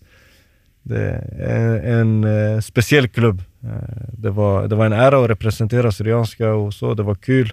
det 0.89 1.25
är 1.39 2.01
en, 2.01 2.25
eh, 2.25 2.61
speciell 2.61 3.09
klubb. 3.09 3.43
Eh, 3.65 3.71
det 4.13 4.31
var, 4.31 4.69
det 4.69 4.77
var 4.77 4.87
en 4.87 4.93
ära 4.93 5.25
att 5.25 5.31
representera 5.31 5.93
Syrianska 5.93 6.55
och 6.55 6.75
så, 6.75 6.95
det 6.95 7.03
var 7.03 7.15
kul. 7.15 7.53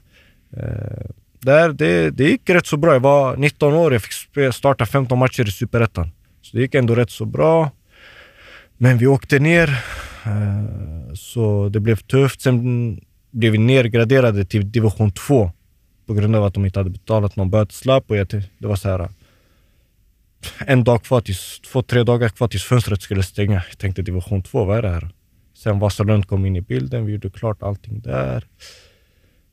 Eh, 0.58 1.06
där, 1.40 1.74
det, 1.74 2.10
det 2.10 2.24
gick 2.24 2.50
rätt 2.50 2.66
så 2.66 2.78
bra. 2.78 2.94
Jag 2.94 3.00
var 3.00 3.38
19 3.38 3.74
år, 3.74 3.94
jag 3.94 4.02
fick 4.02 4.54
starta 4.54 4.86
15 4.86 5.20
matcher 5.20 5.48
i 5.48 5.52
Superettan. 5.52 6.12
Så 6.42 6.58
det 6.58 6.62
gick 6.62 6.76
ändå 6.76 6.96
rätt 6.96 7.12
så 7.12 7.26
bra. 7.26 7.72
Men 8.78 8.98
vi 8.98 9.08
åkte 9.08 9.40
ner, 9.40 9.84
så 11.16 11.70
det 11.70 11.80
blev 11.80 11.96
tufft. 11.96 12.42
Sen 12.42 13.00
blev 13.32 13.52
vi 13.52 13.58
nergraderade 13.58 14.46
till 14.46 14.72
division 14.72 15.12
2 15.12 15.52
på 16.08 16.14
grund 16.14 16.36
av 16.36 16.44
att 16.44 16.54
de 16.54 16.66
inte 16.66 16.80
hade 16.80 16.90
betalat 16.90 17.36
någon 17.36 17.50
böteslapp. 17.50 18.04
Och 18.08 18.18
jag, 18.18 18.28
det 18.58 18.68
var 18.68 18.76
så 18.76 18.90
här, 18.90 19.10
en 20.68 20.84
dag 20.84 21.04
kvar 21.04 21.22
tills, 21.22 21.60
två, 21.60 21.82
tre 21.82 22.04
dagar 22.04 22.30
kvar 22.30 22.48
tills 22.48 22.64
fönstret 22.64 23.02
skulle 23.02 23.24
stänga. 23.24 23.64
Jag 23.70 23.78
tänkte 23.78 24.02
division 24.02 24.42
2, 24.42 24.66
vad 24.66 24.78
är 24.78 24.82
det 24.82 24.90
här? 24.90 25.10
Sen 25.54 25.80
Vasalund 25.80 26.28
kom 26.28 26.46
in 26.46 26.56
i 26.56 26.62
bilden, 26.62 27.06
vi 27.06 27.12
gjorde 27.12 27.30
klart 27.30 27.64
allting 27.64 28.02
där. 28.02 28.44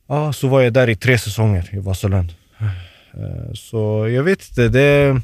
Ja, 0.07 0.33
så 0.33 0.47
var 0.47 0.61
jag 0.61 0.73
där 0.73 0.89
i 0.89 0.95
tre 0.95 1.17
säsonger 1.17 1.69
i 1.75 1.79
Vasalund. 1.79 2.33
Eh, 3.13 3.53
så 3.53 4.07
jag 4.09 4.23
vet 4.23 4.49
inte, 4.49 4.69
det, 4.69 5.21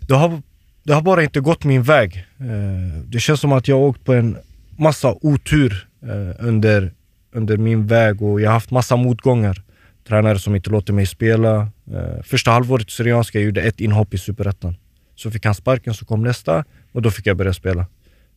det, 0.00 0.14
har, 0.14 0.42
det 0.82 0.92
har 0.92 1.02
bara 1.02 1.22
inte 1.22 1.40
gått 1.40 1.64
min 1.64 1.82
väg. 1.82 2.26
Eh, 2.40 3.02
det 3.04 3.20
känns 3.20 3.40
som 3.40 3.52
att 3.52 3.68
jag 3.68 3.76
har 3.76 3.82
åkt 3.82 4.04
på 4.04 4.14
en 4.14 4.38
massa 4.78 5.14
otur 5.20 5.88
eh, 6.02 6.46
under, 6.46 6.92
under 7.32 7.56
min 7.56 7.86
väg 7.86 8.22
och 8.22 8.40
jag 8.40 8.48
har 8.48 8.54
haft 8.54 8.70
massa 8.70 8.96
motgångar. 8.96 9.62
Tränare 10.08 10.38
som 10.38 10.56
inte 10.56 10.70
låter 10.70 10.92
mig 10.92 11.06
spela. 11.06 11.68
Eh, 11.92 12.22
första 12.22 12.50
halvåret 12.50 12.88
i 12.88 12.90
Syrianska 12.90 13.38
jag 13.38 13.44
gjorde 13.44 13.62
ett 13.62 13.80
inhopp 13.80 14.14
i 14.14 14.18
Superettan. 14.18 14.76
Så 15.14 15.30
fick 15.30 15.44
han 15.44 15.54
sparken, 15.54 15.94
så 15.94 16.04
kom 16.04 16.22
nästa 16.22 16.64
och 16.92 17.02
då 17.02 17.10
fick 17.10 17.26
jag 17.26 17.36
börja 17.36 17.52
spela. 17.52 17.86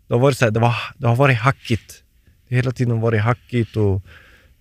Det 0.08 0.14
har 0.14 0.22
varit, 0.22 0.38
så 0.38 0.46
här, 0.46 0.52
det 0.52 0.60
var, 0.60 0.76
det 0.98 1.08
har 1.08 1.16
varit 1.16 1.38
hackigt. 1.38 2.04
Det 2.48 2.56
har 2.56 2.62
hela 2.62 2.72
tiden 2.72 3.02
varit 3.02 3.22
hackigt 3.22 3.76
och 3.76 4.02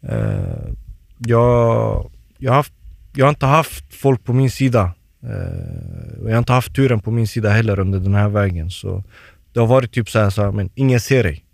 eh, 0.02 0.74
jag, 1.18 2.10
jag, 2.38 2.50
har 2.50 2.56
haft, 2.56 2.72
jag 3.14 3.24
har 3.24 3.30
inte 3.30 3.46
haft 3.46 3.94
folk 3.94 4.24
på 4.24 4.32
min 4.32 4.50
sida. 4.50 4.94
Eh, 5.22 6.20
och 6.20 6.28
jag 6.28 6.34
har 6.34 6.38
inte 6.38 6.52
haft 6.52 6.74
turen 6.74 7.00
på 7.00 7.10
min 7.10 7.28
sida 7.28 7.50
heller 7.50 7.80
under 7.80 7.98
den 7.98 8.14
här 8.14 8.28
vägen. 8.28 8.70
Så 8.70 9.04
det 9.52 9.60
har 9.60 9.66
varit 9.66 9.92
typ 9.92 10.10
så 10.10 10.18
här, 10.18 10.30
så 10.30 10.42
här 10.42 10.52
men 10.52 10.70
ingen 10.74 11.00
ser 11.00 11.22
dig. 11.22 11.44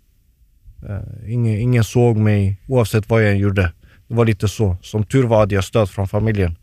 Eh, 0.89 1.33
ingen, 1.33 1.59
ingen 1.59 1.83
såg 1.83 2.17
mig 2.17 2.61
oavsett 2.67 3.09
vad 3.09 3.23
jag 3.23 3.37
gjorde. 3.37 3.71
Det 4.07 4.15
var 4.15 4.25
lite 4.25 4.47
så. 4.47 4.77
Som 4.81 5.03
tur 5.03 5.23
var 5.23 5.39
hade 5.39 5.55
jag 5.55 5.63
stöd 5.63 5.89
från 5.89 6.07
familjen. 6.07 6.55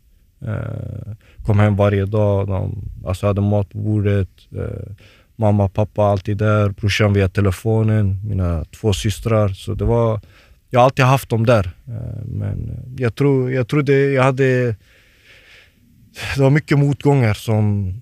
Eh, 0.47 1.13
kom 1.45 1.59
hem 1.59 1.75
varje 1.75 2.05
dag, 2.05 2.47
de, 2.47 2.89
alltså 3.05 3.27
hade 3.27 3.41
mat 3.41 3.69
på 3.69 3.77
bordet. 3.77 4.29
Eh, 4.55 4.93
mamma, 5.35 5.69
pappa 5.69 6.03
alltid 6.03 6.37
där, 6.37 6.69
brorsan 6.69 7.13
via 7.13 7.29
telefonen, 7.29 8.19
mina 8.25 8.65
två 8.65 8.93
systrar. 8.93 9.49
Så 9.49 9.73
det 9.73 9.85
var, 9.85 10.21
jag 10.69 10.79
har 10.79 10.85
alltid 10.85 11.05
haft 11.05 11.29
dem 11.29 11.45
där. 11.45 11.71
Eh, 11.87 12.25
men 12.25 12.79
jag 12.97 13.15
tror, 13.15 13.51
jag 13.51 13.67
trodde 13.67 13.93
jag 13.93 14.23
hade... 14.23 14.75
Det 16.35 16.41
var 16.41 16.49
mycket 16.49 16.79
motgångar 16.79 17.33
som... 17.33 17.93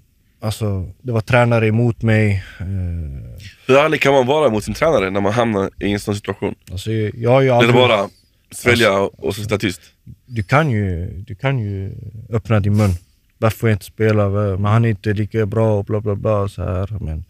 Alltså, 0.43 0.89
det 1.01 1.11
var 1.11 1.21
tränare 1.21 1.67
emot 1.67 2.01
mig. 2.01 2.43
Hur 3.67 3.77
ärlig 3.77 4.01
kan 4.01 4.13
man 4.13 4.27
vara 4.27 4.49
mot 4.49 4.63
sin 4.63 4.73
tränare 4.73 5.09
när 5.09 5.21
man 5.21 5.33
hamnar 5.33 5.69
i 5.79 5.91
en 5.91 5.99
sån 5.99 6.15
situation? 6.15 6.55
alltså, 6.71 6.91
jag 6.91 7.29
har 7.31 7.41
ju 7.41 7.47
Eller 7.47 7.57
aldrig... 7.57 7.75
bara 7.75 8.09
svälja 8.51 8.99
och 8.99 9.35
så 9.35 9.41
sitta 9.41 9.57
tyst? 9.57 9.81
du 10.25 10.43
kan 10.43 10.69
ju, 10.71 11.07
du 11.27 11.35
kan 11.35 11.59
ju 11.59 11.91
öppna 12.29 12.59
din 12.59 12.77
mun. 12.77 12.89
Varför 13.37 13.57
får 13.57 13.69
jag 13.69 13.75
inte 13.75 13.85
spela? 13.85 14.29
Men 14.29 14.65
han 14.65 14.85
är 14.85 14.89
inte 14.89 15.13
lika 15.13 15.45
bra 15.45 15.77
och 15.79 15.85
bla 15.85 16.01
bla 16.01 16.15
bla. 16.15 16.47
Så 16.47 16.63
här. 16.63 16.97
Men 17.01 17.25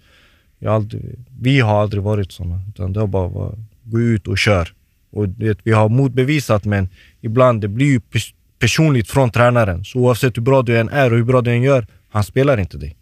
jag 0.59 0.73
aldrig, 0.73 1.03
vi 1.41 1.59
har 1.59 1.81
aldrig 1.81 2.03
varit 2.03 2.31
såna. 2.31 2.61
Utan 2.69 2.93
det 2.93 2.99
har 2.99 3.07
bara 3.07 3.27
varit, 3.27 3.59
gå 3.83 3.99
ut 3.99 4.27
och 4.27 4.37
kör. 4.37 4.73
Och 5.11 5.29
du 5.29 5.47
vet, 5.47 5.57
vi 5.63 5.71
har 5.71 5.89
motbevisat 5.89 6.65
men 6.65 6.89
ibland 7.21 7.61
det 7.61 7.67
blir 7.67 7.85
ju 7.87 7.99
pers- 7.99 8.33
personligt 8.59 9.07
från 9.09 9.29
tränaren. 9.31 9.85
Så 9.85 9.99
oavsett 9.99 10.37
hur 10.37 10.41
bra 10.41 10.61
du 10.61 10.79
än 10.79 10.89
är 10.89 11.11
och 11.11 11.17
hur 11.17 11.23
bra 11.25 11.41
du 11.41 11.51
än 11.51 11.61
gör, 11.61 11.87
han 12.09 12.23
spelar 12.23 12.59
inte 12.59 12.77
dig. 12.77 12.95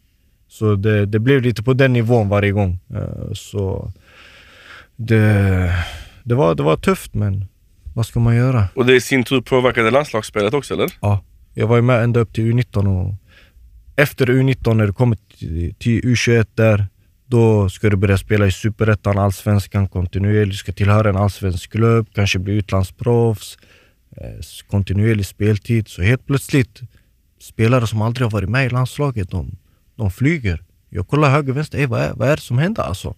Så 0.48 0.76
det, 0.76 1.06
det 1.06 1.20
blev 1.20 1.42
lite 1.42 1.64
på 1.64 1.74
den 1.74 1.94
nivån 1.94 2.30
varje 2.30 2.52
gång. 2.52 2.80
Eh, 2.94 3.34
Så 3.34 3.92
det, 4.96 5.74
det, 6.24 6.36
var, 6.36 6.56
det 6.56 6.64
var 6.64 6.78
tufft 6.78 7.14
men 7.14 7.46
vad 8.00 8.06
ska 8.06 8.20
man 8.20 8.36
göra? 8.36 8.68
Och 8.76 8.86
det 8.86 8.96
i 8.96 9.02
sin 9.02 9.24
tur 9.24 9.42
påverkade 9.42 9.92
landslagsspelet 9.92 10.54
också 10.54 10.74
eller? 10.74 10.92
Ja, 11.00 11.24
jag 11.54 11.68
var 11.68 11.76
ju 11.76 11.82
med 11.82 12.04
ända 12.04 12.20
upp 12.20 12.34
till 12.34 12.54
U19 12.54 12.88
och 12.88 13.16
efter 13.96 14.26
U19 14.28 14.74
när 14.74 14.88
du 14.88 14.94
kommer 14.94 15.18
till, 15.40 15.76
till 15.80 16.02
U21 16.02 16.48
där, 16.56 16.88
då 17.26 17.70
ska 17.70 17.90
du 17.90 17.96
börja 17.96 18.18
spela 18.18 18.48
i 18.48 18.52
Superettan, 18.52 19.18
Allsvenskan 19.18 19.88
kontinuerligt, 19.88 20.52
du 20.52 20.58
ska 20.58 20.72
tillhöra 20.72 21.10
en 21.10 21.16
allsvensk 21.16 21.72
klubb, 21.72 22.08
kanske 22.14 22.40
bli 22.40 22.54
utlandsproffs, 22.54 23.58
eh, 24.18 24.68
kontinuerlig 24.70 25.26
speltid. 25.26 25.88
Så 25.88 26.02
helt 26.02 26.26
plötsligt, 26.26 26.82
spelare 27.42 27.88
som 27.88 28.02
aldrig 28.02 28.26
har 28.26 28.32
varit 28.32 28.50
med 28.50 28.66
i 28.66 28.70
landslaget, 28.70 29.32
de, 29.32 29.58
de 29.96 30.12
flyger. 30.12 30.64
Jag 30.90 31.08
kollar 31.08 31.30
höger, 31.30 31.54
vänster, 31.54 31.78
Ey, 31.78 31.86
vad, 31.86 32.02
är, 32.02 32.14
vad 32.14 32.30
är 32.30 32.36
det 32.36 32.42
som 32.42 32.58
händer 32.58 32.84
alltså? 32.84 33.16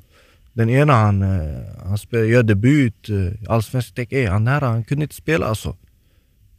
Den 0.54 0.70
ena 0.70 0.94
han, 0.94 1.22
eh, 1.22 1.64
han 1.84 1.98
gör 2.30 2.44
debut, 2.44 3.10
i 3.10 3.38
allsvensk, 3.48 3.96
tänk, 3.96 4.14
ey, 4.14 4.28
han 4.28 4.48
här, 4.48 4.62
han 4.62 4.84
kunde 4.84 5.04
inte 5.04 5.16
spela 5.16 5.46
alltså. 5.46 5.70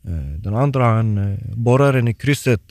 Eh, 0.05 0.39
den 0.39 0.55
andra 0.55 0.85
han 0.85 1.39
borrar 1.55 1.93
den 1.93 2.09
i 2.09 2.15
krysset. 2.15 2.63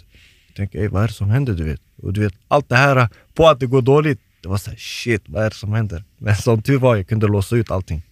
Jag 0.48 0.56
tänker, 0.56 0.80
"Ey, 0.80 0.88
vad 0.88 1.04
är 1.04 1.08
det 1.08 1.14
som 1.14 1.30
händer? 1.30 1.54
Du 1.54 1.64
vet? 1.64 1.82
Och 1.98 2.14
du 2.14 2.22
vet, 2.22 2.34
allt 2.48 2.70
det 2.70 2.76
här 2.76 3.10
på 3.34 3.48
att 3.48 3.60
det 3.60 3.68
går 3.68 3.82
dåligt. 3.82 4.20
Det 4.42 4.50
var 4.50 4.58
såhär, 4.58 4.78
shit, 4.78 5.24
vad 5.26 5.44
är 5.46 5.50
det 5.50 5.56
som 5.56 5.74
händer? 5.74 6.04
Men 6.18 6.36
som 6.36 6.62
tur 6.62 6.80
var, 6.80 6.96
jag 6.96 7.08
kunde 7.08 7.28
låsa 7.28 7.56
ut 7.56 7.72
allting. 7.72 8.04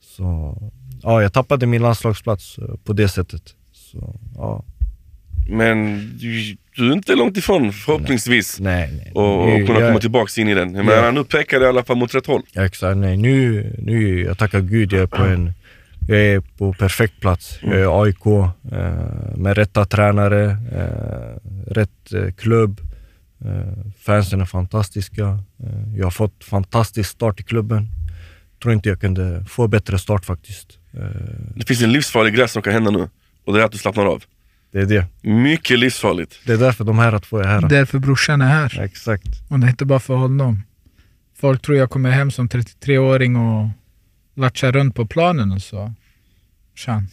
Så 0.00 0.56
ja, 1.02 1.22
jag 1.22 1.32
tappade 1.32 1.66
min 1.66 1.82
landslagsplats 1.82 2.58
på 2.84 2.92
det 2.92 3.08
sättet. 3.08 3.54
Så 3.72 4.20
ja, 4.34 4.64
men 5.50 6.10
du, 6.20 6.56
du 6.76 6.88
är 6.88 6.92
inte 6.92 7.14
långt 7.14 7.36
ifrån 7.36 7.72
förhoppningsvis. 7.72 8.60
nej, 8.60 8.90
nej. 8.92 9.12
Och, 9.14 9.40
och 9.40 9.46
Nu- 9.48 9.66
kunna 9.66 9.80
jag- 9.80 9.88
komma 9.88 10.00
tillbaka 10.00 10.40
in 10.40 10.48
i 10.48 10.54
den. 10.54 10.74
Jag 10.74 10.86
Ja. 10.86 11.10
nu 11.10 11.24
pekar 11.24 11.60
det 11.60 11.66
i 11.66 11.68
alla 11.68 11.84
fall 11.84 11.96
mot 11.96 12.14
rätt 12.14 12.26
håll. 12.26 12.42
Ja, 12.52 12.64
exakt, 12.64 12.96
nej. 12.96 13.16
Nu, 13.16 13.74
nu, 13.78 14.20
jag 14.24 14.38
tackar 14.38 14.60
gud, 14.60 14.92
jag 14.92 15.02
är 15.02 15.06
på 15.06 15.22
en 15.22 15.52
jag 16.08 16.18
är 16.20 16.40
på 16.40 16.72
perfekt 16.72 17.20
plats. 17.20 17.58
Jag 17.62 17.80
är 17.80 18.02
AIK 18.02 18.26
eh, 18.26 19.36
med 19.36 19.56
rätta 19.56 19.84
tränare, 19.84 20.44
eh, 20.50 21.72
rätt 21.72 22.12
eh, 22.14 22.32
klubb. 22.32 22.80
Eh, 23.44 23.84
fansen 24.00 24.40
är 24.40 24.44
fantastiska. 24.44 25.24
Eh, 25.62 25.96
jag 25.98 26.06
har 26.06 26.10
fått 26.10 26.44
fantastisk 26.44 27.10
start 27.10 27.40
i 27.40 27.42
klubben. 27.42 27.86
Tror 28.62 28.74
inte 28.74 28.88
jag 28.88 29.00
kunde 29.00 29.44
få 29.48 29.68
bättre 29.68 29.98
start 29.98 30.24
faktiskt. 30.24 30.78
Eh, 30.94 31.00
Det 31.54 31.66
finns 31.66 31.82
en 31.82 31.92
livsfarlig 31.92 32.34
grej 32.34 32.48
som 32.48 32.62
kan 32.62 32.72
hända 32.72 32.90
nu. 32.90 33.08
Och 33.44 33.52
det 33.54 33.60
är 33.60 33.64
att 33.64 33.72
du 33.72 33.78
slappnar 33.78 34.06
av. 34.06 34.22
det 34.72 34.80
är 34.80 34.86
det. 34.86 35.06
Mycket 35.30 35.78
livsfarligt. 35.78 36.40
Det 36.46 36.52
är 36.52 36.58
därför 36.58 36.84
de 36.84 36.98
här 36.98 37.18
två 37.18 37.38
är 37.38 37.44
här. 37.44 37.68
Därför 37.68 37.98
brorsan 37.98 38.40
är 38.40 38.46
här. 38.48 38.80
Exakt. 38.80 39.28
Och 39.48 39.58
det 39.60 39.66
är 39.66 39.70
inte 39.70 39.84
bara 39.84 40.00
för 40.00 40.14
honom. 40.14 40.62
Folk 41.40 41.62
tror 41.62 41.78
jag 41.78 41.90
kommer 41.90 42.10
hem 42.10 42.30
som 42.30 42.48
33-åring 42.48 43.36
och 43.36 43.68
latchar 44.34 44.72
runt 44.72 44.94
på 44.94 45.06
planen 45.06 45.52
och 45.52 45.62
så. 45.62 45.94
Tjan. 46.74 47.08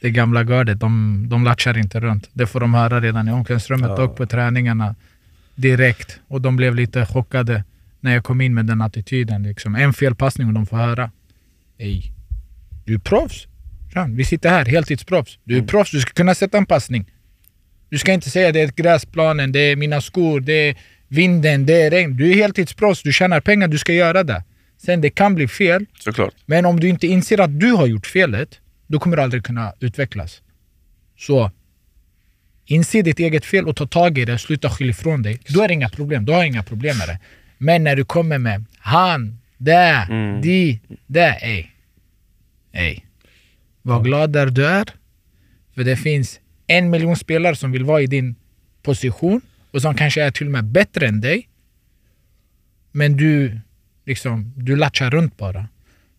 Det 0.00 0.10
gamla 0.10 0.44
gardet, 0.44 0.80
de, 0.80 1.24
de 1.28 1.44
latchar 1.44 1.78
inte 1.78 2.00
runt. 2.00 2.28
Det 2.32 2.46
får 2.46 2.60
de 2.60 2.74
höra 2.74 3.00
redan 3.00 3.28
i 3.28 3.32
omklädningsrummet 3.32 3.90
Ja. 3.96 4.02
och 4.02 4.16
på 4.16 4.26
träningarna 4.26 4.94
direkt. 5.54 6.20
Och 6.28 6.40
de 6.40 6.56
blev 6.56 6.74
lite 6.74 7.06
chockade 7.06 7.64
när 8.00 8.14
jag 8.14 8.24
kom 8.24 8.40
in 8.40 8.54
med 8.54 8.66
den 8.66 8.82
attityden. 8.82 9.42
Liksom. 9.42 9.74
En 9.74 9.92
felpassning 9.92 10.48
och 10.48 10.54
de 10.54 10.66
får 10.66 10.76
höra. 10.76 11.10
Ey, 11.78 12.02
du 12.84 12.94
är 12.94 12.98
proffs. 12.98 13.46
Fan, 13.92 14.16
Vi 14.16 14.24
sitter 14.24 14.50
här, 14.50 14.64
heltidsproffs. 14.64 15.38
Du 15.44 15.58
är 15.58 15.62
proffs, 15.62 15.90
du 15.90 16.00
ska 16.00 16.12
kunna 16.12 16.34
sätta 16.34 16.58
en 16.58 16.66
passning. 16.66 17.10
Du 17.88 17.98
ska 17.98 18.12
inte 18.12 18.30
säga 18.30 18.52
det 18.52 18.60
är 18.60 18.68
gräsplanen, 18.68 19.52
det 19.52 19.60
är 19.60 19.76
mina 19.76 20.00
skor, 20.00 20.40
det 20.40 20.52
är 20.52 20.76
vinden, 21.08 21.66
det 21.66 21.82
är 21.82 21.90
regn. 21.90 22.16
Du 22.16 22.30
är 22.30 22.34
heltidsproffs, 22.34 23.02
du 23.02 23.12
tjänar 23.12 23.40
pengar, 23.40 23.68
du 23.68 23.78
ska 23.78 23.92
göra 23.92 24.22
det. 24.24 24.44
Sen 24.78 25.00
det 25.00 25.10
kan 25.10 25.34
bli 25.34 25.48
fel, 25.48 25.86
Såklart. 25.98 26.34
men 26.46 26.66
om 26.66 26.80
du 26.80 26.88
inte 26.88 27.06
inser 27.06 27.40
att 27.40 27.60
du 27.60 27.72
har 27.72 27.86
gjort 27.86 28.06
felet, 28.06 28.60
då 28.86 28.98
kommer 28.98 29.16
du 29.16 29.22
aldrig 29.22 29.44
kunna 29.44 29.72
utvecklas. 29.80 30.42
Så 31.18 31.50
inse 32.66 33.02
ditt 33.02 33.18
eget 33.18 33.44
fel 33.44 33.68
och 33.68 33.76
ta 33.76 33.86
tag 33.86 34.18
i 34.18 34.24
det, 34.24 34.38
sluta 34.38 34.70
skylla 34.70 34.90
ifrån 34.90 35.22
dig. 35.22 35.40
Då 35.48 35.62
är 35.62 35.68
det 35.68 35.74
inga 35.74 35.88
problem, 35.88 36.24
då 36.24 36.32
har 36.32 36.38
jag 36.40 36.46
inga 36.46 36.62
problem 36.62 36.98
med 36.98 37.08
det. 37.08 37.18
Men 37.58 37.84
när 37.84 37.96
du 37.96 38.04
kommer 38.04 38.38
med 38.38 38.64
han, 38.78 39.38
det, 39.58 40.06
de, 40.42 40.80
det, 41.06 41.38
ej. 41.42 41.70
Ej. 42.72 43.06
Var 43.82 44.02
glad 44.02 44.32
där 44.32 44.46
du 44.46 44.66
är. 44.66 44.84
För 45.74 45.84
det 45.84 45.96
finns 45.96 46.40
en 46.66 46.90
miljon 46.90 47.16
spelare 47.16 47.56
som 47.56 47.72
vill 47.72 47.84
vara 47.84 48.02
i 48.02 48.06
din 48.06 48.34
position 48.82 49.40
och 49.70 49.82
som 49.82 49.94
kanske 49.94 50.22
är 50.22 50.30
till 50.30 50.46
och 50.46 50.52
med 50.52 50.64
bättre 50.64 51.06
än 51.06 51.20
dig. 51.20 51.48
Men 52.92 53.16
du, 53.16 53.60
liksom, 54.06 54.52
du 54.56 54.76
latchar 54.76 55.10
runt 55.10 55.36
bara. 55.36 55.68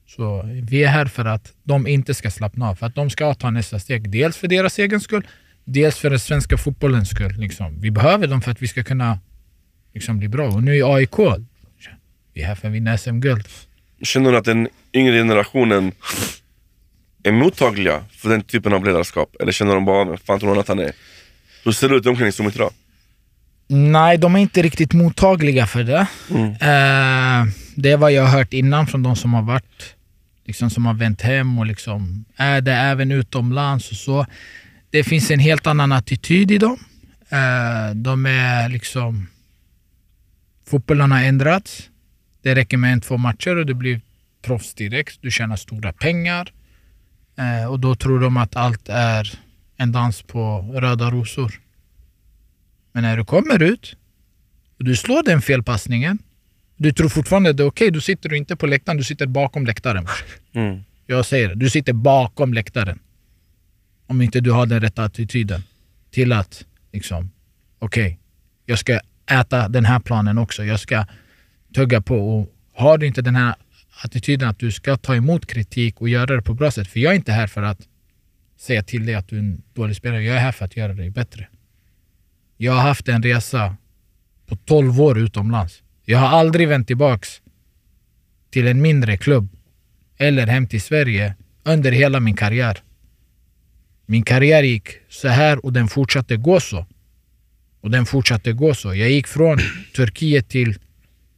Så 0.08 0.44
vi 0.46 0.84
är 0.84 0.88
här 0.88 1.06
för 1.06 1.26
att 1.26 1.54
de 1.64 1.88
inte 1.88 2.14
ska 2.14 2.32
slappna 2.32 2.70
av. 2.70 2.76
För 2.76 2.86
att 2.86 2.96
de 2.96 3.10
ska 3.10 3.34
ta 3.34 3.50
nästa 3.50 3.80
steg. 3.80 4.10
Dels 4.10 4.38
för 4.38 4.48
deras 4.48 4.80
egen 4.80 5.00
skull, 5.00 5.28
dels 5.66 5.98
för 5.98 6.10
den 6.10 6.20
svenska 6.20 6.58
fotbollens 6.58 7.10
skull. 7.10 7.34
Liksom. 7.38 7.82
Vi 7.82 7.92
behöver 7.92 8.28
dem 8.28 8.42
för 8.42 8.52
att 8.52 8.62
vi 8.62 8.68
ska 8.68 8.84
kunna 8.84 9.20
liksom, 9.94 10.20
bli 10.20 10.28
bra. 10.28 10.48
Och 10.48 10.64
nu 10.64 10.76
i 10.76 10.84
AIK, 10.84 11.20
vi 12.34 12.42
är 12.42 12.46
här 12.46 12.56
för 12.56 12.68
att 12.68 12.74
vinna 12.74 12.98
SM-guld. 12.98 13.48
Känner 14.02 14.32
du 14.32 14.38
att 14.38 14.46
den 14.46 14.70
yngre 14.94 15.18
generationen 15.18 15.92
är 17.24 17.32
mottagliga 17.32 18.04
för 18.12 18.30
den 18.30 18.42
typen 18.42 18.74
av 18.74 18.86
ledarskap? 18.86 19.36
Eller 19.40 19.52
känner 19.52 19.74
de 19.76 19.86
bara, 19.86 20.06
"Vem 20.06 20.18
fan 20.18 20.40
tror 20.40 20.50
han 20.50 20.60
att 20.60 20.68
han 20.68 20.80
är? 20.80 20.92
Hur 21.64 21.72
ser 21.72 21.90
det 21.90 21.96
ut 21.96 22.06
i 22.06 22.10
omklädningsrummet 22.10 22.56
idag? 22.56 22.72
Nej, 23.68 24.18
de 24.18 24.36
är 24.36 24.40
inte 24.40 24.62
riktigt 24.62 24.94
mottagliga 24.94 25.68
för 25.68 25.84
det. 25.84 26.08
Eh, 26.62 27.46
det 27.76 27.92
är 27.92 27.98
vad 27.98 28.12
jag 28.12 28.24
har 28.24 28.38
hört 28.38 28.54
innan 28.54 28.88
från 28.88 29.04
de 29.04 29.16
som 29.16 29.34
har 29.34 29.42
varit, 29.42 29.96
liksom, 30.46 30.70
som 30.70 30.86
har 30.86 30.94
vänt 30.94 31.22
hem 31.22 31.60
och 31.60 31.66
liksom 31.66 32.26
är 32.36 32.62
det 32.62 32.74
även 32.74 33.12
utomlands 33.12 33.92
och 33.92 33.98
så. 33.98 34.26
Det 34.90 35.04
finns 35.04 35.32
en 35.32 35.40
helt 35.40 35.68
annan 35.68 35.92
attityd 35.92 36.52
i 36.52 36.58
dem. 36.58 36.78
Eh, 37.30 37.96
de 37.96 38.26
är 38.26 38.70
liksom... 38.70 39.28
Fotbollen 40.70 41.12
har 41.12 41.24
ändrats. 41.24 41.90
Det 42.42 42.56
räcker 42.56 42.78
med 42.78 42.94
en, 42.94 43.02
två 43.02 43.18
matcher 43.18 43.58
och 43.58 43.66
du 43.66 43.74
blir 43.74 44.02
proffs 44.42 44.74
direkt. 44.74 45.18
Du 45.22 45.32
tjänar 45.32 45.56
stora 45.56 45.94
pengar. 45.94 46.52
Eh, 47.36 47.72
och 47.72 47.80
då 47.80 47.96
tror 47.96 48.20
de 48.20 48.38
att 48.38 48.56
allt 48.56 48.90
är 48.90 49.40
en 49.78 49.92
dans 49.92 50.22
på 50.22 50.72
röda 50.74 51.12
rosor. 51.12 51.54
Men 52.92 53.04
när 53.04 53.18
du 53.18 53.26
kommer 53.26 53.64
ut 53.64 53.96
och 54.78 54.84
du 54.84 54.96
slår 54.96 55.24
den 55.24 55.42
felpassningen, 55.42 56.20
du 56.78 56.94
tror 56.94 57.10
fortfarande 57.10 57.50
att 57.50 57.58
det 57.58 57.64
är 57.64 57.68
okej, 57.68 57.92
då 57.92 58.02
sitter 58.02 58.30
du 58.30 58.38
inte 58.38 58.56
på 58.56 58.68
läktaren, 58.68 58.98
du 58.98 59.04
sitter 59.04 59.28
bakom 59.28 59.66
läktaren. 59.66 60.08
Mm. 60.54 60.84
Jag 61.06 61.26
säger 61.26 61.50
det, 61.50 61.56
du 61.56 61.70
sitter 61.70 61.94
bakom 61.94 62.54
läktaren. 62.54 63.00
Om 64.08 64.22
inte 64.22 64.40
du 64.40 64.52
har 64.52 64.66
den 64.66 64.82
rätta 64.82 65.04
attityden 65.04 65.64
till 66.12 66.32
att 66.32 66.66
liksom, 66.92 67.32
okej, 67.80 68.20
jag 68.66 68.80
ska 68.80 69.00
äta 69.32 69.70
den 69.70 69.86
här 69.86 70.00
planen 70.00 70.38
också. 70.38 70.64
Jag 70.64 70.80
ska 70.80 71.06
tugga 71.76 72.02
på. 72.02 72.40
Och 72.40 72.56
har 72.74 72.98
du 72.98 73.08
inte 73.08 73.22
den 73.22 73.36
här 73.36 73.56
attityden 74.02 74.50
att 74.50 74.60
du 74.60 74.72
ska 74.72 74.98
ta 74.98 75.16
emot 75.16 75.46
kritik 75.46 76.02
och 76.02 76.10
göra 76.10 76.36
det 76.36 76.42
på 76.42 76.54
bra 76.54 76.72
sätt. 76.72 76.88
För 76.88 77.00
jag 77.00 77.12
är 77.12 77.16
inte 77.16 77.32
här 77.32 77.48
för 77.48 77.62
att 77.62 77.80
säga 78.58 78.84
till 78.84 79.06
dig 79.06 79.16
att 79.16 79.28
du 79.28 79.36
är 79.36 79.40
en 79.40 79.62
dålig 79.74 79.96
spelare. 79.96 80.24
Jag 80.24 80.36
är 80.36 80.40
här 80.40 80.52
för 80.52 80.66
att 80.66 80.78
göra 80.78 80.94
dig 80.94 81.10
bättre. 81.10 81.48
Jag 82.58 82.74
har 82.74 82.82
haft 82.82 83.08
en 83.08 83.24
resa 83.24 83.76
på 84.46 84.56
12 84.56 85.02
år 85.02 85.20
utomlands. 85.20 85.84
Jag 86.06 86.20
har 86.20 86.28
aldrig 86.28 86.68
vänt 86.68 86.88
tillbaks 86.88 87.42
till 88.50 88.68
en 88.68 88.82
mindre 88.82 89.18
klubb 89.18 89.50
eller 90.18 90.48
hem 90.48 90.68
till 90.68 90.82
Sverige 90.82 91.36
under 91.64 91.92
hela 91.92 92.20
min 92.20 92.36
karriär. 92.36 92.78
Min 94.06 94.24
karriär 94.24 94.64
gick 94.64 94.88
så 95.10 95.28
här 95.28 95.66
och 95.66 95.74
den 95.74 95.88
fortsatte 95.88 96.38
gå 96.38 96.60
så. 96.60 96.86
Och 97.82 97.92
den 97.92 98.06
fortsatte 98.06 98.54
gå 98.54 98.74
så. 98.74 98.96
Jag 98.96 99.10
gick 99.10 99.28
från 99.28 99.60
Turkiet 99.96 100.50
till 100.50 100.80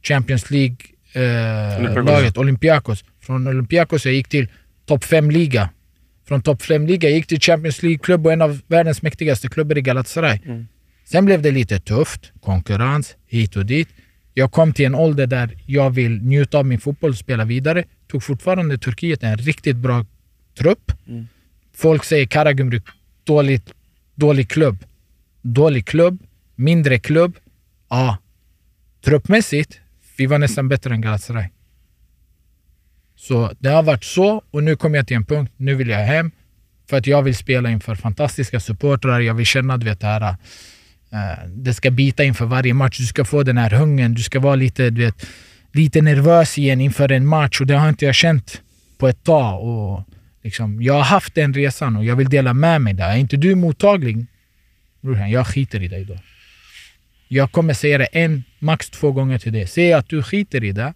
Champions 0.02 0.50
League, 0.50 0.76
eh, 1.16 1.78
Olympiakos. 1.78 2.10
laget, 2.10 2.38
Olympiakos. 2.38 3.04
Från 3.20 3.46
Olympiakos 3.46 4.04
jag 4.04 4.14
gick 4.14 4.28
till 4.28 4.48
topp 4.86 5.04
5-liga. 5.04 5.70
Från 6.28 6.42
topp 6.42 6.62
5-liga 6.62 7.08
jag 7.08 7.16
gick 7.16 7.26
till 7.26 7.40
Champions 7.40 7.82
League-klubb 7.82 8.26
och 8.26 8.32
en 8.32 8.42
av 8.42 8.60
världens 8.66 9.02
mäktigaste 9.02 9.48
klubbar 9.48 9.78
i 9.78 9.80
Galatasaray. 9.80 10.38
Sen 11.04 11.24
blev 11.24 11.42
det 11.42 11.50
lite 11.50 11.80
tufft, 11.80 12.32
konkurrens 12.40 13.16
hit 13.26 13.56
och 13.56 13.66
dit. 13.66 13.88
Jag 14.34 14.52
kom 14.52 14.72
till 14.72 14.84
en 14.86 14.94
ålder 14.94 15.26
där 15.26 15.50
jag 15.66 15.90
vill 15.90 16.22
njuta 16.22 16.58
av 16.58 16.66
min 16.66 16.80
fotboll 16.80 17.10
och 17.10 17.16
spela 17.16 17.44
vidare. 17.44 17.84
Tog 18.08 18.22
fortfarande 18.22 18.78
Turkiet 18.78 19.22
en 19.22 19.36
riktigt 19.36 19.76
bra 19.76 20.04
trupp. 20.58 20.92
Folk 21.74 22.04
säger 22.04 22.26
Karagümrük, 22.26 22.82
dålig, 23.24 23.60
dålig 24.14 24.48
klubb. 24.48 24.84
Dålig 25.42 25.86
klubb, 25.86 26.18
mindre 26.54 26.98
klubb. 26.98 27.36
Ja, 27.90 28.18
truppmässigt, 29.04 29.80
vi 30.16 30.26
var 30.26 30.38
nästan 30.38 30.68
bättre 30.68 30.94
än 30.94 31.00
Galatasaray. 31.00 31.48
Så 33.16 33.52
det 33.58 33.68
har 33.68 33.82
varit 33.82 34.04
så 34.04 34.42
och 34.50 34.64
nu 34.64 34.76
kommer 34.76 34.96
jag 34.96 35.06
till 35.06 35.16
en 35.16 35.24
punkt, 35.24 35.52
nu 35.56 35.74
vill 35.74 35.88
jag 35.88 35.98
hem. 35.98 36.30
För 36.90 36.96
att 36.96 37.06
jag 37.06 37.22
vill 37.22 37.36
spela 37.36 37.70
inför 37.70 37.94
fantastiska 37.94 38.60
supportrar. 38.60 39.20
Jag 39.20 39.34
vill 39.34 39.46
känna, 39.46 39.76
du 39.76 39.86
vet, 39.86 40.00
det 40.00 40.06
här 40.06 40.36
eh, 41.12 41.48
det 41.48 41.74
ska 41.74 41.90
bita 41.90 42.24
inför 42.24 42.46
varje 42.46 42.74
match. 42.74 42.98
Du 42.98 43.06
ska 43.06 43.24
få 43.24 43.42
den 43.42 43.58
här 43.58 43.70
hungern. 43.70 44.14
Du 44.14 44.22
ska 44.22 44.40
vara 44.40 44.54
lite, 44.54 44.90
du 44.90 45.04
vet, 45.04 45.26
lite 45.72 46.02
nervös 46.02 46.58
igen 46.58 46.80
inför 46.80 47.12
en 47.12 47.26
match 47.26 47.60
och 47.60 47.66
det 47.66 47.74
har 47.74 47.88
inte 47.88 48.04
jag 48.04 48.14
känt 48.14 48.62
på 48.98 49.08
ett 49.08 49.24
tag. 49.24 49.62
Och 49.62 50.04
liksom, 50.42 50.82
jag 50.82 50.94
har 50.94 51.02
haft 51.02 51.34
den 51.34 51.54
resan 51.54 51.96
och 51.96 52.04
jag 52.04 52.16
vill 52.16 52.28
dela 52.28 52.54
med 52.54 52.80
mig 52.80 52.94
där. 52.94 53.10
Är 53.10 53.16
inte 53.16 53.36
du 53.36 53.54
mottaglig? 53.54 54.26
Brorsan, 55.00 55.30
jag 55.30 55.46
skiter 55.46 55.82
i 55.82 55.88
dig 55.88 56.04
då. 56.04 56.18
Jag 57.28 57.52
kommer 57.52 57.74
säga 57.74 57.98
det 57.98 58.04
en, 58.04 58.44
max 58.58 58.90
två 58.90 59.12
gånger 59.12 59.38
till 59.38 59.52
dig. 59.52 59.66
Säg 59.66 59.92
att 59.92 60.08
du 60.08 60.22
skiter 60.22 60.64
i 60.64 60.72
det. 60.72 60.94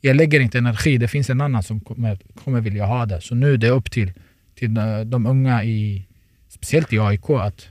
Jag 0.00 0.16
lägger 0.16 0.40
inte 0.40 0.58
energi. 0.58 0.98
Det 0.98 1.08
finns 1.08 1.30
en 1.30 1.40
annan 1.40 1.62
som 1.62 1.80
kommer, 1.80 2.18
kommer 2.44 2.60
vilja 2.60 2.86
ha 2.86 3.06
det. 3.06 3.20
Så 3.20 3.34
nu 3.34 3.52
är 3.52 3.56
det 3.56 3.68
upp 3.68 3.90
till, 3.90 4.12
till 4.54 4.74
de, 5.06 5.26
unga, 5.26 5.64
i, 5.64 6.06
speciellt 6.48 6.92
i 6.92 6.98
AIK, 6.98 7.30
att 7.30 7.68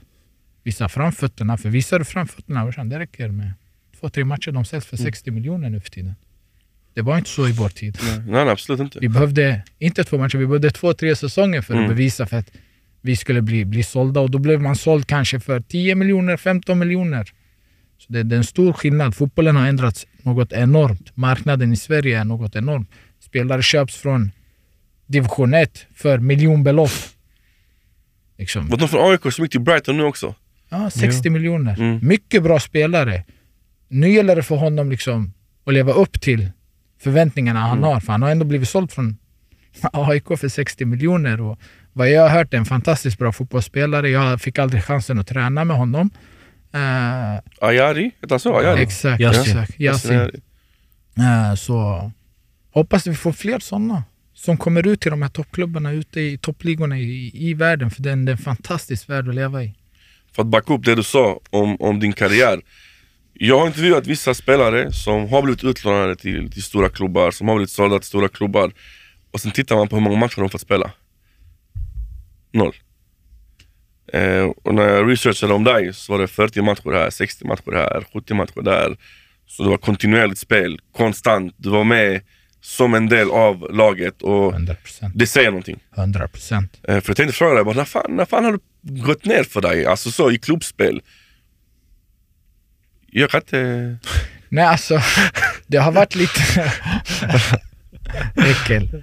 visa 0.62 0.88
framfötterna. 0.88 1.56
För 1.56 1.68
visar 1.68 1.98
du 1.98 2.04
framfötterna, 2.04 2.84
det 2.84 2.98
räcker 2.98 3.28
med 3.28 3.52
två, 4.00 4.08
tre 4.08 4.24
matcher. 4.24 4.50
De 4.52 4.64
säljs 4.64 4.86
för 4.86 4.96
60 4.96 5.30
miljoner 5.30 5.70
nu 5.70 5.80
för 5.80 5.90
tiden. 5.90 6.14
Det 6.94 7.02
var 7.02 7.18
inte 7.18 7.30
så 7.30 7.48
i 7.48 7.52
vår 7.52 7.68
tid. 7.68 7.98
Nej, 8.02 8.20
nej, 8.26 8.48
absolut 8.48 8.80
inte. 8.80 8.98
Vi 8.98 9.08
behövde 9.08 9.62
inte 9.78 10.04
två 10.04 10.18
matcher, 10.18 10.38
vi 10.38 10.46
behövde 10.46 10.70
två, 10.70 10.92
tre 10.94 11.16
säsonger 11.16 11.60
för 11.60 11.74
att 11.74 11.78
Mm. 11.78 11.88
bevisa 11.88 12.26
för 12.26 12.36
att 12.36 12.52
vi 13.00 13.16
skulle 13.16 13.42
bli, 13.42 13.64
bli 13.64 13.82
sålda. 13.82 14.20
Och 14.20 14.30
då 14.30 14.38
blev 14.38 14.60
man 14.60 14.76
såld 14.76 15.06
kanske 15.06 15.40
för 15.40 15.60
10 15.60 15.94
miljoner, 15.94 16.36
15 16.36 16.78
miljoner. 16.78 17.32
Det, 18.10 18.22
det 18.22 18.34
är 18.34 18.38
en 18.38 18.44
stor 18.44 18.72
skillnad. 18.72 19.14
Fotbollen 19.14 19.56
har 19.56 19.66
ändrats 19.66 20.06
något 20.22 20.52
enormt. 20.52 21.16
Marknaden 21.16 21.72
i 21.72 21.76
Sverige 21.76 22.20
är 22.20 22.24
något 22.24 22.56
enormt. 22.56 22.90
Spelare 23.20 23.62
köps 23.62 23.96
från 23.96 24.30
division 25.06 25.54
1 25.54 25.86
för 25.94 26.18
miljonbelopp. 26.18 26.90
Liksom. 28.38 28.68
Var 28.68 28.76
de 28.76 28.88
från 28.88 29.10
AIK 29.10 29.32
som 29.32 29.44
gick 29.44 29.52
till 29.52 29.60
Brighton 29.60 29.96
nu 29.96 30.04
också? 30.04 30.34
Ja, 30.68 30.90
60 30.90 31.30
miljoner. 31.30 31.80
Mm. 31.80 31.98
Mycket 32.02 32.42
bra 32.42 32.60
spelare. 32.60 33.24
Nu 33.88 34.10
gäller 34.10 34.36
det 34.36 34.42
för 34.42 34.56
honom 34.56 34.90
liksom 34.90 35.32
att 35.64 35.74
leva 35.74 35.92
upp 35.92 36.20
till 36.20 36.50
förväntningarna 37.00 37.60
han 37.60 37.82
har. 37.82 38.00
För 38.00 38.12
han 38.12 38.22
har 38.22 38.30
ändå 38.30 38.44
blivit 38.44 38.68
såld 38.68 38.92
från 38.92 39.16
AIK 39.92 40.26
för 40.38 40.48
60 40.48 40.84
miljoner. 40.84 41.40
Och 41.40 41.58
vad 41.92 42.10
jag 42.10 42.22
har 42.22 42.28
hört 42.28 42.54
är 42.54 42.58
en 42.58 42.64
fantastiskt 42.64 43.18
bra 43.18 43.32
fotbollsspelare. 43.32 44.08
Jag 44.08 44.40
fick 44.40 44.58
aldrig 44.58 44.84
chansen 44.84 45.18
att 45.18 45.26
träna 45.26 45.64
med 45.64 45.76
honom. 45.76 46.10
Eh, 46.72 47.40
Ayari? 47.60 48.10
Heter 48.20 48.30
han 48.30 48.40
så? 48.40 48.58
Ayari? 48.58 48.82
exakt, 48.82 49.20
Yasin. 49.20 49.40
exakt. 49.40 49.80
Yasin. 49.80 50.42
Eh, 51.18 51.54
så 51.54 52.10
hoppas 52.72 53.06
vi 53.06 53.14
får 53.14 53.32
fler 53.32 53.58
sådana 53.58 54.04
som 54.34 54.56
kommer 54.56 54.86
ut 54.86 55.00
till 55.00 55.10
de 55.10 55.22
här 55.22 55.28
toppklubbarna 55.28 55.92
ute 55.92 56.20
i 56.20 56.38
toppligorna 56.38 56.98
i, 56.98 57.32
i 57.34 57.54
världen. 57.54 57.90
För 57.90 58.02
det 58.02 58.08
är 58.08 58.12
en, 58.12 58.24
det 58.24 58.30
är 58.30 58.36
en 58.36 58.38
fantastisk 58.38 59.08
värld 59.08 59.28
att 59.28 59.34
leva 59.34 59.64
i. 59.64 59.74
För 60.32 60.42
att 60.42 60.48
backa 60.48 60.74
upp 60.74 60.84
det 60.84 60.94
du 60.94 61.02
sa 61.02 61.40
om, 61.50 61.76
om 61.80 62.00
din 62.00 62.12
karriär. 62.12 62.60
Jag 63.32 63.58
har 63.58 63.66
intervjuat 63.66 64.06
vissa 64.06 64.34
spelare 64.34 64.92
som 64.92 65.28
har 65.28 65.42
blivit 65.42 65.64
utlånade 65.64 66.16
till, 66.16 66.52
till 66.52 66.62
stora 66.62 66.88
klubbar, 66.88 67.30
som 67.30 67.48
har 67.48 67.54
blivit 67.54 67.70
sålda 67.70 67.98
till 67.98 68.08
stora 68.08 68.28
klubbar. 68.28 68.72
Och 69.30 69.40
sen 69.40 69.52
tittar 69.52 69.76
man 69.76 69.88
på 69.88 69.96
hur 69.96 70.02
många 70.02 70.16
matcher 70.16 70.40
de 70.40 70.48
fått 70.48 70.60
spela. 70.60 70.90
Noll. 72.52 72.74
Eh, 74.12 74.44
och 74.62 74.74
när 74.74 74.82
jag 74.88 75.10
researchade 75.10 75.52
om 75.54 75.64
dig 75.64 75.92
så 75.94 76.12
var 76.12 76.20
det 76.20 76.28
40 76.28 76.62
matcher 76.62 76.92
här, 76.92 77.10
60 77.10 77.44
matcher 77.44 77.72
här, 77.72 78.04
70 78.12 78.34
matcher 78.34 78.62
där. 78.62 78.96
Så 79.46 79.62
det 79.62 79.68
var 79.68 79.76
kontinuerligt 79.78 80.38
spel, 80.40 80.80
konstant. 80.96 81.54
Du 81.56 81.70
var 81.70 81.84
med 81.84 82.20
som 82.60 82.94
en 82.94 83.08
del 83.08 83.30
av 83.30 83.74
laget 83.74 84.22
och 84.22 84.52
100 84.52 84.74
procent. 84.74 85.12
det 85.16 85.26
säger 85.26 85.50
någonting. 85.50 85.78
100 85.96 86.28
procent. 86.28 86.80
Eh, 86.88 87.00
För 87.00 87.10
jag 87.10 87.16
tänkte 87.16 87.36
fråga 87.36 87.54
dig, 87.54 87.64
bara, 87.64 87.74
när, 87.74 87.84
fan, 87.84 88.16
när 88.16 88.24
fan 88.24 88.44
har 88.44 88.52
det 88.52 89.00
gått 89.00 89.24
ner 89.24 89.44
för 89.44 89.60
dig? 89.60 89.86
Alltså 89.86 90.10
så 90.10 90.30
i 90.30 90.38
klubbspel? 90.38 91.02
Jag 93.06 93.30
kan 93.30 93.40
inte... 93.40 93.96
Nej 94.48 94.64
alltså, 94.64 95.00
det 95.66 95.76
har 95.78 95.92
varit 95.92 96.14
lite... 96.14 96.40
Äckel. 98.36 99.02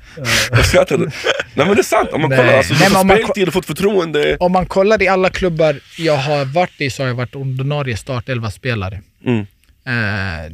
Jag 0.51 0.65
skrattar. 0.65 0.97
Nej 0.97 1.11
men 1.53 1.67
det 1.67 1.81
är 1.81 1.83
sant, 1.83 2.09
om 2.11 2.21
man 2.21 2.29
Nej. 2.29 2.39
kollar. 2.39 2.53
Alltså, 2.57 2.73
Nej, 2.73 2.89
men 2.91 3.01
om 3.01 3.07
man 3.07 3.17
speltid 3.17 3.47
och 3.47 3.53
fått 3.53 3.65
förtroende. 3.65 4.37
Om 4.39 4.51
man 4.51 4.65
kollar 4.65 5.01
i 5.01 5.07
alla 5.07 5.29
klubbar 5.29 5.79
jag 5.97 6.17
har 6.17 6.45
varit 6.45 6.81
i 6.81 6.89
så 6.89 7.03
har 7.03 7.07
jag 7.07 7.15
varit 7.15 7.35
ordinarie 7.35 7.97
startelva-spelare. 7.97 9.01
Mm. 9.25 9.39
Eh, 9.85 10.51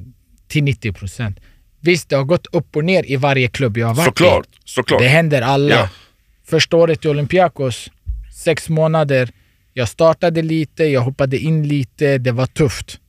till 0.48 0.64
90 0.64 0.94
procent. 0.94 1.40
Visst, 1.80 2.10
det 2.10 2.16
har 2.16 2.24
gått 2.24 2.48
upp 2.52 2.76
och 2.76 2.84
ner 2.86 3.12
i 3.12 3.16
varje 3.16 3.48
klubb 3.48 3.78
jag 3.78 3.88
har 3.88 3.94
varit 3.94 4.06
Såklart, 4.06 4.46
i. 4.46 4.50
såklart. 4.66 5.00
Det 5.02 5.08
händer 5.08 5.42
alla. 5.42 5.76
Ja. 5.76 5.90
Första 6.46 6.78
året 6.78 7.06
i 7.06 7.08
Olympiakos, 7.08 7.90
sex 8.44 8.70
månader. 8.70 9.30
Jag 9.74 9.90
startade 9.90 10.42
lite, 10.42 10.84
jag 10.84 11.02
hoppade 11.02 11.38
in 11.38 11.68
lite. 11.68 12.18
Det 12.18 12.32
var 12.32 12.46
tufft. 12.46 13.00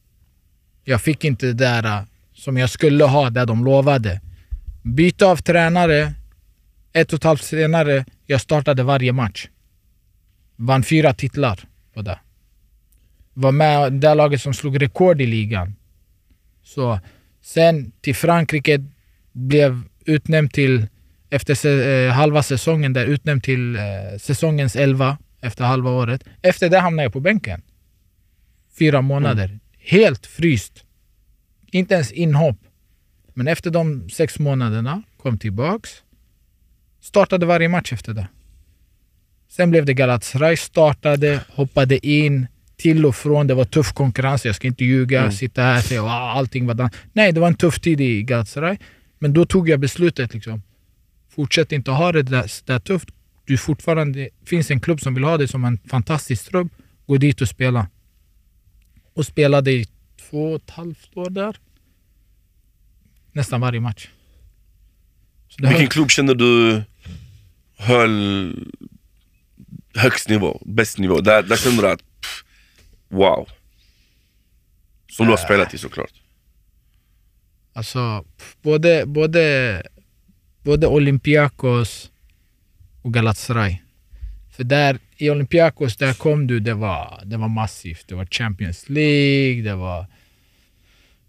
Jag 0.84 1.00
fick 1.02 1.24
inte 1.24 1.46
det 1.46 1.52
där 1.52 1.84
eh, 1.84 2.00
som 2.34 2.56
jag 2.56 2.70
skulle 2.70 3.04
ha, 3.04 3.30
det 3.30 3.44
de 3.44 3.64
lovade. 3.64 4.20
Byte 4.84 5.26
av 5.26 5.36
tränare. 5.36 6.14
Ett 6.92 7.12
och 7.12 7.16
ett 7.16 7.24
halvt 7.24 7.42
senare, 7.42 8.04
jag 8.26 8.40
startade 8.40 8.82
varje 8.82 9.12
match. 9.12 9.48
Vann 10.56 10.82
fyra 10.82 11.14
titlar 11.14 11.60
på 11.94 12.02
det. 12.02 12.18
Var 13.34 13.52
med 13.52 13.92
det 13.92 14.14
laget 14.14 14.40
som 14.40 14.54
slog 14.54 14.82
rekord 14.82 15.20
i 15.20 15.26
ligan. 15.26 15.74
Så 16.62 17.00
sen 17.42 17.92
till 18.00 18.14
Frankrike 18.14 18.84
blev 19.32 19.82
utnämnd 20.04 20.52
till, 20.52 20.86
efter 21.30 21.88
eh, 21.88 22.12
halva 22.12 22.42
säsongen 22.42 22.92
där, 22.92 23.06
utnämnd 23.06 23.42
till 23.42 23.76
eh, 23.76 23.82
säsongens 24.20 24.76
elva 24.76 25.18
efter 25.40 25.64
halva 25.64 25.90
året. 25.90 26.24
Efter 26.42 26.68
det 26.68 26.78
hamnade 26.78 27.02
jag 27.02 27.12
på 27.12 27.20
bänken. 27.20 27.62
Fyra 28.78 29.00
månader. 29.02 29.58
Helt 29.78 30.26
fryst. 30.26 30.84
Inte 31.70 31.94
ens 31.94 32.12
inhopp. 32.12 32.58
Men 33.34 33.48
efter 33.48 33.70
de 33.70 34.10
sex 34.10 34.38
månaderna 34.38 35.02
kom 35.16 35.38
tillbaks. 35.38 35.90
Startade 37.00 37.46
varje 37.46 37.68
match 37.68 37.92
efter 37.92 38.14
det. 38.14 38.28
Sen 39.48 39.70
blev 39.70 39.84
det 39.84 39.94
Galatasaray, 39.94 40.56
startade, 40.56 41.40
hoppade 41.48 42.06
in, 42.06 42.46
till 42.76 43.06
och 43.06 43.16
från. 43.16 43.46
Det 43.46 43.54
var 43.54 43.64
tuff 43.64 43.92
konkurrens, 43.92 44.44
jag 44.44 44.54
ska 44.54 44.66
inte 44.66 44.84
ljuga, 44.84 45.30
sitta 45.32 45.62
här 45.62 45.78
och 45.78 45.84
säga 45.84 46.02
att 46.02 46.36
allting 46.36 46.66
var 46.66 46.74
dan-" 46.74 46.90
Nej, 47.12 47.32
det 47.32 47.40
var 47.40 47.48
en 47.48 47.54
tuff 47.54 47.80
tid 47.80 48.00
i 48.00 48.22
Galatasaray. 48.22 48.76
Men 49.18 49.32
då 49.32 49.46
tog 49.46 49.68
jag 49.68 49.80
beslutet 49.80 50.34
liksom. 50.34 50.62
Fortsätt 51.28 51.72
inte 51.72 51.90
ha 51.90 52.12
det 52.12 52.22
där, 52.22 52.50
där 52.64 52.78
tufft. 52.78 53.08
Du 53.44 53.58
fortfarande, 53.58 54.28
finns 54.44 54.70
en 54.70 54.80
klubb 54.80 55.00
som 55.00 55.14
vill 55.14 55.24
ha 55.24 55.36
dig 55.36 55.48
som 55.48 55.64
en 55.64 55.78
fantastisk 55.88 56.50
trupp. 56.50 56.72
Gå 57.06 57.16
dit 57.16 57.40
och 57.40 57.48
spela. 57.48 57.86
Och 59.14 59.26
spelade 59.26 59.72
i 59.72 59.86
två 60.30 60.50
och 60.50 60.56
ett 60.56 60.70
halvt 60.70 61.16
år 61.16 61.30
där. 61.30 61.56
Nästan 63.34 63.60
varje 63.60 63.80
match. 63.80 64.08
Vilken 65.58 65.88
klubb 65.88 66.10
känner 66.10 66.34
du 66.34 66.82
höll 67.76 68.56
högst 69.94 70.28
nivå, 70.28 70.62
bäst 70.66 70.98
nivå? 70.98 71.20
Där, 71.20 71.42
där 71.42 71.56
kände 71.56 71.82
du 71.82 71.88
att, 71.90 71.98
pff, 72.20 72.44
wow. 73.08 73.48
Som 75.10 75.26
du 75.26 75.32
har 75.32 75.36
spelat 75.36 75.74
i 75.74 75.78
såklart. 75.78 76.12
Alltså, 77.72 78.24
både, 78.62 79.06
både, 79.06 79.82
både 80.62 80.86
Olympiakos 80.86 82.10
och 83.02 83.14
Galatasaray. 83.14 83.78
För 84.56 84.64
där 84.64 84.98
i 85.16 85.30
Olympiakos, 85.30 85.96
där 85.96 86.14
kom 86.14 86.46
du, 86.46 86.60
det 86.60 86.74
var, 86.74 87.22
det 87.24 87.36
var 87.36 87.48
massivt. 87.48 88.08
Det 88.08 88.14
var 88.14 88.26
Champions 88.26 88.88
League, 88.88 89.62
det 89.62 89.74
var 89.74 90.06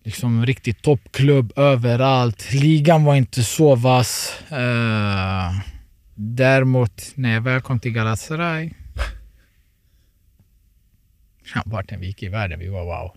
liksom 0.05 0.45
riktigt 0.45 0.81
toppklubb 0.81 1.53
överallt. 1.55 2.53
Ligan 2.53 3.03
var 3.03 3.15
inte 3.15 3.43
så 3.43 3.75
vass. 3.75 4.39
Uh, 4.51 5.61
däremot, 6.15 7.11
när 7.15 7.33
jag 7.33 7.41
väl 7.41 7.61
kom 7.61 7.79
till 7.79 7.91
Galatasaray 7.91 8.71
vart 11.65 11.91
vi 11.91 12.05
gick 12.05 12.23
i 12.23 12.27
världen, 12.27 12.59
vi 12.59 12.67
var 12.67 12.85
wow. 12.85 13.11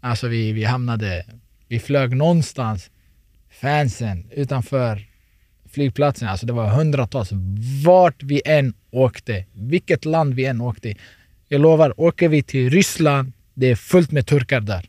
Alltså 0.00 0.28
vi, 0.28 0.52
vi 0.52 0.64
hamnade, 0.64 1.26
vi 1.68 1.80
flög 1.80 2.16
någonstans, 2.16 2.90
fansen 3.60 4.26
utanför 4.30 5.06
flygplatsen, 5.70 6.28
alltså 6.28 6.46
det 6.46 6.52
var 6.52 6.68
hundratals, 6.68 7.30
vart 7.84 8.22
vi 8.22 8.42
än 8.44 8.74
åkte, 8.90 9.44
vilket 9.52 10.04
land 10.04 10.34
vi 10.34 10.44
än 10.44 10.60
åkte. 10.60 10.94
Jag 11.48 11.60
lovar, 11.60 12.00
åker 12.00 12.28
vi 12.28 12.42
till 12.42 12.70
Ryssland, 12.70 13.32
det 13.54 13.66
är 13.66 13.76
fullt 13.76 14.10
med 14.10 14.26
turkar 14.26 14.60
där. 14.60 14.88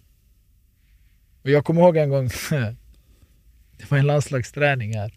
Och 1.45 1.51
jag 1.51 1.65
kommer 1.65 1.81
ihåg 1.81 1.97
en 1.97 2.09
gång, 2.09 2.29
det 3.77 3.89
var 3.89 3.97
en 3.97 4.07
landslagsträning 4.07 4.95
här. 4.95 5.13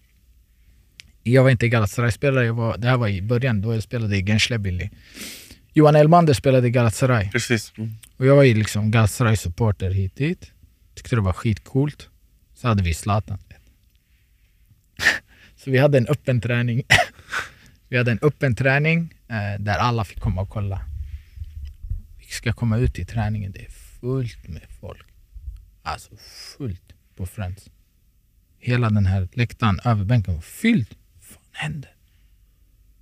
Jag 1.23 1.43
var 1.43 1.51
inte 1.51 1.69
Galatasaray-spelare, 1.69 2.53
var, 2.53 2.79
det 2.79 2.89
här 2.89 2.97
var 2.97 3.09
i 3.09 3.23
början 3.23 3.61
då 3.61 3.75
jag 3.75 3.83
spelade 3.83 4.17
i 4.17 4.23
Gençlerbirliği. 4.23 4.91
Johan 5.73 5.97
Elmander 5.97 6.35
spelade 6.35 6.69
i 6.69 6.71
Galatasaray. 6.71 7.31
Precis. 7.31 7.73
Mm. 7.77 7.91
Och 8.17 8.27
jag 8.27 8.37
var 8.37 8.43
ju 8.43 8.55
liksom 8.55 8.91
Galatasaray-supporter 8.91 9.91
hit 9.91 10.17
dit. 10.17 10.53
Tyckte 10.95 11.17
det 11.17 11.23
var 11.23 11.33
skitcoolt. 11.33 12.09
Så 12.55 12.69
hade 12.69 12.83
vi 12.83 12.95
Zlatan. 12.95 13.39
Så 15.57 15.71
vi 15.71 15.79
hade 15.79 15.99
en 15.99 16.07
öppen 16.07 16.41
träning. 16.41 16.83
vi 17.89 17.97
hade 17.97 18.11
en 18.11 18.19
öppen 18.23 18.55
träning 18.55 19.15
eh, 19.29 19.61
där 19.61 19.79
alla 19.79 20.05
fick 20.05 20.21
komma 20.21 20.43
och 20.43 20.49
kolla. 20.49 20.81
Vi 22.19 22.27
ska 22.27 22.53
komma 22.53 22.79
ut 22.79 22.99
i 22.99 23.05
träningen, 23.05 23.53
det 23.53 23.61
är 23.61 23.71
fullt 24.01 24.49
med 24.49 24.63
folk. 24.81 25.08
Alltså 25.93 26.11
fullt 26.59 26.93
på 27.17 27.27
Friends. 27.27 27.71
Hela 28.59 28.91
den 28.91 29.07
här 29.07 29.29
läktaren 29.33 29.81
över 29.85 30.05
bänken 30.05 30.35
var 30.35 30.41
fylld. 30.43 30.87
Vad 31.15 31.25
fan 31.25 31.43
händer? 31.53 31.91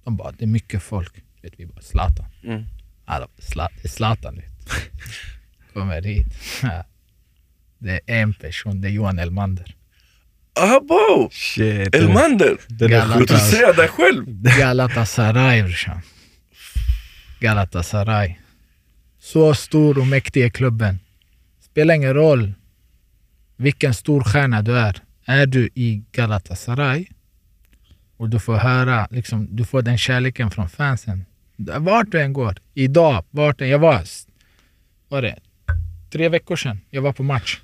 De 0.05 0.17
bara, 0.17 0.33
det 0.33 0.45
är 0.45 0.49
mycket 0.49 0.83
folk. 0.83 1.13
Vet 1.43 1.53
vi 1.57 1.67
bara, 1.67 1.81
Zlatan. 1.81 2.27
Mm. 2.45 2.65
Ja, 3.07 3.19
de- 3.21 3.43
Zla- 3.43 3.69
det 3.83 3.89
är 3.89 3.89
Zlatan 3.89 4.35
vet 4.37 4.71
Kommer 5.73 6.03
hit. 6.03 6.27
Det 7.79 8.01
är 8.07 8.23
en 8.23 8.35
person, 8.35 8.81
det 8.81 8.89
är 8.89 8.93
Johan 8.93 9.19
Elmander. 9.19 9.75
Abo! 10.61 11.29
Shit. 11.33 11.95
Elmander! 11.95 12.57
Den 12.69 12.93
är 12.93 12.99
Galata. 12.99 13.19
sjuk. 13.19 13.29
Du 13.29 13.37
säger 13.39 13.75
dig 13.77 13.89
själv. 13.89 14.25
Galatasaray 14.59 15.63
brorsan. 15.63 16.01
Galatasaray. 17.41 18.35
Så 19.19 19.55
stor 19.55 19.99
och 19.99 20.07
mäktig 20.07 20.45
är 20.45 20.49
klubben. 20.49 20.99
Spelar 21.61 21.95
ingen 21.95 22.15
roll 22.15 22.53
vilken 23.57 23.95
stor 23.95 24.25
stjärna 24.25 24.63
du 24.63 24.79
är. 24.79 25.03
Är 25.25 25.47
du 25.47 25.71
i 25.75 26.03
Galatasaray 26.13 27.07
och 28.17 28.29
du 28.29 28.41
får 28.41 28.57
höra, 28.57 29.09
liksom, 29.11 29.57
du 29.57 29.65
får 29.65 29.83
den 29.83 29.99
kärleken 29.99 30.51
från 30.51 30.69
fansen. 30.69 31.25
Vart 31.57 32.11
du 32.11 32.21
än 32.21 32.33
går, 32.33 32.59
idag, 32.75 33.25
vart 33.31 33.61
än, 33.61 33.69
jag 33.69 33.79
var, 33.79 34.03
var 35.09 35.23
det 35.23 35.39
tre 36.11 36.29
veckor 36.29 36.57
sedan, 36.57 36.81
jag 36.91 37.03
var 37.03 37.13
på 37.13 37.23
match 37.23 37.61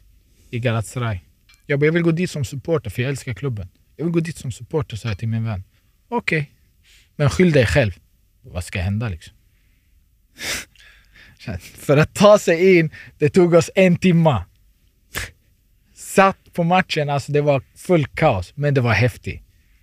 i 0.51 0.59
Galatasaray. 0.59 1.20
Jag 1.66 1.80
bara, 1.80 1.86
jag 1.86 1.93
vill 1.93 2.03
gå 2.03 2.11
dit 2.11 2.30
som 2.30 2.45
supporter 2.45 2.90
för 2.90 3.03
jag 3.03 3.09
älskar 3.09 3.34
klubben. 3.34 3.68
Jag 3.97 4.05
vill 4.05 4.12
gå 4.12 4.20
dit 4.20 4.36
som 4.36 4.53
supporter, 4.53 4.97
sa 4.97 5.09
jag 5.09 5.18
till 5.18 5.28
min 5.28 5.45
vän. 5.45 5.64
Okej, 6.09 6.51
men 7.16 7.30
skyll 7.30 7.53
dig 7.53 7.66
själv. 7.66 7.93
Vad 8.43 8.64
ska 8.64 8.80
hända 8.80 9.09
liksom? 9.09 9.34
För 11.61 11.97
att 11.97 12.14
ta 12.14 12.38
sig 12.38 12.78
in, 12.78 12.90
det 13.18 13.28
tog 13.28 13.55
oss 13.55 13.70
en 13.74 13.97
timma. 13.97 14.45
Satt 16.14 16.52
på 16.52 16.64
matchen, 16.64 17.10
alltså 17.10 17.32
det 17.32 17.40
var 17.40 17.62
full 17.76 18.06
kaos, 18.06 18.52
men 18.54 18.74
det 18.74 18.80
var 18.80 18.92
häftigt. 18.92 19.42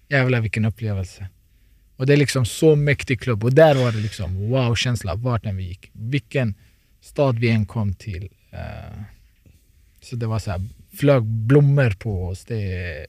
Jävlar 0.10 0.42
vilken 0.42 0.66
upplevelse. 0.66 1.28
Och 1.98 2.06
det 2.06 2.14
är 2.14 2.18
liksom 2.18 2.46
så 2.46 2.76
mäktig 2.76 3.22
klubb. 3.22 3.44
Och 3.44 3.54
där 3.54 3.76
var 3.76 3.92
det 3.92 3.98
liksom 3.98 4.50
wow-känsla 4.50 5.16
vart 5.16 5.46
än 5.46 5.58
vi 5.58 5.64
gick. 5.64 5.90
Vilken 5.94 6.56
stad 7.02 7.40
vi 7.40 7.50
än 7.50 7.66
kom 7.66 7.94
till. 7.94 8.30
Eh, 8.52 9.02
så 10.02 10.16
det 10.16 10.28
var 10.28 10.40
så 10.40 10.52
här, 10.52 10.62
flög 10.98 11.24
blommor 11.24 11.90
på 11.90 12.28
oss. 12.28 12.46
Det 12.46 12.74
är 12.74 13.06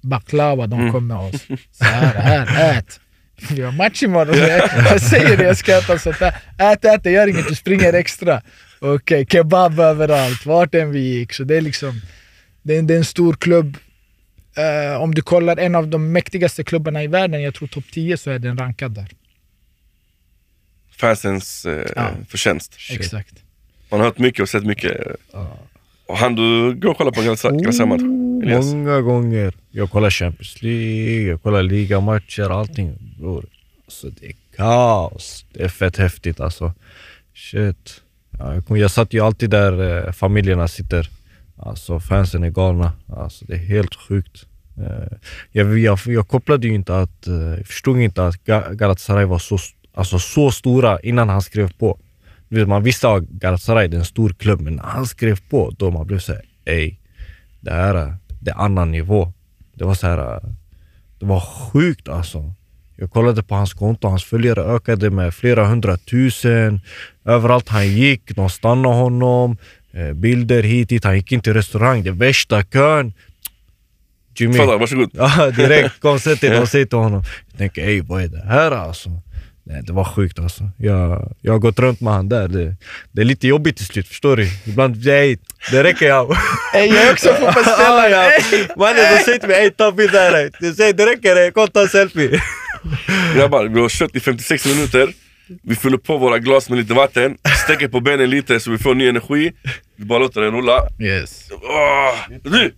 baklava 0.00 0.66
de 0.66 0.92
kom 0.92 1.06
med 1.06 1.16
oss. 1.16 1.46
Så 1.72 1.84
här, 1.84 2.14
här, 2.14 2.78
ät. 2.78 3.00
Vi 3.50 3.62
har 3.62 3.72
match 3.72 4.02
imorgon. 4.02 4.36
Jag 4.90 5.02
säger 5.02 5.36
det, 5.36 5.44
jag 5.44 5.56
skrattar 5.56 5.98
sånt 5.98 6.18
där. 6.18 6.34
Ät, 6.58 6.84
ät, 6.84 7.02
det 7.02 7.10
gör 7.10 7.26
inget, 7.26 7.48
du 7.48 7.54
springer 7.54 7.92
extra. 7.92 8.42
Okej, 8.80 9.26
kebab 9.26 9.80
överallt, 9.80 10.46
vart 10.46 10.74
än 10.74 10.90
vi 10.90 11.00
gick. 11.00 11.32
Så 11.32 11.44
det 11.44 11.56
är 11.56 11.60
liksom, 11.60 12.00
det 12.62 12.76
är, 12.76 12.82
det 12.82 12.94
är 12.94 12.98
en 12.98 13.04
stor 13.04 13.34
klubb. 13.34 13.76
Eh, 14.56 15.02
om 15.02 15.14
du 15.14 15.22
kollar 15.22 15.56
en 15.56 15.74
av 15.74 15.88
de 15.88 16.12
mäktigaste 16.12 16.64
klubbarna 16.64 17.02
i 17.02 17.06
världen, 17.06 17.42
jag 17.42 17.54
tror 17.54 17.68
topp 17.68 17.84
10, 17.92 18.16
så 18.16 18.30
är 18.30 18.38
den 18.38 18.58
rankad 18.58 18.92
där. 18.92 19.08
Fansens 20.96 21.64
eh, 21.66 21.86
Ja. 21.96 22.10
förtjänst. 22.28 22.76
Exakt. 22.90 23.34
Man 23.90 24.00
har 24.00 24.06
hört 24.06 24.18
mycket 24.18 24.40
och 24.42 24.48
sett 24.48 24.64
mycket. 24.66 24.96
Och 26.06 26.18
han 26.18 26.34
du 26.34 26.74
gå 26.74 26.90
och 26.90 26.96
kolla 26.96 27.10
på 27.12 27.22
Galatasaray-match? 27.22 28.02
Elias? 28.42 28.64
många 28.66 29.00
gånger. 29.00 29.54
Jag 29.70 29.90
kollar 29.90 30.10
Champions 30.10 30.62
League, 30.62 31.22
jag 31.22 31.42
kollar 31.42 31.62
ligamatcher, 31.62 32.50
allting. 32.60 32.98
Bror. 33.18 33.44
Alltså 33.84 34.10
det 34.20 34.26
är 34.26 34.32
kaos. 34.56 35.44
Det 35.52 35.62
är 35.62 35.68
fett 35.68 35.96
häftigt 35.96 36.40
alltså. 36.40 36.74
Shit. 37.34 38.00
Ja, 38.38 38.54
jag, 38.54 38.66
kom, 38.66 38.76
jag 38.76 38.90
satt 38.90 39.12
ju 39.12 39.20
alltid 39.20 39.50
där 39.50 40.06
eh, 40.06 40.12
familjerna 40.12 40.68
sitter. 40.68 41.08
Alltså 41.64 42.00
fansen 42.00 42.44
är 42.44 42.50
galna. 42.50 42.92
Alltså 43.08 43.44
det 43.44 43.54
är 43.54 43.58
helt 43.58 43.94
sjukt. 43.94 44.46
Eh, 44.78 45.16
jag, 45.50 45.78
jag, 45.78 45.98
jag 46.06 46.28
kopplade 46.28 46.66
ju 46.66 46.74
inte 46.74 46.98
att, 46.98 47.26
jag 47.26 47.66
förstod 47.66 48.00
inte 48.00 48.26
att 48.26 48.44
Galatasaray 48.44 49.24
var 49.24 49.38
så, 49.38 49.58
alltså, 49.94 50.18
så 50.18 50.50
stora 50.50 51.00
innan 51.00 51.28
han 51.28 51.42
skrev 51.42 51.72
på. 51.78 51.98
Man 52.66 52.82
visste 52.82 53.08
att 53.08 53.22
Galatasaray 53.22 53.86
är 53.86 53.94
en 53.94 54.04
stor 54.04 54.30
klubb, 54.30 54.60
men 54.60 54.76
när 54.76 54.82
han 54.82 55.06
skrev 55.06 55.40
på, 55.50 55.74
då 55.78 55.90
man 55.90 56.06
blev 56.06 56.18
såhär, 56.18 56.42
ey, 56.64 56.96
det 57.60 57.70
här 57.70 57.94
är, 57.94 58.16
det 58.40 58.50
är 58.50 58.54
annan 58.54 58.90
nivå. 58.90 59.32
Det 59.74 59.84
var 59.84 59.94
så 59.94 60.06
här, 60.06 60.18
eh, 60.18 60.50
det 61.18 61.26
var 61.26 61.40
sjukt 61.40 62.08
alltså. 62.08 62.54
Jag 62.96 63.10
kollade 63.10 63.42
på 63.42 63.54
hans 63.54 63.72
konto, 63.72 64.08
hans 64.08 64.24
följare 64.24 64.60
ökade 64.60 65.10
med 65.10 65.34
flera 65.34 65.66
hundratusen. 65.66 66.80
Överallt 67.24 67.68
han 67.68 67.88
gick, 67.88 68.36
de 68.36 68.50
stannade 68.50 68.94
honom. 68.94 69.56
Eh, 69.94 70.12
Bilder 70.12 70.62
hit 70.62 70.88
dit, 70.88 71.04
han 71.04 71.16
gick 71.16 71.32
in 71.32 71.40
till 71.40 71.54
restaurang, 71.54 72.02
det 72.02 72.10
värsta 72.10 72.62
kön. 72.62 73.12
Jimmy, 74.36 74.58
Fattar, 74.58 74.78
varsågod. 74.78 75.10
Ja, 75.12 75.50
direkt. 75.50 75.90
Kom 76.00 76.20
sätt 76.20 76.40
dig 76.40 76.58
och 76.58 76.68
säg 76.68 76.86
till 76.86 76.98
honom. 76.98 77.22
Jag 77.50 77.58
tänker, 77.58 77.88
ey 77.88 78.00
vad 78.00 78.22
är 78.22 78.28
det 78.28 78.44
här 78.46 78.70
alltså? 78.70 79.10
Nej, 79.64 79.82
det 79.82 79.92
var 79.92 80.04
sjukt 80.04 80.38
alltså. 80.38 80.70
Jag, 80.76 81.32
jag 81.40 81.52
har 81.52 81.58
gått 81.58 81.78
runt 81.78 82.00
med 82.00 82.12
han 82.12 82.28
där. 82.28 82.48
Det, 82.48 82.76
det 83.12 83.20
är 83.20 83.24
lite 83.24 83.48
jobbigt 83.48 83.76
till 83.76 83.86
slut, 83.86 84.08
förstår 84.08 84.36
du? 84.36 84.48
Ibland, 84.64 85.06
ey, 85.06 85.36
det 85.70 85.82
räcker 85.82 86.06
jag. 86.06 86.36
Ey, 86.74 86.86
jag 86.86 87.08
är 87.08 87.12
också 87.12 87.28
fotbollsspelare! 87.28 88.10
ja, 88.52 88.74
Mannen, 88.76 88.96
de 88.96 89.24
säger 89.24 89.38
till 89.38 89.48
mig, 89.48 89.62
ey 89.62 89.70
ta 89.70 89.92
bild 89.92 90.10
här. 90.10 90.50
De 90.60 90.74
säger, 90.74 90.92
det 90.92 91.06
räcker, 91.06 91.50
kom 91.50 91.68
ta 91.68 91.82
en 91.82 91.88
selfie. 91.88 92.42
Grabbar, 93.36 93.64
vi 93.64 93.80
har 93.80 93.88
kört 93.88 94.16
i 94.16 94.20
56 94.20 94.66
minuter. 94.66 95.12
Vi 95.62 95.74
fyller 95.76 95.96
på 95.98 96.18
våra 96.18 96.38
glas 96.38 96.68
med 96.68 96.78
lite 96.78 96.94
vatten, 96.94 97.36
sträcker 97.64 97.88
på 97.88 98.00
benen 98.00 98.30
lite 98.30 98.60
så 98.60 98.70
vi 98.70 98.78
får 98.78 98.94
ny 98.94 99.08
energi. 99.08 99.52
Vi 99.96 100.04
bara 100.04 100.18
låter 100.18 100.40
den 100.40 100.54
rulla. 100.54 100.88
Yes. 101.00 101.48
Du! 102.44 102.74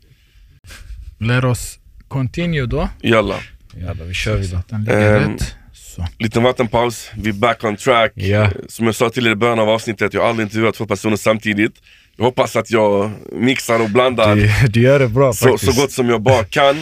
Let 1.18 1.44
oss 1.44 1.78
continue 2.08 2.66
då. 2.66 2.88
Jalla. 3.02 3.36
Jävlar, 3.76 4.04
vi 4.06 4.14
kör 4.14 4.42
Så 4.42 4.60
den 4.68 4.84
ligger 4.84 5.16
Ehm, 5.16 5.32
rätt. 5.32 5.54
Så. 5.72 6.06
Liten 6.18 6.42
vattenpaus, 6.42 7.10
vi 7.16 7.28
är 7.28 7.32
back 7.32 7.64
on 7.64 7.76
track. 7.76 8.12
Eh, 8.16 8.48
Som 8.68 8.86
jag 8.86 8.94
sa 8.94 9.10
till 9.10 9.26
er 9.26 9.30
i 9.30 9.34
början 9.34 9.58
av 9.58 9.68
avsnittet, 9.68 10.14
jag 10.14 10.20
har 10.20 10.28
aldrig 10.28 10.46
intervjuat 10.46 10.74
två 10.74 10.86
personer 10.86 11.16
samtidigt. 11.16 11.72
Jag 12.16 12.24
hoppas 12.24 12.56
att 12.56 12.70
jag 12.70 13.10
mixar 13.32 13.82
och 13.82 13.90
blandar 13.90 14.36
Du, 14.36 14.50
du 14.68 14.80
gör 14.80 14.98
det 14.98 15.08
bra 15.08 15.32
så, 15.32 15.58
så 15.58 15.72
gott 15.80 15.92
som 15.92 16.08
jag 16.08 16.22
bara 16.22 16.44
kan. 16.44 16.76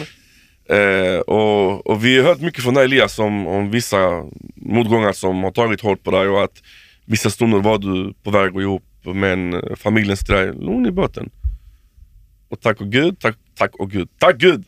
Eh, 0.73 1.19
och, 1.19 1.87
och 1.87 2.05
vi 2.05 2.17
har 2.17 2.23
hört 2.25 2.41
mycket 2.41 2.63
från 2.63 2.73
dig 2.73 2.83
Elias 2.83 3.19
om, 3.19 3.47
om 3.47 3.71
vissa 3.71 4.23
motgångar 4.55 5.13
som 5.13 5.43
har 5.43 5.51
tagit 5.51 5.81
hårt 5.81 6.03
på 6.03 6.11
dig 6.11 6.27
och 6.27 6.43
att 6.43 6.63
vissa 7.05 7.29
stunder 7.29 7.59
var 7.59 7.77
du 7.77 8.13
på 8.23 8.31
väg 8.31 8.47
att 8.47 8.53
gå 8.53 8.61
ihop 8.61 8.83
men 9.03 9.53
eh, 9.53 9.75
familjen 9.75 10.17
dig, 10.27 10.45
lugn 10.45 10.85
i 10.85 10.91
båten. 10.91 11.29
Och 12.49 12.61
tack 12.61 12.81
och 12.81 12.91
gud, 12.91 13.19
tack, 13.19 13.35
tack 13.55 13.75
och 13.75 13.91
gud, 13.91 14.09
tack 14.19 14.37
gud! 14.37 14.65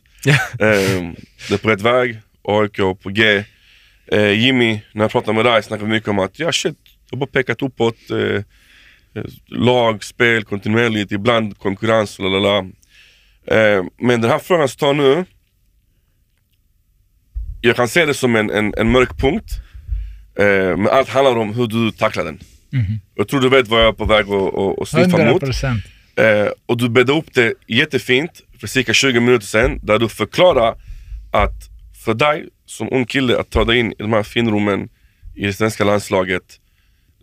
eh, 0.60 1.12
det 1.48 1.54
är 1.54 1.58
på 1.58 1.68
rätt 1.68 1.80
väg, 1.80 2.18
AIK 2.42 2.76
på 2.76 3.10
G. 3.10 3.44
Eh, 4.06 4.30
Jimmy, 4.30 4.80
när 4.92 5.04
jag 5.04 5.10
pratade 5.10 5.32
med 5.32 5.44
dig 5.44 5.62
snackade 5.62 5.88
vi 5.88 5.94
mycket 5.94 6.08
om 6.08 6.18
att 6.18 6.38
ja 6.38 6.52
shit, 6.52 6.78
jag 7.10 7.16
har 7.16 7.26
bara 7.26 7.30
pekat 7.30 7.62
uppåt. 7.62 8.10
Eh, 8.10 8.42
eh, 9.14 9.24
lag, 9.46 10.04
spel, 10.04 10.44
kontinuerligt, 10.44 11.12
ibland 11.12 11.58
konkurrens, 11.58 12.18
lalala. 12.18 12.58
Eh, 13.46 13.84
men 13.98 14.20
den 14.20 14.30
här 14.30 14.38
frågan 14.38 14.68
som 14.68 14.78
tar 14.78 14.94
nu, 14.94 15.24
jag 17.66 17.76
kan 17.76 17.88
se 17.88 18.06
det 18.06 18.14
som 18.14 18.36
en, 18.36 18.50
en, 18.50 18.74
en 18.76 18.90
mörk 18.90 19.18
punkt. 19.18 19.50
Eh, 20.38 20.76
men 20.76 20.88
allt 20.88 21.08
handlar 21.08 21.36
om 21.36 21.54
hur 21.54 21.66
du 21.66 21.90
tacklar 21.90 22.24
den. 22.24 22.38
Mhm. 22.70 23.00
Jag 23.14 23.28
tror 23.28 23.40
du 23.40 23.48
vet 23.48 23.68
vad 23.68 23.80
jag 23.80 23.88
är 23.88 23.92
på 23.92 24.04
väg 24.04 24.26
att, 24.26 24.54
att, 24.54 24.82
att 24.82 24.88
sniffa 24.88 25.16
100 25.16 25.32
mot. 25.32 25.40
procent. 25.40 25.84
Eh, 26.16 26.48
och 26.66 26.78
du 26.78 26.88
bäddade 26.88 27.18
upp 27.18 27.34
det 27.34 27.54
jättefint 27.66 28.42
för 28.60 28.66
cirka 28.66 28.92
20 28.92 29.20
minuter 29.20 29.46
sedan 29.46 29.80
där 29.82 29.98
du 29.98 30.08
förklarar 30.08 30.74
att 31.32 31.70
för 32.04 32.14
dig 32.14 32.48
som 32.66 32.88
ung 32.92 33.06
kille 33.06 33.38
att 33.38 33.50
ta 33.50 33.64
dig 33.64 33.78
in 33.78 33.92
i 33.92 33.94
de 33.98 34.12
här 34.12 34.22
finrummen 34.22 34.88
i 35.34 35.46
det 35.46 35.52
svenska 35.52 35.84
landslaget 35.84 36.60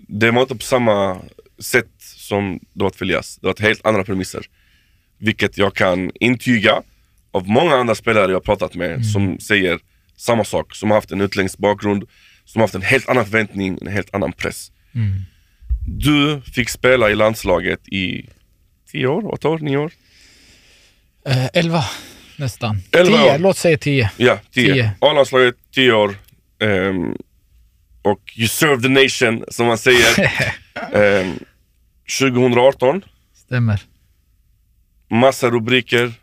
det 0.08 0.32
var 0.32 0.41
inte 0.41 0.56
på 0.56 0.64
samma 0.64 1.18
sätt 1.60 1.91
som 2.00 2.60
det 2.74 2.84
var 2.84 2.91
för 2.91 3.06
Elias. 3.06 3.38
Det 3.41 3.48
var 3.48 3.56
helt 3.62 3.86
andra 3.86 4.04
premisser. 4.04 4.46
Vilket 5.18 5.58
jag 5.58 5.76
kan 5.76 6.12
intyga 6.20 6.82
av 7.32 7.48
många 7.48 7.76
andra 7.76 7.96
spelare 7.96 8.32
jag 8.32 8.36
har 8.36 8.41
pratat 8.41 8.76
med 8.76 9.06
som 9.06 9.39
säger 9.39 9.80
samma 10.24 10.43
sak. 10.43 10.76
Som 10.76 10.89
har 10.89 10.97
haft 10.97 11.11
en 11.11 11.21
utländsk 11.21 11.57
bakgrund, 11.57 12.03
som 12.45 12.59
har 12.59 12.63
haft 12.67 12.76
en 12.76 12.82
helt 12.82 13.09
annan 13.09 13.26
förväntning, 13.26 13.78
en 13.82 13.88
helt 13.88 14.15
annan 14.15 14.32
press. 14.34 14.71
Mm. 14.95 15.21
Du 15.88 16.41
fick 16.41 16.69
spela 16.69 17.09
i 17.09 17.15
landslaget 17.15 17.88
i 17.88 18.30
10 18.91 19.07
år, 19.07 19.34
8 19.34 19.49
år, 19.49 19.59
9 19.59 19.78
år? 19.78 19.91
Eh, 21.26 21.45
11 21.53 21.86
nästan. 22.38 22.82
Elva 22.91 23.17
10, 23.17 23.34
år. 23.34 23.39
låt 23.39 23.57
säga 23.57 23.78
10. 23.78 24.11
Ja, 24.17 24.39
10. 24.51 24.74
Tio. 24.74 24.91
A-landslaget 24.99 25.55
10 25.76 25.91
år. 25.93 26.15
Ehm, 26.59 27.15
och 28.01 28.19
you 28.36 28.47
serve 28.47 28.82
the 28.82 28.89
nation, 28.89 29.45
som 29.47 29.67
man 29.67 29.78
säger. 29.78 30.32
Ehm, 30.93 31.39
2018, 32.19 33.01
Stämmer. 33.34 33.82
massa 35.09 35.49
rubriker, 35.49 36.13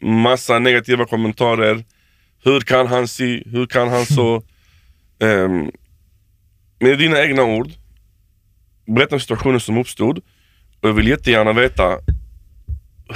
massa 0.00 0.58
negativa 0.58 1.04
kommentarer. 1.06 1.84
Hur 2.46 2.60
kan 2.60 2.86
han 2.86 3.08
se? 3.08 3.42
Hur 3.46 3.66
kan 3.66 3.88
han 3.88 4.06
så? 4.06 4.42
Ehm, 5.18 5.70
med 6.78 6.98
dina 6.98 7.22
egna 7.22 7.42
ord, 7.42 7.70
berätta 8.86 9.14
om 9.14 9.20
situationen 9.20 9.60
som 9.60 9.78
uppstod. 9.78 10.18
Och 10.80 10.88
jag 10.88 10.92
vill 10.92 11.08
jättegärna 11.08 11.52
veta 11.52 11.98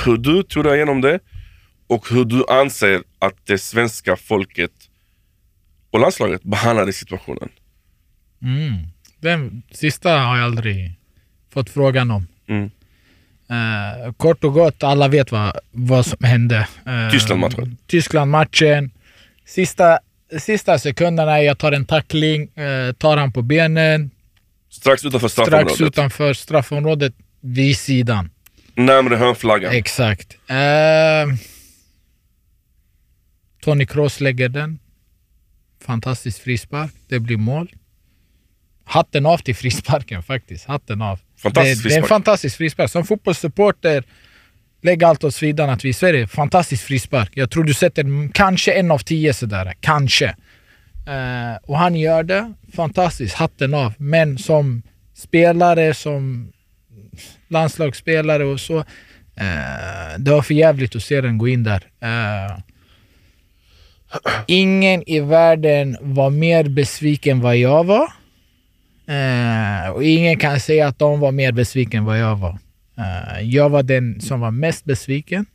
hur 0.05 0.16
du 0.16 0.43
tog 0.43 0.64
dig 0.64 0.76
igenom 0.76 1.01
det 1.01 1.20
och 1.87 2.09
hur 2.11 2.24
du 2.24 2.45
anser 2.49 3.03
att 3.18 3.47
det 3.47 3.59
svenska 3.59 4.16
folket 4.16 4.72
och 5.91 6.01
landslaget 6.01 6.43
behandlade 6.43 6.93
situationen. 6.93 7.49
Mm. 8.43 8.74
Den 9.18 9.62
sista 9.70 10.18
har 10.18 10.37
jag 10.37 10.45
aldrig 10.45 10.99
fått 11.53 11.70
frågan 11.70 12.11
om. 12.11 12.26
Mm. 12.47 12.70
Eh, 13.49 14.12
kort 14.12 14.45
och 14.45 14.53
gott, 14.53 14.83
alla 14.83 15.09
vet 15.09 15.33
vad, 15.33 15.59
vad 15.70 16.07
som 16.07 16.24
hände. 16.24 16.68
Eh, 16.87 17.11
Tyskland-matchen. 17.11 17.76
Tyskland-matchen. 17.87 18.91
Sista, 19.51 19.98
sista 20.38 20.78
sekunderna, 20.78 21.42
jag 21.42 21.59
tar 21.59 21.72
en 21.72 21.84
tackling, 21.86 22.48
eh, 22.59 22.92
tar 22.92 23.16
han 23.16 23.32
på 23.32 23.42
benen, 23.42 24.11
Strax 24.70 25.05
utanför 25.05 25.28
strax 25.28 25.46
straffområdet. 25.48 25.80
utanför 25.80 26.34
straffområdet, 26.34 27.14
vid 27.40 27.76
sidan. 27.76 28.30
Närmre 28.74 29.16
hörnflaggan. 29.16 29.72
Exakt. 29.72 30.36
Eh, 30.46 30.57
Tony 33.62 33.86
Kroos 33.86 34.20
lägger 34.20 34.48
den. 34.48 34.78
Fantastisk 35.84 36.42
frispark. 36.42 36.92
Det 37.09 37.18
blir 37.18 37.36
mål. 37.36 37.70
Hatten 38.84 39.26
av 39.26 39.38
till 39.38 39.57
frisparken 39.57 40.22
faktiskt. 40.32 40.66
Hatten 40.66 41.03
av. 41.03 41.20
Fantastisk 41.36 41.82
det, 41.82 41.88
det 41.88 41.94
är 41.94 42.03
en 42.03 42.09
fantastisk 42.09 42.57
frispark. 42.57 42.90
Som 42.90 43.05
fotbollssupporter, 43.05 44.05
lägg 44.83 45.05
allt 45.05 45.24
åt 45.24 45.35
sidan 45.35 45.70
att 45.70 45.85
vi 45.85 45.89
i 45.89 45.93
Sverige, 45.93 46.26
fantastisk 46.26 46.85
frispark. 46.85 47.31
Jag 47.35 47.51
tror 47.51 47.64
du 47.64 47.74
sätter 47.74 48.33
kanske 48.33 48.72
en 48.72 48.91
av 48.91 48.99
tio 48.99 49.35
sådär. 49.35 49.74
Kanske. 49.81 50.26
Eh, 51.07 51.57
och 51.62 51.78
han 51.78 51.97
gör 51.97 52.22
det. 52.22 52.53
Fantastiskt. 52.76 53.35
Hatten 53.35 53.74
av. 53.74 53.95
Men 53.97 54.39
som 54.39 54.83
spelare, 55.14 55.95
som 55.95 56.53
landslagsspelare 57.49 58.45
och 58.45 58.61
så. 58.61 58.78
Eh, 59.37 60.18
det 60.18 60.31
var 60.31 60.43
för 60.43 60.55
jävligt 60.55 60.97
att 60.97 61.03
se 61.03 61.20
den 61.20 61.39
gå 61.39 61.49
in 61.49 61.64
där. 61.64 61.87
Eh, 62.01 62.59
ingen 64.47 65.09
i 65.09 65.20
världen 65.20 65.97
var 66.01 66.31
mer 66.31 66.64
besviken 66.64 67.37
än 67.37 67.43
vad 67.43 67.57
jag 67.57 67.85
var. 67.85 68.12
Eh, 69.07 69.91
och 69.91 70.05
ingen 70.05 70.39
kan 70.39 70.61
säga 70.61 70.89
att 70.89 70.99
de 70.99 71.20
var 71.20 71.33
mer 71.33 71.53
besviken 71.53 71.99
än 71.99 72.05
vad 72.05 72.18
jag 72.18 72.37
var. 72.37 72.59
Eh, 73.01 73.40
jag 73.42 73.70
var 73.70 73.82
den 73.82 74.20
som 74.20 74.40
var 74.40 74.51
mest 74.51 74.84
besviken. 74.84 75.46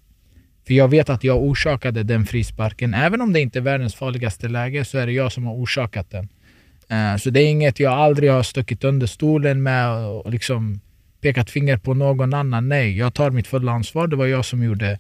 För 0.68 0.74
jag 0.74 0.88
vet 0.88 1.10
att 1.10 1.24
jag 1.24 1.44
orsakade 1.44 2.04
den 2.04 2.26
frisparken. 2.26 2.94
Även 2.94 3.22
om 3.22 3.34
det 3.34 3.42
inte 3.42 3.60
är 3.60 3.62
världens 3.62 3.96
farligaste 3.96 4.48
läge 4.48 4.86
så 4.86 4.98
är 4.98 5.06
det 5.06 5.12
jag 5.12 5.32
som 5.32 5.46
har 5.46 5.54
orsakat 5.54 6.12
den. 6.12 6.30
Eh, 6.90 7.18
så 7.18 7.30
det 7.30 7.42
är 7.42 7.48
inget 7.48 7.80
jag 7.80 7.94
aldrig 7.94 8.32
har 8.32 8.44
stuckit 8.44 8.84
under 8.84 9.08
stolen 9.08 9.64
med 9.64 9.90
och 9.90 10.32
liksom 10.32 10.80
pekat 11.22 11.50
finger 11.50 11.78
på 11.78 11.94
någon 11.94 12.34
annan. 12.34 12.70
Nej, 12.70 12.98
jag 12.98 13.14
tar 13.14 13.30
mitt 13.30 13.48
fulla 13.48 13.72
ansvar. 13.72 14.08
Det 14.08 14.16
var 14.16 14.26
jag 14.26 14.46
som 14.46 14.64
gjorde 14.64 14.92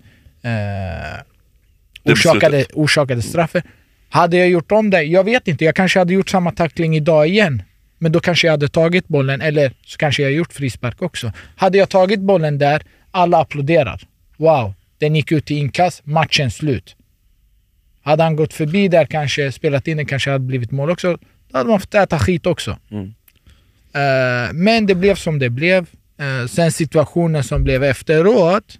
eh, 0.41 2.11
orsakade, 2.11 2.65
orsakade 2.73 3.21
straffet. 3.21 3.63
Hade 4.09 4.37
jag 4.37 4.49
gjort 4.49 4.71
om 4.71 4.89
det? 4.89 5.03
Jag 5.03 5.23
vet 5.23 5.47
inte. 5.47 5.65
Jag 5.65 5.75
kanske 5.75 5.99
hade 5.99 6.13
gjort 6.13 6.29
samma 6.29 6.51
tackling 6.51 6.95
idag 6.95 7.27
igen. 7.27 7.63
Men 7.97 8.11
då 8.11 8.19
kanske 8.19 8.47
jag 8.47 8.51
hade 8.53 8.67
tagit 8.67 9.07
bollen, 9.07 9.41
eller 9.41 9.73
så 9.85 9.97
kanske 9.97 10.23
jag 10.23 10.31
gjort 10.31 10.53
frispark 10.53 11.01
också. 11.01 11.31
Hade 11.55 11.77
jag 11.77 11.89
tagit 11.89 12.19
bollen 12.19 12.57
där, 12.57 12.81
alla 13.11 13.37
applåderar. 13.41 14.01
Wow, 14.37 14.73
Den 14.97 15.15
gick 15.15 15.31
ut 15.31 15.45
till 15.45 15.57
inkast, 15.57 16.05
matchen 16.05 16.51
slut. 16.51 16.95
Hade 18.01 18.23
han 18.23 18.35
gått 18.35 18.53
förbi 18.53 18.87
där 18.87 19.05
kanske, 19.05 19.51
spelat 19.51 19.87
in 19.87 19.97
den, 19.97 20.05
kanske 20.05 20.31
hade 20.31 20.45
blivit 20.45 20.71
mål 20.71 20.89
också. 20.89 21.17
Då 21.51 21.57
hade 21.57 21.69
man 21.69 21.79
fått 21.79 21.93
äta 21.93 22.19
skit 22.19 22.45
också. 22.45 22.77
Mm. 22.91 23.13
Eh, 23.93 24.53
men 24.53 24.85
det 24.85 24.95
blev 24.95 25.15
som 25.15 25.39
det 25.39 25.49
blev. 25.49 25.87
Eh, 26.17 26.47
sen 26.47 26.71
situationen 26.71 27.43
som 27.43 27.63
blev 27.63 27.83
efteråt. 27.83 28.79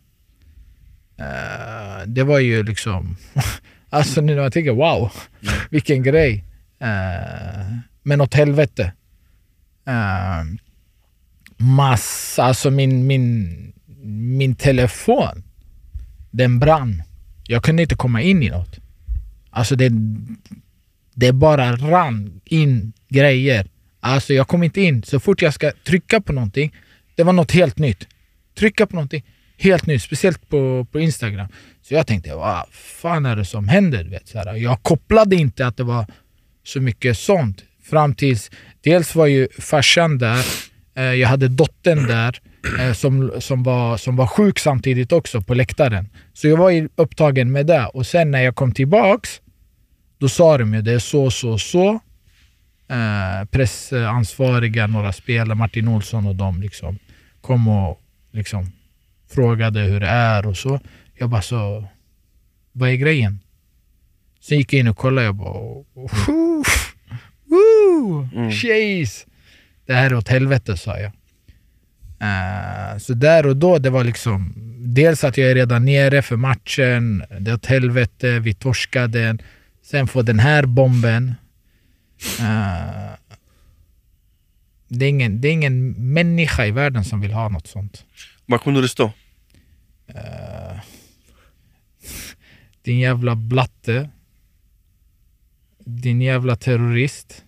eh, 1.20 2.06
det 2.06 2.24
var 2.24 2.40
ju 2.40 2.64
liksom... 2.64 3.18
alltså 3.90 4.22
nu 4.22 4.36
när 4.36 4.44
jag 4.44 4.54
tänker 4.54 4.72
wow, 4.72 5.12
vilken 5.70 6.04
grej. 6.04 6.44
Men 8.04 8.22
åt 8.22 8.34
helvete. 8.34 8.92
Eh, 9.88 10.44
massa, 11.58 12.44
alltså 12.44 12.72
min, 12.72 13.08
min, 13.08 13.74
min 14.38 14.56
telefon, 14.56 15.44
den 16.32 16.60
brann. 16.60 17.04
Jag 17.48 17.64
kunde 17.64 17.82
inte 17.82 17.96
komma 17.96 18.22
in 18.22 18.44
i 18.44 18.50
något. 18.50 18.80
Alltså 19.50 19.76
det, 19.76 19.92
det 21.14 21.34
bara 21.34 21.76
rann 21.76 22.42
in 22.46 22.94
grejer. 23.10 23.68
Alltså 24.00 24.34
jag 24.34 24.48
kom 24.48 24.64
inte 24.64 24.82
in. 24.82 25.04
Så 25.04 25.20
fort 25.20 25.42
jag 25.42 25.54
ska 25.54 25.72
trycka 25.84 26.22
på 26.22 26.34
någonting, 26.34 26.76
det 27.16 27.24
var 27.24 27.34
något 27.34 27.52
helt 27.52 27.78
nytt. 27.78 28.08
Trycka 28.58 28.88
på 28.88 28.96
någonting 28.96 29.24
helt 29.58 29.86
nytt, 29.86 30.02
speciellt 30.02 30.50
på, 30.50 30.88
på 30.92 31.00
Instagram. 31.00 31.48
Så 31.82 31.94
jag 31.94 32.08
tänkte, 32.08 32.36
vad 32.36 32.66
fan 32.72 33.26
är 33.26 33.36
det 33.36 33.46
som 33.46 33.68
händer? 33.68 34.04
Du 34.04 34.10
Vet, 34.10 34.28
så 34.28 34.38
här. 34.38 34.56
Jag 34.56 34.84
kopplade 34.84 35.36
inte 35.36 35.68
att 35.68 35.78
det 35.78 35.84
var 35.84 36.06
så 36.64 36.82
mycket 36.82 37.18
sånt. 37.18 37.64
Fram 37.84 38.16
tills, 38.16 38.52
dels 38.86 39.16
var 39.16 39.26
ju 39.26 39.48
farsan 39.60 40.18
där, 40.18 40.46
eh, 40.96 41.04
jag 41.04 41.28
hade 41.28 41.48
dottern 41.48 42.08
där 42.08 42.40
eh, 42.80 42.94
som, 42.94 43.32
som, 43.40 43.64
var, 43.64 43.98
som 43.98 44.16
var 44.16 44.28
sjuk 44.28 44.60
samtidigt 44.60 45.12
också 45.12 45.42
på 45.42 45.54
läktaren. 45.54 46.10
Så 46.34 46.48
jag 46.48 46.58
var 46.58 46.90
upptagen 46.96 47.52
med 47.52 47.66
det. 47.66 47.86
Och 47.86 48.08
sen 48.08 48.32
när 48.32 48.42
jag 48.42 48.56
kom 48.56 48.72
tillbaks, 48.72 49.42
då 50.18 50.30
sa 50.30 50.58
de 50.58 50.74
ju 50.74 50.82
det 50.82 50.94
är 50.94 51.00
så, 51.00 51.32
så, 51.32 51.58
så. 51.58 52.00
Eh, 52.90 53.46
pressansvariga, 53.52 54.88
några 54.88 55.14
spelare, 55.14 55.56
Martin 55.56 55.88
Olsson 55.88 56.28
och 56.28 56.36
de 56.36 56.62
liksom 56.62 57.00
kom 57.42 57.68
och 57.68 58.02
liksom 58.32 58.72
frågade 59.32 59.80
hur 59.80 60.00
det 60.00 60.08
är 60.08 60.48
och 60.48 60.58
så. 60.58 60.80
Jag 61.14 61.30
bara 61.30 61.42
så, 61.42 61.88
vad 62.72 62.90
är 62.90 62.96
grejen? 62.96 63.40
Sen 64.42 64.58
gick 64.58 64.74
jag 64.74 64.80
in 64.80 64.88
och 64.88 64.98
kollade 64.98 65.26
jag 65.26 65.36
bara, 65.36 65.54
woo, 65.54 66.64
woo, 67.56 68.30
Mm. 68.34 69.06
Det 69.86 69.94
här 69.94 70.06
är 70.06 70.14
åt 70.14 70.28
helvete 70.28 70.78
sa 70.78 71.00
jag. 71.00 71.12
Eh, 72.20 72.98
så 72.98 73.14
där 73.14 73.46
och 73.46 73.58
då, 73.58 73.78
det 73.78 73.90
var 73.90 74.04
liksom 74.04 74.54
dels 74.96 75.24
att 75.24 75.38
jag 75.38 75.52
är 75.52 75.56
redan 75.56 75.86
nere 75.86 76.22
för 76.22 76.36
matchen, 76.36 77.24
det 77.40 77.52
är 77.52 77.56
åt 77.56 77.66
helvete, 77.66 78.40
vi 78.40 78.54
torskade. 78.54 79.38
Sen 79.82 80.08
får 80.08 80.24
den 80.24 80.40
här 80.40 80.66
bomben. 80.66 81.36
Eh, 82.40 83.14
det, 84.88 85.06
är 85.06 85.10
ingen, 85.10 85.42
det 85.42 85.48
är 85.48 85.52
ingen 85.52 85.92
människa 86.14 86.66
i 86.66 86.72
världen 86.72 87.04
som 87.04 87.22
vill 87.22 87.34
ha 87.34 87.50
något 87.50 87.68
sånt. 87.68 88.06
Vad 88.46 88.62
kunde 88.62 88.82
det 88.82 88.90
stå? 88.90 89.12
Eh, 90.08 90.80
din 92.82 93.00
jävla 93.00 93.36
blatte. 93.36 94.10
Din 95.86 96.22
jävla 96.22 96.56
terrorist. 96.56 97.45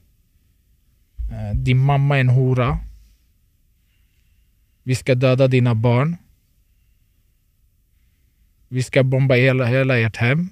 Eh, 1.32 1.56
din 1.56 1.78
mamma 1.78 2.16
är 2.16 2.22
en 2.22 2.30
hora. 2.30 2.80
Vi 4.84 4.96
ska 4.96 5.16
döda 5.16 5.48
dina 5.48 5.76
barn. 5.76 6.18
Vi 8.68 8.84
ska 8.84 9.04
bomba 9.04 9.36
hela, 9.36 9.66
hela 9.66 10.00
ert 10.00 10.18
hem. 10.18 10.50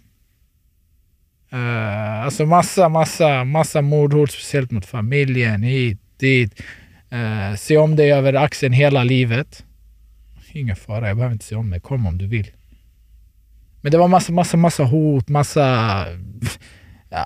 Uh, 1.54 2.24
alltså 2.26 2.46
massa, 2.46 2.90
massa, 2.90 3.44
massa 3.44 3.82
mordhot, 3.82 4.32
speciellt 4.32 4.72
mot 4.72 4.86
familjen, 4.86 5.64
hit, 5.64 6.00
dit. 6.18 6.62
Uh, 7.14 7.56
se 7.56 7.78
om 7.78 7.96
dig 7.96 8.14
över 8.14 8.34
axeln 8.34 8.74
hela 8.74 9.04
livet. 9.04 9.66
Ingen 10.52 10.76
fara, 10.76 11.08
jag 11.08 11.18
behöver 11.18 11.34
inte 11.34 11.46
se 11.46 11.56
om 11.56 11.70
mig. 11.70 11.80
Kom 11.80 12.08
om 12.08 12.18
du 12.18 12.28
vill. 12.28 12.52
Men 13.82 13.92
det 13.92 13.98
var 13.98 14.08
massa, 14.08 14.32
massa, 14.32 14.58
massa 14.58 14.84
hot, 14.84 15.30
massa... 15.30 16.06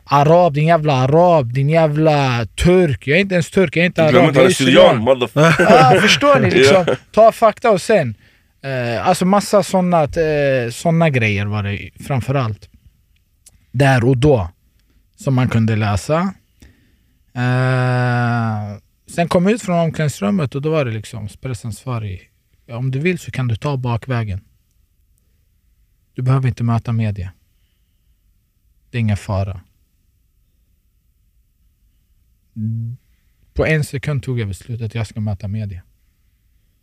Arab, 0.03 0.53
din 0.53 0.67
jävla 0.67 0.93
arab, 0.93 1.53
din 1.53 1.69
jävla 1.69 2.45
turk. 2.45 3.07
Jag 3.07 3.17
är 3.17 3.21
inte 3.21 3.35
ens 3.35 3.51
turk, 3.51 3.75
jag 3.75 3.81
är 3.81 3.85
inte 3.85 4.03
arab. 4.03 4.11
Glöm 4.11 4.25
inte 4.25 4.39
han 4.39 4.47
är 4.47 4.51
syrian. 4.53 4.95
Ja, 5.95 6.01
förstår 6.01 6.39
ni? 6.39 6.49
Liksom, 6.51 6.85
ta 7.11 7.31
fakta 7.31 7.71
och 7.71 7.81
sen. 7.81 8.15
Eh, 8.61 9.07
alltså 9.07 9.25
massa 9.25 9.63
såna, 9.63 10.03
eh, 10.03 10.69
såna 10.71 11.09
grejer 11.09 11.45
var 11.45 11.63
det 11.63 11.89
framförallt. 12.07 12.69
Där 13.71 14.03
och 14.05 14.17
då. 14.17 14.49
Som 15.15 15.35
man 15.35 15.49
kunde 15.49 15.75
läsa. 15.75 16.33
Eh, 17.35 18.77
sen 19.09 19.27
kom 19.29 19.43
jag 19.43 19.53
ut 19.53 19.61
från 19.61 19.79
omklädningsrummet 19.79 20.55
och 20.55 20.61
då 20.61 20.69
var 20.71 20.85
det 20.85 20.91
liksom 20.91 21.27
pressansvarig. 21.41 22.29
Om 22.71 22.91
du 22.91 22.99
vill 22.99 23.19
så 23.19 23.31
kan 23.31 23.47
du 23.47 23.55
ta 23.55 23.77
bakvägen. 23.77 24.41
Du 26.13 26.21
behöver 26.21 26.47
inte 26.47 26.63
möta 26.63 26.91
media. 26.91 27.31
Det 28.91 28.97
är 28.97 28.99
ingen 28.99 29.17
fara. 29.17 29.61
På 33.53 33.65
en 33.65 33.83
sekund 33.83 34.23
tog 34.23 34.39
jag 34.39 34.47
beslutet 34.47 34.85
att 34.85 34.95
jag 34.95 35.07
ska 35.07 35.19
möta 35.19 35.47
media. 35.47 35.81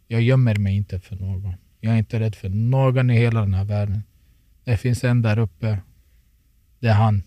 Jag 0.06 0.22
gömmer 0.22 0.54
mig 0.54 0.76
inte 0.76 1.00
för 1.00 1.16
någon. 1.16 1.54
Jag 1.80 1.94
är 1.94 1.98
inte 1.98 2.20
rädd 2.20 2.34
för 2.34 2.48
någon 2.48 3.10
i 3.10 3.18
hela 3.18 3.40
den 3.40 3.54
här 3.54 3.64
världen. 3.64 4.02
Det 4.64 4.76
finns 4.76 5.04
en 5.04 5.22
där 5.22 5.38
uppe. 5.38 5.78
Det 6.80 6.88
är 6.88 6.94
han 6.94 7.22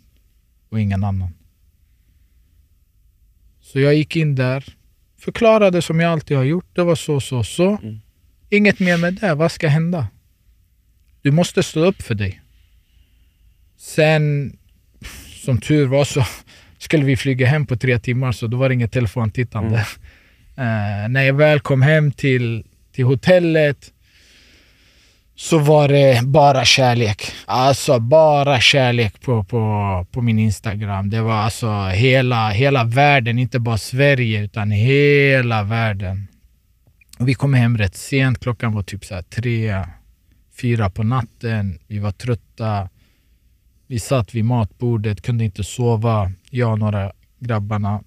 och 0.69 0.79
ingen 0.79 1.03
annan. 1.03 1.33
Så 3.61 3.79
jag 3.79 3.95
gick 3.95 4.15
in 4.15 4.35
där, 4.35 4.65
förklarade 5.17 5.81
som 5.81 5.99
jag 5.99 6.11
alltid 6.11 6.37
har 6.37 6.43
gjort. 6.43 6.75
Det 6.75 6.83
var 6.83 6.95
så, 6.95 7.19
så, 7.19 7.43
så. 7.43 7.77
Mm. 7.77 7.99
Inget 8.49 8.79
mer 8.79 8.97
med 8.97 9.13
det. 9.13 9.35
Vad 9.35 9.51
ska 9.51 9.67
hända? 9.67 10.07
Du 11.21 11.31
måste 11.31 11.63
stå 11.63 11.85
upp 11.85 12.01
för 12.01 12.15
dig. 12.15 12.41
Sen, 13.77 14.57
som 15.43 15.61
tur 15.61 15.87
var 15.87 16.05
så 16.05 16.25
skulle 16.79 17.05
vi 17.05 17.17
flyga 17.17 17.47
hem 17.47 17.65
på 17.65 17.75
tre 17.75 17.99
timmar 17.99 18.31
så 18.31 18.47
då 18.47 18.57
var 18.57 18.69
det 18.69 18.75
inget 18.75 18.91
telefontittande. 18.91 19.85
Eh, 20.57 21.09
när 21.09 21.21
jag 21.21 21.33
väl 21.33 21.59
kom 21.59 21.81
hem 21.81 22.11
till, 22.11 22.65
till 22.91 23.05
hotellet 23.05 23.93
så 25.35 25.59
var 25.59 25.87
det 25.87 26.21
bara 26.23 26.65
kärlek. 26.65 27.31
Alltså 27.45 27.99
bara 27.99 28.59
kärlek 28.59 29.21
på, 29.21 29.43
på, 29.43 30.05
på 30.11 30.21
min 30.21 30.39
Instagram. 30.39 31.09
Det 31.09 31.21
var 31.21 31.33
alltså 31.33 31.87
hela, 31.87 32.49
hela 32.49 32.83
världen, 32.83 33.39
inte 33.39 33.59
bara 33.59 33.77
Sverige 33.77 34.43
utan 34.43 34.71
hela 34.71 35.63
världen. 35.63 36.27
Vi 37.19 37.33
kom 37.33 37.53
hem 37.53 37.77
rätt 37.77 37.95
sent, 37.95 38.39
klockan 38.39 38.73
var 38.73 38.83
typ 38.83 39.05
så 39.05 39.21
tre, 39.21 39.83
fyra 40.61 40.89
på 40.89 41.03
natten. 41.03 41.79
Vi 41.87 41.99
var 41.99 42.11
trötta. 42.11 42.89
Vi 43.91 43.99
satt 43.99 44.35
vid 44.35 44.45
matbordet, 44.45 45.21
kunde 45.21 45.43
inte 45.43 45.63
sova. 45.63 46.31
Jag 46.49 46.71
och 46.71 46.79
några 46.79 47.11
grabbarna 47.39 48.03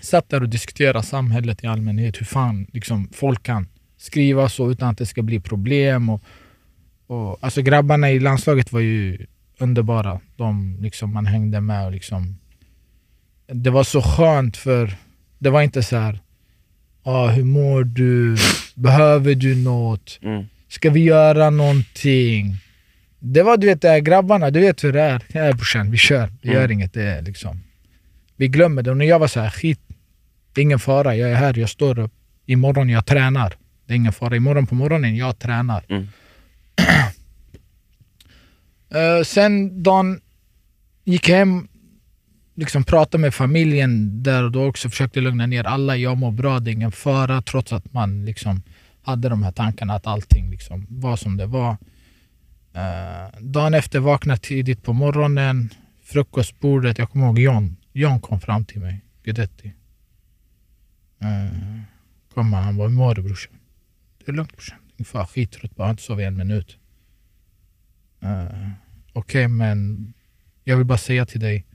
satt 0.00 0.28
där 0.28 0.42
och 0.42 0.48
diskuterade 0.48 1.02
samhället 1.02 1.64
i 1.64 1.66
allmänhet. 1.66 2.20
Hur 2.20 2.26
fan 2.26 2.66
liksom, 2.72 3.08
folk 3.12 3.42
kan 3.42 3.68
skriva 3.96 4.48
så 4.48 4.70
utan 4.70 4.88
att 4.88 4.98
det 4.98 5.06
ska 5.06 5.22
bli 5.22 5.40
problem. 5.40 6.08
Och, 6.10 6.22
och, 7.06 7.38
alltså 7.40 7.62
grabbarna 7.62 8.10
i 8.10 8.20
landslaget 8.20 8.72
var 8.72 8.80
ju 8.80 9.26
underbara. 9.58 10.20
De 10.36 10.76
liksom, 10.80 11.12
man 11.12 11.26
hängde 11.26 11.60
med. 11.60 11.86
Och 11.86 11.92
liksom, 11.92 12.38
det 13.46 13.70
var 13.70 13.84
så 13.84 14.02
skönt 14.02 14.56
för 14.56 14.96
det 15.38 15.50
var 15.50 15.62
inte 15.62 15.82
så 15.82 15.96
här 15.96 16.20
ah, 17.02 17.28
hur 17.28 17.44
mår 17.44 17.84
du? 17.84 18.36
Behöver 18.74 19.34
du 19.34 19.56
något? 19.56 20.18
Mm. 20.22 20.44
Ska 20.68 20.90
vi 20.90 21.00
göra 21.00 21.50
någonting? 21.50 22.56
Det 23.22 23.42
var 23.42 23.56
du 23.56 23.66
vet, 23.74 24.04
grabbarna, 24.04 24.50
du 24.50 24.60
vet 24.60 24.84
hur 24.84 24.92
det 24.92 25.00
är. 25.02 25.22
Ja 25.32 25.52
brorsan, 25.52 25.90
vi 25.90 25.98
kör. 25.98 26.32
Gör 26.42 26.58
Mm. 26.64 26.70
inget. 26.72 26.92
Det 26.92 27.02
är 27.02 27.22
liksom. 27.22 27.60
Vi 28.36 28.48
glömmer 28.48 28.82
det. 28.82 28.90
Och 28.90 28.96
när 28.96 29.06
jag 29.06 29.18
var 29.18 29.28
så 29.28 29.40
här, 29.40 29.50
skit, 29.50 29.80
det 30.52 30.60
är 30.60 30.62
ingen 30.62 30.78
fara. 30.78 31.16
Jag 31.16 31.30
är 31.30 31.34
här, 31.34 31.58
jag 31.58 31.68
står 31.68 31.98
upp. 31.98 32.12
Imorgon 32.46 32.88
jag 32.88 33.06
tränar. 33.06 33.54
Det 33.86 33.92
är 33.92 33.96
ingen 33.96 34.12
fara. 34.12 34.36
Imorgon 34.36 34.66
på 34.66 34.74
morgonen, 34.74 35.16
jag 35.16 35.38
tränar. 35.38 35.84
Mm. 35.88 36.08
Eh, 38.94 39.22
sen 39.24 39.82
dagen 39.82 40.20
gick 41.04 41.28
jag 41.28 41.36
hem, 41.36 41.68
liksom 42.54 42.84
pratade 42.84 43.20
med 43.20 43.34
familjen 43.34 44.22
där 44.22 44.44
och 44.44 44.52
då 44.52 44.66
också. 44.66 44.90
Försökte 44.90 45.20
lugna 45.20 45.46
ner 45.46 45.64
alla. 45.64 45.96
Jag 45.96 46.16
mår 46.16 46.30
bra, 46.30 46.60
det 46.60 46.70
är 46.70 46.72
ingen 46.72 46.92
fara. 46.92 47.42
Trots 47.42 47.72
att 47.72 47.92
man 47.92 48.24
liksom 48.24 48.62
hade 49.02 49.28
de 49.28 49.42
här 49.42 49.52
tankarna 49.52 49.94
att 49.94 50.06
allting 50.06 50.50
liksom 50.50 50.86
var 50.88 51.16
som 51.16 51.36
det 51.36 51.46
var. 51.46 51.76
Uh, 52.76 53.40
dagen 53.40 53.74
efter 53.74 53.98
vaknade 54.00 54.40
tidigt 54.40 54.82
på 54.82 54.92
morgonen. 54.92 55.70
Frukostbordet, 56.02 56.98
jag 56.98 57.10
kommer 57.10 57.26
ihåg 57.26 57.38
John. 57.38 57.76
John 57.92 58.20
kom 58.20 58.40
fram 58.40 58.64
till 58.64 58.80
mig, 58.80 59.04
Guidetti. 59.22 59.74
Uh, 61.22 61.80
kom 62.34 62.52
han, 62.52 62.64
han 62.64 62.76
bara, 62.76 62.88
hur 62.88 62.96
mår 62.96 63.14
du 63.14 63.22
brorsan? 63.22 63.52
Det 64.18 64.30
är 64.30 64.32
lugnt 64.32 64.52
brorsan. 64.52 64.78
Fan, 65.04 65.26
skittrött 65.26 65.76
bara, 65.76 65.84
har 65.84 65.90
inte 65.90 66.02
sovit 66.02 66.26
en 66.26 66.36
minut. 66.36 66.76
Uh, 68.24 68.70
Okej, 69.12 69.48
men 69.48 70.12
jag 70.64 70.76
vill 70.76 70.86
bara 70.86 70.98
säga 70.98 71.26
till 71.26 71.40
dig. 71.40 71.66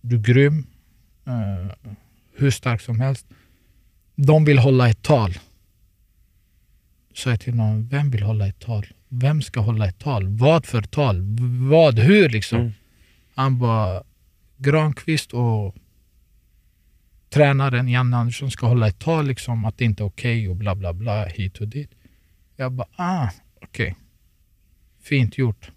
Du 0.00 0.16
är 0.16 0.20
grym. 0.20 0.66
Uh, 1.28 1.72
hur 2.36 2.50
stark 2.50 2.80
som 2.80 3.00
helst. 3.00 3.26
De 4.14 4.44
vill 4.44 4.58
hålla 4.58 4.88
ett 4.88 5.02
tal. 5.02 5.38
Så 7.14 7.30
jag 7.30 7.40
till 7.40 7.54
någon, 7.54 7.88
vem 7.88 8.10
vill 8.10 8.22
hålla 8.22 8.46
ett 8.46 8.58
tal? 8.58 8.86
Vem 9.12 9.42
ska 9.42 9.60
hålla 9.60 9.86
ett 9.86 9.98
tal? 9.98 10.28
Vad 10.28 10.66
för 10.66 10.82
tal? 10.82 11.22
Vad? 11.70 11.98
Hur 11.98 12.28
liksom? 12.28 12.60
Mm. 12.60 12.72
Han 13.34 13.58
bara, 13.58 14.02
Granqvist 14.56 15.32
och 15.32 15.74
tränaren 17.30 17.88
Janne 17.88 18.16
Andersson 18.16 18.50
ska 18.50 18.66
hålla 18.66 18.88
ett 18.88 18.98
tal 18.98 19.26
liksom 19.26 19.64
att 19.64 19.78
det 19.78 19.84
inte 19.84 20.02
är 20.02 20.06
okej 20.06 20.48
och 20.48 20.56
bla 20.56 20.74
bla 20.74 20.92
bla 20.92 21.24
hit 21.24 21.58
och 21.58 21.68
dit. 21.68 21.90
Jag 22.56 22.72
bara, 22.72 22.88
ah, 22.96 23.28
okej. 23.62 23.96
Fint 25.02 25.38
gjort. 25.38 25.70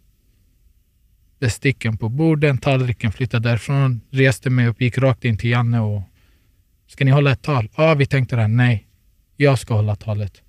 Besticken 1.40 1.98
på 1.98 2.10
borden, 2.10 2.58
tallriken 2.58 3.12
flyttade 3.12 3.50
därifrån, 3.50 4.02
reste 4.10 4.50
mig 4.50 4.68
upp, 4.68 4.82
gick 4.82 4.98
rakt 4.98 5.26
in 5.26 5.38
till 5.38 5.50
Janne 5.50 5.80
och 5.80 6.04
Ska 6.94 7.06
ni 7.06 7.12
hålla 7.12 7.32
ett 7.32 7.42
tal? 7.42 7.70
Ja, 7.78 7.92
ah, 7.92 7.96
vi 7.96 8.06
tänkte 8.06 8.36
det. 8.36 8.48
Nej, 8.48 8.88
jag 9.38 9.60
ska 9.60 9.74
hålla 9.74 9.96
talet. 9.96 10.43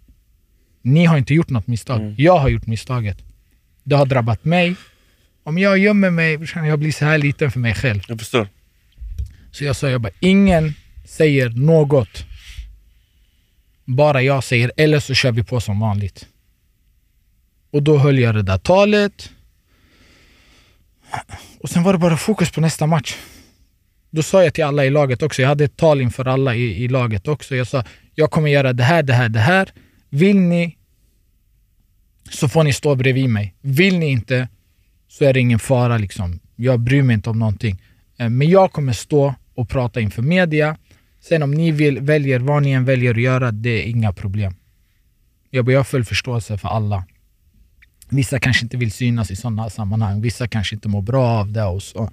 Ni 0.85 1.05
har 1.05 1.18
inte 1.18 1.35
gjort 1.35 1.51
något 1.51 1.66
misstag. 1.66 2.01
Mm. 2.01 2.14
Jag 2.18 2.39
har 2.39 2.49
gjort 2.49 2.66
misstaget. 2.66 3.18
Det 3.85 3.97
har 3.97 4.07
drabbat 4.07 4.45
mig. 4.45 4.74
Om 5.43 5.59
jag 5.59 5.78
gömmer 5.78 6.11
mig, 6.11 6.39
jag 6.55 6.78
blir 6.78 6.93
så 6.93 7.05
här 7.05 7.18
liten 7.18 7.51
för 7.51 7.61
mig 7.61 7.74
själv. 7.74 8.03
Jag 8.09 8.18
förstår. 8.18 8.49
Så 9.51 9.64
jag 9.64 9.76
sa, 9.76 9.89
jag 9.89 10.01
bara, 10.01 10.12
ingen 10.20 10.74
säger 11.05 11.49
något. 11.49 12.24
Bara 13.85 14.22
jag 14.22 14.45
säger, 14.45 14.72
eller 14.76 15.01
så 15.01 15.14
kör 15.14 15.32
vi 15.32 15.45
på 15.45 15.61
som 15.61 15.80
vanligt. 15.80 16.26
Och 17.70 17.82
då 17.82 17.99
höll 17.99 18.18
jag 18.18 18.35
det 18.35 18.43
där 18.43 18.59
talet. 18.59 19.30
Och 21.61 21.70
sen 21.70 21.82
var 21.82 21.93
det 21.93 21.99
bara 21.99 22.16
fokus 22.16 22.51
på 22.51 22.61
nästa 22.61 22.87
match. 22.87 23.16
Då 24.11 24.22
sa 24.22 24.45
jag 24.45 24.55
till 24.55 24.64
alla 24.64 24.85
i 24.85 24.91
laget 24.91 25.22
också, 25.22 25.43
jag 25.43 25.49
hade 25.49 25.64
ett 25.64 25.76
tal 25.76 26.01
inför 26.01 26.24
alla 26.24 26.55
i, 26.55 26.85
i 26.85 26.89
laget 26.89 27.28
också. 27.28 27.57
Jag 27.57 27.66
sa, 27.66 27.85
jag 28.14 28.30
kommer 28.30 28.51
göra 28.51 28.72
det 28.72 28.85
här, 28.85 29.03
det 29.03 29.12
här, 29.12 29.28
det 29.28 29.41
här. 29.41 29.72
Vill 30.15 30.41
ni 30.41 30.77
så 32.31 32.49
får 32.49 32.65
ni 32.65 32.73
stå 32.73 32.95
bredvid 32.95 33.29
mig. 33.29 33.55
Vill 33.61 33.99
ni 33.99 34.11
inte 34.11 34.49
så 35.09 35.25
är 35.25 35.33
det 35.33 35.41
ingen 35.41 35.59
fara. 35.59 35.99
Liksom. 35.99 36.41
Jag 36.57 36.81
bryr 36.81 37.03
mig 37.03 37.15
inte 37.15 37.31
om 37.31 37.39
någonting. 37.39 37.83
Eh, 38.17 38.29
men 38.31 38.49
jag 38.49 38.73
kommer 38.73 38.93
stå 38.93 39.35
och 39.55 39.69
prata 39.69 40.01
inför 40.01 40.23
media. 40.23 40.77
Sen 41.21 41.43
om 41.43 41.51
ni 41.51 41.71
vill, 41.71 42.01
väljer 42.01 42.39
vad 42.39 42.62
ni 42.62 42.71
än 42.71 42.85
väljer 42.85 43.15
att 43.15 43.21
göra, 43.21 43.51
det 43.51 43.71
är 43.71 43.87
inga 43.87 44.12
problem. 44.12 44.55
Jag, 45.51 45.71
jag 45.71 45.79
har 45.79 45.85
full 45.85 46.05
förståelse 46.05 46.59
för 46.59 46.69
alla. 46.69 47.05
Vissa 48.09 48.39
kanske 48.39 48.65
inte 48.65 48.77
vill 48.77 48.93
synas 48.93 49.31
i 49.31 49.37
sådana 49.37 49.71
sammanhang. 49.71 50.21
Vissa 50.21 50.49
kanske 50.49 50.75
inte 50.75 50.89
mår 50.89 51.03
bra 51.03 51.29
av 51.29 51.53
det. 51.53 51.65
Och 51.65 51.83
så. 51.83 52.11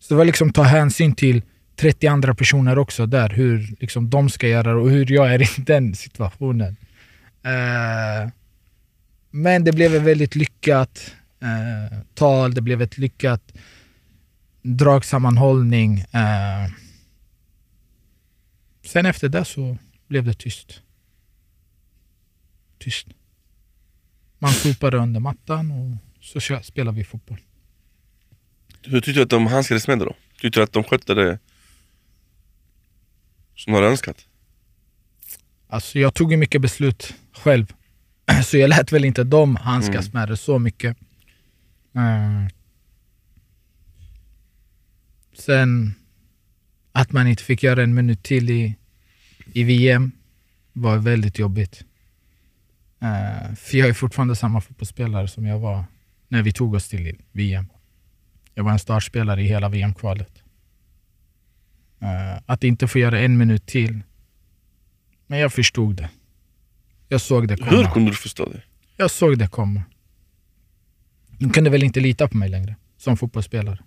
så 0.00 0.14
det 0.14 0.18
var 0.18 0.24
liksom 0.24 0.52
ta 0.52 0.62
hänsyn 0.62 1.14
till 1.14 1.42
30 1.76 2.06
andra 2.06 2.34
personer 2.34 2.78
också 2.78 3.06
där. 3.06 3.28
Hur 3.28 3.76
liksom, 3.80 4.10
de 4.10 4.30
ska 4.30 4.48
göra 4.48 4.76
och 4.76 4.90
hur 4.90 5.12
jag 5.12 5.34
är 5.34 5.42
i 5.42 5.48
den 5.56 5.94
situationen. 5.94 6.76
Eh, 7.46 8.28
men 9.30 9.64
det 9.64 9.72
blev 9.72 9.94
ett 9.94 10.02
väldigt 10.02 10.34
lyckat 10.34 11.14
eh, 11.40 11.98
tal. 12.14 12.54
Det 12.54 12.60
blev 12.60 12.82
ett 12.82 12.98
lyckat 12.98 13.52
dragsammanhållning. 14.62 15.98
Eh, 15.98 16.70
sen 18.82 19.06
efter 19.06 19.28
det 19.28 19.44
så 19.44 19.78
blev 20.08 20.24
det 20.24 20.34
tyst. 20.34 20.82
Tyst. 22.78 23.06
Man 24.38 24.52
sopade 24.52 24.96
under 24.96 25.20
mattan 25.20 25.70
och 25.70 26.24
så 26.24 26.60
spelar 26.62 26.92
vi 26.92 27.04
fotboll. 27.04 27.40
Hur 28.82 29.00
tyckte 29.00 29.20
du 29.20 29.22
att 29.22 29.30
de 29.30 29.46
handskades 29.46 29.88
med 29.88 29.98
det 29.98 30.04
då? 30.04 30.16
Tyckte 30.40 30.60
du 30.60 30.64
att 30.64 30.72
de 30.72 30.84
skötte 30.84 31.14
det 31.14 31.38
som 33.54 33.72
de 33.72 33.76
hade 33.76 33.86
önskat? 33.86 34.26
Alltså 35.68 35.98
jag 35.98 36.14
tog 36.14 36.30
ju 36.30 36.36
mycket 36.36 36.60
beslut 36.62 37.14
själv. 37.46 37.66
Så 38.44 38.56
jag 38.56 38.68
lät 38.68 38.92
väl 38.92 39.04
inte 39.04 39.24
dem 39.24 39.56
handskas 39.56 40.12
med 40.12 40.28
det 40.28 40.36
så 40.36 40.58
mycket. 40.58 40.96
Eh, 41.94 42.46
sen 45.38 45.94
att 46.92 47.12
man 47.12 47.26
inte 47.26 47.42
fick 47.42 47.62
göra 47.62 47.82
en 47.82 47.94
minut 47.94 48.22
till 48.22 48.50
i, 48.50 48.76
i 49.52 49.64
VM 49.64 50.12
var 50.72 50.96
väldigt 50.96 51.38
jobbigt. 51.38 51.84
Eh, 53.00 53.54
för 53.54 53.76
jag 53.78 53.88
är 53.88 53.92
fortfarande 53.92 54.36
samma 54.36 54.60
fotbollsspelare 54.60 55.28
som 55.28 55.46
jag 55.46 55.58
var 55.58 55.84
när 56.28 56.42
vi 56.42 56.52
tog 56.52 56.74
oss 56.74 56.88
till 56.88 57.16
VM. 57.32 57.66
Jag 58.54 58.64
var 58.64 58.72
en 58.72 58.78
startspelare 58.78 59.42
i 59.42 59.46
hela 59.46 59.68
VM-kvalet. 59.68 60.42
Eh, 62.00 62.42
att 62.46 62.64
inte 62.64 62.88
få 62.88 62.98
göra 62.98 63.20
en 63.20 63.38
minut 63.38 63.66
till. 63.66 64.00
Men 65.26 65.38
jag 65.38 65.52
förstod 65.52 65.96
det. 65.96 66.10
Jag 67.08 67.20
såg 67.20 67.48
det 67.48 67.56
komma. 67.56 67.70
Hur 67.70 67.84
kunde 67.84 68.10
du 68.10 68.16
förstå 68.16 68.48
det? 68.48 68.62
Jag 68.96 69.10
såg 69.10 69.38
det 69.38 69.48
komma. 69.48 69.82
De 71.38 71.50
kunde 71.50 71.70
väl 71.70 71.82
inte 71.82 72.00
lita 72.00 72.28
på 72.28 72.36
mig 72.36 72.48
längre 72.48 72.76
som 72.96 73.16
fotbollsspelare. 73.16 73.78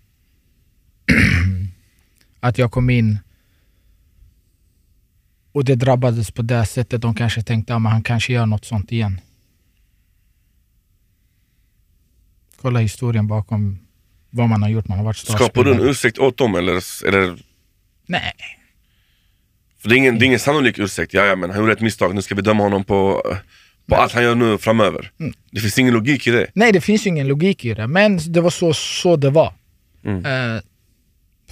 att 2.40 2.58
jag 2.58 2.72
kom 2.72 2.90
in 2.90 3.20
och 5.52 5.66
det 5.66 5.76
drabbades 5.76 6.32
på 6.32 6.42
det 6.42 6.66
sättet. 6.66 7.02
De 7.02 7.16
kanske 7.16 7.44
tänkte 7.44 7.76
att 7.76 7.82
han 7.82 8.04
kanske 8.04 8.34
gör 8.34 8.46
något 8.46 8.66
sånt 8.66 8.92
igen. 8.92 9.22
Kolla 12.62 12.80
historien 12.80 13.28
bakom 13.28 13.80
vad 14.30 14.50
man 14.50 14.62
har 14.62 14.70
gjort. 14.70 14.88
Man 14.88 14.98
har 14.98 15.06
varit 15.06 15.18
Skapar 15.18 15.64
du 15.64 15.74
en 15.74 15.80
ursäkt 15.80 16.18
åt 16.18 16.38
dem 16.38 16.56
eller? 16.56 17.08
eller 17.08 17.40
Nej, 18.06 18.34
för 19.82 19.90
det 19.90 19.96
är, 19.96 19.98
ingen, 19.98 20.20
det 20.20 20.26
är 20.26 20.28
ingen 20.28 20.40
sannolik 20.40 20.80
ursäkt. 20.80 21.14
Ja, 21.14 21.26
ja, 21.26 21.36
men 21.36 21.50
han 21.50 21.60
gjorde 21.60 21.74
ett 21.74 21.82
misstag, 21.82 22.16
nu 22.16 22.22
ska 22.22 22.36
vi 22.36 22.42
döma 22.42 22.64
honom 22.64 22.84
på, 22.84 23.24
på 23.86 23.96
allt 23.96 24.14
han 24.14 24.24
gör 24.24 24.36
nu 24.36 24.58
framöver. 24.58 25.12
Mm. 25.20 25.34
Det 25.52 25.60
finns 25.60 25.80
ingen 25.80 25.94
logik 25.94 26.28
i 26.28 26.32
det. 26.32 26.48
Nej, 26.54 26.72
det 26.72 26.82
finns 26.82 27.08
ingen 27.08 27.28
logik 27.28 27.66
i 27.66 27.74
det. 27.74 27.88
Men 27.88 28.20
det 28.28 28.42
var 28.42 28.50
så, 28.50 28.74
så 28.74 29.16
det 29.16 29.30
var. 29.30 29.54
Mm. 30.04 30.26
Eh, 30.26 30.62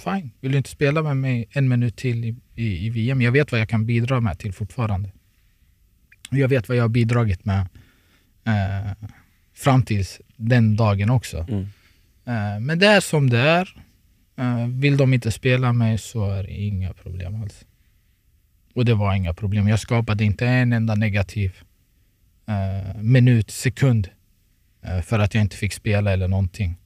fine, 0.04 0.30
vill 0.40 0.52
du 0.52 0.58
inte 0.58 0.70
spela 0.70 1.02
med 1.02 1.16
mig 1.16 1.48
en 1.50 1.68
minut 1.68 1.96
till 1.96 2.24
i, 2.24 2.36
i, 2.54 2.86
i 2.86 2.90
VM? 2.90 3.22
Jag 3.22 3.32
vet 3.32 3.52
vad 3.52 3.60
jag 3.60 3.68
kan 3.68 3.86
bidra 3.86 4.20
med 4.20 4.38
till 4.38 4.52
fortfarande. 4.52 5.10
Och 6.30 6.38
Jag 6.38 6.48
vet 6.48 6.68
vad 6.68 6.78
jag 6.78 6.84
har 6.84 6.88
bidragit 6.88 7.44
med 7.44 7.60
eh, 8.46 9.08
fram 9.54 9.82
tills 9.82 10.20
den 10.36 10.76
dagen 10.76 11.10
också. 11.10 11.46
Mm. 11.48 11.62
Eh, 12.26 12.60
men 12.60 12.78
det 12.78 12.86
är 12.86 13.00
som 13.00 13.30
det 13.30 13.38
är. 13.38 13.74
Eh, 14.38 14.66
vill 14.66 14.96
de 14.96 15.14
inte 15.14 15.30
spela 15.30 15.72
mig 15.72 15.98
så 15.98 16.30
är 16.30 16.42
det 16.42 16.52
inga 16.52 16.92
problem 16.92 17.42
alls. 17.42 17.64
Och 18.78 18.84
det 18.84 18.94
var 18.94 19.14
inga 19.14 19.34
problem. 19.34 19.68
Jag 19.68 19.80
skapade 19.80 20.24
inte 20.24 20.46
en 20.46 20.72
enda 20.72 20.94
negativ 20.94 21.52
eh, 22.48 23.00
minut, 23.02 23.50
sekund 23.50 24.08
eh, 24.82 25.00
för 25.00 25.18
att 25.18 25.34
jag 25.34 25.42
inte 25.42 25.56
fick 25.56 25.72
spela 25.72 26.12
eller 26.12 26.28
någonting. 26.28 26.76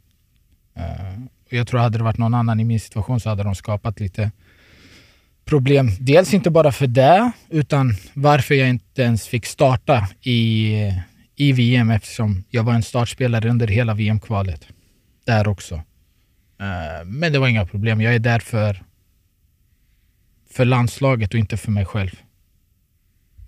Eh, 0.74 1.23
och 1.47 1.52
jag 1.52 1.66
tror 1.66 1.81
hade 1.81 1.98
det 1.98 2.05
varit 2.05 2.19
någon 2.19 2.35
annan 2.35 2.60
i 2.60 2.64
min 2.64 2.81
situation 2.81 3.20
så 3.20 3.28
hade 3.28 3.43
de 3.43 3.55
skapat 3.55 4.01
lite 4.01 4.31
problem. 5.44 5.90
Dels 6.01 6.35
inte 6.35 6.51
bara 6.51 6.73
för 6.73 6.86
det, 6.86 7.32
utan 7.51 7.94
varför 8.14 8.55
jag 8.55 8.69
inte 8.69 9.02
ens 9.02 9.27
fick 9.27 9.47
starta 9.47 10.09
i, 10.23 10.73
i 11.36 11.52
VM 11.52 11.90
eftersom 11.90 12.44
jag 12.51 12.62
var 12.62 12.74
en 12.74 12.82
startspelare 12.82 13.51
under 13.51 13.66
hela 13.66 13.94
VM-kvalet. 13.94 14.66
Där 15.27 15.48
också. 15.48 15.74
Eh, 16.60 17.05
men 17.05 17.32
det 17.32 17.39
var 17.39 17.48
inga 17.48 17.66
problem. 17.66 18.01
Jag 18.01 18.14
är 18.14 18.19
där 18.19 18.39
för, 18.39 18.82
för 20.53 20.65
landslaget 20.65 21.35
och 21.35 21.41
inte 21.41 21.57
för 21.57 21.70
mig 21.70 21.85
själv. 21.85 22.11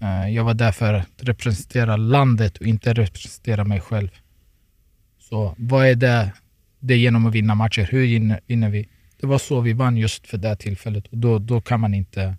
Eh, 0.01 0.35
jag 0.35 0.45
var 0.45 0.55
där 0.55 0.73
för 0.73 0.95
att 0.95 1.09
representera 1.17 1.97
landet 1.97 2.57
och 2.59 2.67
inte 2.67 2.93
representera 2.93 3.65
mig 3.65 3.81
själv. 3.81 4.09
Så 5.19 5.55
vad 5.59 5.87
är 5.87 5.95
det? 5.95 6.33
Det 6.81 6.95
är 6.95 6.99
genom 6.99 7.27
att 7.27 7.35
vinna 7.35 7.55
matcher. 7.55 7.89
Hur 7.91 8.01
vinner- 8.07 8.41
vinner 8.47 8.71
vi? 8.71 8.89
Det 9.21 9.27
var 9.27 9.39
så 9.39 9.61
vi 9.61 9.73
vann 9.73 9.97
just 9.97 10.27
för 10.27 10.39
det 10.39 10.57
tillfället. 10.57 11.07
Och 11.07 11.19
då, 11.19 11.39
då, 11.39 11.61
kan 11.61 11.81
man 11.81 11.95
inte, 11.95 12.37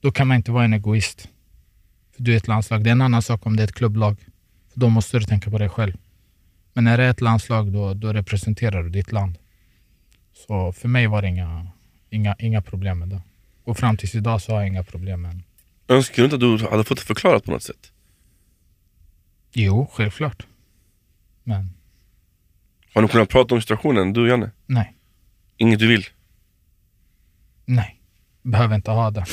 då 0.00 0.12
kan 0.12 0.28
man 0.28 0.36
inte 0.36 0.52
vara 0.52 0.64
en 0.64 0.72
egoist. 0.72 1.28
För 2.16 2.22
du 2.22 2.32
är 2.32 2.36
ett 2.36 2.48
landslag. 2.48 2.84
Det 2.84 2.90
är 2.90 2.92
en 2.92 3.02
annan 3.02 3.22
sak 3.22 3.46
om 3.46 3.56
det 3.56 3.62
är 3.62 3.64
ett 3.64 3.74
klubblag. 3.74 4.16
För 4.72 4.80
då 4.80 4.88
måste 4.88 5.18
du 5.18 5.24
tänka 5.24 5.50
på 5.50 5.58
dig 5.58 5.68
själv. 5.68 5.96
Men 6.72 6.84
när 6.84 6.98
det 6.98 7.04
är 7.04 7.10
ett 7.10 7.20
landslag, 7.20 7.72
då, 7.72 7.94
då 7.94 8.12
representerar 8.12 8.82
du 8.82 8.90
ditt 8.90 9.12
land. 9.12 9.38
Så 10.46 10.72
för 10.72 10.88
mig 10.88 11.06
var 11.06 11.22
det 11.22 11.28
inga, 11.28 11.66
inga, 12.10 12.36
inga 12.38 12.62
problem 12.62 12.98
med 12.98 13.08
det. 13.08 13.20
Och 13.64 13.78
fram 13.78 13.96
tills 13.96 14.14
idag 14.14 14.42
så 14.42 14.52
har 14.52 14.58
jag 14.58 14.68
inga 14.68 14.82
problem 14.82 15.22
det. 15.22 15.94
Önskar 15.94 16.16
du 16.16 16.24
inte 16.24 16.34
att 16.34 16.40
du 16.40 16.68
hade 16.70 16.84
fått 16.84 16.98
det 16.98 17.04
förklarat 17.04 17.44
på 17.44 17.50
något 17.50 17.62
sätt? 17.62 17.92
Jo, 19.52 19.90
självklart. 19.92 20.46
Men 21.44 21.70
Har 22.94 23.02
ni 23.02 23.08
kunnat 23.08 23.28
prata 23.28 23.54
om 23.54 23.60
situationen, 23.60 24.12
du 24.12 24.20
och 24.20 24.28
Janne? 24.28 24.50
nej, 24.66 24.94
Inget 25.56 25.78
du 25.78 25.86
vill? 25.86 26.06
nej. 27.64 27.98
Behöver 28.42 28.74
inte 28.74 28.90
ha 28.90 29.10
det. 29.10 29.24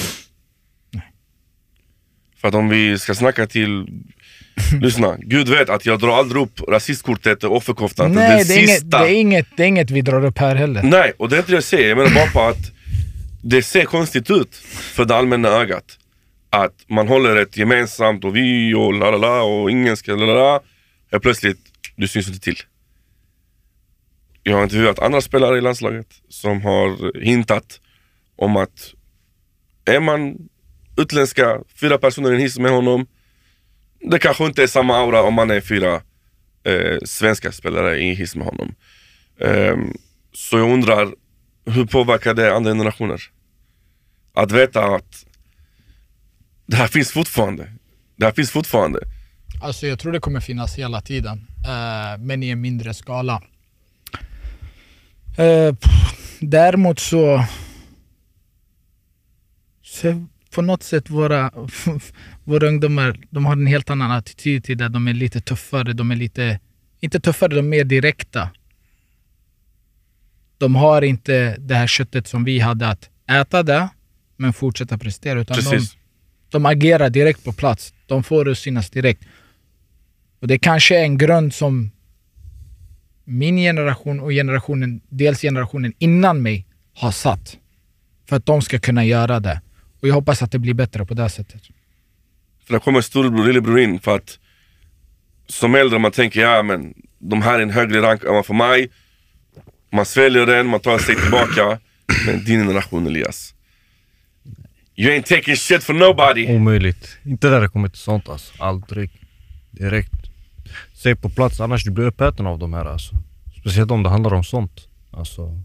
För 2.38 2.48
att 2.48 2.56
om 2.56 2.70
vi 2.70 3.00
ska 3.00 3.16
snacka 3.16 3.48
till... 3.48 3.86
Lyssna, 4.82 5.18
Gud 5.20 5.50
vet 5.50 5.70
att 5.70 5.86
jag 5.86 6.00
drar 6.00 6.18
aldrig 6.18 6.42
upp 6.42 6.62
rasistkortet 6.68 7.44
och 7.44 7.56
offerkoftan. 7.56 8.12
Nej, 8.12 8.38
den 8.38 8.48
det 8.48 8.54
är, 8.54 8.58
inget, 8.60 8.70
sista... 8.70 9.00
det, 9.04 9.12
är 9.12 9.22
inget, 9.22 9.48
det 9.58 9.64
är 9.64 9.68
inget 9.68 9.92
vi 9.92 10.02
drar 10.02 10.26
upp 10.26 10.38
här 10.38 10.56
heller. 10.56 10.84
Nej, 10.84 11.14
och 11.18 11.30
det 11.30 11.36
är 11.36 11.38
inte 11.40 11.52
det 11.52 11.56
jag 11.56 11.64
säger. 11.64 11.90
Jag 11.90 11.98
menar 11.98 12.12
bara 12.16 12.32
på 12.32 12.42
att 12.42 12.72
det 13.42 13.64
ser 13.64 13.86
konstigt 13.86 14.32
ut 14.32 14.56
för 14.72 15.06
det 15.06 15.16
allmänna 15.16 15.50
ögat. 15.50 15.98
Att 16.50 16.86
man 16.88 17.08
håller 17.08 17.36
ett 17.36 17.58
gemensamt 17.58 18.24
och 18.24 18.36
vi 18.36 18.74
och 18.74 18.94
la 18.94 19.12
la 19.12 19.18
la 19.18 19.42
och 19.42 19.72
ingen 19.72 19.98
ska 19.98 20.16
la 20.16 20.26
la 20.26 20.34
la. 20.34 20.62
Helt 21.12 21.24
plötsligt, 21.24 21.60
du 21.96 22.08
syns 22.08 22.28
inte 22.28 22.40
till. 22.40 22.58
Jag 24.44 24.56
har 24.56 24.64
intervjuat 24.64 25.00
andra 25.00 25.22
spelare 25.22 25.58
i 25.58 25.62
landslaget 25.62 26.08
som 26.30 26.62
har 26.62 27.20
hintat 27.24 27.80
om 28.36 28.56
att 28.58 28.94
är 29.86 30.00
man 30.00 30.50
utländska, 30.98 31.62
fyra 31.76 31.98
personer 31.98 32.32
i 32.32 32.36
en 32.36 32.42
hiss 32.42 32.60
med 32.60 32.72
honom, 32.72 33.08
det 34.00 34.20
kanske 34.20 34.46
inte 34.46 34.64
är 34.64 34.68
samma 34.68 34.98
aura 34.98 35.22
om 35.22 35.34
man 35.34 35.52
är 35.52 35.62
fyra 35.62 36.02
eh, 36.64 36.98
svenska 37.06 37.52
spelare 37.52 38.00
i 38.00 38.10
en 38.10 38.16
hiss 38.16 38.36
med 38.36 38.46
honom. 38.46 38.76
Eh, 39.40 39.78
så 40.34 40.58
jag 40.58 40.72
undrar, 40.72 41.14
hur 41.72 41.86
påverkar 41.86 42.34
det 42.34 42.56
andra 42.56 42.72
generationer? 42.72 43.22
Att 44.34 44.52
veta 44.52 44.86
att 44.96 45.26
det 46.66 46.76
här 46.76 46.88
finns 46.88 47.12
fortfarande. 47.12 47.72
Det 48.16 48.26
här 48.26 48.32
finns 48.32 48.52
fortfarande. 48.52 49.00
Alltså 49.62 49.88
jag 49.88 50.00
tror 50.00 50.12
det 50.12 50.20
kommer 50.20 50.40
finnas 50.40 50.76
hela 50.76 51.02
tiden, 51.02 51.48
eh, 51.66 52.18
men 52.20 52.44
i 52.44 52.50
en 52.50 52.62
mindre 52.62 52.94
skala. 52.94 53.42
Eh, 55.38 55.76
däremot 56.40 57.00
så... 57.00 57.46
så 59.84 60.26
på 60.56 60.62
något 60.62 60.84
sätt 60.84 61.10
våra, 61.10 61.52
våra 62.44 62.68
ungdomar, 62.68 63.20
de 63.30 63.46
har 63.46 63.54
en 63.54 63.68
helt 63.68 63.90
annan 63.90 64.12
attityd 64.12 64.64
till 64.64 64.78
det. 64.78 64.90
De 64.90 65.08
är 65.08 65.14
lite 65.14 65.42
tuffare, 65.42 65.94
de 65.94 66.12
är 66.12 66.16
lite... 66.16 66.60
Inte 67.00 67.20
tuffare, 67.20 67.50
de 67.50 67.58
är 67.58 67.62
mer 67.62 67.84
direkta. 67.84 68.50
De 70.60 70.76
har 70.76 71.02
inte 71.02 71.56
det 71.60 71.76
här 71.76 71.88
köttet 71.88 72.28
som 72.28 72.44
vi 72.44 72.60
hade, 72.60 72.88
att 72.88 73.10
äta 73.30 73.64
det, 73.64 73.90
men 74.38 74.54
fortsätta 74.54 74.98
prestera. 74.98 75.40
Utan 75.40 75.58
de, 75.58 75.64
Precis. 75.64 75.98
de 76.50 76.66
agerar 76.66 77.10
direkt 77.10 77.44
på 77.44 77.54
plats. 77.54 77.94
De 78.08 78.24
får 78.24 78.46
det 78.46 78.52
att 78.52 78.58
synas 78.58 78.90
direkt. 78.90 79.24
Och 80.40 80.48
det 80.48 80.60
kanske 80.60 81.00
är 81.00 81.04
en 81.04 81.18
grund 81.18 81.54
som 81.54 81.92
min 83.24 83.58
generation 83.58 84.20
och 84.20 84.30
generationen, 84.30 85.02
dels 85.10 85.42
generationen 85.42 85.94
innan 86.00 86.42
mig, 86.42 86.66
har 86.94 87.12
satt. 87.12 87.58
För 88.30 88.36
att 88.36 88.46
de 88.46 88.62
ska 88.62 88.80
kunna 88.80 89.06
göra 89.06 89.40
det. 89.40 89.62
Och 90.02 90.08
jag 90.08 90.14
hoppas 90.14 90.42
att 90.42 90.52
det 90.52 90.60
blir 90.60 90.74
bättre 90.74 91.06
på 91.06 91.14
det 91.14 91.30
sättet. 91.30 91.62
För 92.66 92.74
där 92.74 92.80
kommer 92.80 93.02
storebror 93.02 93.48
lillebror 93.48 93.80
in 93.80 94.00
för 94.00 94.16
att 94.16 94.40
som 95.48 95.76
äldre 95.76 96.00
man 96.00 96.12
tänker 96.12 96.42
ja 96.42 96.64
men 96.64 96.94
de 97.20 97.42
här 97.42 97.60
är 97.60 97.64
en 97.64 97.70
högre 97.70 98.02
rank 98.02 98.24
än 98.24 98.44
för 98.44 98.54
mig. 98.54 98.90
Man 99.92 100.06
sväljer 100.06 100.46
den, 100.46 100.68
man 100.68 100.80
tar 100.80 100.96
ett 100.96 101.02
steg 101.02 101.22
tillbaka. 101.22 101.80
Men 102.26 102.44
din 102.44 102.60
generation 102.60 103.08
Elias. 103.08 103.54
You 104.96 105.12
ain't 105.12 105.28
taking 105.28 105.56
shit 105.56 105.84
for 105.84 105.94
nobody. 105.94 106.56
Omöjligt. 106.56 107.18
Inte 107.24 107.50
när 107.50 107.62
det 107.62 107.70
kommer 107.70 107.90
till 107.90 108.00
sånt 108.00 108.30
alltså. 108.30 108.54
Aldrig. 108.64 109.12
Direkt. 109.72 110.14
Säg 110.94 111.16
på 111.16 111.30
plats, 111.30 111.60
annars 111.60 111.84
du 111.84 111.92
blir 111.92 112.06
uppäten 112.06 112.48
av 112.48 112.60
de 112.60 112.74
här 112.74 112.86
alltså. 112.86 113.16
Speciellt 113.60 113.92
om 113.92 114.04
det 114.04 114.10
handlar 114.10 114.34
om 114.34 114.44
sånt. 114.44 114.88
Alltså, 115.12 115.62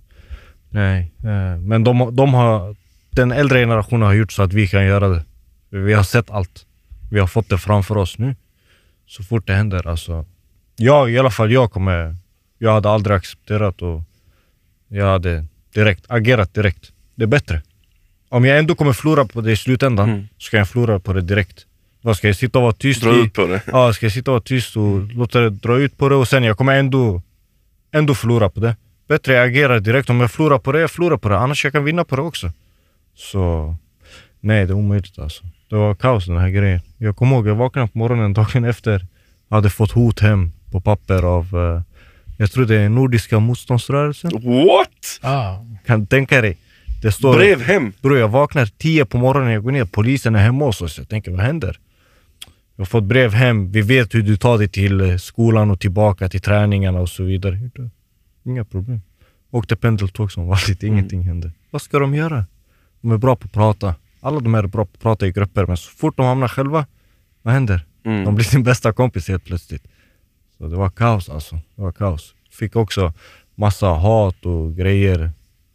nej. 0.70 1.12
Eh, 1.18 1.58
men 1.60 1.84
de, 1.84 2.16
de 2.16 2.34
har, 2.34 2.76
den 3.10 3.32
äldre 3.32 3.58
generationen 3.58 4.02
har 4.02 4.14
gjort 4.14 4.32
så 4.32 4.42
att 4.42 4.52
vi 4.52 4.68
kan 4.68 4.86
göra 4.86 5.08
det. 5.08 5.24
Vi 5.70 5.92
har 5.92 6.02
sett 6.02 6.30
allt. 6.30 6.66
Vi 7.10 7.20
har 7.20 7.26
fått 7.26 7.48
det 7.48 7.58
framför 7.58 7.96
oss 7.96 8.18
nu. 8.18 8.36
Så 9.06 9.22
fort 9.22 9.46
det 9.46 9.54
händer 9.54 9.88
alltså. 9.88 10.26
Jag, 10.76 11.10
i 11.10 11.18
alla 11.18 11.30
fall 11.30 11.52
jag 11.52 11.72
kommer, 11.72 12.16
jag 12.58 12.72
hade 12.72 12.90
aldrig 12.90 13.16
accepterat 13.16 13.82
och 13.82 14.02
jag 14.98 15.06
hade 15.06 15.44
direkt, 15.74 16.04
agerat 16.08 16.54
direkt. 16.54 16.92
Det 17.14 17.22
är 17.22 17.26
bättre. 17.26 17.62
Om 18.28 18.44
jag 18.44 18.58
ändå 18.58 18.74
kommer 18.74 18.92
förlora 18.92 19.24
på 19.24 19.40
det 19.40 19.52
i 19.52 19.56
slutändan, 19.56 20.08
Mm. 20.10 20.28
så 20.38 20.44
ska 20.46 20.56
jag 20.56 20.68
förlora 20.68 20.98
på 20.98 21.12
det 21.12 21.20
direkt. 21.20 21.66
Vad 22.00 22.16
ska 22.16 22.26
jag 22.26 22.36
sitta 22.36 22.58
och 22.58 22.62
vara 22.62 22.72
tyst 22.72 23.02
Dra 23.02 23.24
ut 23.24 23.32
på 23.32 23.46
det. 23.46 23.62
Ja, 23.66 23.92
ska 23.92 24.06
jag 24.06 24.12
sitta 24.12 24.30
och 24.30 24.34
vara 24.34 24.42
tyst 24.42 24.76
och 24.76 25.00
låta 25.12 25.40
det 25.40 25.50
dra 25.50 25.78
ut 25.78 25.96
på 25.98 26.08
det 26.08 26.14
och 26.14 26.28
sen 26.28 26.44
jag 26.44 26.58
kommer 26.58 26.74
ändå, 26.78 27.22
ändå 27.92 28.14
förlora 28.14 28.48
på 28.48 28.60
det. 28.60 28.76
Bättre 29.08 29.32
jag 29.34 29.44
agerar 29.48 29.80
direkt. 29.80 30.10
Om 30.10 30.20
jag 30.20 30.30
förlorar 30.30 30.58
på 30.58 30.72
det, 30.72 30.80
jag 30.80 30.90
förlorar 30.90 31.16
på 31.16 31.28
det. 31.28 31.38
Annars 31.38 31.64
jag 31.64 31.72
kan 31.72 31.84
vinna 31.84 32.04
på 32.04 32.16
det 32.16 32.22
också. 32.22 32.52
Så 33.16 33.76
nej, 34.40 34.66
det 34.66 34.72
är 34.72 34.74
omöjligt 34.76 35.18
alltså. 35.18 35.44
Det 35.70 35.76
var 35.76 35.94
kaos 35.94 36.26
den 36.26 36.36
här 36.36 36.48
grejen. 36.50 36.80
Jag 36.98 37.16
kommer 37.16 37.36
ihåg, 37.36 37.48
jag 37.48 37.54
vaknade 37.54 37.88
på 37.88 37.98
morgonen 37.98 38.32
dagen 38.32 38.64
efter. 38.64 39.06
Jag 39.48 39.56
hade 39.56 39.70
fått 39.70 39.90
hot 39.92 40.20
hem 40.20 40.52
på 40.70 40.80
papper 40.80 41.22
av, 41.22 41.44
eh, 41.44 41.82
jag 42.36 42.50
tror 42.50 42.64
det 42.66 42.76
är 42.76 42.88
Nordiska 42.88 43.38
motståndsrörelsen. 43.38 44.30
What? 44.30 45.20
Ah. 45.20 45.56
Kan 45.86 46.06
tänka 46.06 46.40
dig? 46.40 46.58
Det 47.02 47.12
står... 47.12 47.34
Brev 47.34 47.62
hem. 47.62 47.92
Bror 48.00 48.18
jag 48.18 48.28
vaknar 48.28 48.66
tio 48.66 49.04
på 49.04 49.18
morgonen, 49.18 49.52
jag 49.52 49.62
går 49.62 49.72
ner, 49.72 49.84
polisen 49.84 50.34
är 50.34 50.38
hemma 50.38 50.64
hos 50.64 50.82
oss. 50.82 50.98
Jag 50.98 51.08
tänker, 51.08 51.30
vad 51.30 51.40
händer? 51.40 51.78
Jag 52.76 52.80
har 52.80 52.86
fått 52.86 53.04
brev 53.04 53.32
hem, 53.32 53.72
vi 53.72 53.82
vet 53.82 54.14
hur 54.14 54.22
du 54.22 54.36
tar 54.36 54.58
dig 54.58 54.68
till 54.68 55.00
eh, 55.00 55.16
skolan 55.16 55.70
och 55.70 55.80
tillbaka 55.80 56.28
till 56.28 56.40
träningarna 56.40 57.00
och 57.00 57.08
så 57.08 57.22
vidare. 57.22 57.58
Inga 58.44 58.64
problem. 58.64 59.00
Åkte 59.50 59.76
pendeltåg 59.76 60.32
som 60.32 60.46
vanligt, 60.46 60.82
ingenting 60.82 61.22
hände. 61.22 61.52
Vad 61.70 61.82
ska 61.82 61.98
de 61.98 62.14
göra? 62.14 62.46
De 63.00 63.12
är 63.12 63.16
bra 63.16 63.36
på 63.36 63.46
att 63.46 63.52
prata. 63.52 63.94
Alla 64.20 64.40
de 64.40 64.54
här 64.54 64.62
är 64.62 64.66
bra 64.66 64.84
på 64.84 64.90
att 64.94 65.00
prata 65.02 65.26
i 65.26 65.32
grupper, 65.32 65.66
men 65.66 65.76
så 65.76 65.90
fort 65.90 66.16
de 66.16 66.26
hamnar 66.26 66.48
själva, 66.48 66.86
vad 67.42 67.54
händer? 67.54 67.86
Mm. 68.04 68.24
De 68.24 68.34
blir 68.34 68.50
din 68.50 68.62
bästa 68.62 68.92
kompis 68.92 69.28
helt 69.28 69.44
plötsligt. 69.44 69.82
Så 70.58 70.66
det 70.68 70.76
var 70.76 70.90
kaos 70.90 71.28
alltså. 71.28 71.54
Det 71.76 71.82
var 71.82 71.92
kaos. 71.92 72.34
Fick 72.50 72.76
också 72.76 73.12
massa 73.54 73.86
hat 73.86 74.46
och 74.46 74.76
grejer. 74.76 75.30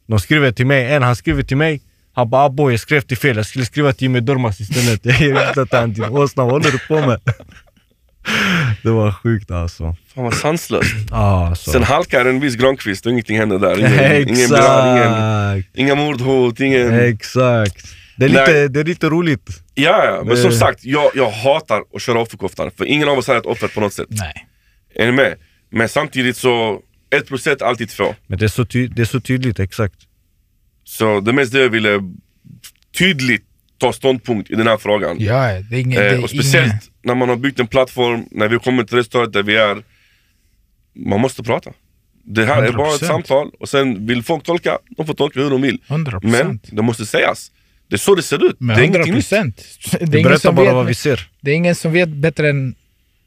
De 0.07 0.19
skriver 0.19 0.51
till 0.51 0.65
mig, 0.65 0.93
en 0.93 1.03
han 1.03 1.15
skriver 1.15 1.43
till 1.43 1.57
mig, 1.57 1.81
han 2.13 2.29
bara 2.29 2.45
aboy 2.45 2.73
jag 2.73 2.79
skrev 2.79 3.01
till 3.01 3.17
fel, 3.17 3.37
jag 3.37 3.45
skulle 3.45 3.65
skriva 3.65 3.93
till 3.93 4.01
Jimmy 4.03 4.19
Durmaz 4.19 4.59
istället. 4.59 5.05
Jag 5.21 5.33
vet 5.33 5.57
inte 5.57 5.77
han 5.77 5.93
din 5.93 6.03
åsna, 6.03 6.43
vad 6.43 6.51
håller 6.51 6.71
du 6.71 6.79
på 6.87 7.07
med? 7.07 7.19
Det 8.83 8.89
var 8.89 9.11
sjukt 9.11 9.51
alltså. 9.51 9.95
Fan 10.15 10.23
vad 10.23 10.33
sanslöst. 10.33 10.95
Ah, 11.11 11.47
alltså. 11.47 11.71
Sen 11.71 11.83
halkar 11.83 12.25
en 12.25 12.39
viss 12.39 12.55
Granqvist 12.55 13.05
och 13.05 13.11
ingenting 13.11 13.37
händer 13.37 13.59
där. 13.59 13.79
Ingen, 13.79 14.27
ingen, 14.29 14.49
ingen, 14.51 15.63
inga 15.73 15.95
mordhot, 15.95 16.59
ingen... 16.59 16.93
Exakt! 16.99 17.85
Det 18.17 18.25
är, 18.25 18.29
lite, 18.29 18.67
det 18.67 18.79
är 18.79 18.83
lite 18.83 19.09
roligt. 19.09 19.49
Ja, 19.73 20.05
ja, 20.05 20.23
men 20.25 20.37
som 20.37 20.49
Det- 20.49 20.55
sagt, 20.57 20.85
jag, 20.85 21.11
jag 21.15 21.29
hatar 21.31 21.83
att 21.95 22.01
köra 22.01 22.19
offerkoftan. 22.19 22.71
För 22.77 22.85
ingen 22.85 23.09
av 23.09 23.17
oss 23.17 23.29
är 23.29 23.35
ett 23.37 23.45
offer 23.45 23.67
på 23.67 23.79
något 23.79 23.93
sätt. 23.93 24.07
Nej. 24.09 24.47
Är 24.95 25.05
ni 25.05 25.11
med? 25.11 25.35
Men 25.69 25.89
samtidigt 25.89 26.37
så, 26.37 26.81
ett 27.15 27.27
plus 27.27 27.47
ett 27.47 27.61
alltid 27.61 27.89
två. 27.89 28.15
Men 28.27 28.39
det 28.39 28.45
är 28.45 28.49
så, 28.49 28.65
ty- 28.65 28.87
det 28.87 29.01
är 29.01 29.05
så 29.05 29.19
tydligt, 29.21 29.59
exakt. 29.59 29.95
Så 30.83 31.19
det 31.19 31.33
mest 31.33 31.53
det 31.53 31.59
jag 31.59 31.69
ville 31.69 31.99
tydligt 32.97 33.43
ta 33.77 33.93
ståndpunkt 33.93 34.51
i 34.51 34.55
den 34.55 34.67
här 34.67 34.77
frågan. 34.77 35.17
Ja, 35.19 35.33
det 35.69 35.75
är 35.75 35.79
ingen... 35.79 36.01
det 36.01 36.09
Eh, 36.09 36.23
och 36.23 36.29
speciellt 36.29 36.65
ingen, 36.67 36.79
när 37.01 37.15
man 37.15 37.29
har 37.29 37.35
byggt 37.35 37.59
en 37.59 37.67
plattform, 37.67 38.25
när 38.31 38.47
vi 38.47 38.55
har 38.55 38.59
kommit 38.59 38.87
till 38.87 38.97
det 38.97 39.03
stadiet 39.03 39.33
där 39.33 39.43
vi 39.43 39.55
är. 39.55 39.83
Man 40.95 41.19
måste 41.21 41.43
prata. 41.43 41.71
Det 42.23 42.45
här 42.45 42.63
är 42.63 42.71
bara 42.71 42.95
ett 42.95 43.01
100%. 43.01 43.05
samtal 43.07 43.51
och 43.59 43.69
sen 43.69 44.05
vill 44.07 44.23
folk 44.23 44.43
tolka, 44.43 44.77
de 44.97 45.05
får 45.07 45.13
tolka 45.13 45.39
hur 45.39 45.49
de 45.49 45.61
vill. 45.61 45.77
100 45.87 46.19
Men 46.23 46.31
procent. 46.31 46.69
det 46.71 46.81
måste 46.81 47.05
sägas. 47.05 47.51
Det 47.87 47.95
är 47.95 47.97
så 47.97 48.15
det 48.15 48.21
ser 48.23 48.45
ut. 48.49 48.55
Men 48.59 48.67
det 48.67 48.81
är 48.81 48.83
100 48.83 48.97
ingenting 48.99 49.13
nytt. 49.15 49.29
procent. 49.29 50.11
Det, 50.11 50.17
är 50.17 50.19
ingen 50.19 50.39
som 50.39 50.55
vet- 50.55 50.73
vad 50.73 50.85
vi 50.85 50.93
ser. 50.93 51.29
det 51.41 51.51
är 51.51 51.55
ingen 51.55 51.75
som 51.75 51.91
vet 51.93 52.09
bättre 52.09 52.49
än 52.49 52.75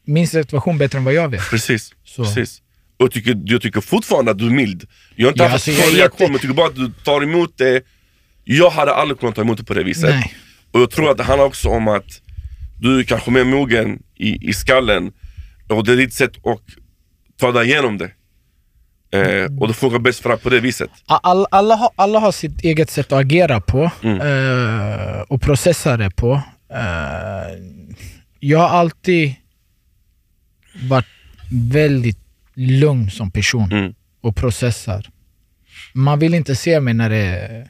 min 0.05 0.29
situation 0.29 0.79
bättre 0.79 0.99
än 0.99 1.05
vad 1.05 1.15
jag 1.15 1.29
vet. 1.29 1.51
Precis. 1.51 1.91
Så. 2.05 2.24
Precis. 2.24 2.59
Och 2.97 3.05
jag 3.05 3.11
tycker, 3.12 3.41
jag 3.45 3.62
tycker 3.62 3.81
fortfarande 3.81 4.31
att 4.31 4.39
du 4.39 4.47
är 4.47 4.51
mild. 4.51 4.85
Jag 5.16 5.27
har 5.27 5.33
inte 5.33 5.43
Ja, 5.45 5.49
haft 5.49 5.69
alltså, 5.69 5.83
jag 5.87 5.99
reaktion, 5.99 6.24
men 6.27 6.33
jag 6.33 6.41
tycker 6.41 6.55
bara 6.55 6.66
att 6.69 6.77
du 6.77 6.93
tar 7.05 7.23
emot 7.23 7.59
det. 7.59 7.83
Jag 8.45 8.70
hade 8.70 8.95
aldrig 8.95 9.20
kunnat 9.20 9.35
ta 9.35 9.41
emot 9.43 9.59
det 9.59 9.65
på 9.65 9.74
det 9.74 9.83
viset. 9.85 10.11
Nej. 10.11 10.35
Och 10.73 10.81
jag 10.81 10.91
tror 10.91 11.11
att 11.11 11.16
det 11.16 11.23
handlar 11.24 11.47
också 11.47 11.69
om 11.69 11.89
att 11.89 12.20
du 12.81 12.99
är 13.01 13.05
kanske 13.05 13.31
mer 13.31 13.45
mogen 13.45 14.03
i, 14.16 14.49
i 14.49 14.53
skallen 14.53 15.12
och 15.69 15.85
det 15.85 15.93
är 15.93 15.97
ditt 15.97 16.15
sätt 16.15 16.33
att 16.47 16.61
ta 17.41 17.53
dig 17.53 17.66
igenom 17.70 17.99
det. 17.99 18.11
Eh, 19.15 19.59
och 19.61 19.69
det 19.69 19.74
funkar 19.74 19.99
bäst 19.99 20.20
för 20.20 20.29
dig 20.29 20.39
på 20.39 20.51
det 20.51 20.61
viset. 20.61 20.91
All, 21.07 21.47
alla, 21.51 21.74
har, 21.77 21.91
alla 21.97 22.19
har 22.19 22.33
sitt 22.33 22.61
eget 22.65 22.91
sätt 22.91 23.12
att 23.12 23.20
agera 23.20 23.61
på 23.61 23.91
Mm. 24.03 24.20
eh, 24.20 25.20
och 25.20 25.43
processa 25.43 25.97
det 25.97 26.11
på. 26.11 26.43
Eh, 26.74 27.59
jag 28.41 28.59
har 28.59 28.69
alltid 28.69 29.35
varit 30.89 31.07
väldigt 31.51 32.19
lugn 32.55 33.11
som 33.11 33.31
person 33.31 33.73
Mm. 33.73 33.95
och 34.21 34.37
processar. 34.37 35.09
Man 35.95 36.19
vill 36.19 36.35
inte 36.35 36.57
se 36.57 36.81
mig 36.81 36.95
när 36.95 37.11
det 37.11 37.69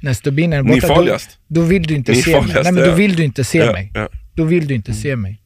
när 0.00 0.12
stubinen 0.14 0.58
är 0.58 0.62
Ni 0.62 0.70
är 0.70 0.74
borta. 0.74 0.88
Då, 0.88 0.94
farligast. 0.94 1.38
då 1.46 1.62
vill 1.62 1.82
du 1.82 1.94
inte 1.94 2.12
Ni 2.12 2.18
är 2.18 2.22
se 2.22 2.30
mig. 2.30 2.40
farligast, 2.40 2.64
Nej, 2.64 2.72
men 2.72 2.84
då 2.90 2.94
vill 2.94 3.16
du 3.16 3.24
inte 3.24 3.44
se 3.44 3.58
Ja, 3.58 3.72
mig. 3.72 3.90
ja. 3.94 4.08
Då 4.34 4.44
vill 4.44 4.66
du 4.66 4.74
inte 4.74 4.92
se 4.94 5.16
mig. 5.16 5.40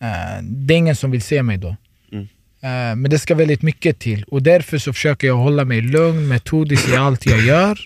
Eh, 0.00 0.42
det 0.42 0.74
är 0.74 0.78
ingen 0.78 0.96
som 0.96 1.10
vill 1.10 1.22
se 1.22 1.42
mig 1.42 1.56
då. 1.58 1.76
Mm. 2.12 2.24
Eh, 2.62 2.96
men 2.96 3.02
det 3.10 3.18
ska 3.18 3.34
väldigt 3.34 3.62
mycket 3.62 3.98
till 3.98 4.22
och 4.24 4.42
därför 4.42 4.78
så 4.78 4.92
försöker 4.92 5.26
jag 5.26 5.36
hålla 5.36 5.64
mig 5.64 5.80
lugn, 5.80 6.28
metodisk 6.28 6.88
i 6.88 6.96
allt 6.96 7.26
jag 7.26 7.40
gör. 7.40 7.78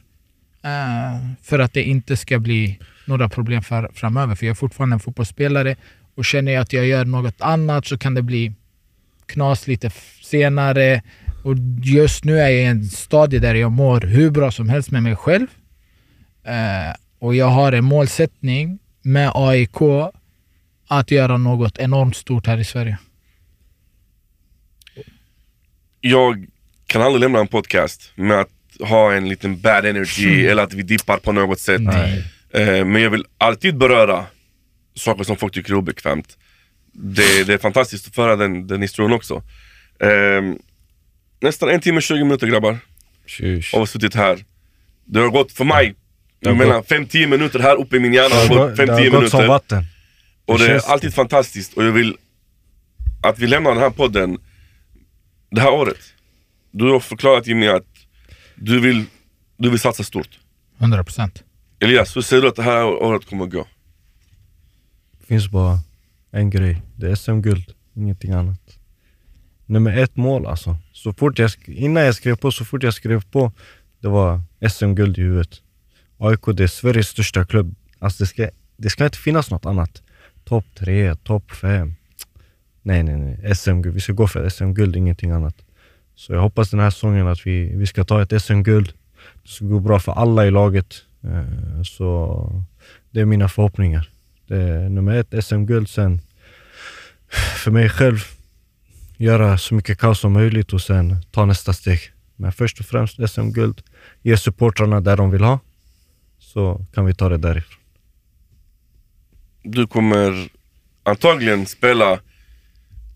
eh, 0.62 1.30
för 1.42 1.58
att 1.58 1.72
det 1.72 1.82
inte 1.82 2.16
ska 2.16 2.38
bli 2.38 2.78
några 3.04 3.28
problem 3.28 3.62
för, 3.62 3.90
framöver, 3.94 4.34
för 4.34 4.46
jag 4.46 4.50
är 4.50 4.54
fortfarande 4.54 4.94
en 4.94 5.00
fotbollsspelare 5.00 5.76
och 6.16 6.24
känner 6.24 6.52
jag 6.52 6.62
att 6.62 6.72
jag 6.72 6.86
gör 6.86 7.04
något 7.04 7.40
annat 7.40 7.86
så 7.86 7.98
kan 7.98 8.14
det 8.14 8.22
bli 8.22 8.52
knas 9.26 9.66
lite 9.66 9.90
senare. 10.22 11.02
Och 11.44 11.54
just 11.82 12.24
nu 12.24 12.38
är 12.38 12.48
jag 12.48 12.52
i 12.52 12.64
en 12.64 12.84
stadie 12.84 13.38
där 13.38 13.54
jag 13.54 13.72
mår 13.72 14.00
hur 14.00 14.30
bra 14.30 14.50
som 14.50 14.68
helst 14.68 14.90
med 14.90 15.02
mig 15.02 15.16
själv. 15.16 15.46
Eh, 16.44 16.94
och 17.18 17.34
jag 17.34 17.46
har 17.46 17.72
en 17.72 17.84
målsättning 17.84 18.78
med 19.02 19.30
AIK 19.34 19.80
att 20.88 21.10
göra 21.10 21.36
något 21.36 21.78
enormt 21.78 22.16
stort 22.16 22.46
här 22.46 22.58
i 22.58 22.64
Sverige. 22.64 22.98
Jag 26.00 26.46
kan 26.86 27.02
aldrig 27.02 27.20
lämna 27.20 27.38
en 27.38 27.48
podcast 27.48 28.12
med 28.14 28.40
att 28.40 28.48
ha 28.80 29.12
en 29.12 29.28
liten 29.28 29.60
bad 29.60 29.86
energy 29.86 30.46
eller 30.50 30.62
att 30.62 30.74
vi 30.74 30.82
dippar 30.82 31.16
på 31.16 31.32
något 31.32 31.60
sätt. 31.60 31.80
Eh, 32.50 32.84
men 32.84 33.02
jag 33.02 33.10
vill 33.10 33.24
alltid 33.38 33.76
beröra 33.76 34.26
saker 34.96 35.24
som 35.24 35.36
folk 35.36 35.54
tycker 35.54 35.70
är 35.72 35.76
obekvämt. 35.76 36.36
Det, 36.92 37.44
det 37.46 37.54
är 37.54 37.58
fantastiskt 37.58 38.06
att 38.08 38.14
föra 38.14 38.36
den, 38.36 38.66
den 38.66 38.82
historien 38.82 39.12
också. 39.12 39.42
Eh, 40.00 40.42
nästan 41.40 41.68
en 41.68 41.80
timme 41.80 42.00
20 42.00 42.24
minuter 42.24 42.46
grabbar 42.46 42.78
Tjus. 43.26 43.72
har 43.72 43.80
vi 43.80 43.86
suttit 43.86 44.14
här. 44.14 44.44
Det 45.04 45.20
har 45.20 45.28
gått 45.30 45.52
för 45.52 45.64
mig, 45.64 45.94
jag 46.40 46.56
menar 46.56 46.82
5-10 46.82 47.26
minuter 47.26 47.58
här 47.58 47.76
uppe 47.76 47.96
i 47.96 48.00
min 48.00 48.12
hjärna 48.14 48.28
Det 48.28 48.34
har 48.40 48.48
gått 48.48 48.58
gått- 48.58 48.76
det 48.86 48.92
har 48.92 49.00
5-10 49.00 49.10
gått 49.10 49.30
som 49.30 49.38
minuter. 49.40 49.46
vatten. 49.48 49.84
Och 50.44 50.58
Det 50.58 50.66
det 50.66 50.74
är 50.74 50.90
alltid 50.90 51.14
fantastiskt 51.14 51.72
och 51.74 51.84
jag 51.84 51.92
vill 51.92 52.16
att 53.22 53.38
vi 53.38 53.46
lämnar 53.46 53.70
den 53.70 53.80
här 53.82 53.90
podden 53.90 54.38
det 55.50 55.60
här 55.60 55.72
året. 55.72 55.98
Du 56.70 56.84
har 56.90 57.00
förklarat 57.00 57.46
Jimmy 57.46 57.66
att 57.68 57.86
du 58.54 58.80
vill, 58.80 59.04
du 59.56 59.70
vill 59.70 59.80
satsa 59.80 60.02
stort. 60.04 60.38
100 60.78 61.04
procent. 61.04 61.42
Elias, 61.80 62.16
hur 62.16 62.22
ser 62.22 62.40
du 62.42 62.48
att 62.48 62.56
det 62.56 62.62
här 62.62 62.84
året 62.84 63.26
kommer 63.26 63.44
att 63.44 63.50
gå? 63.52 63.66
Det 65.26 65.28
finns 65.28 65.50
bara 65.50 65.78
en 66.30 66.50
grej. 66.50 66.82
Det 66.96 67.10
är 67.10 67.14
SM-guld, 67.14 67.72
ingenting 67.94 68.32
annat. 68.32 68.78
Nummer 69.66 69.98
ett 69.98 70.16
mål 70.16 70.46
alltså. 70.46 70.78
Så 70.92 71.12
fort 71.12 71.38
jag, 71.38 71.50
innan 71.66 72.02
jag 72.02 72.14
skrev 72.14 72.36
på, 72.36 72.50
så 72.50 72.64
fort 72.64 72.82
jag 72.82 72.94
skrev 72.94 73.24
på, 73.30 73.52
det 74.00 74.08
var 74.08 74.42
SM-guld 74.68 75.18
i 75.18 75.22
huvudet. 75.22 75.62
AIK 76.18 76.40
det 76.54 76.62
är 76.62 76.66
Sveriges 76.66 77.08
största 77.08 77.44
klubb. 77.44 77.74
Alltså 77.98 78.22
det 78.22 78.26
ska, 78.26 78.48
det 78.76 78.90
ska 78.90 79.04
inte 79.04 79.18
finnas 79.18 79.50
något 79.50 79.66
annat. 79.66 80.02
Topp 80.44 80.64
tre, 80.74 81.14
topp 81.14 81.50
fem. 81.50 81.94
Nej, 82.82 83.02
nej, 83.02 83.16
nej. 83.16 83.54
SM-guld. 83.54 83.94
Vi 83.94 84.00
ska 84.00 84.12
gå 84.12 84.26
för 84.26 84.48
SM-guld, 84.48 84.96
ingenting 84.96 85.30
annat. 85.30 85.56
Så 86.14 86.32
jag 86.32 86.40
hoppas 86.40 86.70
den 86.70 86.80
här 86.80 86.90
säsongen 86.90 87.26
att 87.28 87.46
vi, 87.46 87.76
vi 87.76 87.86
ska 87.86 88.04
ta 88.04 88.22
ett 88.22 88.42
SM-guld. 88.42 88.92
Det 89.42 89.48
ska 89.48 89.64
gå 89.64 89.80
bra 89.80 89.98
för 90.00 90.12
alla 90.12 90.46
i 90.46 90.50
laget. 90.50 90.94
Eh, 91.24 91.82
så 91.82 92.64
det 93.10 93.20
är 93.20 93.24
mina 93.24 93.48
förhoppningar. 93.48 94.10
Det 94.46 94.56
är 94.56 94.88
nummer 94.88 95.16
ett, 95.16 95.44
SM-guld. 95.44 95.88
Sen 95.88 96.20
för 97.64 97.70
mig 97.70 97.88
själv, 97.88 98.18
göra 99.16 99.58
så 99.58 99.74
mycket 99.74 99.98
kaos 99.98 100.20
som 100.20 100.32
möjligt 100.32 100.72
och 100.72 100.82
sen 100.82 101.22
ta 101.30 101.44
nästa 101.44 101.72
steg. 101.72 102.00
Men 102.36 102.52
först 102.52 102.80
och 102.80 102.86
främst 102.86 103.30
SM-guld. 103.30 103.82
Ge 104.22 104.36
supportrarna 104.36 105.00
där 105.00 105.16
de 105.16 105.30
vill 105.30 105.42
ha. 105.42 105.58
Så 106.38 106.86
kan 106.94 107.06
vi 107.06 107.14
ta 107.14 107.28
det 107.28 107.36
därifrån. 107.36 107.80
Du 109.62 109.86
kommer 109.86 110.48
antagligen 111.02 111.66
spela 111.66 112.20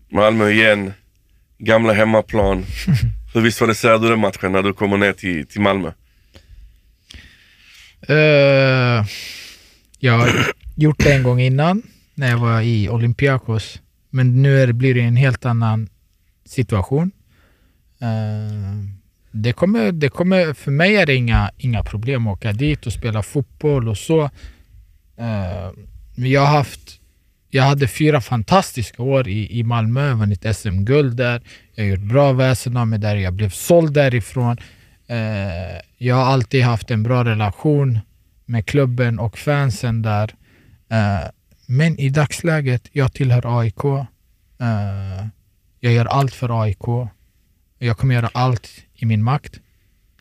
Malmö 0.09 0.49
igen, 0.49 0.93
gamla 1.57 1.93
hemmaplan. 1.93 2.65
Hur 3.33 3.41
visualiserar 3.41 3.99
du 3.99 4.09
den 4.09 4.19
matchen 4.19 4.51
när 4.51 4.63
du 4.63 4.73
kommer 4.73 4.97
ner 4.97 5.13
till, 5.13 5.47
till 5.47 5.61
Malmö? 5.61 5.91
Eh, 8.07 9.05
jag 9.99 10.17
har 10.17 10.51
gjort 10.81 11.03
det 11.03 11.13
en 11.13 11.23
gång 11.23 11.39
innan, 11.39 11.81
när 12.15 12.29
jag 12.29 12.37
var 12.37 12.61
i 12.61 12.89
Olympiakos. 12.89 13.81
Men 14.09 14.41
nu 14.41 14.61
är 14.61 14.67
det, 14.67 14.73
blir 14.73 14.95
det 14.95 15.01
en 15.01 15.15
helt 15.15 15.45
annan 15.45 15.89
situation. 16.45 17.11
Uh, 18.01 18.85
det 19.31 19.53
kommer, 19.53 19.91
det 19.91 20.09
kommer, 20.09 20.53
för 20.53 20.71
mig 20.71 20.95
är 20.95 21.05
det 21.05 21.15
inga, 21.15 21.51
inga 21.57 21.83
problem 21.83 22.27
att 22.27 22.37
åka 22.37 22.53
dit 22.53 22.85
och 22.85 22.93
spela 22.93 23.23
fotboll 23.23 23.89
och 23.89 23.97
så. 23.97 24.23
Uh, 24.23 24.29
men 26.15 26.31
jag 26.31 26.41
har 26.41 26.57
haft 26.57 27.01
jag 27.53 27.63
hade 27.63 27.87
fyra 27.87 28.21
fantastiska 28.21 29.03
år 29.03 29.27
i, 29.27 29.59
i 29.59 29.63
Malmö, 29.63 30.07
jag 30.07 30.15
vunnit 30.15 30.55
SM-guld 30.55 31.17
där. 31.17 31.41
Jag 31.75 31.83
har 31.83 31.89
gjort 31.89 31.99
bra 31.99 32.33
väsen 32.33 32.77
av 32.77 32.87
mig 32.87 32.99
där, 32.99 33.15
jag 33.15 33.33
blev 33.33 33.49
såld 33.49 33.93
därifrån. 33.93 34.57
Uh, 35.11 35.79
jag 35.97 36.15
har 36.15 36.25
alltid 36.25 36.63
haft 36.63 36.91
en 36.91 37.03
bra 37.03 37.25
relation 37.25 37.99
med 38.45 38.65
klubben 38.65 39.19
och 39.19 39.37
fansen 39.37 40.01
där. 40.01 40.35
Eh, 40.91 41.29
men 41.65 41.99
i 41.99 42.09
dagsläget, 42.09 42.89
jag 42.91 43.13
tillhör 43.13 43.59
AIK. 43.59 43.83
Uh, 43.85 43.99
eh, 44.59 45.25
jag 45.79 45.93
gör 45.93 46.05
allt 46.05 46.33
för 46.33 46.63
AIK. 46.63 47.09
Jag 47.79 47.97
kommer 47.97 48.15
göra 48.15 48.29
allt 48.33 48.69
i 48.95 49.05
min 49.05 49.23
makt 49.23 49.59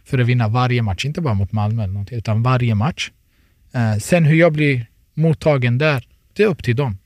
för 0.04 0.18
att 0.18 0.26
vinna 0.26 0.48
varje 0.48 0.82
match, 0.82 1.04
inte 1.04 1.20
bara 1.20 1.34
mot 1.34 1.52
Malmö 1.52 1.82
eller 1.82 1.92
någonting, 1.92 2.18
utan 2.18 2.42
varje 2.42 2.74
match. 2.74 3.10
Uh, 3.74 3.98
sen 3.98 4.24
hur 4.24 4.36
jag 4.36 4.52
blir 4.52 4.86
mottagen 5.14 5.78
där, 5.78 6.06
det 6.32 6.42
är 6.42 6.46
upp 6.46 6.64
till 6.64 6.76
dem. 6.76 6.98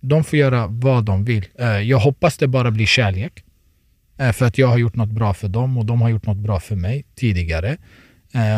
De 0.00 0.24
får 0.24 0.38
göra 0.38 0.66
vad 0.66 1.04
de 1.04 1.24
vill. 1.24 1.46
Jag 1.84 1.98
hoppas 1.98 2.36
det 2.36 2.48
bara 2.48 2.70
blir 2.70 2.86
kärlek. 2.86 3.44
För 4.32 4.44
att 4.44 4.58
jag 4.58 4.68
har 4.68 4.78
gjort 4.78 4.96
något 4.96 5.08
bra 5.08 5.34
för 5.34 5.48
dem 5.48 5.78
och 5.78 5.84
de 5.84 6.02
har 6.02 6.08
gjort 6.08 6.26
något 6.26 6.36
bra 6.36 6.60
för 6.60 6.76
mig 6.76 7.04
tidigare. 7.14 7.76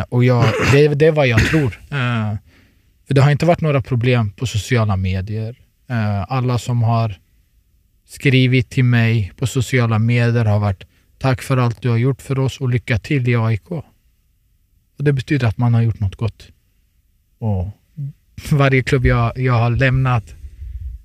Och 0.09 0.25
jag, 0.25 0.45
det, 0.73 0.89
det 0.89 1.07
är 1.07 1.13
vad 1.13 1.27
jag 1.27 1.41
tror. 1.41 1.81
För 3.07 3.15
det 3.15 3.23
har 3.23 3.31
inte 3.31 3.47
varit 3.47 3.61
några 3.61 3.83
problem 3.83 4.31
på 4.31 4.47
sociala 4.47 4.97
medier. 4.97 5.57
Eh, 5.89 6.33
alla 6.33 6.59
som 6.59 6.83
har 6.83 7.19
skrivit 8.05 8.71
till 8.71 8.85
mig 8.85 9.33
på 9.37 9.47
sociala 9.47 9.99
medier 9.99 10.45
har 10.45 10.59
varit 10.59 10.85
tack 11.19 11.43
för 11.43 11.57
allt 11.57 11.83
du 11.83 11.89
har 11.89 11.97
gjort 11.97 12.23
för 12.23 12.39
oss 12.39 12.61
och 12.61 12.69
lycka 12.69 12.99
till 12.99 13.29
i 13.29 13.37
AIK. 13.37 13.71
Och 13.71 13.85
det 15.05 15.13
betyder 15.13 15.47
att 15.47 15.59
man 15.59 15.75
har 15.75 15.83
gjort 15.83 16.01
något 16.01 16.17
gott. 16.17 16.49
Och 17.39 17.69
varje 18.51 18.83
klubb 18.83 19.07
jag, 19.07 19.39
jag 19.39 19.53
har 19.53 19.71
lämnat 19.71 20.35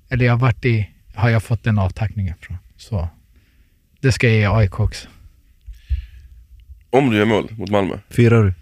eller 0.08 0.24
jag 0.24 0.32
har 0.32 0.38
varit 0.38 0.64
i 0.64 0.88
har 1.14 1.30
jag 1.30 1.42
fått 1.42 1.64
den 1.64 1.78
avtackningen 1.78 2.34
från. 2.40 2.56
Så 2.76 3.08
det 4.00 4.12
ska 4.12 4.28
jag 4.28 4.36
ge 4.36 4.46
AIK 4.46 4.80
också. 4.80 5.08
Om 6.90 7.10
du 7.10 7.16
gör 7.16 7.24
mål 7.24 7.48
mot 7.50 7.70
Malmö, 7.70 7.98
Firar 8.10 8.44
du? 8.44 8.54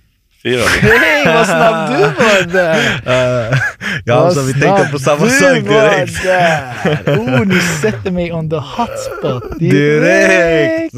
Du? 0.43 0.59
Hej 0.81 1.25
vad 1.25 1.47
snabb 1.47 1.91
du 1.91 2.03
var 2.03 2.53
där! 2.53 2.79
Uh, 3.07 3.59
ja, 4.05 4.15
alltså, 4.15 4.43
vi 4.43 4.53
tänker 4.53 4.93
på 4.93 4.99
samma 4.99 5.29
sak 5.29 5.55
direkt. 5.55 6.25
var 6.25 6.33
där! 6.33 7.19
Oh, 7.19 7.47
ni 7.47 7.61
sätter 7.61 8.11
mig 8.11 8.33
on 8.33 8.51
the 8.51 8.57
hot 8.57 8.99
spot 8.99 9.59
Direkt! 9.59 10.95